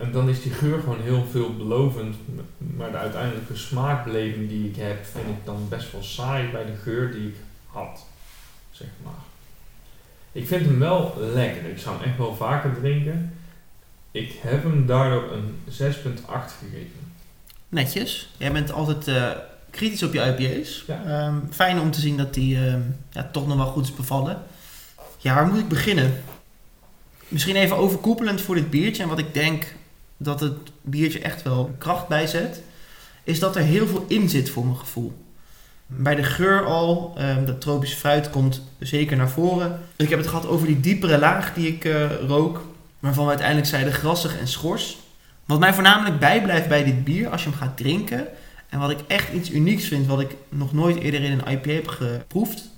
En 0.00 0.12
dan 0.12 0.28
is 0.28 0.42
die 0.42 0.52
geur 0.52 0.80
gewoon 0.80 1.00
heel 1.00 1.26
veelbelovend. 1.30 2.16
Maar 2.58 2.90
de 2.90 2.96
uiteindelijke 2.96 3.56
smaakbeleving 3.56 4.48
die 4.48 4.68
ik 4.68 4.76
heb, 4.76 5.04
vind 5.04 5.26
ik 5.26 5.44
dan 5.44 5.66
best 5.68 5.92
wel 5.92 6.02
saai 6.02 6.50
bij 6.50 6.64
de 6.64 6.76
geur 6.82 7.12
die 7.12 7.28
ik 7.28 7.36
had. 7.66 8.06
Zeg 8.70 8.88
maar. 9.04 9.12
Ik 10.32 10.46
vind 10.46 10.66
hem 10.66 10.78
wel 10.78 11.14
lekker. 11.18 11.70
Ik 11.70 11.78
zou 11.78 11.96
hem 11.96 12.08
echt 12.08 12.18
wel 12.18 12.34
vaker 12.34 12.74
drinken. 12.80 13.32
Ik 14.10 14.32
heb 14.40 14.62
hem 14.62 14.86
daardoor 14.86 15.32
een 15.32 15.58
6,8 15.66 15.72
gegeven. 16.58 17.12
Netjes. 17.68 18.30
Jij 18.36 18.52
bent 18.52 18.72
altijd 18.72 19.08
uh, 19.08 19.30
kritisch 19.70 20.02
op 20.02 20.12
je 20.12 20.20
IPA's. 20.20 20.84
Ja. 20.86 21.26
Um, 21.26 21.48
fijn 21.50 21.80
om 21.80 21.90
te 21.90 22.00
zien 22.00 22.16
dat 22.16 22.34
die 22.34 22.56
uh, 22.56 22.74
ja, 23.10 23.28
toch 23.32 23.46
nog 23.46 23.56
wel 23.56 23.66
goed 23.66 23.84
is 23.84 23.94
bevallen. 23.94 24.42
Ja, 25.18 25.34
waar 25.34 25.46
moet 25.46 25.58
ik 25.58 25.68
beginnen? 25.68 26.22
Misschien 27.28 27.56
even 27.56 27.76
overkoepelend 27.76 28.40
voor 28.40 28.54
dit 28.54 28.70
biertje 28.70 29.02
en 29.02 29.08
wat 29.08 29.18
ik 29.18 29.34
denk 29.34 29.66
dat 30.22 30.40
het 30.40 30.56
biertje 30.82 31.18
echt 31.18 31.42
wel 31.42 31.74
kracht 31.78 32.08
bijzet, 32.08 32.62
is 33.24 33.38
dat 33.38 33.56
er 33.56 33.62
heel 33.62 33.86
veel 33.86 34.04
in 34.08 34.28
zit 34.28 34.50
voor 34.50 34.64
mijn 34.64 34.76
gevoel. 34.76 35.12
Bij 35.86 36.14
de 36.14 36.22
geur 36.22 36.64
al, 36.64 37.16
um, 37.18 37.44
dat 37.44 37.60
tropische 37.60 37.96
fruit 37.96 38.30
komt 38.30 38.62
zeker 38.78 39.16
naar 39.16 39.30
voren. 39.30 39.80
Ik 39.96 40.08
heb 40.08 40.18
het 40.18 40.28
gehad 40.28 40.46
over 40.46 40.66
die 40.66 40.80
diepere 40.80 41.18
laag 41.18 41.54
die 41.54 41.68
ik 41.68 41.84
uh, 41.84 42.20
rook, 42.26 42.64
waarvan 42.98 43.24
we 43.24 43.30
uiteindelijk 43.30 43.68
zeiden 43.68 43.92
grassig 43.92 44.38
en 44.38 44.48
schors. 44.48 44.98
Wat 45.44 45.58
mij 45.58 45.74
voornamelijk 45.74 46.18
bijblijft 46.18 46.68
bij 46.68 46.84
dit 46.84 47.04
bier, 47.04 47.28
als 47.28 47.42
je 47.44 47.50
hem 47.50 47.58
gaat 47.58 47.76
drinken, 47.76 48.26
en 48.68 48.78
wat 48.78 48.90
ik 48.90 48.98
echt 49.06 49.32
iets 49.32 49.50
unieks 49.50 49.84
vind, 49.84 50.06
wat 50.06 50.20
ik 50.20 50.36
nog 50.48 50.72
nooit 50.72 50.98
eerder 50.98 51.22
in 51.22 51.32
een 51.32 51.52
IPA 51.52 51.70
heb 51.70 51.88
geproefd, 51.88 52.70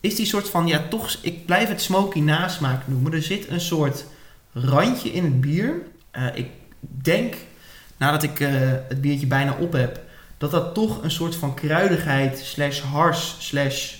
is 0.00 0.14
die 0.14 0.26
soort 0.26 0.50
van, 0.50 0.66
ja 0.66 0.82
toch, 0.88 1.16
ik 1.20 1.46
blijf 1.46 1.68
het 1.68 1.80
smoky 1.80 2.20
nasmaak 2.20 2.88
noemen. 2.88 3.12
Er 3.12 3.22
zit 3.22 3.48
een 3.48 3.60
soort 3.60 4.04
randje 4.52 5.12
in 5.12 5.24
het 5.24 5.40
bier. 5.40 5.82
Uh, 6.16 6.26
ik 6.34 6.46
denk, 6.88 7.34
nadat 7.96 8.22
ik 8.22 8.40
uh, 8.40 8.48
het 8.88 9.00
biertje 9.00 9.26
bijna 9.26 9.56
op 9.60 9.72
heb, 9.72 10.00
dat 10.38 10.50
dat 10.50 10.74
toch 10.74 11.02
een 11.02 11.10
soort 11.10 11.34
van 11.36 11.54
kruidigheid 11.54 12.38
slash 12.38 12.80
hars 12.80 13.36
slash 13.38 13.94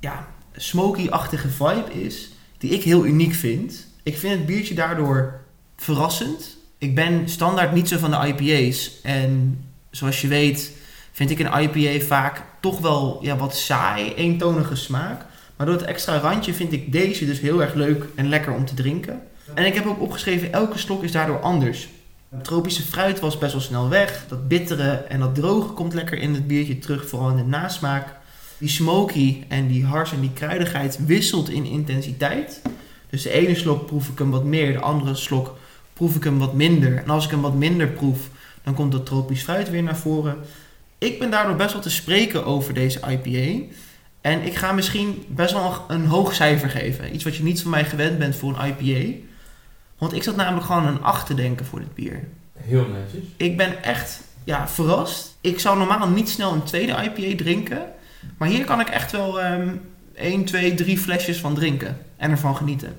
ja, 0.00 0.28
smoky-achtige 0.56 1.48
vibe 1.48 1.92
is, 1.92 2.30
die 2.58 2.70
ik 2.70 2.82
heel 2.82 3.06
uniek 3.06 3.34
vind. 3.34 3.86
Ik 4.02 4.18
vind 4.18 4.34
het 4.34 4.46
biertje 4.46 4.74
daardoor 4.74 5.40
verrassend. 5.76 6.56
Ik 6.78 6.94
ben 6.94 7.28
standaard 7.28 7.72
niet 7.72 7.88
zo 7.88 7.98
van 7.98 8.10
de 8.10 8.34
IPA's. 8.34 9.00
En 9.02 9.64
zoals 9.90 10.20
je 10.20 10.28
weet 10.28 10.72
vind 11.12 11.30
ik 11.30 11.38
een 11.38 11.62
IPA 11.62 12.04
vaak 12.04 12.42
toch 12.60 12.78
wel 12.78 13.18
ja, 13.22 13.36
wat 13.36 13.56
saai, 13.56 14.14
eentonige 14.14 14.74
smaak. 14.74 15.24
Maar 15.56 15.66
door 15.66 15.76
het 15.76 15.84
extra 15.84 16.18
randje 16.18 16.54
vind 16.54 16.72
ik 16.72 16.92
deze 16.92 17.26
dus 17.26 17.40
heel 17.40 17.62
erg 17.62 17.74
leuk 17.74 18.04
en 18.14 18.28
lekker 18.28 18.52
om 18.52 18.64
te 18.64 18.74
drinken. 18.74 19.22
En 19.54 19.66
ik 19.66 19.74
heb 19.74 19.86
ook 19.86 20.00
opgeschreven, 20.00 20.52
elke 20.52 20.78
slok 20.78 21.02
is 21.02 21.12
daardoor 21.12 21.40
anders. 21.40 21.88
Het 22.30 22.44
tropische 22.44 22.82
fruit 22.82 23.20
was 23.20 23.38
best 23.38 23.52
wel 23.52 23.60
snel 23.60 23.88
weg. 23.88 24.24
Dat 24.28 24.48
bittere 24.48 24.90
en 24.90 25.20
dat 25.20 25.34
droge 25.34 25.72
komt 25.72 25.94
lekker 25.94 26.18
in 26.18 26.34
het 26.34 26.46
biertje 26.46 26.78
terug, 26.78 27.08
vooral 27.08 27.30
in 27.30 27.36
de 27.36 27.44
nasmaak. 27.44 28.16
Die 28.58 28.68
smoky 28.68 29.44
en 29.48 29.68
die 29.68 29.84
hars 29.84 30.12
en 30.12 30.20
die 30.20 30.32
kruidigheid 30.32 31.06
wisselt 31.06 31.48
in 31.48 31.64
intensiteit. 31.64 32.62
Dus 33.10 33.22
de 33.22 33.30
ene 33.30 33.54
slok 33.54 33.86
proef 33.86 34.08
ik 34.08 34.18
hem 34.18 34.30
wat 34.30 34.44
meer, 34.44 34.72
de 34.72 34.80
andere 34.80 35.14
slok 35.14 35.56
proef 35.92 36.16
ik 36.16 36.24
hem 36.24 36.38
wat 36.38 36.54
minder. 36.54 36.96
En 36.96 37.10
als 37.10 37.24
ik 37.24 37.30
hem 37.30 37.40
wat 37.40 37.54
minder 37.54 37.88
proef, 37.88 38.28
dan 38.62 38.74
komt 38.74 38.92
dat 38.92 39.06
tropisch 39.06 39.42
fruit 39.42 39.70
weer 39.70 39.82
naar 39.82 39.96
voren. 39.96 40.36
Ik 40.98 41.18
ben 41.18 41.30
daardoor 41.30 41.56
best 41.56 41.72
wel 41.72 41.82
te 41.82 41.90
spreken 41.90 42.44
over 42.44 42.74
deze 42.74 43.00
IPA. 43.08 43.64
En 44.20 44.42
ik 44.42 44.54
ga 44.54 44.72
misschien 44.72 45.24
best 45.28 45.52
wel 45.52 45.84
een 45.88 46.06
hoog 46.06 46.34
cijfer 46.34 46.70
geven. 46.70 47.14
Iets 47.14 47.24
wat 47.24 47.36
je 47.36 47.42
niet 47.42 47.62
van 47.62 47.70
mij 47.70 47.84
gewend 47.84 48.18
bent 48.18 48.36
voor 48.36 48.58
een 48.58 48.76
IPA. 48.78 49.28
Want 50.00 50.14
ik 50.14 50.22
zat 50.22 50.36
namelijk 50.36 50.66
gewoon 50.66 50.86
een 50.86 51.02
8 51.02 51.26
te 51.26 51.34
denken 51.34 51.66
voor 51.66 51.78
dit 51.78 51.94
bier. 51.94 52.28
Heel 52.56 52.86
netjes. 52.86 53.30
Ik 53.36 53.56
ben 53.56 53.82
echt 53.82 54.20
ja, 54.44 54.68
verrast. 54.68 55.36
Ik 55.40 55.60
zou 55.60 55.78
normaal 55.78 56.08
niet 56.08 56.28
snel 56.28 56.52
een 56.52 56.62
tweede 56.62 56.92
IPA 56.92 57.36
drinken. 57.36 57.82
Maar 58.36 58.48
hier 58.48 58.64
kan 58.64 58.80
ik 58.80 58.88
echt 58.88 59.12
wel 59.12 59.44
um, 59.44 59.80
1, 60.14 60.44
2, 60.44 60.74
3 60.74 60.98
flesjes 60.98 61.38
van 61.38 61.54
drinken. 61.54 61.98
En 62.16 62.30
ervan 62.30 62.56
genieten. 62.56 62.96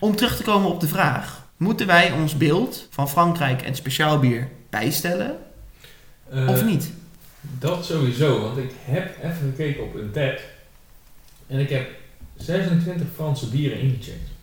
Om 0.00 0.16
terug 0.16 0.36
te 0.36 0.42
komen 0.42 0.70
op 0.70 0.80
de 0.80 0.88
vraag. 0.88 1.44
Moeten 1.56 1.86
wij 1.86 2.12
ons 2.12 2.36
beeld 2.36 2.88
van 2.90 3.08
Frankrijk 3.08 3.62
en 3.62 3.74
speciaal 3.74 4.18
bier 4.18 4.48
bijstellen? 4.70 5.36
Uh, 6.34 6.48
of 6.48 6.64
niet? 6.64 6.90
Dat 7.58 7.84
sowieso, 7.84 8.40
want 8.40 8.56
ik 8.56 8.70
heb 8.84 9.16
even 9.22 9.54
gekeken 9.56 9.82
op 9.82 9.94
een 9.94 10.10
tab. 10.10 10.40
En 11.46 11.58
ik 11.58 11.68
heb 11.68 11.88
26 12.36 13.06
Franse 13.14 13.48
bieren 13.48 13.78
ingecheckt. 13.78 14.34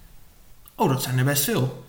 Oh, 0.76 0.89
dat 0.89 1.03
zijn 1.03 1.17
er 1.17 1.26
best 1.26 1.43
veel. 1.43 1.84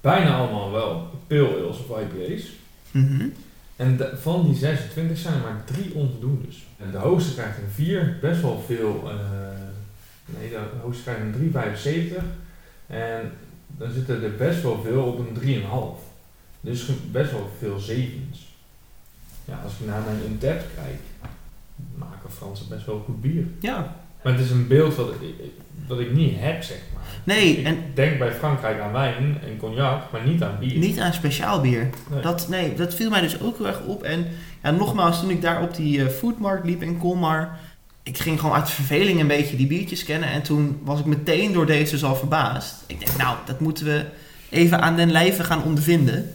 Bijna 0.00 0.36
allemaal 0.36 0.70
wel 0.70 1.10
pale 1.26 1.48
ales 1.48 1.78
of 1.78 2.00
IPA's. 2.00 2.50
Mm 2.90 3.06
-hmm. 3.06 3.32
En 3.76 3.96
de, 3.96 4.16
van 4.20 4.44
die 4.46 4.54
26 4.54 5.18
zijn 5.18 5.34
er 5.34 5.40
maar 5.40 5.64
drie 5.64 5.94
onvoldoendes. 5.94 6.66
En 6.78 6.90
de 6.90 6.98
hoogste 6.98 7.34
krijgt 7.34 7.58
een 7.58 7.70
4, 7.70 8.18
best 8.20 8.40
wel 8.40 8.62
veel. 8.66 9.02
Uh, 9.04 9.16
nee, 10.38 10.50
de 10.50 10.58
hoogste 10.82 11.02
krijgt 11.02 11.20
een 11.20 11.52
3,75. 12.18 12.22
En 12.86 13.32
dan 13.66 13.90
zitten 13.90 14.22
er 14.22 14.36
best 14.36 14.62
wel 14.62 14.82
veel 14.82 15.02
op 15.02 15.18
een 15.18 15.62
3,5. 15.62 16.10
Dus 16.60 16.86
best 17.10 17.30
wel 17.30 17.50
veel 17.58 17.78
zevens. 17.78 18.48
Ja, 19.44 19.60
als 19.64 19.72
ik 19.72 19.86
naar 19.86 20.02
mijn 20.02 20.22
Untapped 20.24 20.66
kijk, 20.74 21.00
maken 21.94 22.30
Fransen 22.30 22.68
best 22.68 22.86
wel 22.86 23.02
goed 23.04 23.20
bier. 23.20 23.46
Ja. 23.60 24.01
Maar 24.22 24.32
het 24.32 24.42
is 24.42 24.50
een 24.50 24.66
beeld 24.66 24.94
wat 24.94 25.08
ik, 25.08 25.34
wat 25.86 26.00
ik 26.00 26.12
niet 26.12 26.34
heb, 26.38 26.62
zeg 26.62 26.78
maar. 26.94 27.02
Nee, 27.24 27.56
ik 27.56 27.66
en... 27.66 27.78
denk 27.94 28.18
bij 28.18 28.32
Frankrijk 28.32 28.80
aan 28.80 28.92
wijn 28.92 29.38
en 29.44 29.56
cognac, 29.58 30.12
maar 30.12 30.26
niet 30.26 30.42
aan 30.42 30.56
bier. 30.60 30.78
Niet 30.78 30.98
aan 30.98 31.12
speciaal 31.12 31.60
bier. 31.60 31.90
Nee. 32.10 32.20
Dat, 32.20 32.48
nee, 32.48 32.74
dat 32.74 32.94
viel 32.94 33.10
mij 33.10 33.20
dus 33.20 33.40
ook 33.40 33.58
heel 33.58 33.66
erg 33.66 33.80
op. 33.80 34.02
En 34.02 34.26
ja, 34.62 34.70
nogmaals, 34.70 35.20
toen 35.20 35.30
ik 35.30 35.42
daar 35.42 35.62
op 35.62 35.76
die 35.76 35.98
uh, 35.98 36.06
foodmarkt 36.06 36.66
liep 36.66 36.82
in 36.82 36.98
Colmar, 36.98 37.58
ik 38.02 38.18
ging 38.18 38.40
gewoon 38.40 38.54
uit 38.54 38.70
verveling 38.70 39.20
een 39.20 39.26
beetje 39.26 39.56
die 39.56 39.66
biertjes 39.66 40.04
kennen. 40.04 40.28
En 40.28 40.42
toen 40.42 40.80
was 40.82 41.00
ik 41.00 41.04
meteen 41.04 41.52
door 41.52 41.66
deze 41.66 41.90
dus 41.90 42.04
al 42.04 42.16
verbaasd. 42.16 42.74
Ik 42.86 42.98
denk, 43.04 43.16
nou, 43.16 43.36
dat 43.46 43.60
moeten 43.60 43.84
we 43.84 44.04
even 44.50 44.80
aan 44.80 44.96
den 44.96 45.10
lijve 45.10 45.44
gaan 45.44 45.62
ondervinden. 45.62 46.32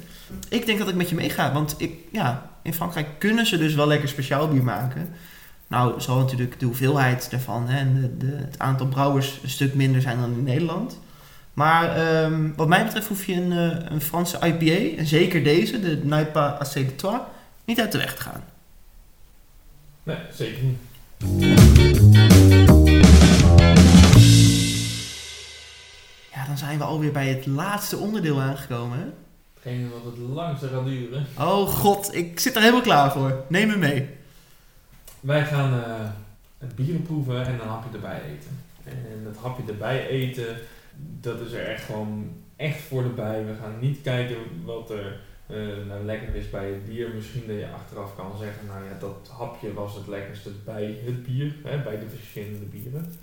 Ik 0.50 0.66
denk 0.66 0.80
dat 0.80 0.90
ik 0.90 0.96
met 0.96 1.10
je 1.10 1.16
meega, 1.16 1.54
want 1.54 1.76
ik, 1.78 1.94
ja, 2.12 2.50
in 2.62 2.74
Frankrijk 2.74 3.08
kunnen 3.18 3.46
ze 3.46 3.58
dus 3.58 3.74
wel 3.74 3.88
lekker 3.88 4.10
speciaal 4.10 4.48
bier 4.48 4.64
maken. 4.64 5.10
Nou, 5.68 6.02
zal 6.02 6.18
natuurlijk 6.18 6.60
de 6.60 6.66
hoeveelheid 6.66 7.32
daarvan 7.32 7.68
hè, 7.68 7.78
en 7.78 8.02
de, 8.02 8.18
de, 8.18 8.36
het 8.36 8.60
aantal 8.60 8.88
brouwers 8.88 9.40
een 9.44 9.50
stuk 9.50 9.74
minder 9.74 10.02
zijn 10.02 10.20
dan 10.20 10.32
in 10.32 10.44
Nederland. 10.44 11.00
Maar 11.54 12.24
um, 12.24 12.54
wat 12.56 12.68
mij 12.68 12.84
betreft 12.84 13.08
hoef 13.08 13.26
je 13.26 13.34
een, 13.34 13.52
uh, 13.52 13.92
een 13.92 14.02
Franse 14.02 14.38
IPA, 14.38 14.98
en 14.98 15.06
zeker 15.06 15.44
deze, 15.44 15.80
de 15.80 16.02
Naipa 16.04 16.48
Assez 16.60 16.86
de 16.86 16.96
Trois, 16.96 17.20
niet 17.66 17.80
uit 17.80 17.92
de 17.92 17.98
weg 17.98 18.16
te 18.16 18.22
gaan. 18.22 18.44
Nee, 20.04 20.18
zeker 20.34 20.64
niet. 20.64 20.78
Ja, 26.34 26.46
dan 26.48 26.58
zijn 26.58 26.78
we 26.78 26.84
alweer 26.84 27.12
bij 27.12 27.28
het 27.28 27.46
laatste 27.46 27.98
onderdeel 27.98 28.42
aangekomen. 28.42 28.98
Hè? 28.98 29.06
Hetgene 29.54 29.90
wat 29.90 30.04
het 30.04 30.18
langste 30.18 30.68
gaat 30.68 30.86
duren. 30.86 31.26
Oh 31.40 31.68
god, 31.68 32.16
ik 32.16 32.40
zit 32.40 32.56
er 32.56 32.62
helemaal 32.62 32.82
klaar 32.82 33.12
voor. 33.12 33.44
Neem 33.48 33.68
me 33.68 33.78
mee. 33.78 34.17
Wij 35.20 35.46
gaan 35.46 35.74
uh, 35.74 36.10
het 36.58 36.76
bieren 36.76 37.02
proeven 37.02 37.46
en 37.46 37.54
een 37.54 37.68
hapje 37.68 37.90
erbij 37.94 38.22
eten. 38.22 38.64
En 38.84 39.24
dat 39.24 39.38
hapje 39.38 39.64
erbij 39.68 40.08
eten, 40.08 40.58
dat 40.96 41.40
is 41.40 41.52
er 41.52 41.68
echt 41.68 41.84
gewoon 41.84 42.32
echt 42.56 42.80
voor 42.80 43.04
erbij. 43.04 43.46
We 43.46 43.54
gaan 43.62 43.80
niet 43.80 44.02
kijken 44.02 44.38
wat 44.64 44.90
er 44.90 45.20
uh, 45.48 45.88
nou 45.88 46.06
lekker 46.06 46.36
is 46.36 46.50
bij 46.50 46.68
het 46.68 46.86
bier. 46.86 47.10
Misschien 47.16 47.48
dat 47.48 47.56
je 47.56 47.68
achteraf 47.76 48.16
kan 48.16 48.38
zeggen, 48.40 48.68
nou 48.68 48.84
ja, 48.84 48.92
dat 49.00 49.32
hapje 49.38 49.74
was 49.74 49.96
het 49.96 50.08
lekkerste 50.08 50.50
bij 50.66 50.98
het 51.06 51.24
bier, 51.24 51.54
hè, 51.64 51.78
bij 51.78 52.00
de 52.00 52.10
verschillende 52.18 52.66
bieren. 52.66 53.14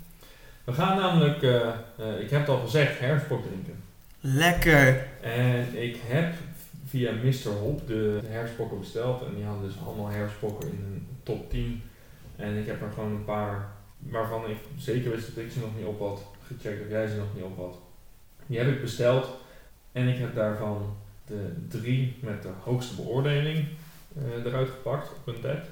We 0.63 0.73
gaan 0.73 0.97
namelijk, 0.97 1.41
uh, 1.41 1.51
uh, 1.99 2.19
ik 2.19 2.29
heb 2.29 2.39
het 2.39 2.49
al 2.49 2.59
gezegd, 2.59 2.99
herfstport 2.99 3.43
drinken. 3.43 3.83
Lekker! 4.19 5.07
En 5.21 5.83
ik 5.83 5.97
heb 6.05 6.33
via 6.95 7.11
Mr. 7.11 7.51
Hop 7.51 7.87
de, 7.87 8.19
herfstbokken 8.25 8.79
besteld. 8.79 9.21
En 9.21 9.35
die 9.35 9.43
hadden 9.43 9.67
dus 9.67 9.79
allemaal 9.85 10.07
herfstbokken 10.07 10.69
in 10.69 10.83
een 10.83 11.07
top 11.23 11.49
10. 11.49 11.81
En 12.35 12.57
ik 12.57 12.65
heb 12.65 12.81
er 12.81 12.91
gewoon 12.91 13.11
een 13.11 13.25
paar 13.25 13.73
waarvan 13.99 14.49
ik 14.49 14.57
zeker 14.77 15.11
wist 15.11 15.35
dat 15.35 15.43
ik 15.43 15.51
ze 15.51 15.59
nog 15.59 15.75
niet 15.77 15.85
op 15.85 15.99
had 15.99 16.25
gecheckt 16.47 16.81
of 16.81 16.89
jij 16.89 17.07
ze 17.07 17.17
nog 17.17 17.35
niet 17.35 17.43
op 17.43 17.57
had. 17.57 17.77
Die 18.45 18.57
heb 18.57 18.67
ik 18.67 18.81
besteld 18.81 19.29
en 19.91 20.07
ik 20.07 20.17
heb 20.17 20.35
daarvan 20.35 20.95
de 21.25 21.53
drie 21.67 22.15
met 22.19 22.41
de 22.41 22.49
hoogste 22.63 22.95
beoordeling 22.95 23.65
uh, 24.17 24.45
eruit 24.45 24.69
gepakt 24.69 25.09
op 25.09 25.27
een 25.27 25.41
tab. 25.41 25.63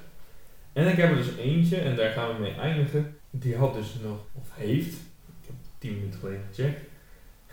En 0.72 0.88
ik 0.88 0.96
heb 0.96 1.10
er 1.10 1.16
dus 1.16 1.36
eentje, 1.36 1.76
en 1.76 1.96
daar 1.96 2.12
gaan 2.12 2.34
we 2.34 2.40
mee 2.40 2.54
eindigen. 2.54 3.16
Die 3.30 3.56
had 3.56 3.74
dus 3.74 3.94
nog, 4.02 4.18
of 4.32 4.48
heeft, 4.52 4.94
ik 5.40 5.46
heb 5.46 5.54
10 5.78 5.94
minuten 5.94 6.20
geleden 6.20 6.42
gecheckt, 6.52 6.80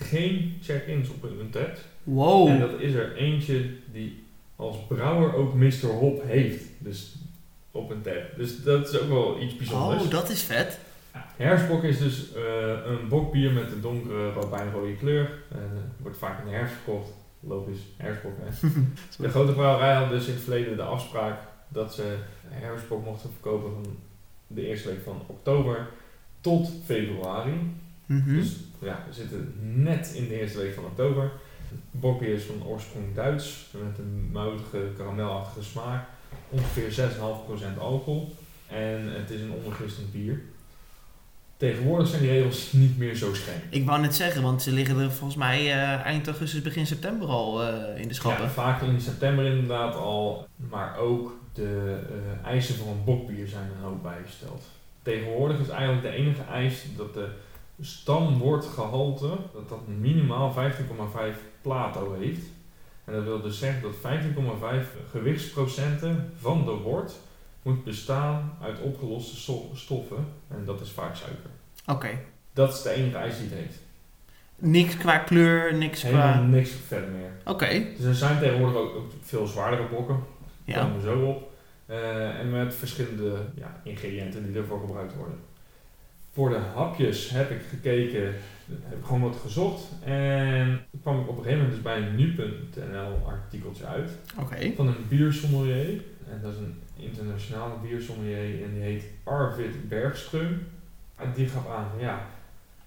geen 0.03 0.59
check-ins 0.61 1.09
op 1.09 1.23
een 1.23 1.49
tab. 1.49 1.77
Wow. 2.03 2.47
En 2.47 2.59
dat 2.59 2.79
is 2.79 2.93
er 2.93 3.15
eentje 3.15 3.69
die 3.91 4.23
als 4.55 4.77
brouwer 4.87 5.33
ook 5.33 5.53
Mr. 5.53 5.87
Hop 5.87 6.23
heeft. 6.23 6.63
Dus 6.77 7.15
op 7.71 7.89
een 7.89 8.01
tab. 8.01 8.35
Dus 8.37 8.63
dat 8.63 8.93
is 8.93 8.99
ook 8.99 9.09
wel 9.09 9.41
iets 9.41 9.55
bijzonders. 9.55 10.03
Oh, 10.03 10.09
dat 10.09 10.29
is 10.29 10.41
vet. 10.41 10.79
Herfstbok 11.37 11.83
is 11.83 11.97
dus 11.97 12.35
uh, 12.35 12.43
een 12.85 13.07
bokbier 13.07 13.51
met 13.51 13.71
een 13.71 13.81
donkere, 13.81 14.31
robijnrode 14.31 14.95
kleur. 14.95 15.31
Uh, 15.55 15.57
wordt 15.97 16.17
vaak 16.17 16.39
in 16.39 16.45
de 16.45 16.55
herfst 16.55 16.75
verkocht. 16.75 17.09
Logisch, 17.39 17.81
herfstbok 17.97 18.33
hè. 18.39 18.67
de 19.23 19.29
grote 19.29 19.51
brouwerij 19.51 19.93
had 19.93 20.09
dus 20.09 20.27
in 20.27 20.33
het 20.33 20.43
verleden 20.43 20.75
de 20.75 20.83
afspraak 20.83 21.39
dat 21.67 21.93
ze 21.93 22.15
herfstbok 22.47 23.05
mochten 23.05 23.29
verkopen 23.31 23.71
van 23.71 23.95
de 24.47 24.67
eerste 24.67 24.89
week 24.89 25.03
van 25.03 25.21
oktober 25.27 25.87
tot 26.41 26.71
februari. 26.85 27.53
Mm 28.11 28.23
-hmm. 28.25 28.35
Dus 28.35 28.55
ja, 28.79 29.03
we 29.07 29.13
zitten 29.13 29.53
net 29.59 30.13
in 30.15 30.27
de 30.27 30.39
eerste 30.39 30.57
week 30.57 30.73
van 30.73 30.83
oktober. 30.83 31.31
Bokbier 31.91 32.33
is 32.33 32.43
van 32.43 32.63
oorsprong 32.65 33.05
Duits, 33.13 33.65
met 33.71 33.97
een 33.97 34.29
moutige, 34.31 34.77
karamelachtige 34.97 35.65
smaak. 35.65 36.07
Ongeveer 36.49 37.09
6,5% 37.75 37.79
alcohol. 37.79 38.35
En 38.67 39.13
het 39.13 39.29
is 39.29 39.41
een 39.41 39.51
ondergistend 39.51 40.11
bier. 40.11 40.41
Tegenwoordig 41.57 42.07
zijn 42.07 42.21
die 42.21 42.31
regels 42.31 42.71
niet 42.71 42.97
meer 42.97 43.15
zo 43.15 43.33
streng. 43.33 43.59
Ik 43.69 43.85
wou 43.85 44.01
net 44.01 44.15
zeggen, 44.15 44.41
want 44.41 44.61
ze 44.61 44.71
liggen 44.71 44.99
er 44.99 45.11
volgens 45.11 45.39
mij 45.39 45.65
uh, 45.65 46.05
eind 46.05 46.27
augustus, 46.27 46.61
begin 46.61 46.87
september 46.87 47.27
al 47.27 47.63
uh, 47.63 47.99
in 47.99 48.07
de 48.07 48.13
schappen. 48.13 48.43
Ja, 48.43 48.49
vaak 48.49 48.81
in 48.81 49.01
september 49.01 49.45
inderdaad 49.45 49.95
al. 49.95 50.47
Maar 50.69 50.97
ook 50.97 51.39
de 51.53 51.99
uh, 52.09 52.47
eisen 52.47 52.75
voor 52.75 52.87
een 52.87 53.03
bokbier 53.03 53.47
zijn 53.47 53.69
er 53.81 53.87
ook 53.87 54.01
bijgesteld. 54.01 54.63
Tegenwoordig 55.01 55.59
is 55.59 55.69
eigenlijk 55.69 56.01
de 56.01 56.09
enige 56.09 56.43
eis 56.51 56.85
dat 56.97 57.13
de 57.13 57.29
stamwortgehalte 57.81 59.27
dat 59.53 59.69
dat 59.69 59.87
minimaal 59.87 60.53
15,5 61.33 61.37
plato 61.61 62.15
heeft. 62.19 62.45
En 63.05 63.13
dat 63.13 63.23
wil 63.23 63.41
dus 63.41 63.59
zeggen 63.59 63.81
dat 63.81 63.95
15,5 63.95 64.87
gewichtsprocenten 65.11 66.33
van 66.39 66.65
de 66.65 66.71
wort 66.71 67.13
moet 67.61 67.83
bestaan 67.83 68.57
uit 68.61 68.79
opgeloste 68.81 69.35
stoffen. 69.73 70.25
En 70.47 70.65
dat 70.65 70.81
is 70.81 70.89
vaak 70.89 71.15
suiker. 71.15 71.49
Oké. 71.85 71.91
Okay. 71.91 72.17
Dat 72.53 72.73
is 72.73 72.81
de 72.81 72.89
enige 72.89 73.17
eis 73.17 73.37
die 73.37 73.49
het 73.49 73.57
heeft. 73.57 73.79
Niks 74.55 74.97
qua 74.97 75.17
kleur, 75.17 75.73
niks 75.73 76.01
Helemaal 76.01 76.31
qua... 76.31 76.41
niks 76.41 76.69
verder 76.87 77.09
meer. 77.09 77.31
Oké. 77.39 77.51
Okay. 77.51 77.93
Dus 77.97 78.05
er 78.05 78.15
zijn 78.15 78.39
tegenwoordig 78.39 78.77
ook, 78.77 78.95
ook 78.95 79.11
veel 79.21 79.47
zwaardere 79.47 79.87
bokken. 79.87 80.15
Daar 80.65 80.75
Ja. 80.75 80.81
komen 80.83 80.95
we 81.01 81.01
zo 81.01 81.25
op. 81.25 81.51
Uh, 81.89 82.39
en 82.39 82.49
met 82.51 82.75
verschillende 82.75 83.35
ja, 83.55 83.81
ingrediënten 83.83 84.45
die 84.45 84.61
ervoor 84.61 84.79
gebruikt 84.79 85.15
worden. 85.15 85.35
Voor 86.33 86.49
de 86.49 86.57
hapjes 86.57 87.29
heb 87.29 87.49
ik 87.49 87.61
gekeken, 87.69 88.23
heb 88.65 88.97
ik 88.97 89.05
gewoon 89.05 89.21
wat 89.21 89.35
gezocht. 89.35 89.83
En 90.03 90.85
kwam 91.01 91.21
ik 91.21 91.29
op 91.29 91.37
een 91.37 91.43
gegeven 91.43 91.57
moment 91.57 91.73
dus 91.73 91.81
bij 91.81 91.97
een 91.97 92.15
nu.nl 92.15 93.27
artikeltje 93.27 93.85
uit. 93.85 94.11
Oké. 94.33 94.43
Okay. 94.43 94.73
Van 94.75 94.87
een 94.87 95.07
biersommelier. 95.07 96.01
En 96.29 96.41
dat 96.41 96.53
is 96.53 96.59
een 96.59 96.81
internationale 96.95 97.73
biersommelier 97.81 98.63
en 98.63 98.73
die 98.73 98.83
heet 98.83 99.03
Arvid 99.23 99.75
Bergström. 99.89 100.57
En 101.15 101.33
die 101.35 101.47
gaf 101.47 101.67
aan 101.67 101.89
ja, 101.99 102.25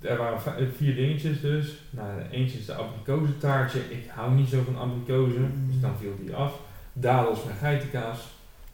Er 0.00 0.16
waren 0.16 0.40
vier 0.76 0.94
dingetjes 0.94 1.40
dus. 1.40 1.78
Nou, 1.90 2.20
eentje 2.30 2.58
is 2.58 2.66
de 2.66 2.74
abrikozentaartje. 2.74 3.80
Ik 3.90 4.08
hou 4.08 4.32
niet 4.32 4.48
zo 4.48 4.62
van 4.62 4.78
abrikozen, 4.78 5.68
dus 5.70 5.80
dan 5.80 5.96
viel 5.98 6.14
die 6.20 6.34
af. 6.34 6.58
Dadels 6.92 7.44
met 7.44 7.54
geitenkaas. 7.58 8.18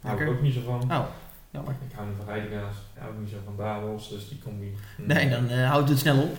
Hou 0.00 0.22
ik 0.22 0.28
ook 0.28 0.40
niet 0.40 0.54
zo 0.54 0.60
van. 0.60 0.82
Oh, 0.82 1.06
jammer. 1.50 1.74
Ik 1.88 1.94
hou 1.94 2.08
niet 2.08 2.16
van 2.16 2.26
geitenkaas. 2.26 2.74
Ik 2.94 3.00
hou 3.00 3.12
ook 3.12 3.20
niet 3.20 3.30
zo 3.30 3.36
van 3.44 3.56
dadels, 3.56 4.08
dus 4.08 4.28
die 4.28 4.38
combi. 4.44 4.74
Nee, 4.96 5.28
dan 5.28 5.50
uh, 5.50 5.70
houdt 5.70 5.88
het 5.88 5.98
snel 5.98 6.22
op. 6.22 6.36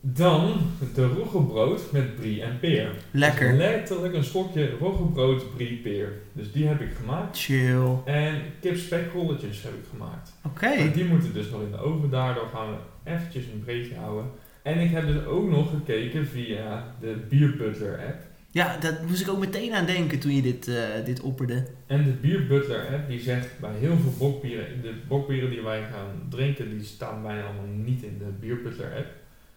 Dan 0.00 0.60
de 0.94 1.06
roggebrood 1.06 1.92
met 1.92 2.16
brie 2.16 2.42
en 2.42 2.58
peer. 2.60 2.90
Lekker. 3.10 3.48
Dus 3.48 3.58
letterlijk 3.58 4.14
een 4.14 4.24
stokje 4.24 4.70
roggebrood, 4.78 5.54
brie, 5.54 5.76
peer. 5.76 6.12
Dus 6.32 6.52
die 6.52 6.66
heb 6.66 6.80
ik 6.80 6.90
gemaakt. 7.00 7.38
Chill. 7.38 7.80
Oké. 7.80 8.10
En 8.10 8.42
kipspekrolletjes 8.60 9.62
heb 9.62 9.72
ik 9.72 9.84
gemaakt. 9.90 10.32
Maar 10.60 10.92
die 10.92 11.04
moeten 11.04 11.32
dus 11.32 11.50
nog 11.50 11.62
in 11.62 11.70
de 11.70 11.78
oven. 11.78 12.10
Daardoor 12.10 12.48
gaan 12.54 12.68
we 12.70 13.10
eventjes 13.10 13.44
een 13.44 13.62
breedje 13.64 13.94
houden. 13.94 14.30
En 14.62 14.78
ik 14.78 14.90
heb 14.90 15.06
dus 15.06 15.24
ook 15.24 15.50
nog 15.50 15.70
gekeken 15.70 16.26
via 16.26 16.94
de 17.00 17.16
Beer 17.28 17.56
Butler 17.56 17.98
app. 17.98 18.22
Ja, 18.52 18.76
dat 18.76 19.06
moest 19.08 19.20
ik 19.20 19.28
ook 19.28 19.38
meteen 19.38 19.72
aan 19.72 19.86
denken 19.86 20.18
toen 20.18 20.34
je 20.34 20.42
dit, 20.42 20.68
uh, 20.68 20.76
dit 21.04 21.20
opperde. 21.20 21.66
En 21.86 22.04
de 22.04 22.10
Beer 22.10 22.46
Butler 22.46 22.86
app 22.92 23.08
die 23.08 23.20
zegt 23.20 23.48
bij 23.60 23.74
heel 23.78 23.96
veel 23.96 24.14
bokbieren, 24.18 24.82
de 24.82 24.94
bokbieren 25.08 25.50
die 25.50 25.62
wij 25.62 25.80
gaan 25.80 26.26
drinken, 26.28 26.70
die 26.70 26.86
staan 26.86 27.22
bijna 27.22 27.42
allemaal 27.42 27.74
niet 27.84 28.02
in 28.02 28.18
de 28.18 28.24
Beer 28.40 28.62
Butler 28.62 28.96
app. 28.96 29.06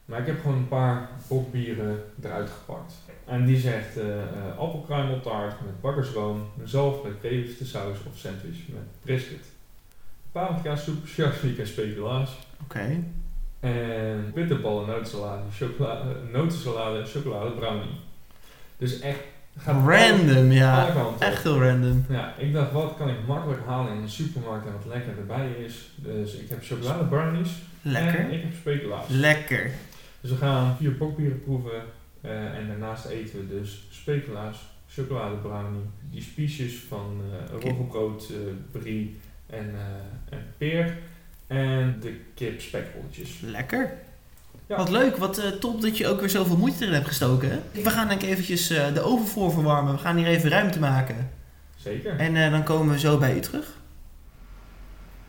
Maar 0.06 0.20
ik 0.20 0.26
heb 0.26 0.42
gewoon 0.42 0.58
een 0.58 0.68
paar 0.68 1.10
bokbieren 1.28 2.04
eruit 2.24 2.50
gepakt. 2.50 2.94
En 3.26 3.46
die 3.46 3.60
zegt 3.60 3.98
uh, 3.98 4.06
uh, 4.06 4.58
appelkruimeltaart 4.58 5.62
met 5.66 5.82
bakkersroom, 5.82 6.50
zalf 6.64 7.04
met 7.04 7.22
saus 7.64 7.98
of 8.08 8.18
sandwich 8.18 8.58
met 8.68 8.84
brisket. 9.02 9.46
Paprika 10.32 10.76
soep, 10.76 11.08
en 11.58 11.68
speculaas. 11.68 12.38
Oké. 12.64 12.64
Okay. 12.64 13.04
En 13.60 14.32
bitterballen, 14.34 14.88
notensalade, 14.88 15.42
chocolade, 15.52 16.16
notensalade, 16.32 17.06
chocolade, 17.06 17.52
brownie. 17.52 18.00
Dus 18.78 19.00
echt... 19.00 19.20
Gaat 19.58 19.88
random, 19.88 20.52
ja. 20.52 21.16
echt 21.20 21.44
heel 21.44 21.62
random. 21.62 22.06
Ja, 22.10 22.34
ik 22.38 22.54
dacht, 22.54 22.72
wat 22.72 22.94
kan 22.98 23.10
ik 23.10 23.16
makkelijk 23.28 23.66
halen 23.66 23.94
in 23.94 24.02
een 24.02 24.10
supermarkt 24.10 24.66
en 24.66 24.74
wat 24.74 24.86
lekker 24.86 25.18
erbij 25.18 25.50
is. 25.66 25.92
Dus 25.96 26.34
ik 26.36 26.50
heb 26.50 26.64
chocolade 26.64 27.04
brownies. 27.04 27.50
Lekker. 27.82 28.20
En 28.20 28.32
ik 28.32 28.42
heb 28.42 28.54
speculaas. 28.54 29.06
Lekker. 29.08 29.72
Dus 30.24 30.32
we 30.32 30.38
gaan 30.38 30.78
vier 30.78 30.98
bokbieren 30.98 31.44
proeven. 31.44 31.84
Uh, 32.22 32.58
en 32.58 32.68
daarnaast 32.68 33.06
eten 33.06 33.40
we 33.40 33.60
dus 33.60 33.84
speculaas, 33.90 34.58
chocolade 34.88 35.36
brownie, 35.36 35.82
die 36.12 36.22
spiesjes 36.22 36.76
van 36.88 37.22
uh, 37.28 37.62
roggebrood, 37.62 38.30
uh, 38.32 38.38
brie 38.72 39.20
en, 39.46 39.76
en 40.30 40.40
peer. 40.58 40.98
En 41.48 41.98
de 42.02 42.20
kip 42.34 42.62
spekbolletjes. 42.62 43.40
Lekker. 43.42 43.94
Ja. 44.68 44.78
Wat 44.78 44.90
leuk, 44.90 45.18
wat 45.18 45.60
top 45.60 45.82
dat 45.82 45.98
je 45.98 46.08
ook 46.08 46.20
weer 46.20 46.30
zoveel 46.30 46.58
moeite 46.58 46.82
erin 46.82 46.94
hebt 46.94 47.08
gestoken. 47.08 47.50
Hè? 47.50 47.82
We 47.82 47.90
gaan 47.90 48.08
denk 48.08 48.22
ik 48.22 48.30
eventjes 48.30 48.68
de 48.68 49.02
oven 49.02 49.28
voor 49.28 49.52
verwarmen. 49.52 49.94
We 49.94 50.00
gaan 50.00 50.18
hier 50.18 50.28
even 50.28 50.50
ruimte 50.50 50.80
maken. 50.80 51.30
Zeker. 51.76 52.18
En 52.18 52.52
dan 52.52 52.64
komen 52.64 52.94
we 52.94 53.00
zo 53.00 53.18
bij 53.18 53.36
u 53.36 53.40
terug. 53.40 53.78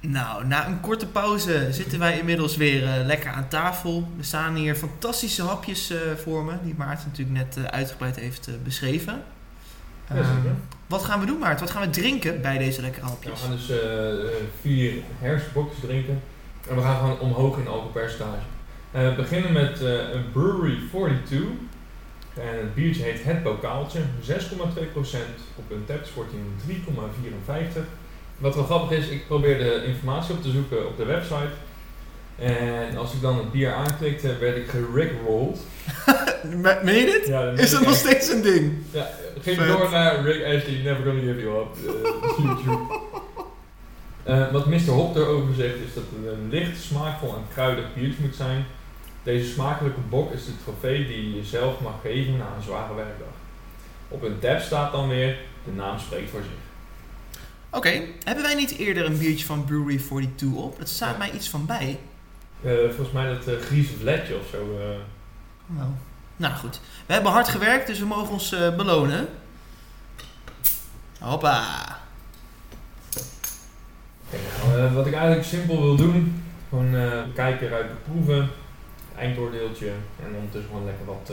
Nou, 0.07 0.46
na 0.46 0.66
een 0.66 0.80
korte 0.80 1.07
pauze 1.07 1.72
zitten 1.72 1.98
wij 1.98 2.18
inmiddels 2.18 2.57
weer 2.57 2.88
lekker 3.05 3.30
aan 3.30 3.48
tafel. 3.48 4.09
Er 4.18 4.24
staan 4.24 4.55
hier 4.55 4.74
fantastische 4.74 5.42
hapjes 5.42 5.92
voor 6.22 6.44
me, 6.44 6.52
die 6.62 6.74
Maarten 6.76 7.09
natuurlijk 7.09 7.36
net 7.36 7.70
uitgebreid 7.70 8.16
heeft 8.16 8.48
beschreven. 8.62 9.22
Zeker. 10.09 10.55
wat 10.86 11.05
gaan 11.05 11.20
we 11.20 11.26
doen, 11.26 11.38
Maarten? 11.38 11.64
Wat 11.64 11.74
gaan 11.74 11.82
we 11.82 11.90
drinken 11.90 12.40
bij 12.40 12.59
deze 12.59 12.80
lekkere 12.80 13.07
hapjes? 13.07 13.40
We 13.40 13.46
gaan 13.46 13.57
dus 13.57 13.72
vier 14.61 14.92
herfstbokjes 15.18 15.80
drinken. 15.80 16.22
En 16.68 16.76
we 16.76 16.82
gaan 16.82 16.98
gewoon 16.98 17.18
omhoog 17.18 17.59
in 17.59 17.68
alcoholpercentage. 17.68 18.42
We 18.90 19.14
beginnen 19.16 19.52
met 19.52 19.80
een 19.80 20.30
Brewery 20.32 20.78
42. 20.90 21.38
En 22.34 22.59
het 22.59 22.74
biertje 22.74 23.02
heet 23.02 23.24
Het 23.24 23.42
Bokaaltje. 23.42 24.00
6,2% 24.28 24.36
op 25.57 25.70
een 25.70 25.84
taps 25.86 26.11
in 26.32 26.84
3,54. 27.76 27.80
Wat 28.39 28.55
wel 28.55 28.64
grappig 28.64 28.99
is, 28.99 29.09
ik 29.09 29.26
probeerde 29.26 29.85
informatie 29.85 30.35
op 30.35 30.43
te 30.43 30.51
zoeken 30.51 30.87
op 30.87 30.97
de 30.97 31.05
website. 31.05 31.53
En 32.37 32.97
als 32.97 33.12
ik 33.12 33.20
dan 33.20 33.37
het 33.37 33.53
bier 33.53 33.72
aanklikte, 33.72 34.39
werd 34.39 34.57
ik 34.57 34.68
gerickrolled. 34.68 35.59
Meen 36.82 36.95
je 36.95 37.05
dit? 37.05 37.26
Ja, 37.26 37.51
is 37.51 37.70
dat 37.70 37.80
nog 37.80 37.95
steeds 37.95 38.28
een 38.28 38.43
ding? 38.43 38.72
Ja, 38.91 39.11
ging 39.41 39.59
door 39.64 39.91
naar 39.91 40.22
Rick 40.22 40.45
Ashley, 40.45 40.80
Never 40.82 41.05
Gonna 41.05 41.20
Give 41.20 41.41
You 41.41 41.61
Up. 41.61 41.76
Uh, 41.85 42.47
YouTube. 42.47 43.01
Uh, 44.28 44.51
wat 44.53 44.66
Mr. 44.66 44.91
Hop 44.91 45.16
erover 45.16 45.55
zegt 45.55 45.74
is 45.74 45.95
dat 45.95 46.05
het 46.14 46.32
een 46.32 46.49
licht, 46.51 46.82
smaakvol 46.82 47.35
en 47.35 47.45
kruidig 47.53 47.95
biertje 47.95 48.22
moet 48.22 48.35
zijn. 48.35 48.64
Deze 49.22 49.53
smakelijke 49.53 50.01
bok 50.09 50.32
is 50.32 50.45
de 50.45 50.53
trofee 50.64 51.07
die 51.07 51.28
je 51.28 51.35
jezelf 51.37 51.80
mag 51.80 51.95
geven 52.03 52.37
na 52.37 52.47
een 52.57 52.62
zware 52.62 52.95
werkdag. 52.95 53.35
Op 54.09 54.22
een 54.22 54.39
tab 54.39 54.61
staat 54.61 54.93
dan 54.93 55.09
weer, 55.09 55.37
de 55.64 55.72
naam 55.72 55.99
spreekt 55.99 56.30
voor 56.30 56.41
zich. 56.41 56.73
Oké, 57.74 58.02
hebben 58.24 58.44
wij 58.44 58.54
niet 58.54 58.76
eerder 58.78 59.04
een 59.04 59.18
biertje 59.18 59.46
van 59.46 59.64
Brewery 59.64 59.96
42 59.98 60.52
op? 60.62 60.78
Het 60.78 60.88
staat 60.88 61.12
Ja. 61.12 61.18
mij 61.18 61.30
iets 61.30 61.48
van 61.48 61.66
bij. 61.66 61.98
Eh, 62.62 62.72
volgens 62.86 63.10
mij 63.12 63.28
dat 63.34 63.48
uh, 63.48 63.60
Gries 63.60 63.88
Vletje 64.00 64.38
of 64.38 64.46
zo. 64.50 64.78
Nou, 65.66 65.88
nou 66.36 66.54
goed. 66.54 66.80
We 67.06 67.12
hebben 67.12 67.32
hard 67.32 67.48
gewerkt, 67.48 67.86
dus 67.86 67.98
we 67.98 68.06
mogen 68.06 68.32
ons 68.32 68.48
belonen. 68.76 69.28
Hoppa. 71.18 71.62
Nou, 74.68 74.92
wat 74.94 75.06
ik 75.06 75.12
eigenlijk 75.14 75.44
simpel 75.46 75.80
wil 75.82 75.96
doen, 75.96 76.42
gewoon 76.68 76.90
kijken, 77.34 77.68
ruiken, 77.68 77.96
proeven, 78.02 78.50
eindoordeeltje 79.16 79.88
en 80.24 80.34
ondertussen 80.34 80.70
gewoon 80.70 80.84
lekker 80.84 81.06
wat 81.06 81.32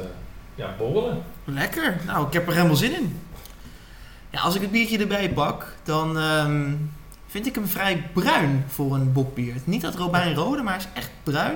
ja, 0.55 0.75
borrelen. 0.77 1.23
Lekker. 1.45 1.95
Nou, 2.05 2.27
ik 2.27 2.33
heb 2.33 2.47
er 2.47 2.53
helemaal 2.53 2.75
zin 2.75 2.93
in. 2.95 3.19
Ja, 4.32 4.41
als 4.41 4.55
ik 4.55 4.61
het 4.61 4.71
biertje 4.71 4.97
erbij 4.97 5.34
pak, 5.34 5.73
dan 5.84 6.17
ehm, 6.17 6.73
vind 7.27 7.45
ik 7.47 7.55
hem 7.55 7.67
vrij 7.67 8.09
bruin 8.13 8.63
voor 8.67 8.93
een 8.95 9.13
bokbier. 9.13 9.55
Niet 9.63 9.82
dat 9.82 9.95
robijn 9.95 10.34
rode, 10.36 10.61
maar 10.61 10.73
hij 10.73 10.82
is 10.84 10.89
echt 10.93 11.09
bruin. 11.23 11.55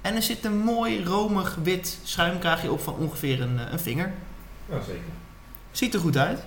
En 0.00 0.14
er 0.14 0.22
zit 0.22 0.44
een 0.44 0.58
mooi 0.58 1.04
romig 1.04 1.58
wit 1.62 1.98
schuimkraagje 2.04 2.70
op 2.72 2.80
van 2.80 2.94
ongeveer 2.94 3.40
een, 3.42 3.58
eh, 3.58 3.72
een 3.72 3.78
vinger. 3.80 4.12
Ja, 4.68 4.80
zeker. 4.80 5.02
Ziet 5.70 5.94
er 5.94 6.00
goed 6.00 6.16
uit. 6.16 6.44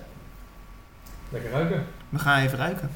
Lekker 1.28 1.50
ruiken. 1.50 1.86
We 2.08 2.18
gaan 2.18 2.42
even 2.42 2.58
ruiken. 2.58 2.90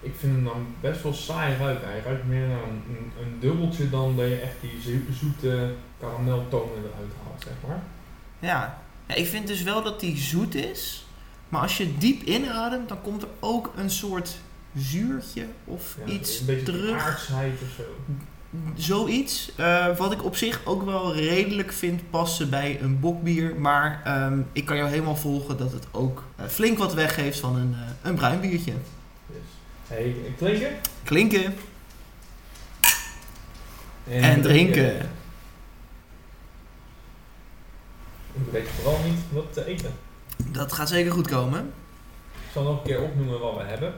Ik 0.00 0.14
vind 0.18 0.34
hem 0.34 0.44
dan 0.44 0.66
best 0.80 1.02
wel 1.02 1.14
saai 1.14 1.56
ruiken. 1.56 1.88
Hij 1.88 2.00
ruikt 2.04 2.24
meer 2.26 2.46
naar 2.48 2.62
een, 2.62 2.82
een, 2.88 3.12
een 3.22 3.36
dubbeltje 3.40 3.90
dan 3.90 4.16
dat 4.16 4.28
je 4.28 4.36
echt 4.40 4.60
die 4.60 4.80
zo- 4.82 5.12
zoete 5.12 5.74
karameltonen 6.00 6.76
eruit 6.76 7.12
haalt, 7.24 7.42
zeg 7.42 7.52
maar. 7.68 7.82
Ja. 8.38 8.82
Ja, 9.06 9.14
ik 9.14 9.26
vind 9.26 9.46
dus 9.46 9.62
wel 9.62 9.82
dat 9.82 10.00
die 10.00 10.16
zoet 10.16 10.54
is. 10.54 11.06
Maar 11.48 11.60
als 11.62 11.76
je 11.76 11.98
diep 11.98 12.22
inademt, 12.22 12.88
dan 12.88 13.02
komt 13.02 13.22
er 13.22 13.28
ook 13.40 13.72
een 13.76 13.90
soort 13.90 14.36
zuurtje 14.76 15.46
of 15.64 15.96
Ja, 16.06 16.12
iets 16.12 16.40
een 16.40 16.46
beetje 16.46 16.64
terug. 16.64 17.02
aardsheid 17.02 17.52
of 17.62 17.68
zo. 17.76 17.82
Zoiets, 18.74 19.50
eh, 19.56 19.96
wat 19.96 20.12
ik 20.12 20.24
op 20.24 20.36
zich 20.36 20.60
ook 20.64 20.84
wel 20.84 21.14
redelijk 21.14 21.72
vind 21.72 22.10
passen 22.10 22.50
bij 22.50 22.80
een 22.80 23.00
bokbier. 23.00 23.54
Maar 23.56 24.00
ehm, 24.04 24.38
ik 24.52 24.64
kan 24.64 24.76
jou 24.76 24.88
helemaal 24.88 25.16
volgen 25.16 25.56
dat 25.56 25.72
het 25.72 25.86
ook 25.90 26.22
eh, 26.36 26.46
flink 26.46 26.78
wat 26.78 26.94
weggeeft 26.94 27.38
van 27.38 27.56
een, 27.56 27.74
eh, 27.74 27.80
een 28.02 28.14
bruin 28.14 28.40
biertje. 28.40 28.72
Yes. 29.26 29.38
Hey, 29.88 30.14
klinken. 30.36 30.76
Klinken 31.04 31.54
en 34.08 34.42
drinken. 34.42 35.10
Ik 38.34 38.40
vergeet 38.50 38.68
vooral 38.68 38.98
niet 39.04 39.18
wat 39.32 39.52
te 39.52 39.66
eten. 39.66 39.92
Dat 40.36 40.72
gaat 40.72 40.88
zeker 40.88 41.12
goed 41.12 41.28
komen. 41.28 41.72
Ik 42.32 42.50
zal 42.52 42.62
nog 42.62 42.76
een 42.76 42.82
keer 42.82 43.02
opnoemen 43.02 43.40
wat 43.40 43.56
we 43.56 43.62
hebben. 43.62 43.94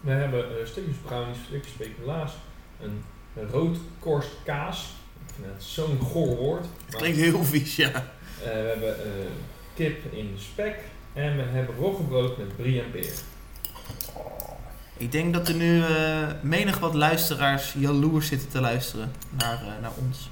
We 0.00 0.10
hebben 0.10 0.60
eh, 0.60 0.66
stukjes 0.66 0.96
brownies, 1.04 1.36
stukjes 1.46 1.72
speculaas, 1.72 2.32
een 2.80 3.04
roodkorst 3.50 4.30
kaas. 4.44 4.94
Ik 5.26 5.34
vind 5.34 5.46
het 5.54 5.62
zo'n 5.62 5.98
goor 6.00 6.36
woord. 6.36 6.66
Het 6.86 6.96
klinkt 6.96 7.18
heel 7.18 7.44
vies, 7.44 7.76
ja. 7.76 7.90
eh, 7.90 8.02
we 8.42 8.48
hebben 8.50 8.96
eh, 9.04 9.30
kip 9.74 10.12
in 10.12 10.36
spek 10.38 10.78
en 11.12 11.36
we 11.36 11.42
hebben 11.42 11.76
roggebrood 11.76 12.38
met 12.38 12.56
brie 12.56 12.82
en 12.82 12.90
peer. 12.90 13.12
Ik 14.96 15.12
denk 15.12 15.34
dat 15.34 15.48
er 15.48 15.54
nu 15.54 15.82
menig 16.40 16.78
wat 16.78 16.94
luisteraars 16.94 17.72
jaloers 17.78 18.28
zitten 18.28 18.48
te 18.48 18.60
luisteren 18.60 19.12
naar, 19.30 19.62
naar 19.80 19.92
ons. 19.98 20.30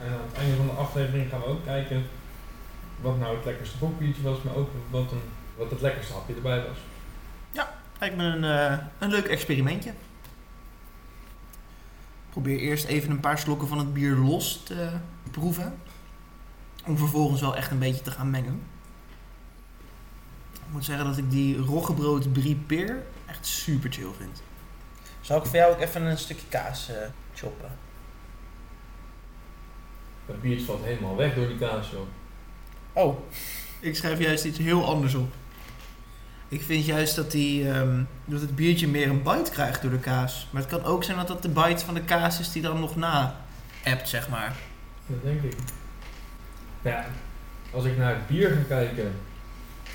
En 0.00 0.12
aan 0.12 0.26
het 0.30 0.38
einde 0.38 0.56
van 0.56 0.66
de 0.66 0.72
aflevering 0.72 1.30
gaan 1.30 1.40
we 1.40 1.46
ook 1.46 1.64
kijken 1.64 2.06
wat 3.00 3.18
nou 3.18 3.36
het 3.36 3.44
lekkerste 3.44 3.78
bokbiertje 3.78 4.22
was, 4.22 4.42
maar 4.42 4.54
ook 4.54 4.70
wat, 4.90 5.12
een, 5.12 5.22
wat 5.56 5.70
het 5.70 5.80
lekkerste 5.80 6.12
hapje 6.12 6.34
erbij 6.34 6.62
was. 6.68 6.78
Lijkt 8.02 8.16
me 8.16 8.24
een, 8.24 8.44
eh, 8.44 8.78
een 8.98 9.10
leuk 9.10 9.26
experimentje. 9.26 9.92
Probeer 12.30 12.58
eerst 12.58 12.84
even 12.84 13.10
een 13.10 13.20
paar 13.20 13.38
slokken 13.38 13.68
van 13.68 13.78
het 13.78 13.92
bier 13.92 14.14
los 14.14 14.62
te 14.64 14.90
proeven. 15.30 15.78
Om 16.86 16.98
vervolgens 16.98 17.40
wel 17.40 17.56
echt 17.56 17.70
een 17.70 17.78
beetje 17.78 18.02
te 18.02 18.10
gaan 18.10 18.30
mengen. 18.30 18.62
Ik 20.52 20.72
moet 20.72 20.84
zeggen 20.84 21.04
dat 21.04 21.16
ik 21.16 21.30
die 21.30 21.56
roggebrood 21.56 22.32
brie 22.32 22.56
peer 22.56 23.02
echt 23.26 23.46
super 23.46 23.92
chill 23.92 24.12
vind. 24.18 24.42
Zal 25.20 25.36
ik 25.38 25.44
voor 25.44 25.56
jou 25.56 25.72
ook 25.72 25.80
even 25.80 26.02
een 26.02 26.18
stukje 26.18 26.46
kaas 26.48 26.88
eh, 26.88 26.96
choppen? 27.34 27.70
Dat 30.32 30.40
biertje 30.40 30.64
valt 30.66 30.84
helemaal 30.84 31.16
weg 31.16 31.34
door 31.34 31.46
die 31.46 31.58
kaas, 31.58 31.90
joh. 31.90 32.06
Oh, 32.92 33.18
ik 33.80 33.96
schrijf 33.96 34.18
juist 34.18 34.44
iets 34.44 34.58
heel 34.58 34.84
anders 34.86 35.14
op. 35.14 35.32
Ik 36.48 36.62
vind 36.62 36.84
juist 36.86 37.16
dat, 37.16 37.30
die, 37.30 37.70
ehm, 37.70 38.02
dat 38.24 38.40
het 38.40 38.56
biertje 38.56 38.88
meer 38.88 39.08
een 39.08 39.22
bite 39.22 39.50
krijgt 39.50 39.82
door 39.82 39.90
de 39.90 39.98
kaas. 39.98 40.48
Maar 40.50 40.62
het 40.62 40.70
kan 40.70 40.84
ook 40.84 41.04
zijn 41.04 41.16
dat 41.16 41.28
dat 41.28 41.42
de 41.42 41.48
bite 41.48 41.84
van 41.84 41.94
de 41.94 42.00
kaas 42.02 42.40
is 42.40 42.52
die 42.52 42.62
dan 42.62 42.80
nog 42.80 42.96
na 42.96 43.36
appt, 43.84 44.08
zeg 44.08 44.28
maar. 44.28 44.56
Dat 45.06 45.22
denk 45.22 45.42
ik. 45.42 45.54
Ja, 46.82 47.06
als 47.70 47.84
ik 47.84 47.96
naar 47.96 48.14
het 48.14 48.26
bier 48.26 48.50
ga 48.50 48.62
kijken, 48.68 49.12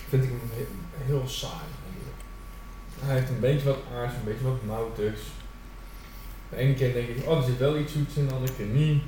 vind 0.09 0.23
ik 0.23 0.29
hem 0.29 0.39
he- 0.53 1.05
heel 1.05 1.27
saai. 1.27 1.51
Hij 2.99 3.15
heeft 3.15 3.29
een 3.29 3.39
beetje 3.39 3.65
wat 3.67 3.77
aards, 3.95 4.13
een 4.13 4.23
beetje 4.23 4.43
wat 4.43 4.63
moutigs. 4.65 5.21
De 6.49 6.55
ene 6.55 6.73
keer 6.73 6.93
denk 6.93 7.07
ik, 7.07 7.25
oh 7.25 7.37
er 7.37 7.43
zit 7.43 7.57
wel 7.57 7.77
iets 7.77 7.93
zoets 7.93 8.15
in, 8.15 8.27
de 8.27 8.33
andere 8.33 8.53
keer 8.53 8.65
niet. 8.65 9.03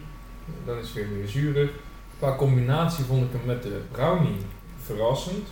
Dan 0.66 0.78
is 0.78 0.86
het 0.86 0.94
weer 0.94 1.08
meer 1.08 1.28
zuurig. 1.28 1.70
Qua 2.18 2.36
combinatie 2.36 3.04
vond 3.04 3.24
ik 3.24 3.32
hem 3.32 3.46
met 3.46 3.64
de 3.64 3.82
brownie 3.92 4.38
verrassend. 4.84 5.48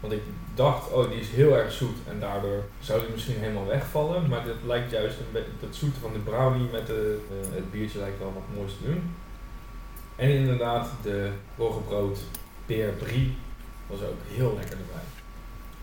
Want 0.00 0.12
ik 0.12 0.22
dacht, 0.54 0.92
oh 0.92 1.10
die 1.10 1.20
is 1.20 1.28
heel 1.28 1.56
erg 1.56 1.72
zoet 1.72 1.96
en 2.08 2.20
daardoor 2.20 2.64
zou 2.80 3.00
die 3.00 3.10
misschien 3.10 3.38
helemaal 3.38 3.66
wegvallen. 3.66 4.28
Maar 4.28 4.44
dit 4.44 4.54
lijkt 4.66 4.90
juist 4.90 5.18
een 5.18 5.42
dat 5.60 5.74
zoete 5.74 6.00
van 6.00 6.12
de 6.12 6.18
brownie 6.18 6.68
met 6.72 6.86
de, 6.86 7.18
eh, 7.30 7.54
het 7.54 7.70
biertje 7.70 7.98
lijkt 7.98 8.18
wel 8.18 8.32
wat 8.32 8.56
moois 8.56 8.72
te 8.72 8.84
doen. 8.84 9.14
En 10.16 10.30
inderdaad, 10.30 10.88
de 11.02 11.30
roggebrood 11.56 12.18
peer 12.66 12.88
brie 12.88 13.36
was 13.86 14.00
ook 14.00 14.20
heel 14.28 14.54
lekker 14.54 14.76
erbij. 14.76 15.04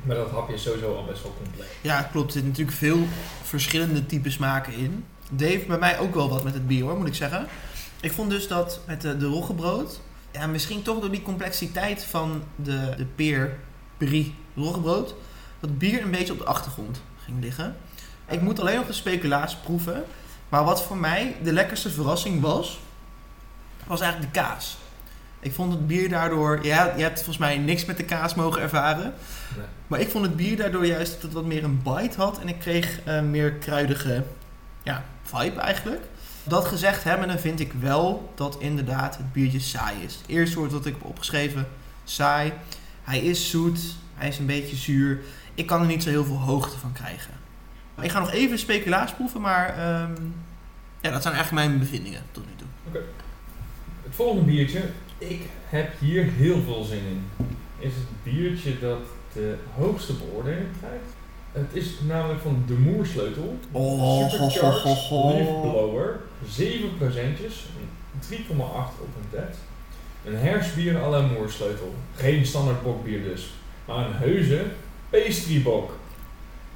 Maar 0.04 0.16
dat 0.16 0.30
hapje 0.30 0.54
is 0.54 0.64
sowieso 0.64 0.96
al 0.96 1.06
best 1.06 1.24
wel 1.24 1.34
compleet. 1.44 1.68
Ja, 1.82 2.02
klopt. 2.02 2.28
Er 2.28 2.32
zitten 2.32 2.50
natuurlijk 2.50 2.78
veel 2.78 3.08
verschillende 3.44 4.06
typen 4.06 4.32
smaken 4.32 4.74
in. 4.74 5.06
Heeft 5.38 5.68
bij 5.68 5.78
mij 5.78 6.00
ook 6.00 6.14
wel 6.16 6.30
wat 6.30 6.44
met 6.44 6.54
het 6.54 6.68
bier 6.68 6.84
hoor, 6.84 6.98
moet 6.98 7.08
ik 7.08 7.16
zeggen. 7.16 7.48
Ik 8.04 8.12
vond 8.12 8.30
dus 8.30 8.48
dat 8.48 8.80
met 8.88 9.02
de, 9.02 9.18
de 9.18 9.26
roggebrood, 9.26 10.02
ja, 10.32 10.48
misschien 10.48 10.82
toch 10.82 11.00
door 11.00 11.12
die 11.12 11.22
complexiteit 11.22 12.04
van 12.04 12.44
de, 12.56 12.94
de 12.98 13.06
peer, 13.06 13.58
brie, 13.98 14.36
roggebrood, 14.56 15.16
dat 15.60 15.78
bier 15.78 16.02
een 16.02 16.12
beetje 16.12 16.34
op 16.34 16.40
de 16.40 16.46
achtergrond 16.46 17.02
ging 17.24 17.42
liggen. 17.42 17.76
Ik 18.28 18.42
moet 18.42 18.60
alleen 18.60 18.76
nog 18.76 18.88
de 18.88 18.94
speculaas 18.94 19.56
proeven. 19.56 20.04
Maar 20.50 20.64
wat 20.64 20.84
voor 20.84 20.98
mij 20.98 21.36
de 21.44 21.54
lekkerste 21.54 21.90
verrassing 21.90 22.42
was, 22.42 22.80
was 23.88 24.02
eigenlijk 24.02 24.34
de 24.34 24.40
kaas. 24.40 24.78
Ik 25.40 25.54
vond 25.54 25.74
het 25.74 25.88
bier 25.88 26.10
daardoor, 26.10 26.66
ja, 26.66 26.94
je 26.96 27.02
hebt 27.02 27.18
volgens 27.18 27.38
mij 27.38 27.58
niks 27.58 27.86
met 27.86 27.98
de 27.98 28.06
kaas 28.06 28.36
mogen 28.36 28.62
ervaren. 28.62 29.14
Nee. 29.58 29.66
Maar 29.88 30.00
ik 30.00 30.10
vond 30.10 30.26
het 30.26 30.36
bier 30.36 30.58
daardoor 30.58 30.86
juist 30.86 31.12
dat 31.12 31.22
het 31.22 31.34
wat 31.34 31.46
meer 31.46 31.64
een 31.64 31.82
bite 31.84 32.18
had. 32.18 32.40
En 32.40 32.48
ik 32.48 32.60
kreeg 32.60 33.00
eh, 33.04 33.22
meer 33.22 33.54
kruidige 33.54 34.24
ja, 34.84 35.04
vibe 35.24 35.60
eigenlijk. 35.60 36.02
Dat 36.44 36.66
gezegd 36.66 37.04
hebbende 37.04 37.38
vind 37.38 37.60
ik 37.60 37.74
wel 37.74 38.32
dat 38.36 38.58
inderdaad 38.60 39.18
het 39.18 39.34
biertje 39.34 39.60
saai 39.60 40.04
is. 40.04 40.16
Het 40.16 40.28
eerste 40.28 40.58
woord 40.60 40.72
dat 40.72 40.86
ik 40.86 40.94
heb 40.94 41.04
opgeschreven, 41.04 41.68
saai. 42.04 42.54
Hij 43.04 43.20
is 43.20 43.50
zoet, 43.50 43.80
hij 44.16 44.28
is 44.28 44.38
een 44.38 44.46
beetje 44.46 44.76
zuur. 44.76 45.20
Ik 45.54 45.66
kan 45.66 45.82
er 45.82 45.88
niet 45.88 46.04
zo 46.04 46.10
heel 46.10 46.26
veel 46.26 46.40
hoogte 46.40 46.78
van 46.78 46.92
krijgen. 46.92 47.34
Ik 48.02 48.12
ga 48.12 48.20
nog 48.20 48.32
even 48.32 48.60
speculaas 48.60 49.14
proeven, 49.14 49.42
maar 49.42 49.70
ehm, 49.70 50.22
ja, 51.02 51.12
dat 51.12 51.22
zijn 51.22 51.34
eigenlijk 51.34 51.68
mijn 51.68 51.80
bevindingen 51.80 52.22
tot 52.32 52.46
nu 52.46 52.52
toe. 52.56 53.02
Het 54.04 54.16
volgende 54.16 54.44
biertje, 54.44 54.82
ik 55.18 55.42
heb 55.70 56.00
hier 56.00 56.24
heel 56.24 56.62
veel 56.62 56.84
zin 56.84 57.04
in. 57.06 57.48
Is 57.80 57.94
het 57.94 58.24
biertje 58.24 58.80
dat 58.80 59.00
de 59.34 59.58
hoogste 59.76 60.14
beoordeling 60.14 60.68
krijgt. 60.80 61.23
Het 61.54 61.70
is 61.72 61.88
namelijk 62.08 62.42
van 62.42 62.64
de 62.68 62.74
Moersleutel. 62.74 63.58
Oh, 63.72 64.30
Supercharged. 64.30 65.10
Leaf 65.12 65.62
Blower. 65.62 66.20
7 66.48 66.98
procentjes. 66.98 67.66
3,8 68.32 68.38
op 69.00 69.16
een 69.18 69.30
tet. 69.30 69.56
Een 70.26 70.38
herfstbier 70.38 71.02
à 71.04 71.10
la 71.10 71.22
Moersleutel. 71.22 71.94
Geen 72.16 72.46
standaard 72.46 72.84
bokbier 72.84 73.24
dus. 73.24 73.50
Maar 73.86 74.06
een 74.06 74.16
heuse 74.16 74.66
pastrybok. 75.10 75.92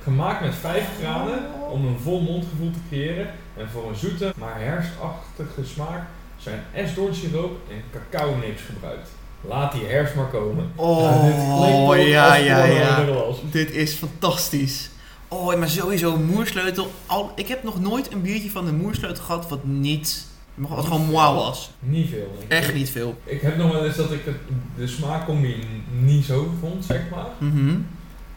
Gemaakt 0.04 0.42
met 0.42 0.56
5 0.56 0.90
graden 1.00 1.40
om 1.72 1.86
een 1.86 2.00
vol 2.00 2.22
mondgevoel 2.22 2.72
te 2.72 2.80
creëren. 2.88 3.28
En 3.58 3.70
voor 3.70 3.90
een 3.90 3.96
zoete, 3.96 4.34
maar 4.38 4.60
herfstachtige 4.60 5.66
smaak 5.66 6.08
zijn 6.38 6.64
esdoornsiroop 6.74 7.60
en 7.70 7.84
cacao 7.92 8.36
nips 8.36 8.62
gebruikt. 8.62 9.10
Laat 9.42 9.72
die 9.72 9.86
herfst 9.86 10.16
maar 10.16 10.28
komen. 10.28 10.72
Oh, 10.76 11.96
Ja, 11.98 11.98
dit 11.98 12.08
ja, 12.10 12.36
ja, 12.36 12.66
ja. 12.66 13.06
Dit 13.52 13.72
is 13.72 13.94
fantastisch. 13.94 14.90
Oh, 15.28 15.56
maar 15.56 15.70
sowieso 15.70 16.18
moersleutel. 16.18 16.92
Al, 17.06 17.32
ik 17.36 17.48
heb 17.48 17.64
nog 17.64 17.80
nooit 17.82 18.12
een 18.14 18.22
biertje 18.22 18.50
van 18.50 18.66
de 18.66 18.72
moersleutel 18.74 19.24
gehad 19.24 19.50
wat 19.50 19.64
niet... 19.64 20.26
Wat 20.56 20.86
gewoon 20.86 21.02
mooi 21.06 21.34
was. 21.34 21.72
Niet 21.80 22.10
veel. 22.10 22.38
Echt 22.48 22.74
niet 22.74 22.90
veel. 22.90 23.18
Ik 23.24 23.42
heb 23.42 23.58
nog 23.58 23.72
wel 23.72 23.86
eens 23.86 23.96
dat 23.96 24.12
ik 24.12 24.26
het, 24.26 24.36
de 24.76 24.88
smaakcombi 24.88 25.56
niet 26.02 26.26
zo 26.26 26.52
vond, 26.60 26.86
zeg 26.86 27.02
maar. 27.12 27.26
Mhm. 27.38 27.76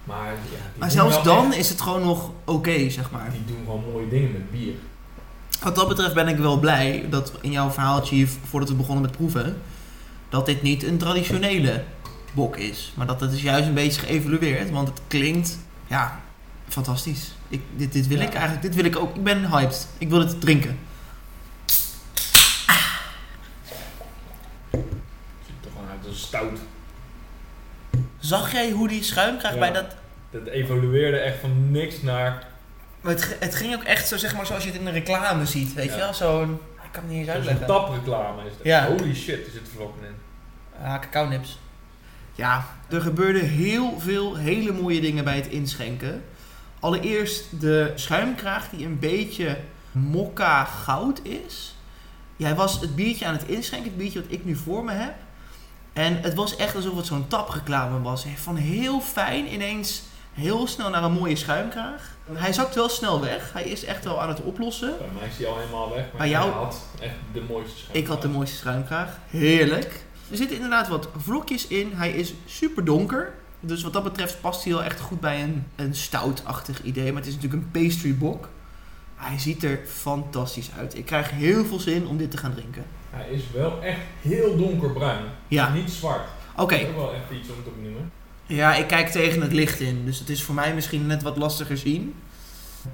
Maar, 0.04 0.26
ja, 0.32 0.58
Maar 0.78 0.90
zelfs 0.90 1.22
dan 1.22 1.46
echt- 1.46 1.56
is 1.56 1.68
het 1.68 1.80
gewoon 1.80 2.02
nog 2.04 2.30
oké, 2.44 2.90
zeg 2.90 3.10
maar. 3.10 3.30
Die 3.32 3.44
doen 3.46 3.64
gewoon 3.64 3.84
mooie 3.92 4.08
dingen 4.08 4.32
met 4.32 4.50
bier. 4.50 4.72
Wat 5.62 5.74
dat 5.74 5.88
betreft 5.88 6.14
ben 6.14 6.28
ik 6.28 6.36
wel 6.36 6.58
blij 6.58 7.06
dat 7.10 7.32
in 7.40 7.50
jouw 7.50 7.70
verhaaltje, 7.70 8.26
voordat 8.48 8.68
we 8.68 8.74
begonnen 8.74 9.02
met 9.02 9.12
proeven, 9.12 9.56
dat 10.30 10.46
dit 10.46 10.62
niet 10.62 10.82
een 10.82 10.98
traditionele 10.98 11.82
bok 12.32 12.56
is. 12.56 12.92
Maar 12.94 13.06
dat 13.06 13.20
het 13.20 13.32
is 13.32 13.42
juist 13.42 13.66
een 13.68 13.74
beetje 13.74 14.00
geëvolueerd, 14.00 14.70
want 14.70 14.88
het 14.88 15.00
klinkt, 15.08 15.58
ja, 15.86 16.20
fantastisch. 16.68 17.34
Ik, 17.48 17.60
dit, 17.76 17.92
dit 17.92 18.06
wil 18.06 18.18
Ja. 18.18 18.24
ik 18.24 18.32
eigenlijk, 18.32 18.62
dit 18.62 18.74
wil 18.74 18.84
ik 18.84 18.96
ook. 18.96 19.16
Ik 19.16 19.24
ben 19.24 19.48
hyped. 19.50 19.88
Ik 19.98 20.08
wil 20.08 20.18
het 20.18 20.40
drinken. 20.40 20.78
Ziet 24.70 25.64
er 25.64 25.70
gewoon 25.72 25.88
uit 25.90 26.06
als 26.08 26.20
stout. 26.20 26.58
Zag 28.18 28.52
jij 28.52 28.70
hoe 28.70 28.88
die 28.88 29.02
schuim 29.02 29.38
krijgt 29.38 29.56
Ja. 29.56 29.62
bij 29.62 29.72
dat... 29.72 29.86
Dat 30.30 30.46
evolueerde 30.46 31.16
echt 31.18 31.38
van 31.40 31.70
niks 31.70 32.02
naar 32.02 32.46
Maar 33.00 33.12
het, 33.12 33.36
het 33.40 33.54
ging 33.54 33.74
ook 33.74 33.82
echt 33.82 34.08
zo, 34.08 34.16
zeg 34.16 34.34
maar, 34.36 34.46
zoals 34.46 34.62
je 34.64 34.70
het 34.70 34.78
in 34.78 34.84
de 34.84 34.90
reclame 34.90 35.46
ziet, 35.46 35.74
weet 35.74 35.84
Ja. 35.88 35.92
je 35.94 35.98
wel? 35.98 36.14
Zo'n... 36.14 36.58
Ik 36.90 36.96
kan 36.96 37.02
het 37.04 37.12
niet 37.12 37.20
eens 37.20 37.36
uitleggen. 37.36 37.66
tapreclame. 37.66 38.44
Is 38.44 38.52
het. 38.52 38.64
Ja. 38.64 38.86
Holy 38.86 39.14
shit, 39.14 39.46
er 39.46 39.52
zit 39.52 39.68
vlokken 39.74 40.02
in. 40.06 40.14
Ah, 40.84 41.00
cacao 41.00 41.28
nips. 41.28 41.58
Ja, 42.34 42.66
er 42.88 43.00
gebeurden 43.00 43.48
heel 43.48 44.00
veel 44.00 44.36
hele 44.36 44.72
mooie 44.72 45.00
dingen 45.00 45.24
bij 45.24 45.36
het 45.36 45.46
inschenken. 45.46 46.24
Allereerst 46.80 47.60
de 47.60 47.92
schuimkraag 47.94 48.68
die 48.68 48.86
een 48.86 48.98
beetje 48.98 49.58
mokka 49.92 50.64
goud 50.64 51.20
is. 51.22 51.76
Jij 52.36 52.54
was 52.54 52.80
het 52.80 52.94
biertje 52.94 53.26
aan 53.26 53.34
het 53.34 53.48
inschenken, 53.48 53.88
het 53.88 53.98
biertje 53.98 54.22
wat 54.22 54.32
ik 54.32 54.44
nu 54.44 54.56
voor 54.56 54.84
me 54.84 54.92
heb. 54.92 55.14
En 55.92 56.22
het 56.22 56.34
was 56.34 56.56
echt 56.56 56.74
alsof 56.74 56.96
het 56.96 57.06
zo'n 57.06 57.28
tapreclame 57.28 58.00
was. 58.00 58.26
Van 58.36 58.56
heel 58.56 59.00
fijn 59.00 59.52
ineens 59.52 60.02
heel 60.32 60.66
snel 60.66 60.90
naar 60.90 61.02
een 61.04 61.12
mooie 61.12 61.36
schuimkraag. 61.36 62.08
Hij 62.32 62.52
zakt 62.52 62.74
wel 62.74 62.88
snel 62.88 63.20
weg. 63.20 63.52
Hij 63.52 63.62
is 63.64 63.84
echt 63.84 64.04
wel 64.04 64.20
aan 64.22 64.28
het 64.28 64.40
oplossen. 64.42 64.94
Bij 64.98 65.06
mij 65.18 65.28
is 65.28 65.36
die 65.36 65.46
al 65.46 65.58
helemaal 65.58 65.88
weg. 65.94 66.04
Maar 66.10 66.16
Bij 66.18 66.28
jou- 66.28 66.50
had 66.50 66.82
echt 67.00 67.14
de 67.32 67.42
mooiste 67.48 67.78
schuim. 67.78 67.96
Ik 67.98 68.06
had 68.06 68.22
de 68.22 68.28
mooiste 68.28 68.56
schuimkraag. 68.56 69.18
Heerlijk. 69.30 70.04
Er 70.30 70.36
zitten 70.36 70.56
inderdaad 70.56 70.88
wat 70.88 71.08
vlokjes 71.16 71.66
in. 71.66 71.90
Hij 71.94 72.10
is 72.12 72.32
super 72.46 72.84
donker. 72.84 73.32
Dus 73.60 73.82
wat 73.82 73.92
dat 73.92 74.02
betreft 74.04 74.40
past 74.40 74.64
hij 74.64 74.72
wel 74.72 74.82
echt 74.82 75.00
goed 75.00 75.20
bij 75.20 75.42
een, 75.42 75.66
een 75.76 75.94
stoutachtig 75.94 76.82
idee. 76.82 77.12
Maar 77.12 77.22
het 77.22 77.30
is 77.30 77.34
natuurlijk 77.34 77.62
een 77.62 77.82
pastry 77.82 78.16
bok. 78.16 78.48
Hij 79.16 79.38
ziet 79.38 79.64
er 79.64 79.80
fantastisch 79.86 80.70
uit. 80.78 80.96
Ik 80.96 81.04
krijg 81.04 81.30
heel 81.30 81.64
veel 81.64 81.78
zin 81.80 82.06
om 82.06 82.16
dit 82.16 82.30
te 82.30 82.36
gaan 82.36 82.54
drinken. 82.54 82.84
Hij 83.10 83.28
is 83.30 83.42
wel 83.54 83.82
echt 83.82 83.98
heel 84.20 84.56
donkerbruin. 84.56 85.24
Ja, 85.48 85.72
Niet 85.72 85.90
zwart. 85.90 86.28
oké. 86.56 86.74
Dat 86.76 86.80
is 86.86 86.88
ook 86.88 86.96
wel 86.96 87.12
echt 87.14 87.30
iets 87.40 87.48
om 87.48 87.64
te 87.64 87.70
benoemen. 87.76 88.10
Ja, 88.50 88.74
ik 88.74 88.86
kijk 88.86 89.08
tegen 89.08 89.40
het 89.40 89.52
licht 89.52 89.80
in. 89.80 90.04
Dus 90.04 90.18
het 90.18 90.28
is 90.28 90.42
voor 90.42 90.54
mij 90.54 90.74
misschien 90.74 91.06
net 91.06 91.22
wat 91.22 91.36
lastiger 91.36 91.76
zien. 91.78 92.14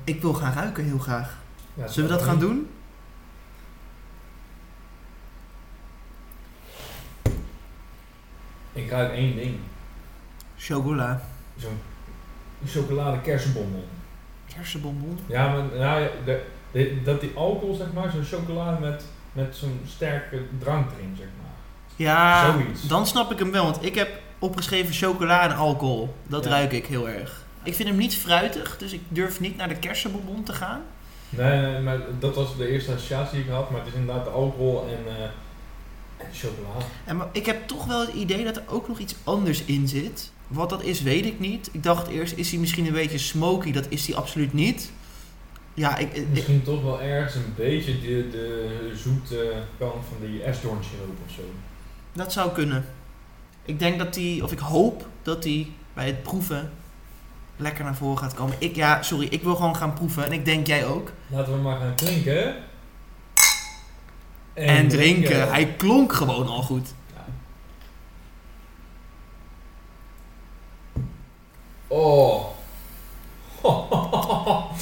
Ik 0.04 0.22
wil 0.22 0.34
gaan 0.34 0.52
ruiken 0.52 0.84
heel 0.84 0.98
graag. 0.98 1.36
Ja, 1.74 1.88
Zullen 1.88 2.10
we 2.10 2.16
dat 2.16 2.24
gaan 2.24 2.38
doen? 2.38 2.68
Ik 8.72 8.90
ruik 8.90 9.12
één 9.12 9.36
ding. 9.36 9.54
Chocola. 10.56 11.22
Zo'n 11.56 11.78
chocolade 12.66 13.20
kersenbonbon. 13.20 13.84
Kersenbonbon. 14.54 15.18
Ja, 15.26 15.48
maar 15.52 15.64
nou, 15.78 16.00
ja, 16.02 16.08
de, 16.24 16.42
de- 16.72 17.00
dat 17.04 17.20
die 17.20 17.32
alcohol, 17.34 17.74
zeg 17.74 17.92
maar, 17.92 18.10
zo'n 18.10 18.24
chocolade 18.38 18.80
met, 18.80 19.04
met 19.32 19.56
zo'n 19.56 19.80
sterke 19.86 20.42
drank 20.58 20.90
erin, 20.98 21.14
zeg 21.18 21.26
maar. 21.40 21.45
Ja, 21.96 22.52
Zoiets. 22.52 22.82
dan 22.88 23.06
snap 23.06 23.32
ik 23.32 23.38
hem 23.38 23.50
wel. 23.50 23.64
Want 23.64 23.84
ik 23.84 23.94
heb 23.94 24.08
opgeschreven 24.38 24.94
chocola 24.94 25.42
en 25.50 25.56
alcohol. 25.56 26.14
Dat 26.26 26.44
Ja. 26.44 26.50
ruik 26.50 26.72
ik 26.72 26.86
heel 26.86 27.08
erg. 27.08 27.44
Ik 27.62 27.74
vind 27.74 27.88
hem 27.88 27.98
niet 27.98 28.16
fruitig, 28.16 28.76
dus 28.78 28.92
ik 28.92 29.00
durf 29.08 29.40
niet 29.40 29.56
naar 29.56 29.68
de 29.68 29.76
kersenbonbon 29.78 30.42
te 30.42 30.52
gaan. 30.52 30.80
Nee, 31.28 31.60
nee, 31.60 31.80
maar 31.80 31.98
dat 32.18 32.34
was 32.34 32.56
de 32.56 32.68
eerste 32.68 32.92
associatie 32.94 33.36
die 33.36 33.44
ik 33.46 33.50
had, 33.52 33.70
maar 33.70 33.80
het 33.80 33.88
is 33.88 33.94
inderdaad 33.98 34.24
de 34.24 34.30
alcohol 34.30 34.88
en, 34.88 35.14
eh 35.16 35.22
en 36.16 36.26
chocolade. 36.34 36.84
En 37.04 37.16
maar 37.16 37.26
ik 37.32 37.46
heb 37.46 37.66
toch 37.68 37.84
wel 37.84 38.00
het 38.00 38.14
idee 38.14 38.44
dat 38.44 38.56
er 38.56 38.62
ook 38.68 38.88
nog 38.88 38.98
iets 38.98 39.14
anders 39.24 39.64
in 39.64 39.88
zit. 39.88 40.30
Wat 40.46 40.70
dat 40.70 40.82
is, 40.82 41.02
weet 41.02 41.24
ik 41.26 41.40
niet. 41.40 41.68
Ik 41.72 41.82
dacht 41.82 42.08
eerst, 42.08 42.36
is 42.36 42.50
hij 42.50 42.60
misschien 42.60 42.86
een 42.86 42.92
beetje 42.92 43.18
smoky? 43.18 43.72
Dat 43.72 43.86
is 43.88 44.06
hij 44.06 44.16
absoluut 44.16 44.52
niet. 44.52 44.90
Ja, 45.74 45.96
ik, 45.96 46.12
ik- 46.12 46.28
Misschien 46.30 46.62
toch 46.62 46.82
wel 46.82 47.00
ergens 47.02 47.34
een 47.34 47.52
beetje 47.56 48.00
de, 48.00 48.28
de 48.30 48.92
zoete 49.02 49.52
kant 49.78 50.04
van 50.08 50.26
die 50.30 50.42
esdoorn 50.42 50.84
siroop 50.84 51.16
of 51.26 51.32
zo. 51.34 51.42
Dat 52.16 52.32
zou 52.32 52.52
kunnen. 52.52 52.84
Ik 53.62 53.78
denk 53.78 53.98
dat 53.98 54.14
hij, 54.14 54.40
of 54.42 54.52
ik 54.52 54.58
hoop 54.58 55.06
dat 55.22 55.44
hij 55.44 55.68
bij 55.94 56.06
het 56.06 56.22
proeven 56.22 56.72
lekker 57.56 57.84
naar 57.84 57.96
voren 57.96 58.18
gaat 58.18 58.34
komen. 58.34 58.56
Ik, 58.58 58.76
ja, 58.76 59.02
sorry, 59.02 59.26
ik 59.26 59.42
wil 59.42 59.56
gewoon 59.56 59.76
gaan 59.76 59.92
proeven. 59.92 60.24
En 60.24 60.32
ik 60.32 60.44
denk 60.44 60.66
jij 60.66 60.86
ook. 60.86 61.12
Laten 61.26 61.52
we 61.52 61.58
maar 61.58 61.78
gaan 61.78 61.94
drinken. 61.94 62.54
En, 64.54 64.88
drinken. 64.88 65.50
Hij 65.50 65.66
klonk 65.66 66.12
gewoon 66.12 66.46
al 66.46 66.62
goed. 66.62 66.94
Ja. 67.14 67.24
Oh. 71.86 72.44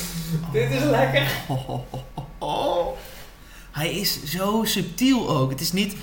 Dit 0.53 0.70
is 0.70 0.82
lekker. 0.82 1.30
Hij 3.75 3.95
is 3.95 4.25
zo 4.25 4.64
subtiel 4.64 5.29
ook. 5.29 5.51
Het 5.51 5.61
is 5.61 5.72
niet, 5.72 5.97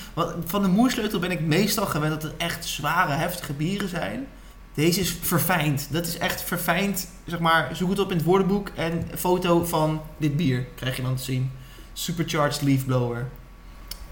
van 0.45 0.61
de 0.61 0.67
moersleutel 0.67 1.19
ben 1.19 1.31
ik 1.31 1.39
meestal 1.39 1.85
gewend 1.85 2.11
dat 2.11 2.23
het 2.23 2.37
echt 2.37 2.65
zware, 2.65 3.11
heftige 3.11 3.53
bieren 3.53 3.89
zijn. 3.89 4.27
Deze 4.73 4.99
is 4.99 5.17
verfijnd. 5.21 5.87
Dat 5.91 6.05
is 6.07 6.17
echt 6.17 6.41
verfijnd. 6.41 7.07
Zeg 7.25 7.39
maar, 7.39 7.75
zoek 7.75 7.89
het 7.89 7.99
op 7.99 8.11
in 8.11 8.17
het 8.17 8.25
woordenboek 8.25 8.69
en 8.75 9.07
foto 9.15 9.65
van 9.65 10.01
dit 10.17 10.35
bier 10.37 10.65
krijg 10.75 10.95
je 10.95 11.01
dan 11.01 11.15
te 11.15 11.23
zien. 11.23 11.51
Supercharged 11.93 12.61
Leaf 12.61 12.85
Blower. 12.85 13.27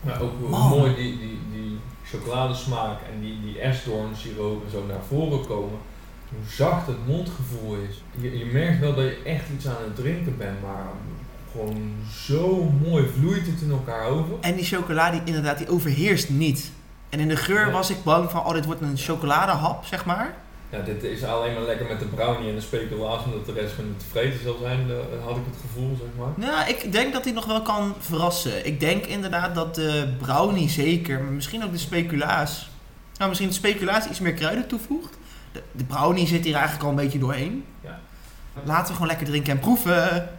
Maar 0.02 0.22
ook 0.22 0.34
hoe 0.40 0.50
mooi 0.50 0.96
die, 0.96 1.18
die, 1.18 1.40
die 1.52 1.80
chocoladesmaak 2.06 3.00
en 3.14 3.22
die, 3.22 3.42
die 3.42 3.74
siroop 4.14 4.66
en 4.66 4.72
zo 4.72 4.86
naar 4.86 5.04
voren 5.08 5.48
komen. 5.48 5.80
Hoe 6.30 6.50
zacht 6.50 6.88
het 6.88 7.08
mondgevoel 7.08 7.76
is. 7.76 8.04
Je, 8.22 8.38
je 8.38 8.46
merkt 8.46 8.80
wel 8.80 8.96
dat 8.96 9.06
je 9.06 9.22
echt 9.24 9.50
iets 9.56 9.68
aan 9.68 9.84
het 9.84 9.96
drinken 9.96 10.38
bent, 10.38 10.62
maar 10.62 10.86
gewoon 11.52 11.94
zo 12.12 12.72
mooi 12.84 13.08
vloeit 13.20 13.46
het 13.46 13.62
in 13.62 13.72
elkaar 13.72 14.06
over. 14.06 14.34
En 14.42 14.56
die 14.56 14.66
chocola, 14.66 15.12
die, 15.12 15.22
inderdaad, 15.24 15.58
die 15.58 15.70
overheerst 15.70 16.30
niet. 16.30 16.72
En 17.10 17.20
in 17.20 17.28
de 17.28 17.36
geur 17.36 17.72
was 17.72 17.90
ik 17.90 18.04
bang 18.04 18.32
van, 18.32 18.46
oh, 18.46 18.54
dit 18.54 18.66
wordt 18.66 18.82
een 18.82 18.98
chocoladehap, 18.98 19.86
zeg 19.86 20.06
maar. 20.06 20.36
Ja, 20.70 20.80
dit 20.80 21.04
is 21.04 21.24
alleen 21.24 21.54
maar 21.54 21.64
lekker 21.64 21.88
met 21.88 22.00
de 22.00 22.06
brownie 22.06 22.50
en 22.50 22.56
de 22.56 22.62
speculaas, 22.62 23.24
omdat 23.24 23.46
de 23.46 23.54
rest 23.54 23.74
van 23.74 23.84
het 23.98 24.06
vreten 24.12 24.44
zal 24.44 24.58
zijn, 24.62 24.90
eh, 24.90 25.26
had 25.26 25.38
ik 25.38 25.44
het 25.46 25.60
gevoel, 25.62 25.98
zeg 26.00 26.08
maar. 26.18 26.50
Nou, 26.50 26.70
ik 26.70 26.92
denk 26.92 27.14
dat 27.14 27.24
hij 27.24 27.34
nog 27.34 27.46
wel 27.46 27.62
kan 27.62 27.96
verrassen. 28.00 28.66
Ik 28.66 28.80
denk 28.80 29.06
inderdaad 29.06 29.56
dat 29.56 29.76
de 29.76 30.14
brownie 30.18 30.70
zeker, 30.70 31.24
maar 31.24 31.32
misschien 31.32 31.64
ook 31.64 31.72
de 31.72 31.78
speculaas. 31.78 32.70
Nou, 33.18 33.30
misschien 33.30 33.50
de 33.50 33.56
speculaas 33.56 34.08
iets 34.08 34.20
meer 34.20 34.34
kruiden 34.34 34.68
toevoegt. 34.68 35.18
De, 35.52 35.62
de 35.72 35.84
brownie 35.84 36.28
zit 36.28 36.44
hier 36.44 36.56
eigenlijk 36.56 36.84
al 36.84 36.90
een 36.90 36.96
beetje 36.96 37.20
doorheen. 37.20 37.66
Ja. 37.84 38.00
Laten 38.64 38.88
we 38.88 38.94
gewoon 38.94 39.08
lekker 39.08 39.28
drinken 39.28 39.54
en 39.54 39.60
proeven. 39.60 40.30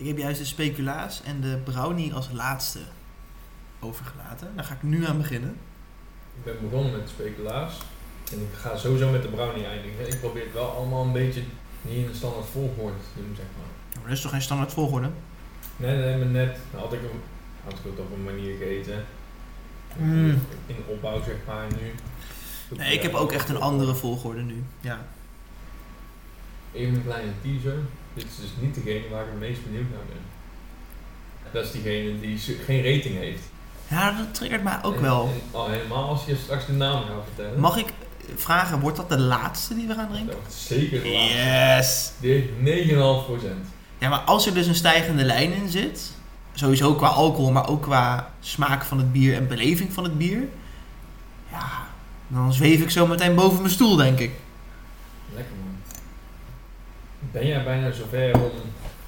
Ik 0.00 0.06
heb 0.06 0.18
juist 0.18 0.38
de 0.38 0.44
speculaas 0.44 1.22
en 1.22 1.40
de 1.40 1.58
brownie 1.64 2.14
als 2.14 2.28
laatste 2.32 2.78
overgelaten. 3.80 4.52
Daar 4.54 4.64
ga 4.64 4.74
ik 4.74 4.82
nu 4.82 5.06
aan 5.06 5.16
beginnen. 5.16 5.56
Ik 6.36 6.44
ben 6.44 6.56
begonnen 6.60 6.92
met 6.92 7.02
de 7.02 7.08
speculaas 7.08 7.78
en 8.32 8.40
ik 8.40 8.58
ga 8.58 8.76
sowieso 8.76 9.10
met 9.10 9.22
de 9.22 9.28
brownie 9.28 9.66
eindigen. 9.66 10.08
Ik 10.08 10.20
probeer 10.20 10.42
het 10.42 10.52
wel 10.52 10.70
allemaal 10.70 11.04
een 11.04 11.12
beetje 11.12 11.42
niet 11.82 11.96
in 11.96 12.08
een 12.08 12.14
standaard 12.14 12.46
volgorde 12.46 12.96
te 12.96 13.22
doen, 13.22 13.34
zeg 13.36 13.44
maar. 13.56 13.66
Maar 13.94 14.02
dat 14.02 14.12
is 14.12 14.20
toch 14.20 14.30
geen 14.30 14.42
standaard 14.42 14.72
volgorde? 14.72 15.10
Nee, 15.76 15.96
nee, 15.96 16.16
maar 16.16 16.26
net 16.26 16.56
had 16.76 16.92
ik, 16.92 17.00
hem, 17.00 17.20
had 17.64 17.72
ik 17.72 17.78
het 17.82 17.98
op 17.98 18.12
een 18.12 18.24
manier 18.24 18.56
gegeten. 18.56 19.04
Mm. 19.96 20.38
In 20.66 20.76
opbouw, 20.86 21.22
zeg 21.22 21.36
maar, 21.46 21.66
nu. 21.80 21.94
Nee, 22.76 22.94
ik 22.94 23.02
heb 23.02 23.14
ook 23.14 23.32
echt 23.32 23.48
een 23.48 23.60
andere 23.60 23.94
volgorde 23.94 24.42
nu. 24.42 24.64
Ja. 24.80 25.06
Even 26.72 26.94
een 26.94 27.04
kleine 27.04 27.32
teaser. 27.42 27.78
Dit 28.14 28.24
is 28.24 28.36
dus 28.40 28.50
niet 28.60 28.74
degene 28.74 29.08
waar 29.10 29.22
ik 29.22 29.28
het 29.30 29.40
meest 29.40 29.64
benieuwd 29.64 29.90
naar 29.90 30.04
ben. 30.08 30.22
Dat 31.52 31.64
is 31.64 31.70
diegene 31.70 32.20
die 32.20 32.38
geen 32.64 32.84
rating 32.94 33.18
heeft. 33.18 33.42
Ja, 33.88 34.10
dat 34.12 34.34
triggert 34.34 34.62
mij 34.62 34.78
ook 34.82 34.94
En- 34.94 35.02
wel. 35.02 35.22
en 35.34 35.40
al 35.58 35.68
helemaal 35.68 36.08
als 36.08 36.24
je 36.24 36.36
straks 36.36 36.66
de 36.66 36.72
naam 36.72 37.02
gaat 37.02 37.24
vertellen. 37.34 37.60
Mag 37.60 37.76
ik 37.76 37.86
vragen, 38.36 38.80
wordt 38.80 38.96
dat 38.96 39.08
de 39.08 39.18
laatste 39.18 39.74
die 39.74 39.86
we 39.86 39.94
gaan 39.94 40.04
Dat 40.06 40.12
drinken? 40.14 40.34
wordt 40.36 40.52
zeker 40.52 41.02
de 41.02 41.08
laatste. 41.08 41.36
Yes! 41.38 42.12
Die 42.20 42.32
heeft 42.32 42.48
9,5%. 42.60 43.66
Ja, 43.98 44.08
maar 44.08 44.18
als 44.18 44.46
er 44.46 44.54
dus 44.54 44.66
een 44.66 44.74
stijgende 44.74 45.24
lijn 45.24 45.52
in 45.52 45.68
zit, 45.68 46.12
Sowieso 46.54 46.94
qua 46.94 47.06
alcohol, 47.08 47.50
maar 47.52 47.68
ook 47.68 47.82
qua 47.82 48.30
smaak 48.40 48.84
van 48.84 48.98
het 48.98 49.12
bier 49.12 49.34
en 49.34 49.48
beleving 49.48 49.92
van 49.92 50.04
het 50.04 50.18
bier. 50.18 50.48
Ja, 51.50 51.68
dan 52.28 52.52
zweef 52.52 52.80
ik 52.80 52.90
zo 52.90 53.06
meteen 53.06 53.34
boven 53.34 53.58
mijn 53.60 53.70
stoel, 53.72 53.96
denk 53.96 54.18
ik. 54.18 54.30
Lekker 55.34 55.54
man. 55.56 55.59
Ben 57.30 57.46
jij 57.46 57.64
bijna 57.64 57.92
zover 57.92 58.34
om 58.34 58.50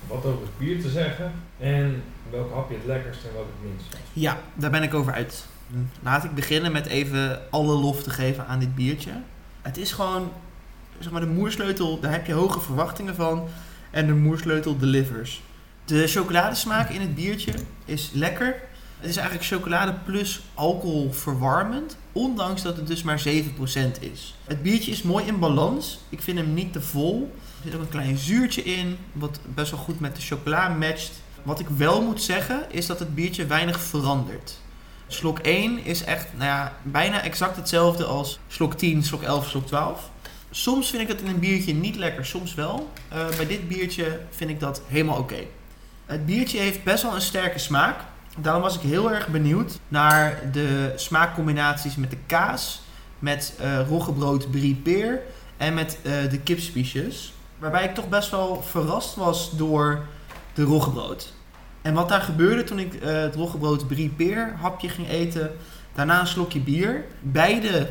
wat 0.06 0.24
over 0.24 0.42
het 0.42 0.58
bier 0.58 0.80
te 0.80 0.90
zeggen? 0.90 1.32
En 1.58 2.02
welk 2.30 2.52
hapje 2.52 2.76
het 2.76 2.86
lekkerst 2.86 3.24
en 3.24 3.32
welk 3.32 3.46
het 3.46 3.70
minst? 3.70 3.96
Ja, 4.12 4.38
daar 4.54 4.70
ben 4.70 4.82
ik 4.82 4.94
over 4.94 5.12
uit. 5.12 5.46
Laat 6.02 6.24
ik 6.24 6.34
beginnen 6.34 6.72
met 6.72 6.86
even 6.86 7.40
alle 7.50 7.74
lof 7.74 8.02
te 8.02 8.10
geven 8.10 8.46
aan 8.46 8.58
dit 8.58 8.74
biertje. 8.74 9.10
Het 9.62 9.76
is 9.76 9.92
gewoon, 9.92 10.32
zeg 10.98 11.12
maar, 11.12 11.20
de 11.20 11.26
moersleutel, 11.26 12.00
daar 12.00 12.12
heb 12.12 12.26
je 12.26 12.32
hoge 12.32 12.60
verwachtingen 12.60 13.14
van. 13.14 13.48
En 13.90 14.06
de 14.06 14.14
moersleutel 14.14 14.76
delivers. 14.78 15.42
De 15.84 16.06
chocoladesmaak 16.06 16.90
in 16.90 17.00
het 17.00 17.14
biertje 17.14 17.52
is 17.84 18.10
lekker. 18.12 18.56
Het 18.98 19.10
is 19.10 19.16
eigenlijk 19.16 19.46
chocolade 19.46 19.94
plus 20.04 20.40
alcohol 20.54 21.12
verwarmend. 21.12 21.96
Ondanks 22.12 22.62
dat 22.62 22.76
het 22.76 22.86
dus 22.86 23.02
maar 23.02 23.22
7% 23.28 23.30
is. 24.00 24.34
Het 24.44 24.62
biertje 24.62 24.90
is 24.90 25.02
mooi 25.02 25.26
in 25.26 25.38
balans. 25.38 26.00
Ik 26.08 26.22
vind 26.22 26.38
hem 26.38 26.54
niet 26.54 26.72
te 26.72 26.80
vol. 26.80 27.34
Er 27.62 27.70
zit 27.70 27.76
ook 27.76 27.84
een 27.84 27.88
klein 27.88 28.18
zuurtje 28.18 28.62
in. 28.62 28.98
Wat 29.12 29.38
best 29.54 29.70
wel 29.70 29.80
goed 29.80 30.00
met 30.00 30.16
de 30.16 30.22
chocola 30.22 30.68
matcht. 30.68 31.12
Wat 31.42 31.60
ik 31.60 31.68
wel 31.68 32.02
moet 32.02 32.22
zeggen 32.22 32.64
is 32.70 32.86
dat 32.86 32.98
het 32.98 33.14
biertje 33.14 33.46
weinig 33.46 33.80
verandert. 33.80 34.58
Slok 35.06 35.38
1 35.38 35.84
is 35.84 36.04
echt 36.04 36.26
nou 36.32 36.44
ja, 36.44 36.76
bijna 36.82 37.22
exact 37.22 37.56
hetzelfde 37.56 38.04
als 38.04 38.38
slok 38.48 38.74
10, 38.74 39.02
slok 39.02 39.22
11, 39.22 39.48
slok 39.48 39.66
12. 39.66 40.10
Soms 40.50 40.90
vind 40.90 41.02
ik 41.02 41.08
het 41.08 41.20
in 41.20 41.26
een 41.26 41.38
biertje 41.38 41.74
niet 41.74 41.96
lekker, 41.96 42.26
soms 42.26 42.54
wel. 42.54 42.90
Uh, 43.12 43.28
bij 43.36 43.46
dit 43.46 43.68
biertje 43.68 44.20
vind 44.30 44.50
ik 44.50 44.60
dat 44.60 44.82
helemaal 44.86 45.18
oké. 45.18 45.42
Het 46.06 46.26
biertje 46.26 46.58
heeft 46.58 46.84
best 46.84 47.02
wel 47.02 47.14
een 47.14 47.20
sterke 47.20 47.58
smaak. 47.58 48.00
Daarom 48.38 48.62
was 48.62 48.74
ik 48.74 48.80
heel 48.80 49.10
erg 49.10 49.28
benieuwd 49.28 49.78
naar 49.88 50.52
de 50.52 50.92
smaakcombinaties 50.96 51.96
met 51.96 52.10
de 52.10 52.18
kaas, 52.26 52.82
met 53.18 53.54
uh, 53.60 53.88
roggebrood 53.88 54.50
brie 54.50 54.74
peer 54.74 55.20
en 55.56 55.74
met 55.74 55.98
uh, 56.02 56.30
de 56.30 56.38
kipspiesjes. 56.38 57.32
Waarbij 57.62 57.84
ik 57.84 57.94
toch 57.94 58.08
best 58.08 58.30
wel 58.30 58.62
verrast 58.62 59.14
was 59.14 59.50
door 59.56 60.04
de 60.54 60.62
roggebrood. 60.62 61.32
En 61.82 61.94
wat 61.94 62.08
daar 62.08 62.20
gebeurde 62.20 62.64
toen 62.64 62.78
ik 62.78 62.94
uh, 62.94 63.00
het 63.02 63.34
roggebrood 63.34 63.86
brie 63.86 64.08
peer 64.08 64.54
hapje 64.60 64.88
ging 64.88 65.08
eten, 65.08 65.56
daarna 65.92 66.20
een 66.20 66.26
slokje 66.26 66.60
bier. 66.60 67.04
Beide 67.20 67.90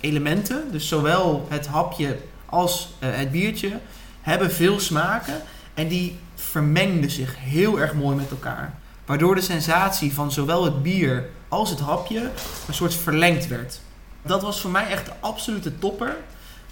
elementen, 0.00 0.72
dus 0.72 0.88
zowel 0.88 1.46
het 1.48 1.66
hapje 1.66 2.18
als 2.46 2.94
het 2.98 3.30
biertje, 3.30 3.78
hebben 4.20 4.50
veel 4.50 4.80
smaken. 4.80 5.40
En 5.74 5.88
die 5.88 6.18
vermengden 6.34 7.10
zich 7.10 7.36
heel 7.38 7.80
erg 7.80 7.94
mooi 7.94 8.16
met 8.16 8.30
elkaar. 8.30 8.74
Waardoor 9.06 9.34
de 9.34 9.40
sensatie 9.40 10.14
van 10.14 10.32
zowel 10.32 10.64
het 10.64 10.82
bier 10.82 11.28
als 11.48 11.70
het 11.70 11.80
hapje 11.80 12.30
een 12.68 12.74
soort 12.74 12.94
verlengd 12.94 13.46
werd. 13.46 13.80
Dat 14.22 14.42
was 14.42 14.60
voor 14.60 14.70
mij 14.70 14.86
echt 14.86 15.06
de 15.06 15.12
absolute 15.20 15.78
topper. 15.78 16.16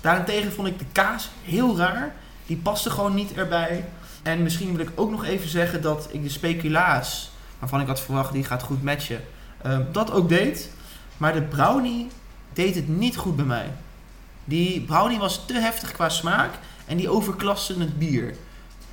Daarentegen 0.01 0.53
vond 0.53 0.69
ik 0.69 0.79
de 0.79 0.87
kaas 0.93 1.29
heel 1.43 1.77
raar. 1.77 2.15
Die 2.49 2.57
paste 2.57 2.91
gewoon 2.91 3.15
niet 3.15 3.33
erbij. 3.35 3.85
En 4.23 4.43
misschien 4.43 4.77
wil 4.77 4.87
ik 4.87 4.93
ook 4.95 5.11
nog 5.11 5.25
even 5.25 5.49
zeggen 5.49 5.83
dat 5.83 6.09
ik 6.11 6.23
de 6.23 6.29
speculaas, 6.29 7.31
waarvan 7.59 7.81
ik 7.81 7.87
had 7.87 8.01
verwacht 8.01 8.33
die 8.33 8.45
gaat 8.45 8.63
goed 8.63 8.83
matchen, 8.83 9.21
uh, 9.67 9.79
dat 9.93 10.13
ook 10.13 10.29
deed. 10.29 10.71
Maar 11.17 11.33
de 11.33 11.43
brownie 11.43 12.09
deed 12.53 12.75
het 12.75 12.89
niet 12.89 13.17
goed 13.17 13.37
bij 13.37 13.45
mij. 13.45 13.67
Die 14.45 14.81
brownie 14.81 15.19
was 15.19 15.45
te 15.47 15.53
heftig 15.55 15.93
qua 15.93 16.09
smaak 16.09 16.51
en 16.87 16.97
die 16.97 17.09
overklaste 17.09 17.79
het 17.79 17.99
bier. 17.99 18.35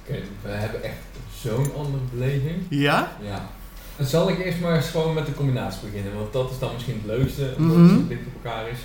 Oké, 0.04 0.20
we 0.42 0.50
hebben 0.50 0.84
echt 0.84 0.96
zo'n 1.42 1.72
andere 1.78 2.04
beleving. 2.14 2.56
Ja? 2.70 3.12
Ja. 3.22 3.50
Dan 3.98 4.06
zal 4.08 4.30
ik 4.30 4.40
eerst 4.40 4.60
maar 4.60 4.76
eens 4.76 4.88
gewoon 4.90 5.14
met 5.14 5.26
de 5.26 5.34
combinatie 5.34 5.82
beginnen, 5.90 6.16
want 6.16 6.34
dat 6.34 6.52
is 6.52 6.60
dan 6.60 6.74
misschien 6.74 7.02
het 7.06 7.18
leukste, 7.18 7.54
omdat 7.58 7.78
Mhm. 7.78 7.96
het 7.96 8.10
dicht 8.10 8.22
op 8.36 8.44
elkaar 8.46 8.68
is. 8.70 8.78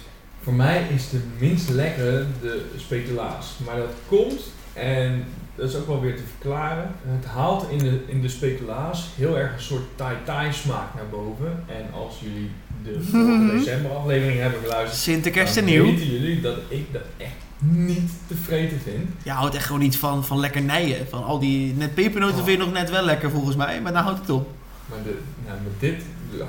Voor 0.42 0.52
mij 0.54 0.86
is 0.94 1.08
de 1.10 1.20
minst 1.38 1.68
lekkere 1.68 2.26
de 2.40 2.70
speculaas. 2.76 3.46
Maar 3.66 3.76
dat 3.76 3.90
komt, 4.08 4.40
en 4.80 5.24
dat 5.54 5.68
is 5.68 5.76
ook 5.76 5.86
wel 5.86 6.00
weer 6.00 6.16
te 6.16 6.22
verklaren, 6.38 6.90
het 7.06 7.24
haalt 7.24 7.70
in 7.70 7.78
de, 7.78 8.00
in 8.06 8.20
de 8.20 8.28
speculaas 8.28 9.08
heel 9.16 9.38
erg 9.38 9.52
een 9.52 9.60
soort 9.60 9.82
thai-thai 9.96 10.52
smaak 10.52 10.94
naar 10.94 11.08
boven. 11.10 11.64
En 11.66 11.92
als 11.92 12.14
jullie 12.20 12.50
de 12.82 13.50
december 13.56 13.90
aflevering 13.90 14.40
hebben 14.40 14.60
geluisterd, 14.60 15.00
Sinterkerst 15.00 15.56
en 15.56 15.64
dan 15.64 15.72
nieuw. 15.72 15.84
weten 15.84 16.06
jullie 16.06 16.40
dat 16.40 16.56
ik 16.68 16.92
dat 16.92 17.02
echt 17.16 17.34
niet 17.58 18.10
te 18.26 18.34
vreten 18.34 18.80
vind. 18.80 19.08
Je 19.22 19.30
houdt 19.30 19.54
echt 19.54 19.64
gewoon 19.64 19.80
niet 19.80 19.98
van, 19.98 20.24
van 20.24 20.38
lekkernijen. 20.38 21.08
Van 21.08 21.24
al 21.24 21.38
die, 21.38 21.74
net 21.74 21.94
pepernoten 21.94 22.38
Oh. 22.38 22.44
vind 22.44 22.58
je 22.58 22.64
nog 22.64 22.72
net 22.72 22.90
wel 22.90 23.04
lekker 23.04 23.30
volgens 23.30 23.56
mij, 23.56 23.80
maar 23.80 23.92
daar 23.92 24.02
houdt 24.02 24.20
het 24.20 24.30
op. 24.30 24.48
Maar 24.88 24.98
de, 25.04 25.18
nou, 25.46 25.58
met 25.62 25.80
dit 25.80 26.02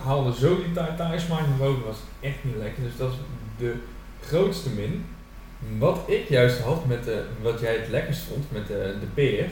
haalde 0.03 0.34
zo 0.39 0.55
die 0.55 0.95
thai 0.97 1.19
smaak 1.19 1.47
naar 1.47 1.57
boven, 1.57 1.86
was 1.86 1.97
echt 2.19 2.38
niet 2.41 2.55
lekker. 2.57 2.84
Dus 2.84 2.97
dat 2.97 3.11
is 3.11 3.17
de 3.57 3.73
grootste 4.21 4.69
min. 4.69 5.05
Wat 5.78 5.99
ik 6.05 6.30
juist 6.30 6.59
had 6.59 6.86
met 6.86 7.03
de, 7.03 7.26
wat 7.41 7.59
jij 7.59 7.76
het 7.76 7.89
lekkerst 7.89 8.22
vond 8.22 8.51
met 8.51 8.68
de, 8.68 8.95
de 8.99 9.05
peer, 9.05 9.49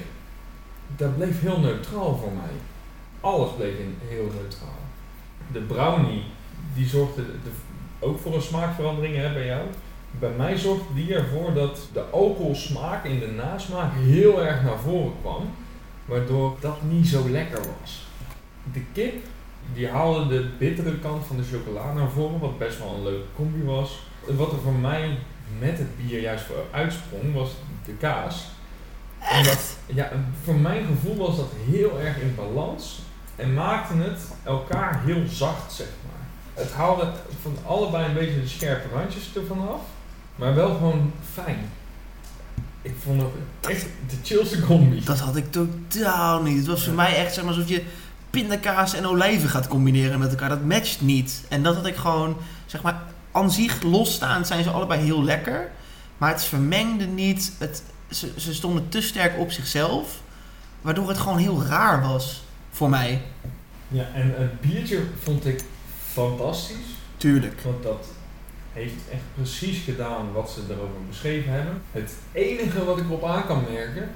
dat 0.96 1.18
bleef 1.18 1.42
heel 1.42 1.60
neutraal 1.60 2.18
voor 2.18 2.32
mij. 2.32 2.54
Alles 3.20 3.50
bleef 3.58 3.74
heel 4.08 4.32
neutraal. 4.42 4.80
De 5.52 5.60
brownie, 5.60 6.24
die 6.76 6.88
zorgde 6.88 7.22
de, 7.22 7.50
ook 8.00 8.20
voor 8.20 8.36
een 8.36 8.42
smaakverandering 8.42 9.16
hè, 9.16 9.34
bij 9.34 9.46
jou. 9.46 9.62
Bij 10.20 10.32
mij 10.38 10.58
zorgde 10.58 10.94
die 10.94 11.14
ervoor 11.14 11.54
dat 11.54 11.88
de 11.94 12.04
alcoholsmaak 12.12 13.06
in 13.06 13.20
de 13.20 13.28
nasmaak 13.28 13.94
heel 13.94 14.44
erg 14.44 14.64
naar 14.64 14.80
voren 14.80 15.14
kwam. 15.22 15.50
Waardoor 16.06 16.58
dat 16.60 16.82
niet 16.82 17.08
zo 17.08 17.30
lekker 17.30 17.60
was. 17.82 18.06
De 18.74 18.82
kip, 18.94 19.16
die 19.74 19.88
haalde 19.88 20.28
de 20.28 20.50
bittere 20.58 21.00
kant 21.00 21.26
van 21.26 21.38
de 21.38 21.44
chocola 21.44 21.94
naar 21.94 22.10
voren, 22.10 22.40
wat 22.40 22.58
best 22.58 22.80
wel 22.80 22.94
een 22.96 23.04
leuke 23.04 23.28
combi 23.36 23.64
was. 23.64 24.00
Wat 24.26 24.52
er 24.52 24.60
voor 24.60 24.74
mij 24.74 25.18
met 25.60 25.78
het 25.78 25.98
bier 25.98 26.22
juist 26.22 26.46
voor 26.46 26.66
uitsprong, 26.72 27.34
was 27.34 27.50
de 27.86 27.92
kaas. 27.92 28.46
Omdat, 29.38 29.78
ja, 29.86 30.12
voor 30.44 30.56
mijn 30.56 30.86
gevoel 30.86 31.28
was 31.28 31.36
dat 31.36 31.52
heel 31.70 32.00
erg 32.00 32.18
in 32.18 32.36
balans 32.36 33.00
en 33.36 33.54
maakte 33.54 33.94
het 33.94 34.20
elkaar 34.44 35.02
heel 35.06 35.24
zacht, 35.28 35.74
zeg 35.74 35.88
maar. 36.06 36.64
Het 36.64 36.74
haalde 36.74 37.12
van 37.42 37.58
allebei 37.66 38.06
een 38.06 38.14
beetje 38.14 38.42
de 38.42 38.48
scherpe 38.48 38.88
randjes 38.96 39.30
ervan 39.36 39.70
af, 39.70 39.82
maar 40.36 40.56
wel 40.56 40.76
gewoon 40.76 41.12
fijn. 41.34 41.70
Ik 42.82 42.94
vond 43.04 43.22
het 43.22 43.72
echt 43.72 43.86
de 44.10 44.16
chillste 44.24 44.62
combi. 44.62 45.04
Dat 45.04 45.20
had 45.20 45.36
ik 45.36 45.52
totaal 45.52 46.42
niet. 46.42 46.58
Het 46.58 46.68
was 46.68 46.84
voor 46.84 46.94
mij 46.94 47.16
echt 47.16 47.34
zeg 47.34 47.44
maar, 47.44 47.54
alsof 47.54 47.70
je 47.70 47.84
pindakaas 48.30 48.94
en 48.94 49.06
olijven 49.06 49.50
gaat 49.50 49.68
combineren 49.68 50.20
met 50.20 50.30
elkaar. 50.30 50.50
Dat 50.50 50.64
matcht 50.64 51.02
niet. 51.02 51.44
En 51.50 51.64
dat 51.64 51.76
had 51.76 51.86
ik 51.86 51.96
gewoon, 51.96 52.38
zeg 52.66 52.82
maar, 52.82 53.02
aan 53.40 53.52
zich 53.52 53.82
losstaand 53.82 54.48
zijn 54.48 54.64
ze 54.64 54.70
allebei 54.70 55.02
heel 55.02 55.24
lekker. 55.24 55.72
Maar 56.18 56.32
het 56.32 56.44
vermengde 56.44 57.06
niet. 57.06 57.52
Het, 57.58 57.84
ze, 58.10 58.32
ze 58.38 58.54
stonden 58.54 58.90
te 58.90 59.02
sterk 59.02 59.40
op 59.40 59.52
zichzelf. 59.52 60.22
Waardoor 60.82 61.08
het 61.08 61.18
gewoon 61.18 61.38
heel 61.38 61.64
raar 61.64 62.02
was. 62.02 62.44
Voor 62.72 62.90
mij. 62.90 63.22
Ja, 63.88 64.08
en 64.14 64.34
het 64.38 64.62
biertje 64.62 65.04
vond 65.24 65.46
ik 65.46 65.64
fantastisch. 66.12 66.76
Tuurlijk. 67.18 67.62
Want 67.62 67.84
dat 67.84 68.08
heeft 68.74 69.10
echt 69.12 69.22
precies 69.36 69.84
gedaan 69.84 70.32
wat 70.32 70.50
ze 70.50 70.62
erover 70.70 71.06
beschreven 71.10 71.52
hebben. 71.52 71.82
Het 71.92 72.14
enige 72.32 72.86
wat 72.86 72.98
ik 72.98 73.04
erop 73.04 73.24
aan 73.24 73.46
kan 73.46 73.64
merken, 73.72 74.10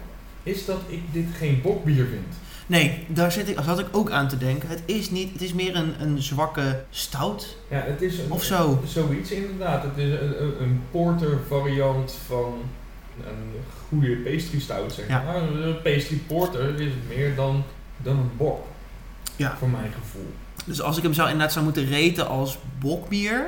is 0.43 0.65
dat 0.65 0.79
ik 0.87 1.01
dit 1.11 1.25
geen 1.37 1.61
bokbier 1.61 2.05
vind. 2.05 2.35
Nee, 2.67 3.05
daar 3.07 3.31
zit 3.31 3.49
ik, 3.49 3.59
zat 3.65 3.79
ik 3.79 3.85
ook 3.91 4.11
aan 4.11 4.27
te 4.27 4.37
denken. 4.37 4.69
Het 4.69 4.81
is, 4.85 5.09
niet, 5.11 5.31
het 5.33 5.41
is 5.41 5.53
meer 5.53 5.75
een, 5.75 5.93
een 5.99 6.21
zwakke 6.21 6.83
stout. 6.89 7.57
Ja, 7.69 7.77
het 7.85 8.01
is 8.01 8.17
een, 8.19 8.31
Of 8.31 8.43
zo. 8.43 8.81
zoiets 8.85 9.31
inderdaad. 9.31 9.83
Het 9.83 9.97
is 9.97 10.19
een, 10.19 10.61
een, 10.61 10.81
porter 10.91 11.39
variant 11.47 12.17
van 12.27 12.53
een 13.25 13.61
goede 13.87 14.15
pastry 14.15 14.59
stout, 14.59 14.93
zeg 14.93 15.07
Ja. 15.07 15.23
maar. 15.23 15.35
Een 15.35 15.81
pastry 15.81 16.17
porter 16.27 16.79
is 16.81 16.91
meer 17.07 17.35
dan, 17.35 17.63
dan 17.97 18.17
een 18.17 18.31
bok. 18.37 18.65
Ja. 19.35 19.55
Voor 19.57 19.69
mijn 19.69 19.91
gevoel. 20.01 20.33
Dus 20.65 20.81
als 20.81 20.97
ik 20.97 21.03
hem 21.03 21.13
zou, 21.13 21.27
inderdaad 21.29 21.53
zou 21.53 21.65
moeten 21.65 21.85
reten 21.85 22.27
als 22.27 22.57
bokbier, 22.79 23.45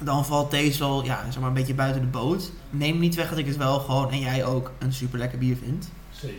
dan 0.00 0.24
valt 0.26 0.50
deze 0.50 0.78
wel 0.78 1.04
ja, 1.04 1.24
zeg 1.24 1.38
maar 1.38 1.48
een 1.48 1.54
beetje 1.54 1.74
buiten 1.74 2.00
de 2.00 2.06
boot. 2.06 2.50
Neem 2.70 2.98
niet 2.98 3.14
weg 3.14 3.28
dat 3.28 3.38
ik 3.38 3.46
het 3.46 3.56
wel 3.56 3.78
gewoon, 3.78 4.10
en 4.10 4.18
jij 4.20 4.44
ook, 4.44 4.70
een 4.78 4.92
super 4.92 5.18
lekker 5.18 5.38
bier 5.38 5.56
vind. 5.62 5.88
Zeker. 6.12 6.36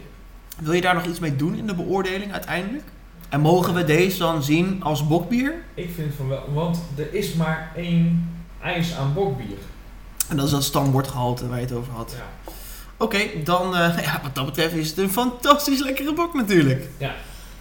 Wil 0.55 0.73
je 0.73 0.81
daar 0.81 0.93
nog 0.93 1.05
iets 1.05 1.19
mee 1.19 1.35
doen 1.35 1.55
in 1.55 1.67
de 1.67 1.75
beoordeling 1.75 2.31
uiteindelijk? 2.31 2.83
En 3.29 3.39
mogen 3.39 3.73
we 3.73 3.83
deze 3.83 4.17
dan 4.17 4.43
zien 4.43 4.83
als 4.83 5.07
bokbier? 5.07 5.53
Ik 5.73 5.89
vind 5.95 6.13
van 6.15 6.27
wel, 6.27 6.53
want 6.53 6.79
er 6.95 7.13
is 7.13 7.33
maar 7.33 7.71
één 7.75 8.33
ijs 8.61 8.95
aan 8.95 9.13
bokbier. 9.13 9.57
En 10.29 10.37
dat 10.37 10.45
is 10.45 10.51
dat 10.51 10.63
stambordgehalte 10.63 11.47
waar 11.47 11.59
je 11.59 11.65
het 11.65 11.73
over 11.73 11.93
had. 11.93 12.15
Ja. 12.17 12.51
Oké, 12.97 13.19
dan 13.43 13.73
uh, 13.73 13.99
ja, 14.05 14.19
wat 14.23 14.35
dat 14.35 14.45
betreft 14.45 14.73
is 14.73 14.89
het 14.89 14.97
een 14.97 15.11
fantastisch 15.11 15.79
lekkere 15.79 16.13
bok 16.13 16.33
natuurlijk. 16.33 16.87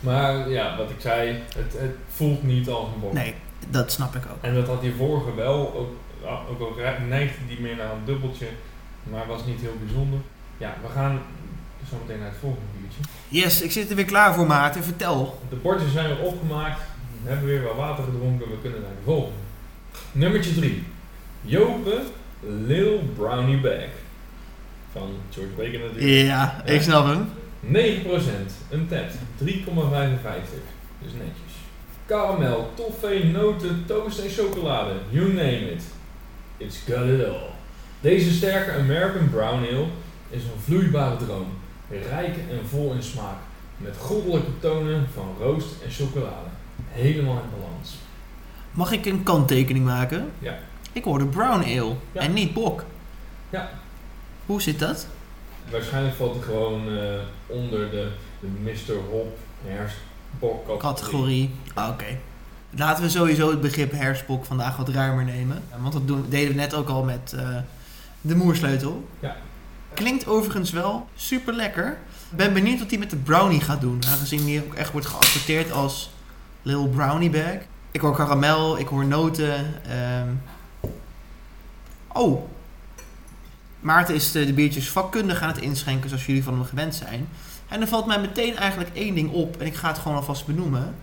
Maar 0.00 0.50
ja, 0.50 0.76
wat 0.76 0.90
ik 0.90 1.00
zei, 1.00 1.42
het, 1.56 1.72
het 1.78 1.96
voelt 2.08 2.42
niet 2.42 2.68
als 2.68 2.88
een 2.94 3.00
bok. 3.00 3.12
Nee, 3.12 3.34
dat 3.70 3.92
snap 3.92 4.14
ik 4.14 4.22
ook. 4.30 4.42
En 4.42 4.54
dat 4.54 4.66
had 4.66 4.80
die 4.80 4.94
vorige 4.94 5.34
wel, 5.34 5.74
ook, 5.74 5.90
ja, 6.22 6.40
ook 6.50 6.60
al 6.60 6.82
neigde 7.08 7.46
die 7.48 7.60
meer 7.60 7.76
naar 7.76 7.92
een 7.92 8.04
dubbeltje, 8.04 8.46
maar 9.02 9.26
was 9.26 9.44
niet 9.44 9.60
heel 9.60 9.76
bijzonder. 9.84 10.18
Ja, 10.58 10.74
we 10.82 10.88
gaan 10.88 11.20
zo 11.94 12.04
meteen 12.06 12.18
naar 12.18 12.28
het 12.28 12.38
volgende 12.40 12.66
biertje. 12.78 13.00
Yes, 13.28 13.62
ik 13.62 13.72
zit 13.72 13.90
er 13.90 13.96
weer 13.96 14.04
klaar 14.04 14.34
voor 14.34 14.46
Maarten. 14.46 14.84
Vertel. 14.84 15.40
De 15.48 15.56
bordjes 15.56 15.92
zijn 15.92 16.08
weer 16.08 16.20
opgemaakt. 16.20 16.80
We 17.22 17.30
hebben 17.30 17.48
weer 17.48 17.62
wat 17.62 17.76
water 17.76 18.04
gedronken. 18.04 18.50
We 18.50 18.60
kunnen 18.62 18.80
naar 18.80 18.90
de 18.90 19.04
volgende. 19.04 19.38
Nummertje 20.12 20.54
3. 20.54 20.82
Jope 21.40 22.02
Lil 22.40 23.02
Brownie 23.16 23.60
Bag. 23.60 23.88
Van 24.92 25.08
George 25.30 25.52
Baker 25.56 25.78
natuurlijk. 25.78 26.26
Ja, 26.26 26.62
ik 26.64 26.82
snap 26.82 27.06
hem. 27.06 27.28
9%. 27.60 28.52
Untapped. 28.72 29.14
3,55. 29.44 29.50
Dus 31.02 31.12
netjes. 31.12 31.52
Karamel, 32.06 32.70
toffee, 32.74 33.24
noten, 33.24 33.84
toast 33.86 34.18
en 34.18 34.30
chocolade. 34.30 34.92
You 35.10 35.26
name 35.32 35.70
it. 35.70 35.82
It's 36.56 36.78
got 36.86 37.08
it 37.08 37.26
all. 37.26 37.50
Deze 38.00 38.32
sterke 38.32 38.72
American 38.72 39.30
Brown 39.30 39.64
Ale 39.64 39.86
is 40.30 40.42
een 40.42 40.60
vloeibare 40.64 41.16
droom. 41.16 41.46
Rijk 41.88 42.36
en 42.36 42.66
vol 42.68 42.92
in 42.92 43.02
smaak. 43.02 43.36
Met 43.76 43.96
goddelijke 43.96 44.58
tonen 44.60 45.06
van 45.14 45.34
roost 45.38 45.82
en 45.84 45.90
chocolade. 45.90 46.48
Helemaal 46.90 47.34
in 47.42 47.50
balans. 47.60 47.94
Mag 48.70 48.92
ik 48.92 49.06
een 49.06 49.22
kanttekening 49.22 49.84
maken? 49.84 50.30
Ja. 50.38 50.58
Ik 50.92 51.04
hoorde 51.04 51.26
brown 51.26 51.62
ale 51.62 51.94
Ja. 52.12 52.20
en 52.20 52.32
niet 52.32 52.54
bok. 52.54 52.84
Ja. 53.50 53.70
Hoe 54.46 54.62
zit 54.62 54.78
dat? 54.78 55.06
Waarschijnlijk 55.70 56.14
valt 56.14 56.34
het 56.34 56.44
gewoon 56.44 56.98
eh, 56.98 57.04
onder 57.46 57.90
de, 57.90 58.10
de 58.40 58.46
Mr. 58.62 58.94
Hop 59.10 59.38
herfstbok 59.66 60.78
Categorie. 60.78 61.50
Ah, 61.74 61.88
Oké. 61.88 62.04
Laten 62.76 63.02
we 63.04 63.10
sowieso 63.10 63.50
het 63.50 63.60
begrip 63.60 63.92
herfstbok 63.92 64.44
vandaag 64.44 64.76
wat 64.76 64.88
ruimer 64.88 65.24
nemen. 65.24 65.62
Want 65.80 65.92
dat 65.92 66.06
doen, 66.06 66.24
deden 66.28 66.48
we 66.48 66.54
net 66.60 66.74
ook 66.74 66.88
al 66.88 67.02
met 67.04 67.32
eh, 67.36 67.56
de 68.20 68.36
moersleutel. 68.36 69.08
Ja. 69.20 69.36
Klinkt 69.94 70.26
overigens 70.26 70.70
wel 70.70 71.08
super 71.16 71.54
lekker. 71.54 71.98
Ben 72.30 72.52
benieuwd 72.52 72.78
wat 72.78 72.90
hij 72.90 72.98
met 72.98 73.10
de 73.10 73.16
brownie 73.16 73.60
gaat 73.60 73.80
doen. 73.80 74.02
Aangezien 74.08 74.44
die 74.44 74.64
ook 74.64 74.74
echt 74.74 74.92
wordt 74.92 75.06
geaccepteerd 75.06 75.72
als 75.72 76.10
Little 76.62 76.88
Brownie 76.88 77.30
Bag. 77.30 77.56
Ik 77.90 78.00
hoor 78.00 78.16
karamel, 78.16 78.78
ik 78.78 78.86
hoor 78.86 79.06
noten. 79.06 79.82
ehm. 79.88 80.28
Oh. 82.12 82.48
Maarten 83.80 84.14
is 84.14 84.32
de, 84.32 84.52
biertjes 84.52 84.88
vakkundig 84.88 85.40
aan 85.40 85.48
het 85.48 85.58
inschenken 85.58 86.08
zoals 86.08 86.26
jullie 86.26 86.44
van 86.44 86.54
hem 86.54 86.64
gewend 86.64 86.94
zijn. 86.94 87.28
En 87.68 87.80
er 87.80 87.88
valt 87.88 88.06
mij 88.06 88.20
meteen 88.20 88.56
eigenlijk 88.56 88.90
één 88.94 89.14
ding 89.14 89.32
op 89.32 89.60
en 89.60 89.66
ik 89.66 89.74
ga 89.74 89.88
het 89.88 89.98
gewoon 89.98 90.16
alvast 90.16 90.46
benoemen. 90.46 90.94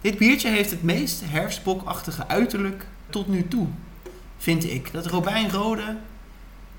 Dit 0.00 0.18
biertje 0.18 0.48
heeft 0.48 0.70
het 0.70 0.82
meest 0.82 1.22
herfstbokachtige 1.24 2.28
uiterlijk 2.28 2.86
tot 3.10 3.28
nu 3.28 3.48
toe, 3.48 3.66
vind 4.38 4.64
ik. 4.64 4.92
Dat 4.92 5.06
robijnrode, 5.06 5.96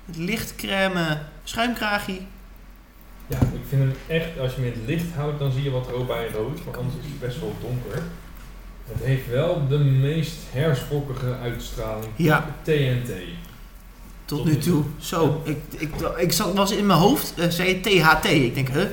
het 0.06 0.16
lichtcrème 0.16 1.18
schuimkraagje. 1.44 2.20
Ja, 3.26 3.38
ik 3.38 3.62
vind 3.68 3.82
hem 3.82 3.94
echt, 4.06 4.38
als 4.38 4.54
je 4.54 4.60
hem 4.60 4.72
in 4.72 4.78
het 4.78 4.88
licht 4.88 5.14
houdt, 5.14 5.38
dan 5.38 5.52
zie 5.52 5.62
je 5.62 5.70
wat 5.70 5.88
robijn 5.88 6.32
rood, 6.32 6.64
maar 6.64 6.76
anders 6.76 6.94
is 6.94 7.10
het 7.10 7.20
best 7.20 7.40
wel 7.40 7.54
donker. 7.60 8.02
Het 8.86 9.04
heeft 9.04 9.28
wel 9.28 9.68
de 9.68 9.78
meest 9.78 10.36
herfstbokkige 10.50 11.36
uitstraling. 11.42 12.12
Ja. 12.16 12.54
TNT. 12.62 13.10
Tot 14.24 14.44
nu 14.44 14.58
toe. 14.58 14.84
Zo, 14.98 15.42
ik, 15.44 15.58
ik, 15.76 15.94
ik 16.16 16.32
zat, 16.32 16.54
was 16.54 16.70
in 16.70 16.86
mijn 16.86 16.98
hoofd, 16.98 17.34
eh, 17.38 17.48
zei 17.48 17.68
je 17.68 17.80
THT. 17.80 18.24
Ik 18.24 18.54
denk, 18.54 18.68
huh? 18.68 18.86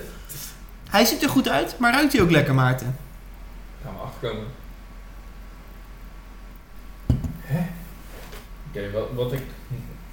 Hij 0.89 1.05
ziet 1.05 1.23
er 1.23 1.29
goed 1.29 1.49
uit, 1.49 1.75
maar 1.79 1.93
ruikt 1.93 2.13
hij 2.13 2.21
ook 2.21 2.31
lekker, 2.31 2.53
Maarten? 2.53 2.95
Gaan 3.83 3.93
we 3.93 3.99
achterkomen. 3.99 4.47
Hè? 7.41 7.67
Oké, 8.69 8.91
wat, 8.91 9.07
wat 9.15 9.33
ik... 9.33 9.41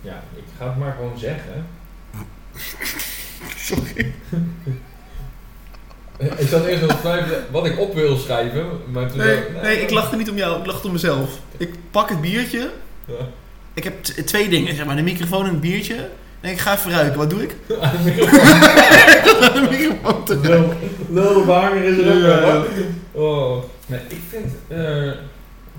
Ja, 0.01 0.23
ik 0.35 0.45
ga 0.59 0.67
het 0.67 0.77
maar 0.77 0.93
gewoon 0.93 1.19
zeggen. 1.19 1.67
Sorry. 3.69 4.13
ik 6.19 6.49
zat 6.49 6.65
eerst 6.65 6.81
nog 6.83 6.91
te 6.91 6.99
twijfelen 7.01 7.45
wat 7.51 7.67
ik 7.67 7.79
op 7.79 7.95
wil 7.95 8.17
schrijven, 8.17 8.67
maar 8.93 9.09
toen... 9.09 9.19
Nee, 9.19 9.37
dacht- 9.53 9.63
nee, 9.63 9.81
ik 9.83 9.91
lachte 9.91 10.17
niet 10.17 10.31
om 10.31 10.37
jou, 10.37 10.61
ik 10.61 10.67
lachte 10.67 10.87
om 10.87 10.93
mezelf. 10.93 11.39
Ik 11.57 11.75
pak 11.91 12.09
het 12.09 12.21
biertje. 12.21 12.71
Ja. 13.05 13.15
Ik 13.75 13.85
heb 13.85 14.03
twee 14.05 14.49
dingen, 14.49 14.75
zeg 14.77 14.87
maar, 14.87 14.97
de 14.97 15.03
microfoon 15.03 15.45
en 15.45 15.51
het 15.51 15.61
biertje. 15.61 16.09
En 16.41 16.51
ik 16.51 16.59
ga 16.59 16.75
even 16.75 16.91
ruiken. 16.91 17.19
Wat 17.19 17.31
doe 17.31 17.43
ik? 17.43 17.57
Aan 17.81 17.93
de 17.97 18.11
microfoon. 18.11 18.41
de 19.63 19.67
microfoon 19.71 20.25
te 20.25 20.41
ruiken. 20.43 20.77
Lul, 21.09 21.23
lul 21.23 21.35
de 21.41 21.47
behanger 21.47 21.85
is 21.85 21.99
er 21.99 22.15
ook 22.15 22.23
Ja. 22.23 22.65
Oh. 23.13 23.63
Nee, 23.87 24.01
ik 24.09 24.21
vind 24.29 24.53
eh, 24.69 25.13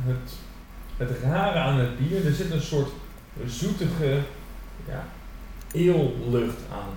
het, 0.06 0.32
het 0.98 1.10
rare 1.24 1.60
aan 1.60 1.80
het 1.80 1.98
bier, 1.98 2.26
er 2.26 2.34
zit 2.34 2.52
een 2.52 2.62
soort 2.62 2.90
zoetige 3.46 4.18
ja, 4.88 5.08
eellucht 5.72 6.58
aan. 6.72 6.94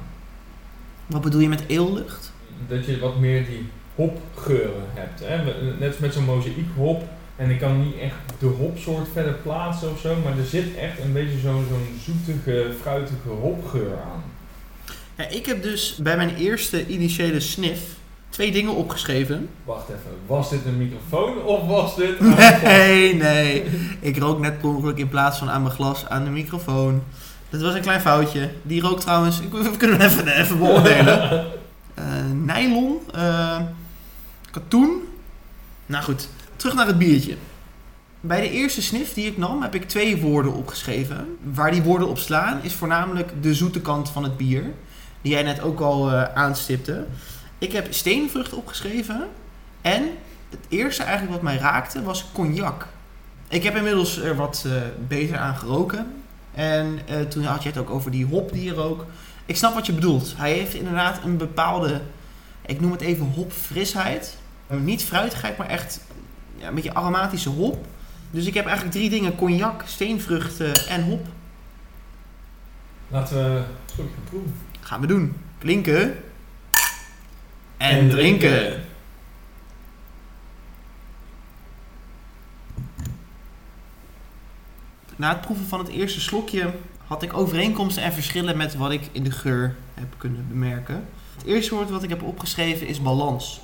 Wat 1.06 1.20
bedoel 1.20 1.40
je 1.40 1.48
met 1.48 1.64
eellucht? 1.66 2.32
Dat 2.68 2.86
je 2.86 2.98
wat 2.98 3.18
meer 3.18 3.46
die 3.46 3.66
hopgeuren 3.94 4.84
hebt. 4.94 5.20
Hè? 5.24 5.44
Net 5.78 5.88
als 5.88 5.98
met 5.98 6.12
zo'n 6.12 6.24
mozaïekhop. 6.24 7.02
En 7.36 7.50
ik 7.50 7.58
kan 7.58 7.84
niet 7.84 7.98
echt 7.98 8.14
de 8.38 8.46
hopsoort 8.46 9.08
verder 9.12 9.32
plaatsen 9.32 9.90
of 9.90 10.00
zo, 10.00 10.16
maar 10.24 10.38
er 10.38 10.44
zit 10.44 10.76
echt 10.76 10.98
een 10.98 11.12
beetje 11.12 11.38
zo'n 11.38 11.64
zo'n 11.68 11.98
zoetige, 12.04 12.72
fruitige 12.80 13.28
hopgeur 13.28 13.96
aan. 14.12 14.22
Ja, 15.16 15.28
ik 15.28 15.46
heb 15.46 15.62
dus 15.62 15.98
bij 16.02 16.16
mijn 16.16 16.36
eerste 16.36 16.86
initiële 16.86 17.40
sniff 17.40 17.82
twee 18.28 18.52
dingen 18.52 18.74
opgeschreven. 18.74 19.48
Wacht 19.64 19.88
even, 19.88 20.18
was 20.26 20.50
dit 20.50 20.64
een 20.64 20.78
microfoon 20.78 21.42
of 21.42 21.66
was 21.66 21.96
dit... 21.96 22.20
Nee, 22.62 23.14
nee. 23.14 23.64
Ik 24.00 24.18
rook 24.18 24.40
net 24.40 24.60
per 24.60 24.68
ongeluk 24.68 24.98
in 24.98 25.08
plaats 25.08 25.38
van 25.38 25.50
aan 25.50 25.62
mijn 25.62 25.74
glas 25.74 26.08
aan 26.08 26.24
de 26.24 26.30
microfoon. 26.30 27.02
Dat 27.52 27.60
was 27.60 27.74
een 27.74 27.80
klein 27.80 28.00
foutje. 28.00 28.50
Die 28.62 28.80
rook 28.80 29.00
trouwens, 29.00 29.40
ik- 29.40 29.52
we 29.52 29.76
kunnen 29.76 30.00
hem 30.00 30.10
even, 30.10 30.26
even 30.28 30.58
beoordelen. 30.58 31.30
Eh, 31.94 32.04
nylon, 32.32 32.98
eh, 33.14 33.60
katoen. 34.50 35.02
Nou 35.86 36.04
goed, 36.04 36.28
terug 36.56 36.74
naar 36.74 36.86
het 36.86 36.98
biertje. 36.98 37.36
Bij 38.20 38.40
de 38.40 38.50
eerste 38.50 38.82
sniff 38.82 39.12
die 39.14 39.26
ik 39.26 39.38
nam 39.38 39.62
heb 39.62 39.74
ik 39.74 39.88
twee 39.88 40.16
woorden 40.20 40.52
opgeschreven. 40.54 41.36
Waar 41.54 41.70
die 41.70 41.82
woorden 41.82 42.08
op 42.08 42.18
slaan 42.18 42.58
is 42.62 42.74
voornamelijk 42.74 43.32
de 43.42 43.54
zoete 43.54 43.80
kant 43.80 44.08
van 44.10 44.22
het 44.22 44.36
bier. 44.36 44.64
Die 45.22 45.32
jij 45.32 45.42
net 45.42 45.60
ook 45.60 45.80
al 45.80 46.10
eh, 46.10 46.22
aanstipte. 46.34 47.06
Ik 47.58 47.72
heb 47.72 47.86
steenvrucht 47.92 48.52
opgeschreven. 48.54 49.28
En 49.80 50.02
het 50.50 50.60
eerste 50.68 51.02
eigenlijk 51.02 51.32
wat 51.32 51.42
mij 51.42 51.56
raakte 51.58 52.02
was 52.02 52.24
cognac. 52.32 52.86
Ik 53.48 53.62
heb 53.62 53.76
inmiddels 53.76 54.18
er 54.18 54.36
wat 54.36 54.66
beter 55.08 55.38
aan 55.38 55.56
geroken. 55.56 56.06
En 56.54 56.98
eh, 57.06 57.20
toen 57.20 57.44
had 57.44 57.62
je 57.62 57.68
het 57.68 57.78
ook 57.78 57.90
over 57.90 58.10
die 58.10 58.26
hop 58.26 58.52
die 58.52 58.64
je 58.64 58.72
rook. 58.72 59.06
Ik 59.46 59.56
snap 59.56 59.74
wat 59.74 59.86
je 59.86 59.92
bedoelt. 59.92 60.34
Hij 60.36 60.52
heeft 60.52 60.74
inderdaad 60.74 61.20
een 61.24 61.36
bepaalde, 61.36 62.00
ik 62.66 62.80
noem 62.80 62.92
het 62.92 63.00
even 63.00 63.32
hopfrisheid. 63.34 64.36
Niet 64.68 65.04
fruitigheid, 65.04 65.56
maar 65.56 65.68
echt 65.68 66.00
ja, 66.56 66.68
een 66.68 66.74
beetje 66.74 66.94
aromatische 66.94 67.48
hop. 67.48 67.86
Dus 68.30 68.46
ik 68.46 68.54
heb 68.54 68.66
eigenlijk 68.66 68.96
drie 68.96 69.10
dingen. 69.10 69.34
Cognac, 69.36 69.82
steenvruchten 69.86 70.72
en 70.88 71.04
hop. 71.04 71.26
Laten 73.08 73.36
we 73.36 73.42
een 73.50 73.64
gaan 73.96 74.24
proeven. 74.24 74.54
Gaan 74.80 75.00
we 75.00 75.06
doen. 75.06 75.36
Klinken. 75.58 76.16
En, 77.76 77.98
En 77.98 78.08
drinken. 78.10 78.50
drinken. 78.50 78.82
Na 85.22 85.28
het 85.28 85.40
proeven 85.40 85.66
van 85.66 85.78
het 85.78 85.88
eerste 85.88 86.20
slokje 86.20 86.74
had 87.06 87.22
ik 87.22 87.36
overeenkomsten 87.36 88.02
en 88.02 88.12
verschillen 88.12 88.56
met 88.56 88.74
wat 88.74 88.90
ik 88.90 89.08
in 89.12 89.24
de 89.24 89.30
geur 89.30 89.76
heb 89.94 90.14
kunnen 90.16 90.48
bemerken. 90.48 91.08
Het 91.36 91.44
eerste 91.44 91.74
woord 91.74 91.90
wat 91.90 92.02
ik 92.02 92.08
heb 92.08 92.22
opgeschreven 92.22 92.86
is 92.86 93.02
balans. 93.02 93.60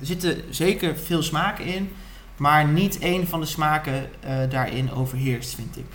Er 0.00 0.06
zitten 0.06 0.42
zeker 0.50 0.96
veel 0.96 1.22
smaken 1.22 1.64
in, 1.64 1.92
maar 2.36 2.68
niet 2.68 2.98
één 2.98 3.26
van 3.26 3.40
de 3.40 3.46
smaken 3.46 4.10
eh, 4.20 4.36
daarin 4.50 4.92
overheerst, 4.92 5.54
vind 5.54 5.76
ik. 5.76 5.86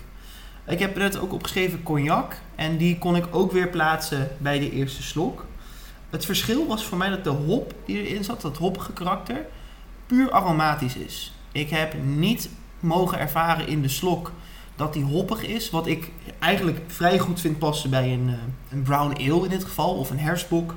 Ik 0.66 0.78
heb 0.78 0.96
net 0.96 1.18
ook 1.18 1.32
opgeschreven 1.32 1.82
cognac 1.82 2.36
en 2.54 2.76
die 2.76 2.98
kon 2.98 3.16
ik 3.16 3.24
ook 3.30 3.52
weer 3.52 3.68
plaatsen 3.68 4.28
bij 4.38 4.58
de 4.58 4.70
eerste 4.70 5.02
slok. 5.02 5.46
Het 6.10 6.24
verschil 6.24 6.66
was 6.66 6.84
voor 6.84 6.98
mij 6.98 7.08
dat 7.08 7.24
de 7.24 7.30
hop 7.30 7.74
die 7.84 8.02
erin 8.02 8.24
zat, 8.24 8.40
dat 8.40 8.56
hoppige 8.56 8.92
karakter, 8.92 9.46
puur 10.06 10.30
aromatisch 10.30 10.96
is. 10.96 11.32
Ik 11.52 11.70
heb 11.70 11.94
niet 12.04 12.48
mogen 12.80 13.18
ervaren 13.18 13.68
in 13.68 13.82
de 13.82 13.88
slok 13.88 14.32
dat 14.78 14.92
die 14.92 15.04
hoppig 15.04 15.42
is. 15.42 15.70
Wat 15.70 15.86
ik 15.86 16.10
eigenlijk 16.38 16.80
vrij 16.86 17.18
goed 17.18 17.40
vind 17.40 17.58
passen 17.58 17.90
bij 17.90 18.12
een, 18.12 18.28
eh, 18.28 18.34
een 18.72 18.82
brown 18.82 19.30
ale 19.30 19.44
in 19.44 19.50
dit 19.50 19.64
geval, 19.64 19.94
of 19.94 20.10
een 20.10 20.18
herfstbok. 20.18 20.74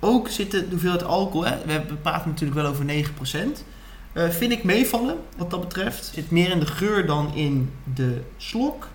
Ook 0.00 0.28
zit 0.28 0.50
de 0.50 0.66
hoeveelheid 0.70 1.04
alcohol, 1.04 1.46
hè, 1.46 1.56
we 1.86 1.94
praten 2.02 2.28
natuurlijk 2.30 2.60
wel 2.60 2.70
over 2.70 2.84
9%. 2.84 3.64
eh, 4.12 4.28
vind 4.28 4.52
ik 4.52 4.64
meevallen 4.64 5.16
wat 5.36 5.50
dat 5.50 5.60
betreft. 5.60 6.10
Zit 6.14 6.30
meer 6.30 6.50
in 6.50 6.60
de 6.60 6.66
geur 6.66 7.06
dan 7.06 7.34
in 7.34 7.72
de 7.94 8.22
slok. 8.36 8.88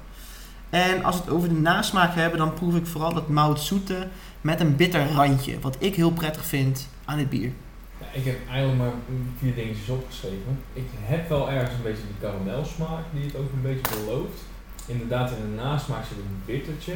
En 0.69 1.03
als 1.03 1.15
we 1.15 1.21
het 1.21 1.31
over 1.31 1.49
de 1.49 1.55
nasmaak 1.55 2.15
hebben, 2.15 2.39
dan 2.39 2.53
proef 2.53 2.75
ik 2.75 2.87
vooral 2.87 3.13
dat 3.13 3.27
moutzoete 3.27 4.07
met 4.41 4.59
een 4.59 4.75
bitter 4.75 5.11
randje. 5.11 5.59
Wat 5.59 5.75
ik 5.79 5.95
heel 5.95 6.11
prettig 6.11 6.45
vind 6.45 6.87
aan 7.05 7.17
dit 7.17 7.29
bier. 7.29 7.51
Ja, 7.99 8.05
ik 8.13 8.25
heb 8.25 8.37
eigenlijk 8.49 8.77
maar 8.79 8.91
vier 9.39 9.55
dingetjes 9.55 9.89
opgeschreven. 9.89 10.59
Ik 10.73 10.83
heb 10.93 11.29
wel 11.29 11.49
ergens 11.51 11.75
een 11.75 11.83
beetje 11.83 12.03
die 12.07 12.19
karamelsmaak 12.29 13.03
die 13.13 13.23
het 13.25 13.35
ook 13.35 13.51
een 13.53 13.61
beetje 13.61 13.97
belooft. 14.05 14.39
Inderdaad, 14.87 15.31
in 15.31 15.35
de 15.55 15.61
nasmaak 15.63 16.03
zit 16.05 16.17
een 16.17 16.41
bittertje. 16.45 16.93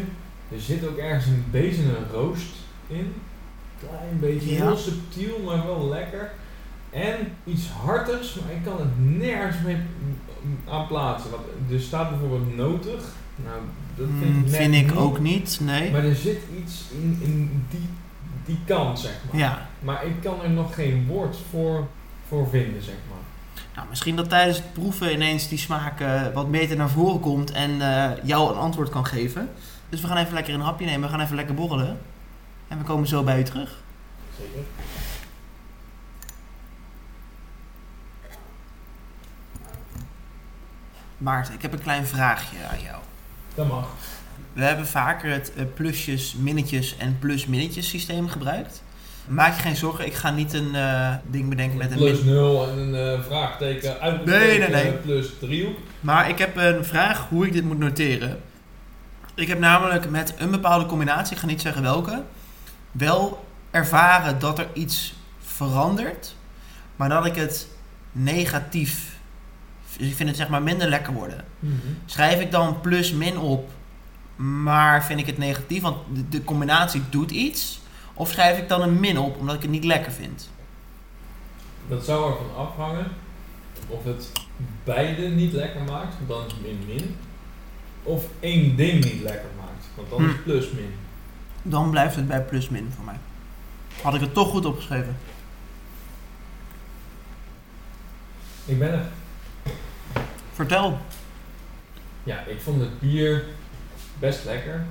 Er 0.52 0.60
zit 0.62 0.88
ook 0.88 0.98
ergens 0.98 1.26
een 1.26 1.46
beetje 1.52 1.82
een 1.84 2.12
roost 2.12 2.52
in. 2.88 3.14
klein 3.88 4.20
beetje, 4.20 4.52
Ja. 4.54 4.66
heel 4.66 4.78
subtiel, 4.78 5.40
maar 5.46 5.66
wel 5.66 5.88
lekker. 5.90 6.32
En 6.90 7.16
iets 7.44 7.68
hartigs, 7.70 8.34
maar 8.40 8.54
ik 8.54 8.64
kan 8.64 8.78
het 8.80 9.18
nergens 9.20 9.56
mee 9.66 9.78
aan 10.70 10.88
plaatsen. 10.88 11.32
Want 11.32 11.44
er 11.72 11.80
staat 11.80 12.10
bijvoorbeeld 12.10 12.56
notig. 12.56 13.04
Nou, 13.46 13.60
dat 13.96 14.08
vind 14.20 14.32
Mm, 14.34 14.40
ik, 14.40 14.46
net 14.46 14.56
vind 14.56 14.76
ik 14.76 14.86
niet. 14.86 14.96
ook 14.96 15.20
niet, 15.20 15.60
nee. 15.64 15.92
Maar 15.92 16.04
er 16.06 16.16
zit 16.16 16.40
iets 16.64 16.84
in, 17.02 17.20
in 17.22 17.66
die, 17.70 17.88
die 18.50 18.60
kant, 18.66 19.00
zeg 19.00 19.12
maar. 19.32 19.40
Ja, 19.42 19.68
Maar 19.80 20.06
ik 20.06 20.22
kan 20.22 20.42
er 20.44 20.50
nog 20.50 20.76
geen 20.76 21.08
woord 21.08 21.38
voor, 21.50 21.88
voor 22.28 22.50
vinden, 22.50 22.84
zeg 22.84 22.96
maar. 23.10 23.18
nou, 23.76 23.88
misschien 23.90 24.16
dat 24.16 24.30
tijdens 24.30 24.58
het 24.58 24.74
proeven 24.74 25.14
ineens 25.14 25.48
die 25.48 25.58
smaak 25.58 26.00
eh, 26.00 26.22
wat 26.34 26.52
beter 26.52 26.78
naar 26.78 26.90
voren 26.90 27.20
komt 27.20 27.52
en 27.52 27.82
eh, 27.82 28.24
jou 28.24 28.52
een 28.52 28.58
antwoord 28.60 28.90
kan 28.90 29.06
geven. 29.06 29.50
Dus 29.90 30.02
we 30.02 30.08
gaan 30.08 30.18
even 30.18 30.34
lekker 30.34 30.54
een 30.54 30.62
hapje 30.62 30.86
nemen, 30.86 31.02
we 31.02 31.08
gaan 31.16 31.22
even 31.24 31.36
lekker 31.36 31.56
borrelen. 31.56 32.00
En 32.68 32.78
we 32.78 32.84
komen 32.84 33.08
zo 33.08 33.24
bij 33.24 33.40
u 33.40 33.44
terug. 33.44 33.76
Zeker. 34.38 34.62
Maarten, 41.18 41.54
ik 41.54 41.62
heb 41.62 41.74
een 41.74 41.82
klein 41.82 42.06
vraagje 42.06 42.58
aan 42.72 42.82
jou. 42.82 42.98
Dat 43.56 43.68
mag. 43.68 43.88
We 44.54 44.64
hebben 44.64 44.88
vaker 44.88 45.32
het 45.32 45.54
eh, 45.56 45.64
plusjes, 45.74 46.36
minnetjes 46.40 46.98
en 46.98 47.18
plus-minnetjes 47.20 47.90
systeem 47.90 48.28
gebruikt. 48.28 48.84
Maak 49.28 49.56
je 49.56 49.62
geen 49.62 49.76
zorgen, 49.76 50.06
ik 50.06 50.14
ga 50.14 50.32
niet 50.32 50.54
een 50.54 50.76
eh, 50.76 51.14
ding 51.28 51.50
bedenken 51.50 51.78
met 51.78 51.92
een 51.92 51.98
plus 51.98 52.22
min. 52.24 52.34
0 52.34 52.70
en 52.70 52.78
een 52.78 52.96
eh, 52.96 53.24
vraagteken, 53.26 53.90
Nee, 53.90 54.00
uitroepteken, 54.00 54.72
nee, 54.72 54.84
nee. 54.84 54.94
plus 54.94 55.28
driehoek. 55.40 55.78
Maar 56.00 56.30
ik 56.30 56.38
heb 56.38 56.58
een 56.58 56.86
vraag 56.86 57.28
hoe 57.30 57.46
ik 57.46 57.54
dit 57.54 57.64
moet 57.64 57.80
noteren. 57.80 58.40
Ik 59.36 59.48
heb 59.48 59.60
namelijk 59.60 60.10
met 60.10 60.34
een 60.38 60.52
bepaalde 60.52 60.86
combinatie, 60.86 61.34
ik 61.34 61.40
ga 61.42 61.48
niet 61.48 61.62
zeggen 61.62 61.82
welke, 61.82 62.24
wel 62.92 63.46
ervaren 63.72 64.40
dat 64.40 64.60
er 64.60 64.68
iets 64.74 65.14
verandert, 65.40 66.36
maar 66.96 67.10
dat 67.10 67.26
ik 67.26 67.36
het 67.36 67.68
negatief, 68.12 69.18
dus 69.98 70.08
ik 70.08 70.16
vind 70.16 70.30
het 70.30 70.38
zeg 70.38 70.50
maar 70.50 70.62
minder 70.62 70.88
lekker 70.88 71.14
worden. 71.14 71.46
Schrijf 72.06 72.40
ik 72.40 72.52
dan 72.52 72.82
plus 72.82 73.12
min 73.14 73.38
op, 73.38 73.70
maar 74.40 75.06
vind 75.06 75.20
ik 75.20 75.26
het 75.26 75.38
negatief, 75.38 75.82
want 75.82 75.98
de, 76.14 76.30
de 76.30 76.44
combinatie 76.44 77.02
doet 77.10 77.32
iets? 77.32 77.80
Of 78.14 78.30
schrijf 78.30 78.58
ik 78.58 78.68
dan 78.70 78.82
een 78.82 79.00
min 79.00 79.18
op, 79.18 79.38
omdat 79.38 79.56
ik 79.56 79.62
het 79.62 79.72
niet 79.72 79.84
lekker 79.84 80.12
vind? 80.12 80.50
Dat 81.88 82.06
zou 82.06 82.32
ervan 82.32 82.56
afhangen 82.56 83.08
of 83.88 84.04
het 84.04 84.32
beide 84.84 85.28
niet 85.28 85.54
lekker 85.54 85.82
maakt, 85.82 86.16
dan 86.28 86.46
is 86.46 86.54
min 86.62 86.84
min. 86.88 87.16
Of 88.04 88.26
één 88.40 88.76
ding 88.76 89.04
niet 89.04 89.22
lekker 89.22 89.50
maakt, 89.58 89.86
want 89.96 90.10
dan 90.10 90.24
is 90.24 90.32
Hm. 90.36 90.44
plus 90.44 90.72
min. 90.72 90.94
Dan 91.62 91.90
blijft 91.90 92.16
het 92.16 92.28
bij 92.28 92.42
plus 92.42 92.70
min 92.70 92.92
voor 92.96 93.06
mij. 93.06 93.18
Had 94.02 94.14
ik 94.14 94.22
het 94.22 94.34
toch 94.34 94.50
goed 94.50 94.66
opgeschreven? 94.66 95.18
Ik 98.66 98.80
ben 98.80 98.92
er. 98.94 99.06
Vertel. 100.54 100.98
Ja, 102.24 102.40
ik 102.40 102.62
vond 102.62 102.82
het 102.82 103.00
bier 103.00 103.46
best 104.20 104.46
lekker. 104.46 104.86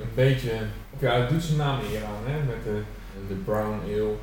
Een 0.00 0.14
beetje, 0.14 0.52
ja, 0.98 1.20
het 1.20 1.28
doet 1.28 1.42
zijn 1.42 1.58
naam 1.58 1.80
hier 1.80 2.04
aan, 2.04 2.24
hè, 2.32 2.44
met 2.44 2.64
de, 2.64 2.82
de 3.28 3.34
brown 3.34 3.80
ale. 3.84 4.14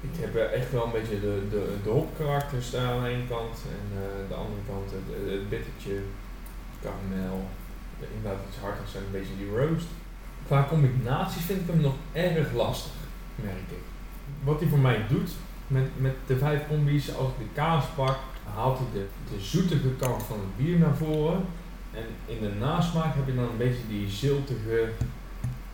Ik 0.00 0.20
heb 0.20 0.36
echt 0.36 0.72
wel 0.72 0.84
een 0.84 0.92
beetje 0.92 1.20
de, 1.20 1.42
de, 1.50 1.74
de 1.84 1.90
hopkarakters 1.90 2.70
daar 2.70 2.92
aan 2.92 3.02
de 3.02 3.08
ene 3.08 3.26
kant 3.28 3.56
en 3.76 3.86
eh, 3.98 4.28
de 4.28 4.34
andere 4.34 4.62
kant 4.66 4.90
het, 4.90 5.32
het 5.32 5.48
bittertje, 5.48 5.96
karamel. 6.82 7.48
Inderdaad 8.16 8.40
iets 8.48 8.58
hartigs 8.58 8.94
en 8.94 9.02
een 9.04 9.18
beetje 9.18 9.36
die 9.36 9.50
roast. 9.56 9.86
Qua 10.46 10.66
combinaties 10.68 11.44
vind 11.44 11.60
ik 11.60 11.66
hem 11.66 11.80
nog 11.80 11.94
erg 12.12 12.52
lastig, 12.52 12.92
merk 13.34 13.68
ik. 13.68 13.84
Wat 14.44 14.60
hij 14.60 14.68
voor 14.68 14.78
mij 14.78 15.04
doet 15.08 15.30
met, 15.66 15.88
met 15.96 16.14
de 16.26 16.36
vijf 16.36 16.68
combi's, 16.68 17.14
als 17.14 17.28
ik 17.28 17.38
de 17.38 17.54
kaas 17.54 17.84
pak, 17.94 18.18
haalt 18.54 18.78
hij 18.78 18.86
de, 18.92 19.06
de 19.34 19.40
zoetige 19.40 19.88
kant 19.98 20.22
van 20.22 20.38
het 20.38 20.56
bier 20.56 20.78
naar 20.78 20.96
voren. 20.96 21.44
En 21.94 22.04
in 22.26 22.40
de 22.40 22.50
nasmaak 22.58 23.14
heb 23.14 23.26
je 23.26 23.34
dan 23.34 23.44
een 23.44 23.56
beetje 23.56 23.88
die 23.88 24.10
ziltige, 24.10 24.88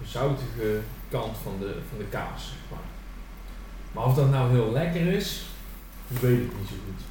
zoutige 0.04 0.80
kant 1.10 1.36
van 1.42 1.56
de, 1.60 1.74
van 1.88 1.98
de 1.98 2.04
kaas, 2.04 2.44
zeg 2.44 2.70
maar. 2.70 2.86
Maar 3.92 4.04
of 4.04 4.14
dat 4.14 4.30
nou 4.30 4.50
heel 4.50 4.72
lekker 4.72 5.06
is, 5.12 5.46
weet 6.08 6.38
ik 6.38 6.58
niet 6.58 6.68
zo 6.68 6.74
goed. 6.84 7.04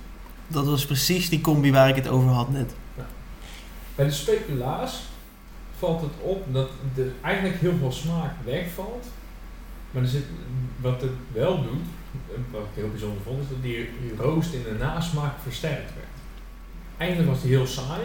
Dat 0.48 0.66
was 0.66 0.86
precies 0.86 1.30
die 1.30 1.42
combi 1.42 1.72
waar 1.72 1.90
ik 1.90 1.96
het 1.96 2.08
over 2.08 2.30
had 2.30 2.50
net. 2.50 2.74
Bij 3.96 4.06
de 4.06 4.12
speculaas 4.12 5.02
valt 5.78 6.02
het 6.02 6.12
op 6.22 6.54
dat 6.54 6.70
er 6.96 7.12
eigenlijk 7.22 7.60
heel 7.60 7.78
veel 7.80 7.92
smaak 7.92 8.32
wegvalt. 8.44 9.06
Maar 9.92 10.04
er 10.04 10.10
zit, 10.10 10.26
wat 10.82 11.02
het 11.02 11.12
wel 11.32 11.64
doet, 11.64 11.86
wat 12.52 12.62
ik 12.62 12.68
heel 12.74 12.90
bijzonder 12.90 13.22
vond, 13.24 13.42
is 13.42 13.50
dat 13.50 13.62
die 13.62 13.90
roost 14.18 14.54
in 14.54 14.64
de 14.64 14.76
nasmaak 14.80 15.34
versterkt 15.44 15.94
werd. 15.96 16.08
Eigenlijk 16.98 17.30
was 17.32 17.42
die 17.42 17.52
heel 17.52 17.68
saai, 17.68 18.02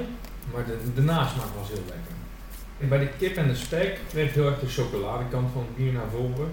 maar 0.52 0.64
de, 0.94 1.02
nasmaak 1.02 1.54
was 1.58 1.68
heel 1.68 1.84
lekker. 1.86 2.14
En 2.80 2.88
bij 2.88 2.98
de 2.98 3.08
kip 3.18 3.36
en 3.36 3.48
de 3.48 3.54
spek 3.54 4.00
kreeg 4.08 4.34
heel 4.34 4.46
erg 4.46 4.60
de 4.60 4.68
chocoladekant 4.68 5.50
van 5.52 5.62
het 5.62 5.76
bier 5.76 5.92
naar 5.92 6.10
voren. 6.10 6.50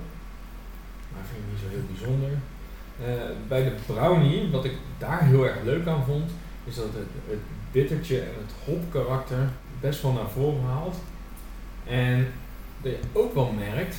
Maar 1.14 1.24
vind 1.32 1.44
ik 1.44 1.52
niet 1.52 1.61
zo 1.64 1.70
heel 1.70 1.88
bijzonder. 1.94 2.32
Eh, 3.03 3.48
bij 3.48 3.64
de 3.64 3.76
brownie, 3.86 4.52
wat 4.52 4.66
ik 4.66 4.74
daar 4.98 5.24
heel 5.24 5.48
erg 5.48 5.64
leuk 5.64 5.88
aan 5.88 6.06
vond, 6.06 6.32
is 6.66 6.76
dat 6.76 6.86
het, 6.86 7.07
het 7.28 7.40
bittertje 7.72 8.20
en 8.20 8.34
het 8.38 8.53
hopkarakter 8.66 9.49
best 9.80 10.02
wel 10.02 10.11
naar 10.11 10.30
voren 10.30 10.64
haalt. 10.64 10.95
En 11.86 12.28
dat 12.82 12.91
je 12.91 12.99
ook 13.14 13.34
wel 13.34 13.52
merkt 13.52 13.95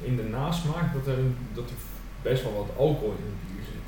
in 0.00 0.16
de 0.16 0.22
nasmaak 0.22 0.92
dat 0.92 1.06
er, 1.06 1.18
dat 1.54 1.70
er 1.70 1.76
best 2.22 2.42
wel 2.42 2.54
wat 2.54 2.76
alcohol 2.76 3.14
in 3.18 3.24
het 3.24 3.54
bier 3.54 3.64
zit. 3.64 3.82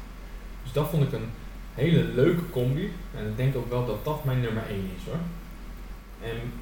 Dus 0.63 0.73
dat 0.73 0.89
vond 0.89 1.03
ik 1.03 1.13
een 1.13 1.31
hele 1.75 2.03
leuke 2.03 2.51
combi. 2.51 2.93
En 3.17 3.27
ik 3.27 3.37
denk 3.37 3.57
ook 3.57 3.71
wel 3.71 3.87
dat 3.87 4.05
dat 4.05 4.25
mijn 4.25 4.41
nummer 4.41 4.63
1 4.69 4.91
is 4.97 5.05
hoor. 5.07 5.21
En 6.25 6.53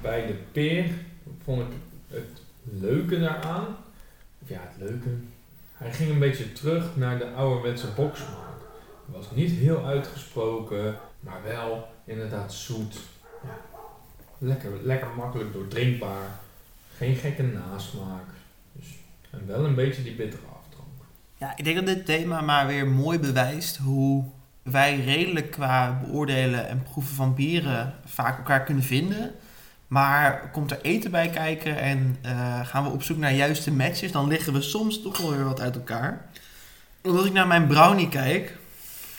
bij 0.00 0.26
de 0.26 0.34
peer 0.52 0.90
vond 1.44 1.60
ik 1.60 1.76
het 2.08 2.42
leuke 2.62 3.20
daaraan. 3.20 3.76
Ja, 4.46 4.60
het 4.60 4.88
leuke. 4.88 5.08
Hij 5.72 5.92
ging 5.92 6.10
een 6.10 6.18
beetje 6.18 6.52
terug 6.52 6.96
naar 6.96 7.18
de 7.18 7.32
ouderwetse 7.32 7.86
boksmaak. 7.96 8.60
Het 9.06 9.16
was 9.16 9.30
niet 9.30 9.50
heel 9.50 9.84
uitgesproken, 9.84 10.96
maar 11.20 11.42
wel 11.42 11.88
inderdaad 12.04 12.52
zoet. 12.52 12.96
Lekker, 14.38 14.70
lekker 14.82 15.08
makkelijk 15.16 15.52
doordrinkbaar. 15.52 16.28
Geen 16.96 17.14
gekke 17.14 17.42
nasmaak. 17.42 18.24
Dus, 18.72 18.86
en 19.30 19.46
wel 19.46 19.64
een 19.64 19.74
beetje 19.74 20.02
die 20.02 20.14
bittere 20.14 20.42
afdronk. 20.46 20.88
Ja, 21.36 21.56
ik 21.56 21.64
denk 21.64 21.76
dat 21.76 21.86
dit 21.86 22.06
thema 22.06 22.40
maar 22.40 22.66
weer 22.66 22.86
mooi 22.86 23.18
bewijst 23.18 23.76
hoe 23.76 24.24
wij 24.62 25.00
redelijk 25.00 25.50
qua 25.50 26.00
beoordelen 26.04 26.68
en 26.68 26.82
proeven 26.82 27.14
van 27.14 27.34
bieren 27.34 27.94
vaak 28.04 28.36
elkaar 28.36 28.64
kunnen 28.64 28.84
vinden. 28.84 29.30
Maar 29.86 30.50
komt 30.50 30.70
er 30.70 30.80
eten 30.82 31.10
bij 31.10 31.28
kijken 31.28 31.78
en 31.78 32.18
eh, 32.22 32.66
gaan 32.66 32.84
we 32.84 32.90
op 32.90 33.02
zoek 33.02 33.16
naar 33.16 33.32
juiste 33.32 33.72
matches, 33.72 34.12
dan 34.12 34.28
liggen 34.28 34.52
we 34.52 34.60
soms 34.60 35.02
toch 35.02 35.18
wel 35.18 35.30
weer 35.30 35.44
wat 35.44 35.60
uit 35.60 35.74
elkaar. 35.74 36.26
Als 37.02 37.26
ik 37.26 37.32
naar 37.32 37.46
mijn 37.46 37.66
brownie 37.66 38.08
kijk, 38.08 38.58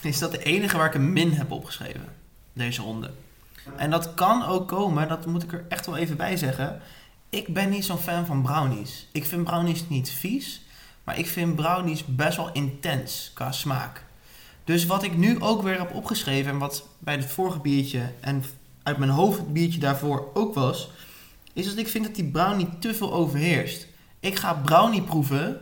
is 0.02 0.18
dat 0.18 0.32
de 0.32 0.42
enige 0.42 0.76
waar 0.76 0.86
ik 0.86 0.94
een 0.94 1.12
min 1.12 1.32
heb 1.32 1.50
opgeschreven. 1.50 2.08
Deze 2.52 2.82
ronde. 2.82 3.10
En 3.76 3.90
dat 3.90 4.14
kan 4.14 4.44
ook 4.44 4.68
komen, 4.68 5.08
dat 5.08 5.26
moet 5.26 5.42
ik 5.42 5.52
er 5.52 5.64
echt 5.68 5.86
wel 5.86 5.96
even 5.96 6.16
bij 6.16 6.36
zeggen. 6.36 6.80
Ik 7.30 7.54
ben 7.54 7.70
niet 7.70 7.84
zo'n 7.84 7.98
fan 7.98 8.26
van 8.26 8.42
brownies. 8.42 9.08
Ik 9.12 9.24
vind 9.24 9.44
brownies 9.44 9.88
niet 9.88 10.10
vies. 10.10 10.62
Maar 11.04 11.18
ik 11.18 11.26
vind 11.26 11.56
brownies 11.56 12.04
best 12.04 12.36
wel 12.36 12.52
intens 12.52 13.30
qua 13.34 13.52
smaak. 13.52 14.04
Dus 14.64 14.86
wat 14.86 15.02
ik 15.02 15.16
nu 15.16 15.40
ook 15.40 15.62
weer 15.62 15.78
heb 15.78 15.94
opgeschreven 15.94 16.52
en 16.52 16.58
wat 16.58 16.88
bij 16.98 17.14
het 17.14 17.24
vorige 17.24 17.58
biertje 17.58 18.12
en 18.20 18.44
uit 18.82 18.98
mijn 18.98 19.10
hoofd 19.10 19.38
het 19.38 19.52
biertje 19.52 19.80
daarvoor 19.80 20.30
ook 20.34 20.54
was, 20.54 20.90
is 21.52 21.66
dat 21.66 21.76
ik 21.76 21.88
vind 21.88 22.04
dat 22.04 22.14
die 22.14 22.30
brownie 22.30 22.68
te 22.78 22.94
veel 22.94 23.12
overheerst. 23.12 23.86
Ik 24.20 24.36
ga 24.36 24.54
brownie 24.54 25.02
proeven 25.02 25.60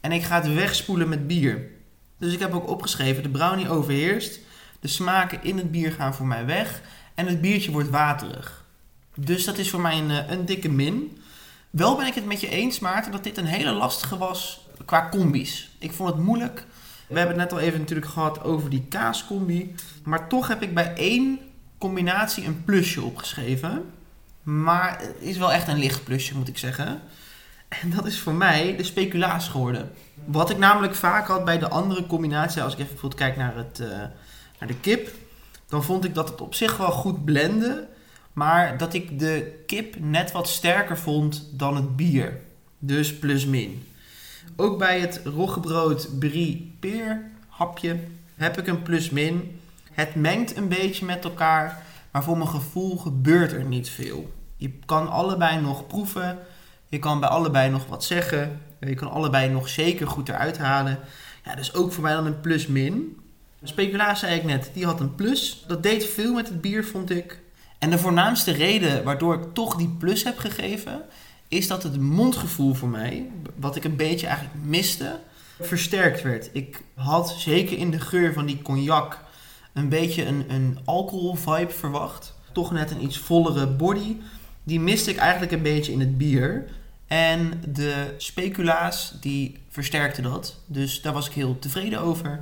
en 0.00 0.12
ik 0.12 0.22
ga 0.22 0.42
het 0.42 0.54
wegspoelen 0.54 1.08
met 1.08 1.26
bier. 1.26 1.70
Dus 2.18 2.32
ik 2.32 2.38
heb 2.38 2.54
ook 2.54 2.68
opgeschreven, 2.68 3.22
de 3.22 3.28
brownie 3.28 3.68
overheerst, 3.68 4.40
de 4.80 4.88
smaken 4.88 5.42
in 5.42 5.56
het 5.56 5.70
bier 5.70 5.92
gaan 5.92 6.14
voor 6.14 6.26
mij 6.26 6.46
weg 6.46 6.82
en 7.14 7.26
het 7.26 7.40
biertje 7.40 7.70
wordt 7.70 7.90
waterig. 7.90 8.64
Dus 9.14 9.44
dat 9.44 9.58
is 9.58 9.70
voor 9.70 9.80
mij 9.80 9.98
een, 9.98 10.10
eh, 10.10 10.30
een 10.30 10.44
dikke 10.44 10.68
min. 10.68 11.18
Wel 11.70 11.96
ben 11.96 12.06
ik 12.06 12.14
het 12.14 12.26
met 12.26 12.40
je 12.40 12.48
eens, 12.48 12.78
Maarten, 12.78 13.12
dat 13.12 13.24
dit 13.24 13.38
een 13.38 13.46
hele 13.46 13.72
lastige 13.72 14.18
was 14.18 14.66
qua 14.84 15.08
combi's. 15.08 15.70
Ik 15.78 15.92
vond 15.92 16.08
het 16.10 16.18
moeilijk. 16.18 16.66
We 17.10 17.18
hebben 17.18 17.38
het 17.38 17.50
net 17.50 17.52
al 17.52 17.66
even 17.66 17.80
natuurlijk 17.80 18.08
gehad 18.08 18.44
over 18.44 18.70
die 18.70 18.84
kaascombi. 18.88 19.74
Maar 20.04 20.28
toch 20.28 20.48
heb 20.48 20.62
ik 20.62 20.74
bij 20.74 20.94
één 20.94 21.38
combinatie 21.78 22.44
een 22.46 22.64
plusje 22.64 23.02
opgeschreven. 23.02 23.84
Maar 24.42 24.98
het 24.98 25.14
is 25.18 25.36
wel 25.36 25.52
echt 25.52 25.68
een 25.68 25.78
licht 25.78 26.04
plusje, 26.04 26.36
moet 26.36 26.48
ik 26.48 26.58
zeggen. 26.58 27.00
En 27.68 27.90
dat 27.90 28.06
is 28.06 28.20
voor 28.20 28.34
mij 28.34 28.76
de 28.76 28.84
speculaas 28.84 29.48
geworden. 29.48 29.90
Wat 30.24 30.50
ik 30.50 30.58
namelijk 30.58 30.94
vaak 30.94 31.26
had 31.26 31.44
bij 31.44 31.58
de 31.58 31.68
andere 31.68 32.06
combinatie, 32.06 32.62
als 32.62 32.72
ik 32.72 32.78
even 32.78 32.92
bijvoorbeeld 32.92 33.20
kijk 33.20 33.36
naar, 33.36 33.56
het, 33.56 33.80
eh, 33.80 33.88
naar 34.58 34.68
de 34.68 34.80
kip, 34.80 35.10
dan 35.68 35.84
vond 35.84 36.04
ik 36.04 36.14
dat 36.14 36.28
het 36.28 36.40
op 36.40 36.54
zich 36.54 36.76
wel 36.76 36.90
goed 36.90 37.24
blende. 37.24 37.88
Maar 38.32 38.78
dat 38.78 38.94
ik 38.94 39.18
de 39.18 39.62
kip 39.66 39.98
net 39.98 40.32
wat 40.32 40.48
sterker 40.48 40.98
vond 40.98 41.48
dan 41.52 41.76
het 41.76 41.96
bier. 41.96 42.40
Dus 42.78 43.18
plus 43.18 43.46
min. 43.46 43.84
Ook 44.56 44.78
bij 44.78 45.00
het 45.00 45.20
roggebrood 45.24 46.18
brie 46.18 46.76
peer 46.80 47.30
hapje 47.48 47.98
heb 48.34 48.58
ik 48.58 48.66
een 48.66 48.82
plus-min. 48.82 49.60
Het 49.92 50.14
mengt 50.14 50.56
een 50.56 50.68
beetje 50.68 51.04
met 51.04 51.24
elkaar, 51.24 51.82
maar 52.10 52.24
voor 52.24 52.36
mijn 52.36 52.48
gevoel 52.48 52.96
gebeurt 52.96 53.52
er 53.52 53.64
niet 53.64 53.88
veel. 53.88 54.32
Je 54.56 54.72
kan 54.86 55.10
allebei 55.10 55.60
nog 55.60 55.86
proeven. 55.86 56.38
Je 56.86 56.98
kan 56.98 57.20
bij 57.20 57.28
allebei 57.28 57.70
nog 57.70 57.86
wat 57.86 58.04
zeggen. 58.04 58.60
Je 58.80 58.94
kan 58.94 59.10
allebei 59.10 59.48
nog 59.48 59.68
zeker 59.68 60.06
goed 60.06 60.28
eruit 60.28 60.58
halen. 60.58 60.98
Ja, 61.44 61.54
dus 61.54 61.74
ook 61.74 61.92
voor 61.92 62.02
mij 62.02 62.14
dan 62.14 62.26
een 62.26 62.40
plus-min. 62.40 63.18
Speculaas 63.62 64.20
zei 64.20 64.36
ik 64.36 64.44
net, 64.44 64.70
die 64.74 64.84
had 64.84 65.00
een 65.00 65.14
plus. 65.14 65.64
Dat 65.66 65.82
deed 65.82 66.04
veel 66.04 66.34
met 66.34 66.48
het 66.48 66.60
bier, 66.60 66.84
vond 66.84 67.10
ik. 67.10 67.40
En 67.78 67.90
de 67.90 67.98
voornaamste 67.98 68.50
reden 68.50 69.04
waardoor 69.04 69.34
ik 69.34 69.54
toch 69.54 69.76
die 69.76 69.94
plus 69.98 70.24
heb 70.24 70.38
gegeven, 70.38 71.02
is 71.50 71.66
dat 71.66 71.82
het 71.82 72.00
mondgevoel 72.00 72.74
voor 72.74 72.88
mij, 72.88 73.26
wat 73.56 73.76
ik 73.76 73.84
een 73.84 73.96
beetje 73.96 74.26
eigenlijk 74.26 74.64
miste, 74.64 75.20
versterkt 75.60 76.22
werd. 76.22 76.50
Ik 76.52 76.82
had 76.94 77.34
zeker 77.38 77.78
in 77.78 77.90
de 77.90 78.00
geur 78.00 78.32
van 78.32 78.46
die 78.46 78.62
cognac 78.62 79.18
een 79.72 79.88
beetje 79.88 80.26
een, 80.26 80.44
een 80.48 80.78
alcohol 80.84 81.34
vibe 81.34 81.72
verwacht. 81.72 82.34
Toch 82.52 82.72
net 82.72 82.90
een 82.90 83.02
iets 83.02 83.18
vollere 83.18 83.66
body. 83.66 84.16
Die 84.62 84.80
miste 84.80 85.10
ik 85.10 85.16
eigenlijk 85.16 85.52
een 85.52 85.62
beetje 85.62 85.92
in 85.92 86.00
het 86.00 86.18
bier. 86.18 86.68
En 87.06 87.62
de 87.68 88.14
speculaas, 88.16 89.14
die 89.20 89.58
versterkte 89.68 90.22
dat. 90.22 90.56
Dus 90.66 91.02
daar 91.02 91.12
was 91.12 91.26
ik 91.26 91.32
heel 91.32 91.58
tevreden 91.58 92.00
over. 92.00 92.40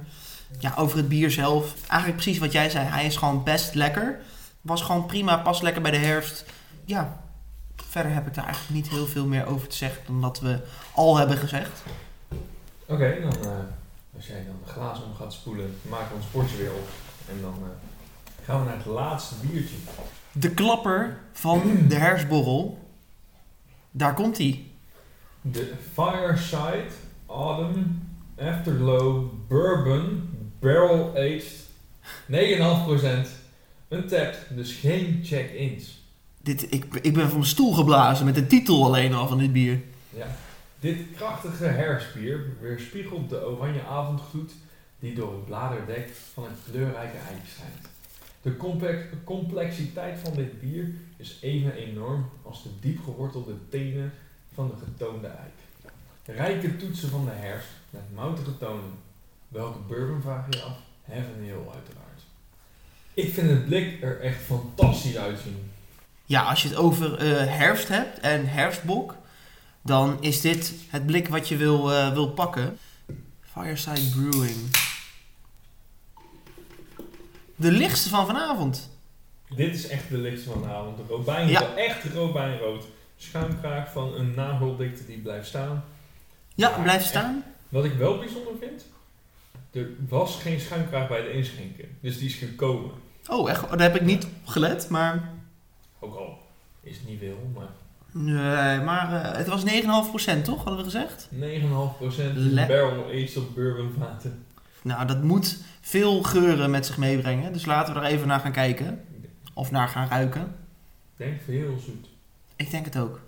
Ja, 0.59 0.75
over 0.77 0.97
het 0.97 1.09
bier 1.09 1.31
zelf. 1.31 1.75
Eigenlijk 1.87 2.21
precies 2.21 2.41
wat 2.41 2.53
jij 2.53 2.71
zei. 2.71 2.87
Hij 2.87 3.07
is 3.07 3.17
gewoon 3.17 3.45
best 3.45 3.75
lekker. 3.75 4.21
Was 4.61 4.83
gewoon 4.83 5.07
prima, 5.07 5.37
past 5.37 5.63
lekker 5.63 5.83
bij 5.83 5.91
de 5.91 5.97
herfst. 5.97 6.45
Ja, 6.85 7.21
verder 7.89 8.13
heb 8.13 8.27
ik 8.27 8.35
daar 8.35 8.45
eigenlijk 8.45 8.75
niet 8.75 8.89
heel 8.89 9.07
veel 9.07 9.27
meer 9.27 9.47
over 9.47 9.69
te 9.69 9.77
zeggen 9.77 10.03
dan 10.07 10.21
dat 10.21 10.41
we 10.41 10.59
al 10.95 11.17
hebben 11.17 11.37
gezegd. 11.37 11.83
Oké, 12.87 13.19
dan 13.21 13.51
uh, 13.51 13.59
als 14.17 14.27
jij 14.27 14.45
dan 14.45 14.57
de 14.65 14.71
glazen 14.71 15.05
om 15.05 15.15
gaat 15.15 15.33
spoelen, 15.33 15.77
maken 15.89 16.09
we 16.09 16.15
ons 16.15 16.27
potje 16.27 16.57
weer 16.57 16.73
op. 16.73 16.89
En 17.29 17.41
dan 17.41 17.55
uh, 17.63 17.69
gaan 18.45 18.61
we 18.61 18.67
naar 18.67 18.77
het 18.77 18.87
laatste 18.87 19.35
biertje. 19.43 19.77
De 20.33 20.51
klapper 20.51 21.19
van 21.33 21.87
de 21.89 21.95
herfstborrel. 21.95 22.79
Daar 23.91 24.15
komt 24.15 24.39
hij. 24.39 24.65
De 25.41 25.73
Fireside 25.93 26.91
Autumn 27.27 28.09
Afterglow 28.39 29.31
Bourbon 29.49 30.29
Barrel 30.59 31.11
Aged 31.11 31.67
9,5% 32.31 33.29
Untapped, 33.89 34.47
dus 34.51 34.73
geen 34.73 35.21
check-ins. 35.25 35.98
Dit, 36.49 36.73
ik, 36.73 36.85
ik 36.95 37.15
ben 37.15 37.29
van 37.29 37.39
mijn 37.39 37.51
stoel 37.51 37.73
geblazen 37.73 38.25
met 38.25 38.35
de 38.35 38.47
titel 38.47 38.85
alleen 38.85 39.15
al 39.15 39.29
van 39.29 39.39
dit 39.39 39.53
bier. 39.53 39.81
Ja. 40.11 40.27
Dit 40.81 40.97
krachtige 41.17 41.65
herfstbier 41.65 42.47
weerspiegelt 42.61 43.29
de 43.29 43.47
oranje 43.47 43.83
avondgloed 43.83 44.53
die 44.99 45.15
door 45.15 45.33
het 45.33 45.45
bladerdek 45.45 46.11
van 46.35 46.45
het 46.45 46.59
kleurrijke 46.71 47.17
eik 47.17 47.43
schijnt. 47.55 47.89
De 48.43 48.57
complexiteit 49.25 50.19
van 50.19 50.33
dit 50.35 50.61
bier 50.61 50.95
is 51.17 51.39
even 51.41 51.75
enorm 51.75 52.31
als 52.43 52.63
de 52.63 52.71
diep 52.81 53.05
gewortelde 53.05 53.55
tenen 53.69 54.13
van 54.55 54.69
de 54.69 54.85
getoonde 54.85 55.27
eik. 55.27 55.93
Rijke 56.25 56.77
toetsen 56.77 57.09
van 57.09 57.25
de 57.25 57.31
herfst 57.35 57.69
met 57.91 58.03
moutige 58.15 58.59
tonen. 58.59 58.93
Welke 59.49 59.79
bourbon 59.89 60.23
vraag 60.23 60.47
je 60.51 60.63
af? 60.63 60.77
Heaven 61.05 61.43
Hill 61.43 61.53
uiteraard. 61.53 62.23
Ik 63.15 63.33
vind 63.33 63.51
het 63.51 63.67
blik 63.67 64.03
er 64.03 64.21
echt 64.21 64.41
fantastisch 64.41 65.17
uitzien. 65.17 65.68
Ja, 66.29 66.43
als 66.43 66.63
je 66.63 66.69
het 66.69 66.77
over 66.77 67.23
uh, 67.23 67.57
herfst 67.57 67.89
hebt 67.89 68.21
en 68.21 68.49
herfstbok, 68.49 69.17
dan 69.83 70.17
is 70.21 70.41
dit 70.41 70.73
het 70.89 71.07
blik 71.07 71.29
wat 71.29 71.49
je 71.49 71.57
wil, 71.57 71.93
uh, 71.93 72.13
wil 72.13 72.31
pakken. 72.31 72.79
Fireside 73.41 74.09
Brewing. 74.09 74.77
De 77.57 77.71
lichtste 77.71 78.09
van 78.09 78.27
vanavond. 78.27 78.91
Dit 79.55 79.75
is 79.75 79.89
echt 79.89 80.09
de 80.09 80.19
lichtste 80.19 80.51
van 80.51 80.63
vanavond. 80.63 80.97
De 80.97 81.03
robijn, 81.09 81.49
ja. 81.49 81.75
echt 81.75 82.05
robijnrood. 82.05 82.85
Schuimkraag 83.17 83.93
van 83.93 84.15
een 84.15 84.35
nageldikte 84.35 85.07
die 85.07 85.19
blijft 85.19 85.49
staan. 85.49 85.85
Ja, 86.55 86.79
blijft 86.83 87.07
staan. 87.07 87.45
wat 87.69 87.85
ik 87.85 87.93
wel 87.93 88.19
bijzonder 88.19 88.53
vind, 88.61 88.85
er 89.71 89.89
was 90.09 90.37
geen 90.37 90.61
schuimkraag 90.61 91.09
bij 91.09 91.23
de 91.23 91.33
inschenken. 91.33 91.99
Dus 92.01 92.19
die 92.19 92.29
is 92.29 92.35
gekomen. 92.35 92.91
Oh, 93.27 93.51
echt? 93.51 93.65
Oh, 93.65 93.71
daar 93.71 93.81
heb 93.81 93.97
ik 93.97 94.07
niet 94.07 94.27
gelet, 94.45 94.89
maar... 94.89 95.37
Ook 95.99 96.15
al 96.15 96.39
is 96.81 96.97
het 96.97 97.09
niet 97.09 97.19
veel, 97.19 97.51
maar... 97.55 97.69
Nee, 98.13 98.81
maar 98.81 99.13
uh, 99.13 99.37
het 99.37 99.47
was 99.47 99.65
9,5% 99.65 100.43
toch, 100.43 100.65
hadden 100.65 100.77
we 100.77 100.85
gezegd? 100.85 101.29
9,5% 101.33 101.37
barrel 102.55 103.05
aged 103.05 103.37
op 103.37 103.55
bourbon 103.55 103.93
vaten. 103.99 104.45
Nou, 104.83 105.07
dat 105.07 105.23
moet 105.23 105.59
veel 105.81 106.23
geuren 106.23 106.71
met 106.71 106.87
zich 106.87 106.99
meebrengen. 106.99 107.53
Dus 107.53 107.65
laten 107.65 107.95
we 107.95 108.01
er 108.01 108.07
even 108.07 108.29
naar 108.29 108.41
gaan 108.41 108.53
kijken. 108.53 109.05
Of 109.55 109.71
naar 109.71 109.89
gaan 109.89 110.09
ruiken. 110.09 110.43
Ik 110.43 110.49
denk 111.17 111.41
heel 111.47 111.79
zoet. 111.79 112.09
Ik 112.57 112.71
denk 112.71 112.85
het 112.85 112.99
ook. 112.99 113.21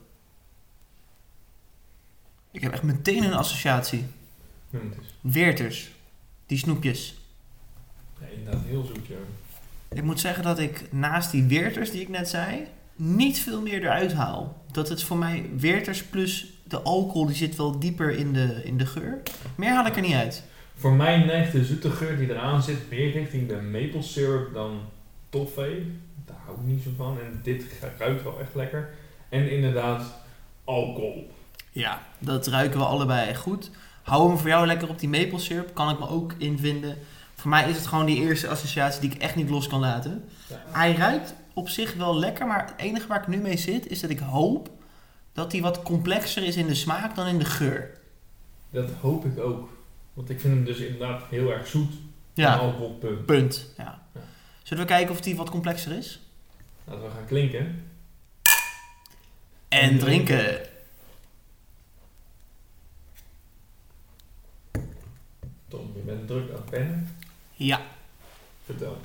Ik 2.51 2.60
heb 2.60 2.72
echt 2.72 2.82
meteen 2.82 3.24
een 3.24 3.34
associatie. 3.34 4.06
Weerters. 5.20 5.90
Die 6.47 6.59
snoepjes. 6.59 7.14
Ja, 8.20 8.26
inderdaad 8.26 8.64
heel 8.64 8.84
zoet, 8.84 9.06
ja. 9.06 9.16
Ik 9.95 10.03
moet 10.03 10.21
zeggen 10.21 10.43
dat 10.43 10.59
ik 10.59 10.93
naast 10.93 11.31
die 11.31 11.45
Weerters 11.45 11.91
die 11.91 12.01
ik 12.01 12.09
net 12.09 12.29
zei, 12.29 12.67
niet 12.97 13.39
veel 13.39 13.61
meer 13.61 13.83
eruit 13.83 14.12
haal. 14.12 14.65
Dat 14.73 14.89
het 14.89 15.03
voor 15.03 15.17
mij 15.17 15.51
Weerters 15.57 16.05
plus 16.05 16.53
de 16.65 16.81
alcohol, 16.81 17.27
die 17.27 17.37
zit 17.37 17.57
wel 17.57 17.79
dieper 17.79 18.11
in 18.11 18.33
de, 18.33 18.61
in 18.65 18.77
de 18.79 18.87
geur. 18.87 19.23
Meer 19.55 19.71
haal 19.71 19.87
ik 19.87 19.97
er 19.97 20.03
niet 20.03 20.15
uit. 20.15 20.45
Voor 20.75 20.93
mij 20.93 21.25
neigt 21.25 21.53
de 21.53 21.65
zoete 21.65 21.91
geur 21.91 22.17
die 22.17 22.31
eraan 22.31 22.62
zit 22.62 22.91
meer 22.91 23.11
richting 23.11 23.49
de 23.49 23.61
maple 23.61 24.03
syrup 24.03 24.55
dan 24.55 24.81
toffee. 25.29 25.93
Daar 26.27 26.41
hou 26.45 26.57
ik 26.57 26.65
niet 26.65 26.83
zo 26.83 26.91
van. 26.97 27.19
En 27.21 27.41
dit 27.43 27.65
ruikt 27.99 28.23
wel 28.23 28.41
echt 28.41 28.55
lekker. 28.55 28.91
En 29.29 29.51
inderdaad, 29.51 30.15
alcohol. 30.65 31.31
Ja, 31.73 32.03
dat 32.19 32.47
ruiken 32.47 32.79
we 32.79 32.85
allebei 32.85 33.29
echt 33.29 33.41
goed. 33.41 33.71
Hou 34.03 34.29
hem 34.29 34.39
voor 34.39 34.49
jou 34.49 34.67
lekker 34.67 34.89
op 34.89 34.99
die 34.99 35.09
maple 35.09 35.39
syrup. 35.39 35.75
Kan 35.75 35.91
ik 35.91 35.99
me 35.99 36.09
ook 36.09 36.35
invinden. 36.39 36.97
Voor 37.41 37.51
mij 37.51 37.69
is 37.69 37.77
het 37.77 37.87
gewoon 37.87 38.07
die 38.07 38.21
eerste 38.21 38.49
associatie 38.49 39.01
die 39.01 39.11
ik 39.11 39.23
echt 39.23 39.37
niet 39.37 39.51
los 39.51 39.69
kan 39.69 39.81
laten. 39.81 40.25
Hij 40.53 40.95
ruikt 40.95 41.35
op 41.55 41.69
zich 41.69 41.95
wel 41.95 42.19
lekker, 42.19 42.47
maar 42.47 42.67
het 42.67 42.75
enige 42.77 43.07
waar 43.07 43.21
ik 43.21 43.27
nu 43.27 43.37
mee 43.37 43.57
zit 43.57 43.87
is 43.87 44.01
dat 44.01 44.11
ik 44.11 44.19
hoop 44.19 44.71
dat 45.33 45.53
hij 45.53 45.61
wat 45.61 45.83
complexer 45.83 46.43
is 46.43 46.57
in 46.57 46.67
de 46.67 46.75
smaak 46.75 47.15
dan 47.15 47.27
in 47.27 47.39
de 47.39 47.45
geur. 47.45 47.99
Dat 48.71 48.91
hoop 49.01 49.25
ik 49.25 49.39
ook. 49.39 49.69
Want 50.12 50.31
ik 50.31 50.41
vind 50.41 50.55
hem 50.55 50.65
dus 50.65 50.79
inderdaad 50.79 51.23
heel 51.31 51.53
erg 51.53 51.67
zoet. 51.67 51.93
Ja. 52.35 52.57
Alcoholpunt. 52.57 53.27
Punt. 53.27 53.73
Ja. 53.77 54.03
ja. 54.15 54.21
Zullen 54.62 54.83
we 54.83 54.91
kijken 54.91 55.15
of 55.15 55.25
hij 55.25 55.35
wat 55.35 55.51
complexer 55.51 55.97
is? 55.97 56.21
Laten 56.85 57.03
we 57.03 57.11
gaan 57.11 57.27
klinken. 57.27 57.85
En, 59.69 59.99
drinken. 59.99 60.61
Tom, 65.69 65.93
je 65.95 66.03
bent 66.05 66.27
druk 66.27 66.51
aan 66.51 66.57
het 66.57 66.71
pennen. 66.71 67.19
Ja. 67.66 67.81
Vertel. 68.65 69.01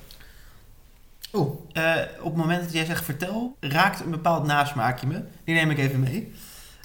Oeh, 1.33 1.49
uh, 1.73 2.01
op 2.19 2.25
het 2.25 2.35
moment 2.35 2.63
dat 2.63 2.73
jij 2.73 2.85
zegt 2.85 3.05
vertel, 3.05 3.57
raakt 3.59 3.99
een 3.99 4.11
bepaald 4.11 4.45
nasmaakje 4.45 5.07
me. 5.07 5.23
Die 5.43 5.55
neem 5.55 5.69
ik 5.69 5.77
even 5.77 5.99
mee. 5.99 6.33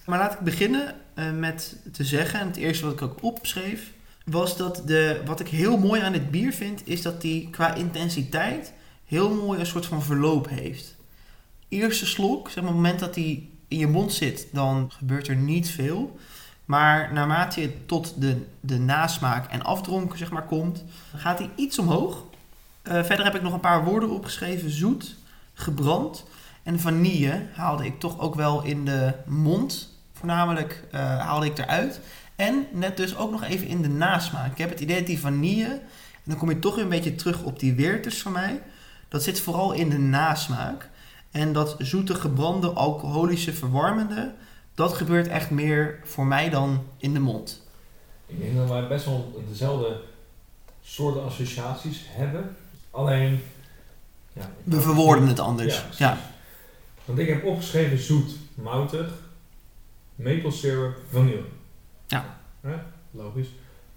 Maar 0.06 0.18
laat 0.18 0.32
ik 0.32 0.40
beginnen 0.40 0.94
uh, 1.14 1.30
met 1.32 1.76
te 1.92 2.04
zeggen, 2.04 2.40
en 2.40 2.46
het 2.46 2.56
eerste 2.56 2.84
wat 2.84 2.94
ik 2.94 3.02
ook 3.02 3.22
opschreef, 3.22 3.92
was 4.24 4.56
dat 4.56 4.82
de, 4.86 5.22
wat 5.24 5.40
ik 5.40 5.48
heel 5.48 5.78
mooi 5.78 6.00
aan 6.00 6.12
dit 6.12 6.30
bier 6.30 6.52
vind, 6.52 6.88
is 6.88 7.02
dat 7.02 7.20
die 7.20 7.50
qua 7.50 7.74
intensiteit 7.74 8.72
heel 9.04 9.34
mooi 9.34 9.60
een 9.60 9.66
soort 9.66 9.86
van 9.86 10.02
verloop 10.02 10.48
heeft. 10.48 10.96
Eerste 11.68 12.06
slok, 12.06 12.50
zeg 12.50 12.62
maar, 12.62 12.72
op 12.72 12.78
het 12.78 12.84
moment 12.84 13.00
dat 13.00 13.14
die 13.14 13.58
in 13.68 13.78
je 13.78 13.86
mond 13.86 14.12
zit, 14.12 14.46
dan 14.52 14.90
gebeurt 14.92 15.28
er 15.28 15.36
niet 15.36 15.70
veel. 15.70 16.18
Maar 16.70 17.12
naarmate 17.12 17.60
je 17.60 17.86
tot 17.86 18.20
de, 18.20 18.46
de 18.60 18.78
nasmaak 18.78 19.50
en 19.50 19.62
afdronken 19.62 20.18
zeg 20.18 20.30
maar, 20.30 20.46
komt, 20.46 20.84
gaat 21.16 21.38
hij 21.38 21.50
iets 21.54 21.78
omhoog. 21.78 22.24
Uh, 22.82 22.92
verder 23.02 23.24
heb 23.24 23.34
ik 23.34 23.42
nog 23.42 23.52
een 23.52 23.60
paar 23.60 23.84
woorden 23.84 24.10
opgeschreven. 24.10 24.70
Zoet, 24.70 25.16
gebrand 25.54 26.24
en 26.62 26.80
vanille 26.80 27.46
haalde 27.54 27.84
ik 27.84 28.00
toch 28.00 28.18
ook 28.18 28.34
wel 28.34 28.62
in 28.62 28.84
de 28.84 29.12
mond. 29.26 29.98
Voornamelijk 30.12 30.84
uh, 30.94 31.00
haalde 31.00 31.46
ik 31.46 31.58
eruit. 31.58 32.00
En 32.36 32.66
net 32.72 32.96
dus 32.96 33.16
ook 33.16 33.30
nog 33.30 33.42
even 33.42 33.66
in 33.66 33.82
de 33.82 33.88
nasmaak. 33.88 34.52
Ik 34.52 34.58
heb 34.58 34.70
het 34.70 34.80
idee 34.80 34.96
dat 34.96 35.06
die 35.06 35.20
vanille, 35.20 35.68
en 36.12 36.24
dan 36.24 36.36
kom 36.36 36.50
je 36.50 36.58
toch 36.58 36.74
weer 36.74 36.84
een 36.84 36.90
beetje 36.90 37.14
terug 37.14 37.42
op 37.42 37.58
die 37.58 37.74
weerters 37.74 38.22
van 38.22 38.32
mij. 38.32 38.62
Dat 39.08 39.22
zit 39.22 39.40
vooral 39.40 39.72
in 39.72 39.88
de 39.88 39.98
nasmaak. 39.98 40.88
En 41.30 41.52
dat 41.52 41.74
zoete, 41.78 42.14
gebrande, 42.14 42.68
alcoholische, 42.68 43.52
verwarmende, 43.52 44.32
dat 44.80 44.92
gebeurt 44.92 45.28
echt 45.28 45.50
meer 45.50 46.00
voor 46.04 46.26
mij 46.26 46.50
dan 46.50 46.86
in 46.96 47.12
de 47.12 47.20
mond. 47.20 47.62
Ik 48.26 48.40
denk 48.40 48.56
dat 48.56 48.68
wij 48.68 48.88
best 48.88 49.04
wel 49.04 49.42
dezelfde 49.48 50.00
soorten 50.82 51.24
associaties 51.24 52.00
hebben. 52.06 52.56
Alleen. 52.90 53.42
Ja, 54.32 54.50
We 54.64 54.80
verwoorden 54.80 55.28
het 55.28 55.38
anders. 55.38 55.74
Ja, 55.76 55.84
ja, 55.96 56.18
Want 57.04 57.18
ik 57.18 57.28
heb 57.28 57.44
opgeschreven 57.44 57.98
zoet, 57.98 58.32
moutig, 58.54 59.12
maple 60.14 60.50
syrup, 60.50 60.96
vanille. 61.10 61.44
Ja. 62.06 62.38
Hè? 62.60 62.74
Logisch. 63.10 63.48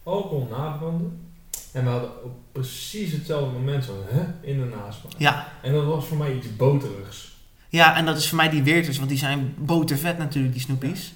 Alcohol 0.04 0.48
nabranden. 0.52 1.32
En 1.72 1.84
we 1.84 1.90
hadden 1.90 2.24
op 2.24 2.36
precies 2.52 3.12
hetzelfde 3.12 3.52
moment 3.52 3.86
zo 3.86 4.04
hè, 4.06 4.26
in 4.42 4.60
de 4.60 4.66
nasmaak. 4.66 5.14
Ja. 5.18 5.48
En 5.62 5.74
dat 5.74 5.86
was 5.86 6.06
voor 6.06 6.18
mij 6.18 6.36
iets 6.36 6.56
boterigs. 6.56 7.33
Ja, 7.74 7.96
en 7.96 8.06
dat 8.06 8.18
is 8.18 8.28
voor 8.28 8.38
mij 8.38 8.50
die 8.50 8.64
Weerters, 8.64 8.98
want 8.98 9.10
die 9.10 9.18
zijn 9.18 9.56
botervet 9.58 10.18
natuurlijk, 10.18 10.54
die 10.54 10.62
snoepies. 10.62 11.14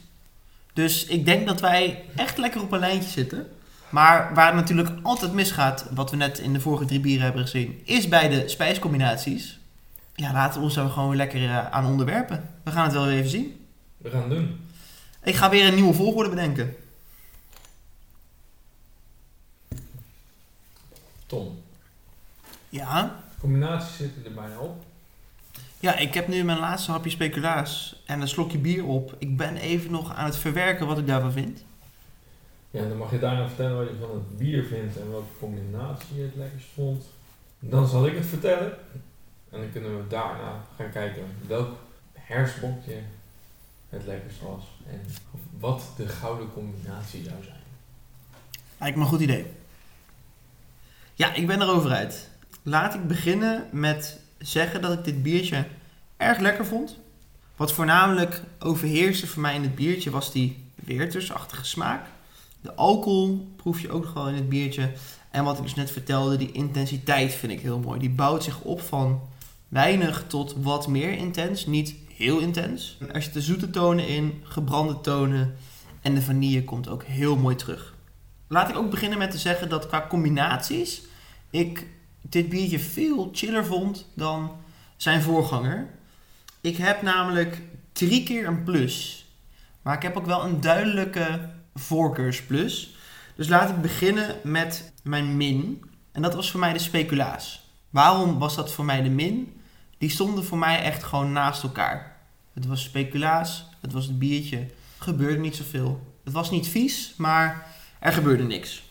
Dus 0.73 1.05
ik 1.05 1.25
denk 1.25 1.47
dat 1.47 1.59
wij 1.59 2.05
echt 2.15 2.37
lekker 2.37 2.61
op 2.61 2.71
een 2.71 2.79
lijntje 2.79 3.09
zitten. 3.09 3.47
Maar 3.89 4.33
waar 4.33 4.45
het 4.45 4.55
natuurlijk 4.55 4.89
altijd 5.03 5.33
misgaat, 5.33 5.87
wat 5.93 6.11
we 6.11 6.15
net 6.15 6.39
in 6.39 6.53
de 6.53 6.59
vorige 6.59 6.85
drie 6.85 6.99
bieren 6.99 7.23
hebben 7.23 7.41
gezien, 7.41 7.81
is 7.83 8.07
bij 8.07 8.29
de 8.29 8.47
spijscombinaties. 8.47 9.59
Ja, 10.15 10.33
laten 10.33 10.59
we 10.59 10.65
ons 10.65 10.73
daar 10.73 10.89
gewoon 10.89 11.15
lekker 11.15 11.43
eh, 11.43 11.69
aan 11.69 11.85
onderwerpen. 11.85 12.49
We 12.63 12.71
gaan 12.71 12.83
het 12.83 12.93
wel 12.93 13.09
even 13.09 13.29
zien. 13.29 13.65
We 13.97 14.09
gaan 14.09 14.21
het 14.21 14.29
doen. 14.29 14.59
Ik 15.23 15.35
ga 15.35 15.49
weer 15.49 15.67
een 15.67 15.75
nieuwe 15.75 15.93
volgorde 15.93 16.29
bedenken. 16.29 16.75
Tom, 21.25 21.61
Ja, 22.69 23.15
combinaties 23.39 23.95
zitten 23.97 24.25
er 24.25 24.33
bijna 24.33 24.57
op. 24.57 24.86
ja 25.87 25.95
ik 25.95 26.13
heb 26.13 26.27
nu 26.27 26.43
mijn 26.43 26.59
laatste 26.59 26.91
hapje 26.91 27.09
speculaas 27.09 28.01
en 28.05 28.21
een 28.21 28.27
slokje 28.27 28.57
bier 28.57 28.85
op. 28.85 29.15
Ik 29.17 29.37
ben 29.37 29.55
even 29.55 29.91
nog 29.91 30.13
aan 30.13 30.25
het 30.25 30.37
verwerken 30.37 30.87
wat 30.87 30.97
ik 30.97 31.07
daarvan 31.07 31.31
vind. 31.31 31.63
Ja, 32.71 32.81
en 32.81 32.89
dan 32.89 32.97
mag 32.97 33.11
je 33.11 33.19
daarna 33.19 33.47
vertellen 33.47 33.77
wat 33.77 33.87
je 33.87 33.95
van 33.99 34.09
het 34.13 34.37
bier 34.37 34.63
vindt 34.63 34.97
en 34.97 35.11
welke 35.11 35.37
combinatie 35.39 36.15
je 36.15 36.21
het 36.21 36.35
lekkerst 36.35 36.67
vond. 36.73 37.05
Dan 37.59 37.87
zal 37.87 38.07
ik 38.07 38.15
het 38.15 38.25
vertellen. 38.25 38.77
En 39.49 39.59
dan 39.59 39.71
kunnen 39.71 39.97
we 39.97 40.07
daarna 40.07 40.65
gaan 40.77 40.91
kijken 40.91 41.23
welk 41.47 41.77
herfstbokje 42.13 42.99
het 43.89 44.05
lekkerst 44.05 44.41
was. 44.41 44.63
En 44.89 45.01
wat 45.59 45.83
de 45.97 46.07
gouden 46.07 46.53
combinatie 46.53 47.23
zou 47.23 47.43
zijn. 47.43 47.63
Lijkt 48.77 48.95
me 48.95 49.01
een 49.03 49.09
goed 49.09 49.21
idee. 49.21 49.45
Ja, 51.13 51.33
ik 51.33 51.47
ben 51.47 51.61
erover 51.61 51.91
uit. 51.91 52.29
Laat 52.63 52.93
ik 52.93 53.07
beginnen 53.07 53.67
met 53.71 54.19
zeggen 54.37 54.81
dat 54.81 54.93
ik 54.93 55.03
dit 55.03 55.23
biertje 55.23 55.65
erg 56.17 56.39
lekker 56.39 56.65
vond. 56.65 56.97
Wat 57.55 57.73
voornamelijk 57.73 58.41
overheerste 58.59 59.27
voor 59.27 59.41
mij 59.41 59.55
in 59.55 59.61
het 59.61 59.75
biertje 59.75 60.09
was 60.09 60.31
die 60.31 60.65
weertersachtige 60.75 61.65
smaak. 61.65 62.05
De 62.61 62.75
alcohol 62.75 63.53
proef 63.55 63.81
je 63.81 63.89
ook 63.89 64.03
nog 64.03 64.13
wel 64.13 64.27
in 64.27 64.35
het 64.35 64.49
biertje. 64.49 64.91
En 65.31 65.43
wat 65.43 65.57
ik 65.57 65.63
dus 65.63 65.75
net 65.75 65.91
vertelde, 65.91 66.37
die 66.37 66.51
intensiteit 66.51 67.33
vind 67.33 67.51
ik 67.51 67.59
heel 67.59 67.79
mooi. 67.79 67.99
Die 67.99 68.09
bouwt 68.09 68.43
zich 68.43 68.61
op 68.61 68.81
van 68.81 69.21
weinig 69.67 70.23
tot 70.27 70.55
wat 70.61 70.87
meer 70.87 71.11
intens. 71.11 71.65
Niet 71.65 71.95
heel 72.15 72.39
intens. 72.39 72.97
Er 73.11 73.21
zitten 73.21 73.41
zoete 73.41 73.69
tonen 73.69 74.07
in, 74.07 74.41
gebrande 74.43 75.01
tonen. 75.01 75.55
En 76.01 76.15
de 76.15 76.21
vanille 76.21 76.63
komt 76.63 76.89
ook 76.89 77.03
heel 77.03 77.35
mooi 77.35 77.55
terug. 77.55 77.95
Laat 78.47 78.69
ik 78.69 78.75
ook 78.75 78.89
beginnen 78.89 79.17
met 79.17 79.31
te 79.31 79.37
zeggen 79.37 79.69
dat 79.69 79.87
qua 79.87 80.05
combinaties 80.09 81.01
ik 81.49 81.87
dit 82.21 82.49
biertje 82.49 82.79
veel 82.79 83.29
chiller 83.31 83.65
vond 83.65 84.05
dan 84.13 84.51
zijn 84.97 85.21
voorganger. 85.21 85.89
Ik 86.67 86.77
heb 86.77 87.01
namelijk 87.01 87.61
drie 87.91 88.23
keer 88.23 88.47
een 88.47 88.63
plus. 88.63 89.25
Maar 89.81 89.95
ik 89.95 90.01
heb 90.01 90.17
ook 90.17 90.25
wel 90.25 90.43
een 90.43 90.61
duidelijke 90.61 91.49
voorkeursplus. 91.75 92.95
Dus 93.35 93.47
laat 93.47 93.69
ik 93.69 93.81
beginnen 93.81 94.35
met 94.43 94.91
mijn 95.03 95.37
min. 95.37 95.83
En 96.11 96.21
dat 96.21 96.33
was 96.33 96.51
voor 96.51 96.59
mij 96.59 96.73
de 96.73 96.79
speculaas. 96.79 97.69
Waarom 97.89 98.39
was 98.39 98.55
dat 98.55 98.71
voor 98.71 98.85
mij 98.85 99.01
de 99.01 99.09
min? 99.09 99.61
Die 99.97 100.09
stonden 100.09 100.45
voor 100.45 100.57
mij 100.57 100.81
echt 100.81 101.03
gewoon 101.03 101.31
naast 101.31 101.63
elkaar. 101.63 102.17
Het 102.53 102.65
was 102.65 102.83
speculaas, 102.83 103.69
het 103.81 103.93
was 103.93 104.05
het 104.05 104.19
biertje. 104.19 104.67
Gebeurde 104.97 105.39
niet 105.39 105.55
zoveel. 105.55 106.13
Het 106.23 106.33
was 106.33 106.51
niet 106.51 106.67
vies, 106.67 107.13
maar 107.17 107.67
er 107.99 108.13
gebeurde 108.13 108.43
niks. 108.43 108.83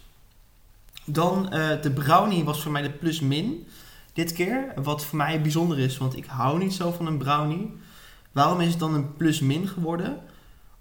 Dan 1.05 1.53
eh, 1.53 1.83
de 1.83 1.91
brownie 1.91 2.45
was 2.45 2.63
voor 2.63 2.73
mij 2.73 2.83
de 2.83 2.91
plus-min 2.91 3.67
dit 4.17 4.33
keer. 4.33 4.73
Wat 4.83 5.05
voor 5.05 5.17
mij 5.17 5.41
bijzonder 5.41 5.79
is, 5.79 5.99
want 5.99 6.17
ik 6.17 6.25
hou 6.25 6.59
niet 6.59 6.75
zo 6.75 6.93
van 6.93 7.07
een 7.07 7.19
brownie. 7.19 7.75
Waarom 8.33 8.61
is 8.61 8.71
het 8.71 8.79
dan 8.79 8.95
een 8.95 9.17
plus-min 9.17 9.69
geworden? 9.69 10.19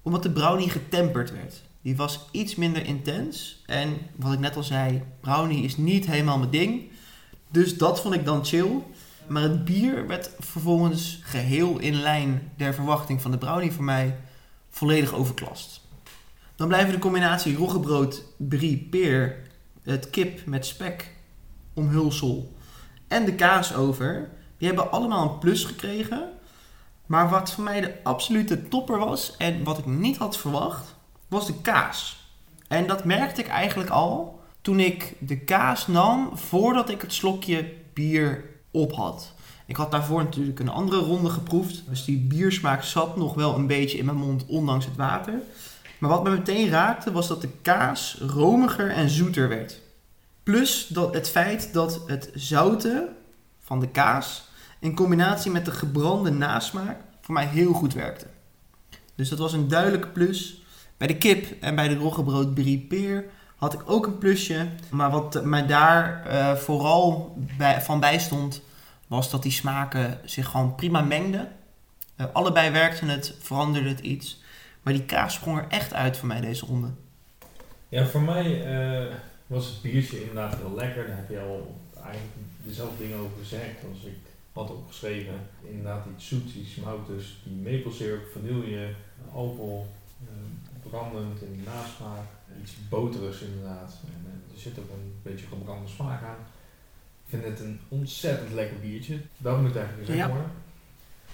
Omdat 0.02 0.24
de 0.24 0.32
brownie 0.32 0.70
getemperd 0.70 1.32
werd. 1.32 1.62
Die 1.82 1.96
was 1.96 2.30
iets 2.32 2.56
minder 2.56 2.86
intens. 2.86 3.62
En 3.66 3.98
wat 4.16 4.34
ik 4.34 4.40
net 4.40 4.56
al 4.56 4.64
zei, 4.64 5.04
brownie 5.20 5.64
is 5.64 5.78
niet 5.78 6.06
helemaal 6.06 6.38
mijn 6.38 6.52
ding. 6.52 6.92
Dus 7.52 7.78
dat 7.78 8.02
vond 8.02 8.16
ik 8.16 8.26
dan 8.26 8.46
chill. 8.46 8.84
Maar 9.28 9.42
het 9.42 9.66
bier 9.66 10.08
werd 10.08 10.32
vervolgens 10.40 11.20
geheel 11.24 11.80
in 11.80 11.96
lijn 11.96 12.52
der 12.58 12.74
verwachting 12.74 13.22
van 13.22 13.32
de 13.32 13.38
brownie 13.38 13.72
voor 13.72 13.84
mij 13.84 14.18
volledig 14.70 15.14
overklast. 15.14 15.82
Dan 16.56 16.68
blijven 16.68 16.94
de 16.94 17.00
combinatie 17.00 17.56
roggebrood, 17.56 18.24
brie, 18.38 18.88
peer, 18.90 19.38
het 19.84 20.10
kip 20.10 20.46
met 20.46 20.66
spek, 20.66 21.16
omhulsel 21.74 22.55
en 23.08 23.26
de 23.26 23.36
kaas 23.36 23.76
over. 23.76 24.30
Die 24.58 24.68
hebben 24.68 24.92
allemaal 24.92 25.32
een 25.32 25.40
plus 25.40 25.64
gekregen. 25.64 26.30
Maar 27.06 27.30
wat 27.30 27.52
voor 27.52 27.64
mij 27.64 27.82
de 27.82 27.94
absolute 28.04 28.68
topper 28.68 28.98
was 28.98 29.38
en 29.38 29.64
wat 29.64 29.78
ik 29.78 29.86
niet 29.86 30.18
had 30.18 30.38
verwacht, 30.38 30.96
was 31.28 31.46
de 31.46 31.62
kaas. 31.62 32.30
En 32.68 32.88
dat 32.88 33.06
merkte 33.06 33.42
ik 33.42 33.48
eigenlijk 33.48 33.90
al 33.90 34.40
toen 34.62 34.80
ik 34.80 35.16
de 35.20 35.40
kaas 35.40 35.88
nam 35.88 36.38
voordat 36.38 36.90
ik 36.90 37.02
het 37.02 37.14
slokje 37.14 37.74
bier 37.94 38.46
op 38.72 38.94
had. 38.94 39.34
Ik 39.66 39.76
had 39.76 39.92
daarvoor 39.92 40.24
natuurlijk 40.24 40.60
een 40.60 40.70
andere 40.70 41.02
ronde 41.02 41.30
geproefd. 41.30 41.84
Dus 41.90 42.06
die 42.06 42.20
biersmaak 42.20 42.84
zat 42.84 43.18
nog 43.18 43.34
wel 43.34 43.56
een 43.56 43.68
beetje 43.68 43.98
in 43.98 44.06
mijn 44.06 44.18
mond, 44.18 44.46
ondanks 44.46 44.86
het 44.86 44.96
water. 44.96 45.34
Maar 45.98 46.10
wat 46.10 46.24
me 46.24 46.30
meteen 46.30 46.70
raakte 46.70 47.12
was 47.12 47.28
dat 47.28 47.42
de 47.42 47.50
kaas 47.62 48.18
romiger 48.28 48.92
en 48.92 49.10
zoeter 49.10 49.50
werd. 49.50 49.82
Plus 50.46 50.88
dat 50.88 51.14
het 51.14 51.30
feit 51.30 51.74
dat 51.74 52.02
het 52.08 52.30
zoute 52.34 53.10
van 53.60 53.80
de 53.80 53.88
kaas 53.88 54.48
in 54.80 54.96
combinatie 54.96 55.52
met 55.52 55.66
de 55.66 55.72
gebrande 55.72 56.32
nasmaak 56.32 56.98
voor 57.22 57.34
mij 57.34 57.46
heel 57.46 57.74
goed 57.74 57.94
werkte. 57.94 58.26
Dus 59.16 59.30
dat 59.30 59.40
was 59.40 59.54
een 59.54 59.68
duidelijke 59.68 60.08
plus. 60.08 60.62
Bij 60.98 61.08
de 61.08 61.18
kip 61.18 61.62
en 61.62 61.76
bij 61.76 61.88
de 61.88 61.96
roggebrood 61.96 62.54
brie 62.54 62.80
peer 62.80 63.26
had 63.56 63.74
ik 63.74 63.82
ook 63.86 64.06
een 64.06 64.18
plusje. 64.18 64.68
Maar 64.90 65.12
wat 65.12 65.44
mij 65.44 65.66
daar 65.68 66.26
eh, 66.26 66.56
vooral 66.56 67.38
bij, 67.58 67.82
van 67.82 68.04
was 69.08 69.30
dat 69.30 69.44
die 69.44 69.52
smaken 69.52 70.20
zich 70.26 70.48
gewoon 70.48 70.76
prima 70.76 71.02
mengden. 71.02 71.52
Eh, 72.16 72.26
allebei 72.34 72.72
werkte 72.72 73.06
het, 73.06 73.36
veranderde 73.40 73.90
het 73.90 74.00
iets. 74.00 74.44
Maar 74.82 74.94
die 74.94 75.06
kaas 75.06 75.34
sprong 75.34 75.58
er 75.58 75.68
echt 75.68 75.94
uit 75.94 76.18
voor 76.18 76.28
mij 76.28 76.42
deze 76.42 76.66
ronde. 76.66 76.90
Ja, 77.90 78.06
voor 78.06 78.22
mij 78.22 78.64
eh, 78.64 79.14
was 79.48 79.68
het 79.68 79.82
biertje 79.82 80.20
inderdaad 80.20 80.56
heel 80.56 80.76
lekker. 80.76 81.08
Daar 81.08 81.16
heb 81.18 81.30
je 81.30 81.40
al 81.40 81.82
eigenlijk 81.96 82.34
dezelfde 82.64 83.04
dingen 83.04 83.18
over 83.18 83.38
gezegd 83.40 83.76
als 83.92 84.04
ik 84.04 84.18
had 84.54 84.70
opgeschreven. 84.70 85.34
Inderdaad 85.70 86.06
iets 86.16 86.28
zoets, 86.28 86.56
iets 86.56 86.76
die 87.44 87.56
maple 87.64 87.92
syrup, 87.92 88.28
vanille, 88.32 88.90
alcohol, 89.34 89.88
eh, 90.22 90.90
brandend 90.90 91.42
in 91.42 91.52
de 91.52 91.64
nasmaak. 91.70 92.26
Iets 92.62 92.74
boterigs 92.90 93.42
inderdaad. 93.42 93.98
En, 94.06 94.26
eh, 94.26 94.54
er 94.56 94.60
zit 94.62 94.80
ook 94.80 94.90
een 94.90 95.14
beetje 95.24 95.46
gebrande 95.46 95.90
smaak 95.90 96.24
aan. 96.24 96.38
Ik 97.26 97.30
vind 97.30 97.44
het 97.44 97.60
een 97.60 97.80
ontzettend 97.88 98.52
lekker 98.52 98.80
biertje. 98.80 99.20
Dat 99.38 99.62
moet 99.62 99.76
eigenlijk 99.76 100.08
gezegd 100.08 100.28
Ja. 100.28 100.34
worden. 100.34 100.52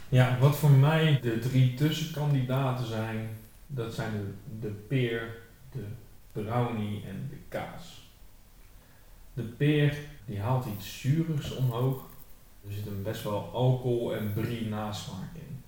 Ja, 0.09 0.37
wat 0.39 0.55
voor 0.55 0.69
mij 0.69 1.19
de 1.21 1.39
drie 1.39 1.73
tussenkandidaten 1.73 2.87
zijn, 2.87 3.29
dat 3.67 3.93
zijn 3.93 4.11
de, 4.11 4.33
de 4.67 4.73
peer, 4.73 5.37
de 5.71 5.83
brownie 6.31 7.03
en 7.07 7.27
de 7.29 7.37
kaas. 7.47 8.00
De 9.41 9.47
peer 9.47 9.97
die 10.25 10.39
haalt 10.39 10.65
iets 10.77 10.99
zuurigs 10.99 11.55
omhoog. 11.55 12.03
Er 12.67 12.73
zit 12.73 12.85
een 12.85 13.03
best 13.03 13.23
wel 13.23 13.49
alcohol 13.53 14.15
en 14.15 14.33
brie 14.33 14.67
nasmaak 14.67 15.33
in. 15.33 15.63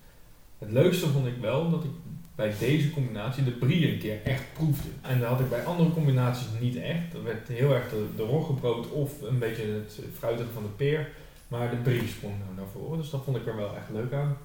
Het 0.58 0.70
leukste 0.70 1.08
vond 1.08 1.26
ik 1.26 1.36
wel 1.40 1.70
dat 1.70 1.84
ik 1.84 1.90
bij 2.34 2.54
deze 2.58 2.90
combinatie 2.90 3.44
de 3.44 3.50
brie 3.50 3.92
een 3.92 3.98
keer 3.98 4.22
echt 4.24 4.44
proefde. 4.52 4.88
En 5.00 5.20
dat 5.20 5.28
had 5.28 5.40
ik 5.40 5.48
bij 5.48 5.64
andere 5.64 5.90
combinaties 5.90 6.46
niet 6.60 6.76
echt. 6.76 7.14
Er 7.14 7.24
werd 7.24 7.48
heel 7.48 7.74
erg 7.74 7.88
de, 8.16 8.22
roggebrood 8.22 8.90
of 8.90 9.22
een 9.22 9.38
beetje 9.38 9.62
het 9.62 10.00
fruitige 10.18 10.52
van 10.52 10.62
de 10.62 10.68
peer. 10.68 11.08
Maar 11.48 11.70
de 11.70 11.76
brie 11.76 12.08
sprong 12.08 12.34
nou 12.38 12.54
naar 12.56 12.72
voren, 12.72 12.98
dus 12.98 13.10
dat 13.10 13.24
vond 13.24 13.36
ik 13.36 13.46
er 13.46 13.56
wel 13.56 13.76
echt 13.76 13.90
leuk 13.92 14.12
aan. 14.12 14.36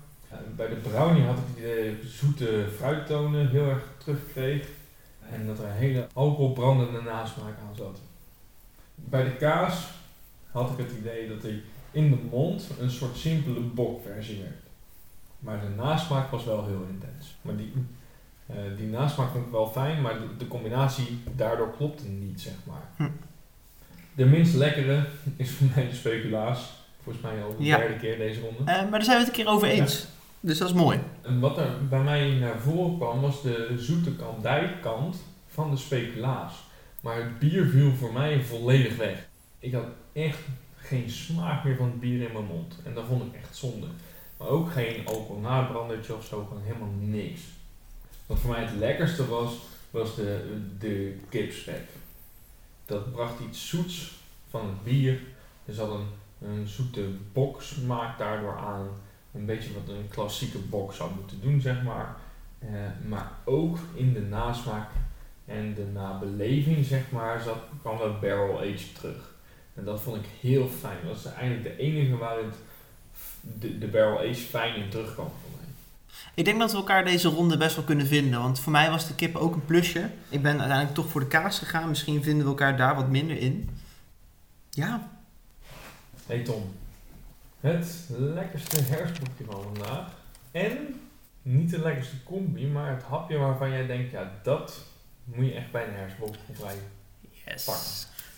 Bij 0.55 0.67
de 0.67 0.75
brownie 0.75 1.23
had 1.23 1.37
ik 1.37 1.61
de 1.63 1.97
zoete 2.07 2.65
fruittonen 2.75 3.49
heel 3.49 3.65
erg 3.65 3.83
teruggekregen. 3.97 4.69
En 5.31 5.47
dat 5.47 5.59
er 5.59 5.65
een 5.65 5.71
hele 5.71 6.07
alcoholbrandende 6.13 7.01
nasmaak 7.01 7.57
aan 7.67 7.75
zat. 7.75 7.99
Bij 9.05 9.23
de 9.23 9.35
kaas 9.35 9.87
had 10.51 10.71
ik 10.71 10.77
het 10.77 10.91
idee 10.99 11.27
dat 11.27 11.41
hij 11.41 11.61
in 11.91 12.09
de 12.09 12.17
mond 12.31 12.69
een 12.79 12.91
soort 12.91 13.17
simpele 13.17 13.59
bokversie 13.59 14.41
werd. 14.41 14.55
Maar 15.39 15.61
de 15.61 15.67
nasmaak 15.75 16.31
was 16.31 16.43
wel 16.45 16.65
heel 16.65 16.85
intens. 16.89 17.37
Maar 17.41 17.55
die, 17.57 17.73
eh, 18.45 18.55
die 18.77 18.87
nasmaak 18.87 19.31
vond 19.31 19.45
ik 19.45 19.51
wel 19.51 19.67
fijn, 19.67 20.01
maar 20.01 20.13
de, 20.13 20.27
de 20.37 20.47
combinatie 20.47 21.19
daardoor 21.35 21.73
klopte 21.77 22.07
niet, 22.07 22.41
zeg 22.41 22.53
maar. 22.63 22.89
Hm. 22.95 23.09
De 24.15 24.25
minst 24.25 24.53
lekkere 24.55 25.05
is 25.35 25.51
voor 25.51 25.67
mij 25.75 25.87
de 25.89 25.95
speculaas. 25.95 26.77
Volgens 27.03 27.23
mij 27.25 27.43
al 27.43 27.55
de 27.57 27.63
Ja. 27.63 27.77
derde 27.77 27.95
keer 27.97 28.17
deze 28.17 28.39
ronde. 28.41 28.71
Eh, 28.71 28.81
maar 28.81 28.91
daar 28.91 29.03
zijn 29.03 29.17
we 29.17 29.23
het 29.25 29.27
een 29.37 29.43
keer 29.43 29.53
over 29.53 29.67
eens. 29.67 30.07
Dus 30.39 30.57
dat 30.57 30.67
is 30.67 30.73
mooi. 30.73 30.99
En 31.21 31.39
wat 31.39 31.57
er 31.57 31.87
bij 31.89 32.01
mij 32.01 32.29
naar 32.31 32.59
voren 32.59 32.97
kwam 32.97 33.21
was 33.21 33.41
de 33.41 33.73
zoete 33.77 34.15
kandijkant 34.15 35.17
van 35.47 35.71
de 35.71 35.77
speculaas. 35.77 36.53
Maar 37.01 37.15
het 37.15 37.39
bier 37.39 37.65
viel 37.65 37.91
voor 37.91 38.13
mij 38.13 38.43
volledig 38.43 38.95
weg. 38.95 39.27
Ik 39.59 39.73
had 39.73 39.85
echt 40.13 40.39
geen 40.75 41.09
smaak 41.09 41.63
meer 41.63 41.75
van 41.75 41.85
het 41.85 41.99
bier 41.99 42.27
in 42.27 42.33
mijn 42.33 42.45
mond. 42.45 42.75
En 42.83 42.93
dat 42.93 43.05
vond 43.05 43.23
ik 43.23 43.41
echt 43.41 43.55
zonde. 43.57 43.87
Maar 44.37 44.47
ook 44.47 44.71
geen 44.71 45.05
alcohol 45.07 45.39
nabrandertje 45.39 46.15
of 46.15 46.25
zo, 46.25 46.45
gewoon 46.45 46.63
helemaal 46.63 46.93
niks. 46.99 47.41
Wat 48.25 48.39
voor 48.39 48.51
mij 48.51 48.63
het 48.63 48.75
lekkerste 48.75 49.27
was, 49.27 49.57
was 49.91 50.15
de, 50.15 50.61
de 50.79 51.17
kipspek. 51.29 51.87
Dat 52.85 53.11
bracht 53.11 53.39
iets 53.39 53.69
zoets 53.69 54.11
van 54.49 54.67
het 54.67 54.83
bier. 54.83 55.19
Er 55.65 55.73
zat 55.73 55.91
een, 55.91 56.07
een 56.47 56.67
zoete 56.67 57.09
boksmaak 57.33 58.17
daardoor 58.17 58.57
aan. 58.57 58.87
Een 59.33 59.45
beetje 59.45 59.73
wat 59.73 59.95
een 59.95 60.07
klassieke 60.09 60.57
bok 60.57 60.93
zou 60.93 61.11
moeten 61.15 61.41
doen, 61.41 61.61
zeg 61.61 61.83
maar. 61.83 62.15
Eh, 62.59 62.69
maar 63.07 63.31
ook 63.43 63.77
in 63.93 64.13
de 64.13 64.21
nasmaak 64.21 64.89
en 65.49 65.73
de 65.73 65.85
nabeleving, 65.93 66.85
zeg 66.85 67.11
maar, 67.11 67.41
zat, 67.41 67.57
kwam 67.81 67.97
dat 67.97 68.21
barrel 68.21 68.59
age 68.59 68.91
terug. 68.93 69.33
En 69.73 69.83
dat 69.83 70.01
vond 70.01 70.17
ik 70.17 70.29
heel 70.39 70.67
fijn. 70.67 70.97
Dat 71.05 71.23
was 71.23 71.33
eigenlijk 71.33 71.63
de 71.63 71.77
enige 71.77 72.17
waar 72.17 72.37
het, 72.37 72.55
de, 73.41 73.77
de 73.77 73.87
barrel 73.87 74.19
age 74.19 74.33
fijn 74.33 74.75
in 74.75 74.89
terugkwam 74.89 75.27
voor 75.41 75.49
mij. 75.57 75.67
Ik 76.33 76.45
denk 76.45 76.59
dat 76.59 76.71
we 76.71 76.77
elkaar 76.77 77.03
deze 77.03 77.29
ronde 77.29 77.57
best 77.57 77.75
wel 77.75 77.85
kunnen 77.85 78.07
vinden. 78.07 78.39
Want 78.41 78.59
voor 78.59 78.71
mij 78.71 78.89
was 78.89 79.07
de 79.07 79.15
kip 79.15 79.35
ook 79.35 79.53
een 79.53 79.65
plusje. 79.65 80.09
Ik 80.29 80.41
ben 80.41 80.59
uiteindelijk 80.59 80.93
toch 80.93 81.09
voor 81.09 81.21
de 81.21 81.27
kaas 81.27 81.59
gegaan. 81.59 81.89
Misschien 81.89 82.23
vinden 82.23 82.43
we 82.43 82.49
elkaar 82.49 82.77
daar 82.77 82.95
wat 82.95 83.09
minder 83.09 83.37
in. 83.37 83.69
Ja. 84.69 85.09
Hey 86.25 86.43
Tom, 86.43 86.75
het 87.59 88.09
lekkerste 88.09 88.81
herfstboekje 88.81 89.45
van 89.45 89.63
vandaag. 89.63 90.07
En 90.51 91.01
niet 91.41 91.69
de 91.69 91.79
lekkerste 91.79 92.23
combi, 92.23 92.67
maar 92.67 92.95
het 92.95 93.03
hapje 93.03 93.37
waarvan 93.37 93.69
jij 93.69 93.85
denkt, 93.85 94.11
ja, 94.11 94.31
dat 94.43 94.88
moet 95.35 95.45
je 95.45 95.53
echt 95.53 95.71
bij 95.71 95.87
een 95.87 95.93
herfstboekje 95.93 96.39
rijden. 96.59 96.83
Yes. 97.45 97.63
Pakken. 97.63 97.91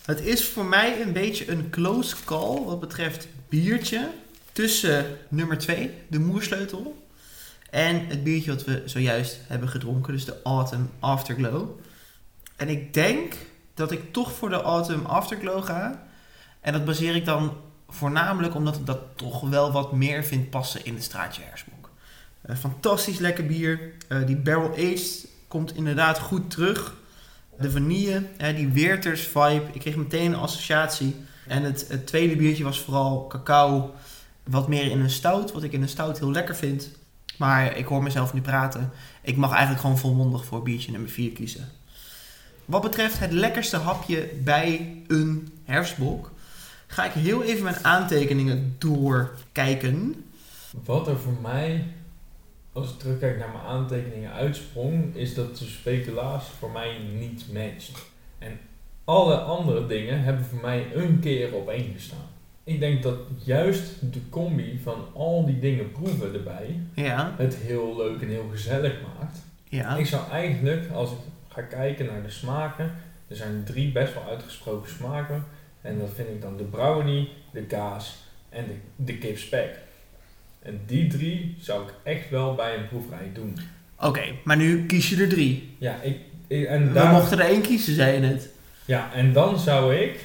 Het 0.04 0.20
is 0.20 0.48
voor 0.48 0.64
mij 0.64 1.00
een 1.00 1.12
beetje 1.12 1.50
een 1.50 1.70
close 1.70 2.16
call 2.24 2.64
wat 2.64 2.80
betreft 2.80 3.28
biertje. 3.48 4.10
Tussen 4.52 5.18
nummer 5.28 5.58
2, 5.58 5.90
de 6.08 6.18
moersleutel. 6.18 7.06
En 7.70 8.06
het 8.06 8.24
biertje 8.24 8.50
wat 8.50 8.64
we 8.64 8.82
zojuist 8.84 9.38
hebben 9.46 9.68
gedronken. 9.68 10.12
Dus 10.12 10.24
de 10.24 10.36
Autumn 10.42 10.90
Afterglow. 10.98 11.68
En 12.56 12.68
ik 12.68 12.94
denk 12.94 13.34
dat 13.74 13.90
ik 13.90 14.12
toch 14.12 14.32
voor 14.32 14.48
de 14.48 14.62
Autumn 14.62 15.06
Afterglow 15.06 15.64
ga. 15.64 16.06
En 16.60 16.72
dat 16.72 16.84
baseer 16.84 17.14
ik 17.16 17.24
dan 17.24 17.56
voornamelijk 17.88 18.54
omdat 18.54 18.76
ik 18.76 18.86
dat 18.86 19.00
toch 19.16 19.40
wel 19.40 19.72
wat 19.72 19.92
meer 19.92 20.24
vind 20.24 20.50
passen 20.50 20.84
in 20.84 20.94
het 20.94 21.04
straatje 21.04 21.42
Hersbok. 21.42 21.90
Eh, 22.40 22.56
fantastisch 22.56 23.18
lekker 23.18 23.46
bier. 23.46 23.92
Eh, 24.08 24.26
die 24.26 24.36
barrel 24.36 24.72
aged 24.72 25.28
komt 25.52 25.76
inderdaad 25.76 26.18
goed 26.18 26.50
terug. 26.50 26.94
De 27.58 27.70
vanille, 27.70 28.26
hè, 28.36 28.54
die 28.54 28.68
Weerters 28.68 29.20
vibe. 29.20 29.64
Ik 29.72 29.80
kreeg 29.80 29.96
meteen 29.96 30.32
een 30.32 30.38
associatie. 30.38 31.16
En 31.46 31.62
het, 31.62 31.84
het 31.88 32.06
tweede 32.06 32.36
biertje 32.36 32.64
was 32.64 32.80
vooral 32.80 33.26
cacao. 33.26 33.94
Wat 34.42 34.68
meer 34.68 34.90
in 34.90 35.00
een 35.00 35.10
stout. 35.10 35.52
Wat 35.52 35.62
ik 35.62 35.72
in 35.72 35.82
een 35.82 35.88
stout 35.88 36.18
heel 36.18 36.30
lekker 36.30 36.56
vind. 36.56 36.88
Maar 37.36 37.76
ik 37.76 37.86
hoor 37.86 38.02
mezelf 38.02 38.32
nu 38.32 38.40
praten. 38.40 38.90
Ik 39.22 39.36
mag 39.36 39.50
eigenlijk 39.50 39.80
gewoon 39.80 39.98
volmondig 39.98 40.44
voor 40.44 40.62
biertje 40.62 40.90
nummer 40.90 41.10
4 41.10 41.32
kiezen. 41.32 41.68
Wat 42.64 42.82
betreft 42.82 43.18
het 43.18 43.32
lekkerste 43.32 43.76
hapje 43.76 44.30
bij 44.42 44.96
een 45.06 45.52
herfstbok, 45.64 46.30
ga 46.86 47.04
ik 47.04 47.12
heel 47.12 47.42
even 47.42 47.64
mijn 47.64 47.84
aantekeningen 47.84 48.74
doorkijken. 48.78 50.24
Wat 50.84 51.08
er 51.08 51.18
voor 51.18 51.36
mij, 51.42 51.84
als 52.72 52.90
ik 52.92 52.98
terugkijk 52.98 53.38
naar 53.38 53.48
mijn 53.50 53.64
aantekeningen, 53.64 54.32
uitsprong, 54.32 55.16
is 55.16 55.34
dat 55.34 55.56
de 55.58 55.64
speculaas 55.64 56.44
voor 56.48 56.70
mij 56.70 56.98
niet 57.18 57.44
matcht. 57.52 58.10
En 58.38 58.58
alle 59.04 59.36
andere 59.36 59.86
dingen 59.86 60.22
hebben 60.22 60.44
voor 60.44 60.60
mij 60.60 60.86
een 60.94 61.20
keer 61.20 61.54
op 61.54 61.68
één 61.68 61.92
gestaan. 61.92 62.30
Ik 62.64 62.80
denk 62.80 63.02
dat 63.02 63.16
juist 63.44 64.12
de 64.12 64.28
combi 64.28 64.80
van 64.82 65.06
al 65.14 65.46
die 65.46 65.58
dingen 65.58 65.92
proeven 65.92 66.34
erbij 66.34 66.80
Ja, 66.94 67.34
het 67.36 67.54
heel 67.56 67.96
leuk 67.96 68.20
en 68.22 68.28
heel 68.28 68.48
gezellig 68.50 68.94
maakt. 69.18 69.38
ja. 69.68 69.96
Ik 69.96 70.06
zou 70.06 70.30
eigenlijk, 70.30 70.90
als 70.90 71.10
ik 71.10 71.18
ga 71.48 71.62
kijken 71.62 72.06
naar 72.06 72.22
de 72.22 72.30
smaken, 72.30 72.92
er 73.28 73.36
zijn 73.36 73.64
drie 73.64 73.92
best 73.92 74.14
wel 74.14 74.24
uitgesproken 74.28 74.90
smaken. 74.90 75.44
En 75.80 75.98
dat 75.98 76.10
vind 76.14 76.28
ik 76.28 76.40
dan 76.42 76.56
de 76.56 76.64
brownie, 76.64 77.28
de 77.52 77.62
kaas 77.62 78.16
en 78.48 78.64
de, 78.66 78.74
de 79.04 79.18
kipspek. 79.18 79.78
En 80.62 80.80
die 80.86 81.06
drie 81.06 81.56
zou 81.60 81.86
ik 81.86 81.94
echt 82.02 82.30
wel 82.30 82.54
bij 82.54 82.76
een 82.76 82.88
proeverij 82.88 83.30
doen. 83.34 83.56
Oké, 83.98 84.22
maar 84.44 84.56
nu 84.56 84.86
kies 84.86 85.08
je 85.08 85.22
er 85.22 85.28
drie. 85.28 85.74
Ja, 85.78 85.94
ik, 86.02 86.18
ik- 86.46 86.66
en 86.66 86.86
We 86.88 86.92
daar, 86.92 87.12
mochten 87.12 87.38
er 87.38 87.46
één 87.46 87.62
kiezen, 87.62 87.94
zei 87.94 88.12
je 88.12 88.18
net. 88.20 88.48
ja, 88.84 89.12
en 89.12 89.32
dan 89.32 89.58
zou 89.58 89.94
ik 89.94 90.20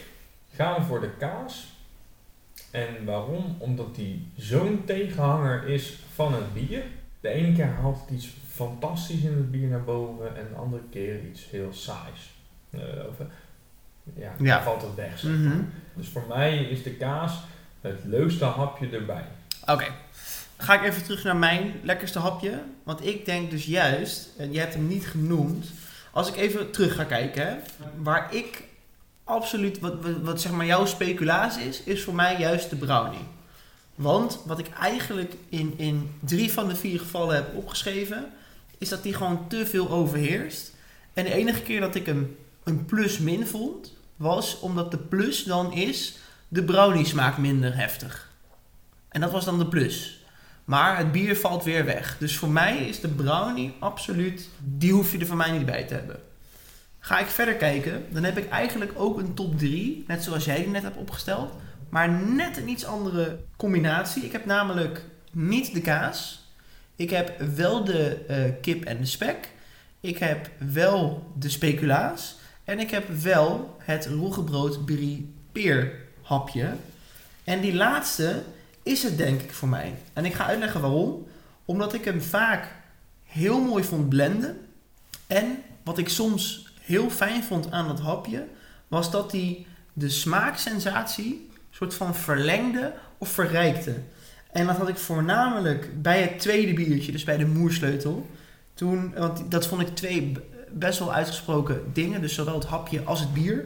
gaan 0.56 0.86
voor 0.86 1.02
de 1.02 1.10
kaas. 1.20 1.68
En 2.72 3.06
waarom? 3.06 3.56
Omdat 3.58 3.96
die 3.96 4.28
zo'n 4.36 4.82
tegenhanger 4.86 5.68
is 5.68 5.98
van 6.14 6.34
het 6.34 6.54
bier. 6.54 6.84
De 7.20 7.30
ene 7.30 7.54
keer 7.56 7.66
haalt 7.82 8.00
het 8.02 8.10
iets 8.18 8.28
fantastisch 8.52 9.22
in 9.22 9.34
het 9.34 9.52
bier 9.52 9.68
naar 9.68 9.84
boven 9.84 10.38
en 10.38 10.48
de 10.54 10.56
andere 10.60 10.82
keer 10.92 11.20
iets 11.30 11.50
heel 11.50 11.74
saais. 11.74 12.34
Eh, 12.70 12.80
of, 13.10 13.20
eh, 13.20 14.26
ja, 14.46 14.64
valt 14.64 14.82
het 14.82 14.96
weg. 14.96 15.20
zeg 15.20 15.32
maar. 15.32 15.40
Mhm. 15.40 15.64
Dus 15.96 16.08
voor 16.08 16.24
mij 16.30 16.58
is 16.58 16.84
de 16.84 16.92
kaas 16.92 17.34
het 17.82 18.00
leukste 18.04 18.46
hapje 18.46 18.90
erbij. 18.90 19.24
Oké. 19.66 19.86
Ga 20.58 20.74
ik 20.74 20.84
even 20.84 21.04
terug 21.04 21.24
naar 21.24 21.36
mijn 21.36 21.80
lekkerste 21.84 22.20
hapje. 22.20 22.64
Want 22.84 23.06
ik 23.06 23.26
denk 23.26 23.52
dus 23.52 23.66
juist, 23.66 24.30
en 24.38 24.54
je 24.54 24.60
hebt 24.60 24.74
hem 24.74 24.88
niet 24.88 25.08
genoemd. 25.08 25.72
Als 26.12 26.28
ik 26.28 26.36
even 26.36 26.72
terug 26.72 26.96
ga 26.96 27.04
kijken, 27.04 27.62
waar 27.98 28.36
ik 28.36 28.64
absoluut, 29.24 29.80
wat, 29.80 29.94
wat, 30.22 30.42
zeg 30.42 30.52
maar 30.52 30.66
jouw 30.66 30.86
speculatie 30.86 31.64
is, 31.64 31.84
is 31.84 32.04
voor 32.04 32.16
mij 32.16 32.40
juist 32.40 32.70
de 32.70 32.76
brownie. 32.76 33.26
Want 33.96 34.40
wat 34.46 34.60
ik 34.60 34.70
eigenlijk 34.70 35.34
in, 35.50 35.74
in 35.78 36.12
drie 36.20 36.52
van 36.52 36.68
de 36.68 36.76
vier 36.76 37.00
gevallen 37.00 37.36
heb 37.36 37.56
opgeschreven, 37.56 38.26
is 38.78 38.90
dat 38.90 39.04
die 39.04 39.14
gewoon 39.14 39.48
te 39.48 39.66
veel 39.66 39.90
overheerst. 39.90 40.74
En 41.14 41.24
de 41.24 41.34
enige 41.34 41.62
keer 41.62 41.80
dat 41.80 41.96
ik 41.96 42.06
hem 42.06 42.38
een 42.64 42.86
plus-min 42.86 43.48
vond, 43.48 43.94
was 44.16 44.60
omdat 44.60 44.92
de 44.92 44.98
plus 44.98 45.44
dan 45.44 45.74
is, 45.74 46.18
de 46.48 46.64
brownie 46.64 47.06
smaakt 47.06 47.38
minder 47.38 47.76
heftig. 47.76 48.32
En 49.10 49.22
dat 49.22 49.32
was 49.32 49.46
dan 49.46 49.58
de 49.58 49.68
plus. 49.68 50.17
Maar 50.68 50.98
het 50.98 51.12
bier 51.12 51.38
valt 51.38 51.64
weer 51.64 51.86
weg. 51.86 52.18
Dus 52.20 52.38
voor 52.38 52.50
mij 52.50 52.78
is 52.78 53.00
de 53.00 53.08
brownie 53.08 53.76
absoluut, 53.80 54.50
die 54.64 54.92
hoef 54.92 55.12
je 55.12 55.18
er 55.18 55.26
voor 55.26 55.36
mij 55.36 55.52
niet 55.52 55.66
bij 55.66 55.84
te 55.84 55.94
hebben. 55.94 56.20
Ga 57.00 57.20
ik 57.20 57.28
verder 57.28 57.56
kijken, 57.56 58.06
dan 58.10 58.24
heb 58.24 58.38
ik 58.38 58.50
eigenlijk 58.50 58.92
ook 58.96 59.18
een 59.18 59.34
top 59.34 59.58
3, 59.58 60.04
net 60.08 60.24
zoals 60.24 60.46
jij 60.46 60.56
die 60.56 60.68
net 60.68 60.84
hebt 60.84 60.98
opgesteld. 60.98 61.54
Maar 61.90 62.10
net 62.10 62.58
een 62.58 62.70
iets 62.70 62.86
andere 62.86 63.40
combinatie. 63.56 64.24
Ik 64.24 64.32
heb 64.32 64.46
namelijk 64.46 65.06
niet 65.32 65.74
de 65.74 65.82
kaas. 65.82 66.48
Ik 66.96 67.10
heb 67.10 67.40
wel 67.56 67.84
de 67.84 68.26
eh, 68.28 68.38
kip 68.62 68.84
en 68.84 68.98
de 68.98 69.06
spek. 69.06 69.50
Ik 70.00 70.18
heb 70.18 70.50
wel 70.58 71.32
de 71.40 71.50
speculaas. 71.50 72.36
En 72.64 72.80
ik 72.80 72.92
heb 72.92 73.10
wel 73.22 73.78
het 73.80 74.06
roggebrood 74.06 74.86
brie 74.86 75.34
peer 75.52 75.96
hapje. 76.22 76.74
En 77.44 77.62
die 77.62 77.76
laatste 77.76 78.44
is 78.88 79.04
het 79.04 79.18
denk 79.18 79.42
ik 79.42 79.54
voor 79.54 79.68
mij. 79.68 79.94
En 80.14 80.26
ik 80.26 80.34
ga 80.34 80.46
uitleggen 80.46 80.82
waarom. 80.82 81.28
Omdat 81.66 81.94
ik 81.94 82.06
hem 82.06 82.22
vaak 82.22 82.76
heel 83.24 83.62
mooi 83.62 83.84
vond 83.84 84.10
blenden. 84.10 84.58
En 85.28 85.58
wat 85.84 85.98
ik 85.98 86.10
soms 86.10 86.74
heel 86.82 87.10
fijn 87.10 87.44
vond 87.44 87.72
aan 87.72 87.88
dat 87.88 88.00
hapje, 88.00 88.48
was 88.88 89.12
dat 89.12 89.32
hij 89.32 89.66
de 89.94 90.10
smaaksensatie 90.10 91.50
soort 91.70 91.94
van 91.94 92.16
verlengde 92.16 92.94
of 93.18 93.30
verrijkte. 93.30 93.96
En 94.52 94.66
dat 94.66 94.78
had 94.78 94.90
ik 94.90 94.98
voornamelijk 94.98 96.02
bij 96.02 96.22
het 96.22 96.40
tweede 96.40 96.74
biertje, 96.74 97.12
dus 97.12 97.24
bij 97.24 97.38
de 97.38 97.46
moersleutel. 97.46 98.30
Toen, 98.74 99.14
want 99.18 99.52
dat 99.52 99.68
vond 99.68 99.82
ik 99.82 99.96
twee 99.96 100.32
best 100.72 101.00
wel 101.00 101.14
uitgesproken 101.14 101.84
dingen, 101.94 102.22
dus 102.22 102.34
zowel 102.34 102.54
het 102.54 102.66
hapje 102.66 103.04
als 103.04 103.20
het 103.20 103.34
bier. 103.34 103.66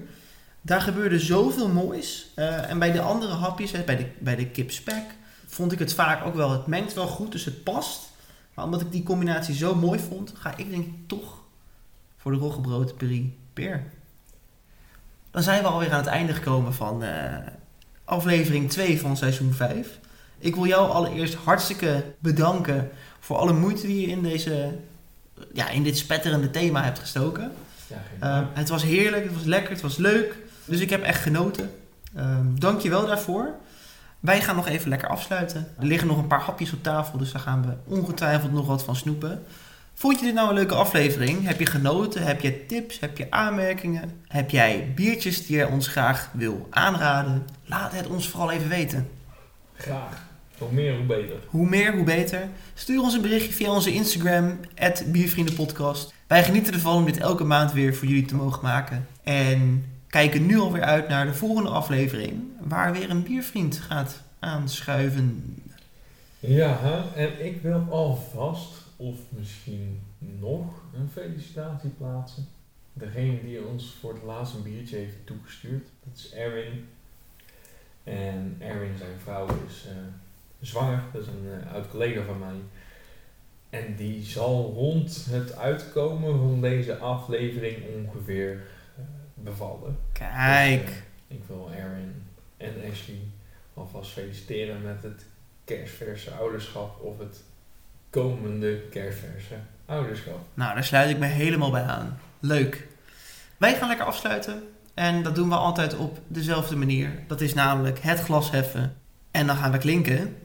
Daar 0.62 0.82
gebeurde 0.82 1.20
zoveel 1.20 1.68
moois. 1.68 2.32
Eh, 2.36 2.70
en 2.70 2.80
bij 2.80 2.92
de 2.92 3.02
andere 3.02 3.34
hapjes, 3.34 3.72
bij 3.72 3.98
de, 3.98 4.06
bij 4.20 4.36
de 4.36 4.48
kipspek, 4.48 5.04
vond 5.48 5.72
ik 5.72 5.80
het 5.80 5.94
vaak 5.94 6.26
ook 6.26 6.36
wel, 6.36 6.52
het 6.52 6.68
mengt 6.68 6.94
wel 6.94 7.08
goed, 7.08 7.32
dus 7.32 7.46
het 7.46 7.64
past. 7.64 8.10
Maar 8.54 8.66
omdat 8.66 8.82
ik 8.82 8.92
die 8.92 9.04
combinatie 9.04 9.56
zo 9.56 9.76
mooi 9.76 10.00
vond, 10.00 10.34
ga 10.36 10.58
ik 10.58 10.70
denk 10.70 10.86
ik 10.86 11.08
toch 11.08 11.42
voor 12.18 12.32
de 12.32 12.38
roggebrood 12.38 12.98
brie 12.98 13.38
peer. 13.54 13.84
Dan 15.32 15.44
zijn 15.44 15.62
we 15.62 15.68
alweer 15.68 15.92
aan 15.92 16.00
het 16.00 16.08
einde 16.08 16.34
gekomen 16.34 16.74
van 16.74 17.04
eh, 17.04 17.38
aflevering 18.04 18.70
2 18.70 19.00
van 19.00 19.18
seizoen 19.18 19.54
5. 19.54 20.00
Ik 20.38 20.56
wil 20.56 20.66
jou 20.66 20.92
allereerst 20.92 21.34
hartstikke 21.34 22.04
bedanken 22.20 22.90
voor 23.20 23.38
alle 23.38 23.54
moeite 23.54 23.88
die 23.88 24.02
je 24.02 24.08
in, 24.08 24.24
deze, 24.24 24.76
ja, 25.54 25.70
in 25.70 25.84
dit 25.84 25.98
spetterende 25.98 26.52
thema 26.52 26.84
hebt 26.84 27.00
gestoken. 27.00 27.52
Ja, 27.88 28.02
Uh, 28.24 28.48
het 28.54 28.70
was 28.70 28.84
heerlijk, 28.84 29.24
het 29.24 29.34
was 29.34 29.44
lekker, 29.44 29.72
het 29.72 29.82
was 29.82 29.98
leuk. 29.98 30.38
Dus 30.66 30.80
ik 30.80 30.90
heb 30.90 31.04
echt 31.04 31.22
genoten. 31.22 31.72
Ehm 32.16 32.56
Dank 32.56 32.82
je 32.82 32.90
wel 32.90 33.06
daarvoor. 33.06 33.56
Wij 34.20 34.42
gaan 34.42 34.56
nog 34.56 34.68
even 34.68 34.90
lekker 34.90 35.10
afsluiten. 35.10 35.68
Er 35.80 35.86
liggen 35.86 36.08
nog 36.08 36.18
een 36.18 36.28
paar 36.28 36.42
hapjes 36.42 36.74
op 36.74 36.84
tafel, 36.84 37.18
dus 37.18 37.32
daar 37.32 37.42
gaan 37.42 37.62
we 37.62 37.96
ongetwijfeld 37.96 38.52
nog 38.52 38.68
wat 38.68 38.84
van 38.84 38.96
snoepen. 38.96 39.44
Vond 39.94 40.20
je 40.20 40.26
dit 40.26 40.34
nou 40.34 40.50
een 40.50 40.56
leuke 40.56 40.76
aflevering? 40.76 41.48
Heb 41.48 41.60
je 41.60 41.66
genoten? 41.66 42.24
Heb 42.24 42.42
je 42.42 42.66
tips? 42.66 43.00
Heb 43.00 43.18
je 43.18 43.32
aanmerkingen? 43.32 44.22
Heb 44.28 44.50
jij 44.50 44.92
biertjes 44.96 45.46
die 45.46 45.58
je 45.58 45.68
ons 45.68 45.88
graag 45.88 46.30
wil 46.34 46.68
aanraden? 46.70 47.46
Laat 47.66 47.92
het 47.92 48.08
ons 48.08 48.30
vooral 48.30 48.52
even 48.52 48.70
weten. 48.70 49.10
Graag. 49.76 50.30
Hoe 50.58 50.72
meer, 50.72 50.96
hoe 50.96 51.06
beter. 51.06 51.36
Hoe 51.48 51.70
meer, 51.70 51.94
hoe 51.94 52.04
beter. 52.04 52.48
Stuur 52.74 53.02
ons 53.02 53.14
een 53.14 53.22
berichtje 53.22 53.54
via 53.54 53.72
onze 53.72 53.94
Instagram, 53.94 54.60
Biervriendenpodcast. 55.06 56.14
Wij 56.28 56.44
genieten 56.44 56.74
ervan 56.74 56.96
om 56.96 57.06
dit 57.06 57.18
elke 57.18 57.44
maand 57.44 57.72
weer 57.72 57.96
voor 57.96 58.08
jullie 58.08 58.26
te 58.26 58.36
mogen 58.36 58.64
maken. 58.64 59.08
En 59.24 59.86
kijken 60.12 60.46
nu 60.46 60.60
alweer 60.60 60.82
uit 60.82 61.08
naar 61.08 61.26
de 61.26 61.34
volgende 61.34 61.70
aflevering, 61.70 62.44
waar 62.60 62.92
weer 62.92 63.10
een 63.10 63.24
biervriend 63.24 63.78
gaat 63.78 64.22
aanschuiven. 64.40 65.56
Ja, 66.40 67.04
en 67.16 67.46
ik 67.46 67.62
wil 67.62 67.86
alvast, 67.90 68.72
of 68.96 69.16
misschien 69.30 70.00
nog, 70.18 70.66
een 70.96 71.10
felicitatie 71.14 71.90
plaatsen. 71.90 72.48
Degene 72.94 73.44
die 73.44 73.66
ons 73.66 73.96
voor 74.00 74.14
het 74.14 74.24
laatst 74.24 74.54
een 74.54 74.64
biertje 74.64 74.96
heeft 74.96 75.16
toegestuurd, 75.24 75.88
dat 76.04 76.18
is 76.18 76.34
Erwin. 76.34 76.88
En 78.04 78.56
Erwin, 78.60 78.98
zijn 78.98 79.20
vrouw, 79.24 79.48
is 79.68 79.86
uh, 79.88 79.94
zwanger. 80.62 81.04
Dat 81.14 81.22
is 81.22 81.28
een 81.28 81.46
uh, 81.66 81.74
oud 81.74 81.90
collega 81.90 82.24
van 82.24 82.40
mij. 82.40 82.60
En 83.70 83.96
die 83.96 84.24
zal 84.24 84.74
rond 84.76 85.26
het 85.30 85.56
uitkomen 85.56 86.38
van 86.38 86.62
deze 86.62 86.98
aflevering 86.98 87.78
ongeveer 87.96 88.62
bevallen. 89.44 89.98
Kijk. 90.12 90.86
Dus, 90.86 90.96
ik 91.28 91.42
wil 91.48 91.72
Erwin 91.78 92.24
en 92.58 92.74
Ashley 92.92 93.22
alvast 93.74 94.12
feliciteren 94.12 94.82
met 94.82 95.04
het 95.04 95.26
kerstverse 95.66 96.32
ouderschap 96.32 97.02
of 97.02 97.20
het 97.20 97.44
komende 98.10 98.82
kerstverse 98.90 99.56
ouderschap. 99.86 100.40
Nou, 100.54 100.74
daar 100.74 100.84
sluit 100.84 101.10
ik 101.10 101.18
me 101.18 101.26
helemaal 101.26 101.72
bij 101.72 101.84
aan. 101.84 102.20
Leuk. 102.40 102.88
Wij 103.58 103.76
gaan 103.76 103.88
lekker 103.88 104.06
afsluiten. 104.06 104.64
En 104.94 105.24
dat 105.24 105.36
doen 105.36 105.50
we 105.50 105.56
altijd 105.56 105.98
op 105.98 106.20
dezelfde 106.28 106.76
manier. 106.76 107.12
Dat 107.28 107.42
is 107.42 107.54
namelijk 107.54 108.00
het 108.00 108.20
glas 108.20 108.52
heffen. 108.52 108.96
En 109.32 109.48
dan 109.48 109.56
gaan 109.56 109.72
we 109.72 109.78
klinken. 109.78 110.38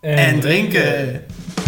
En, 0.00 0.16
en 0.16 0.40
drinken. 0.40 0.82
drinken. 0.82 1.67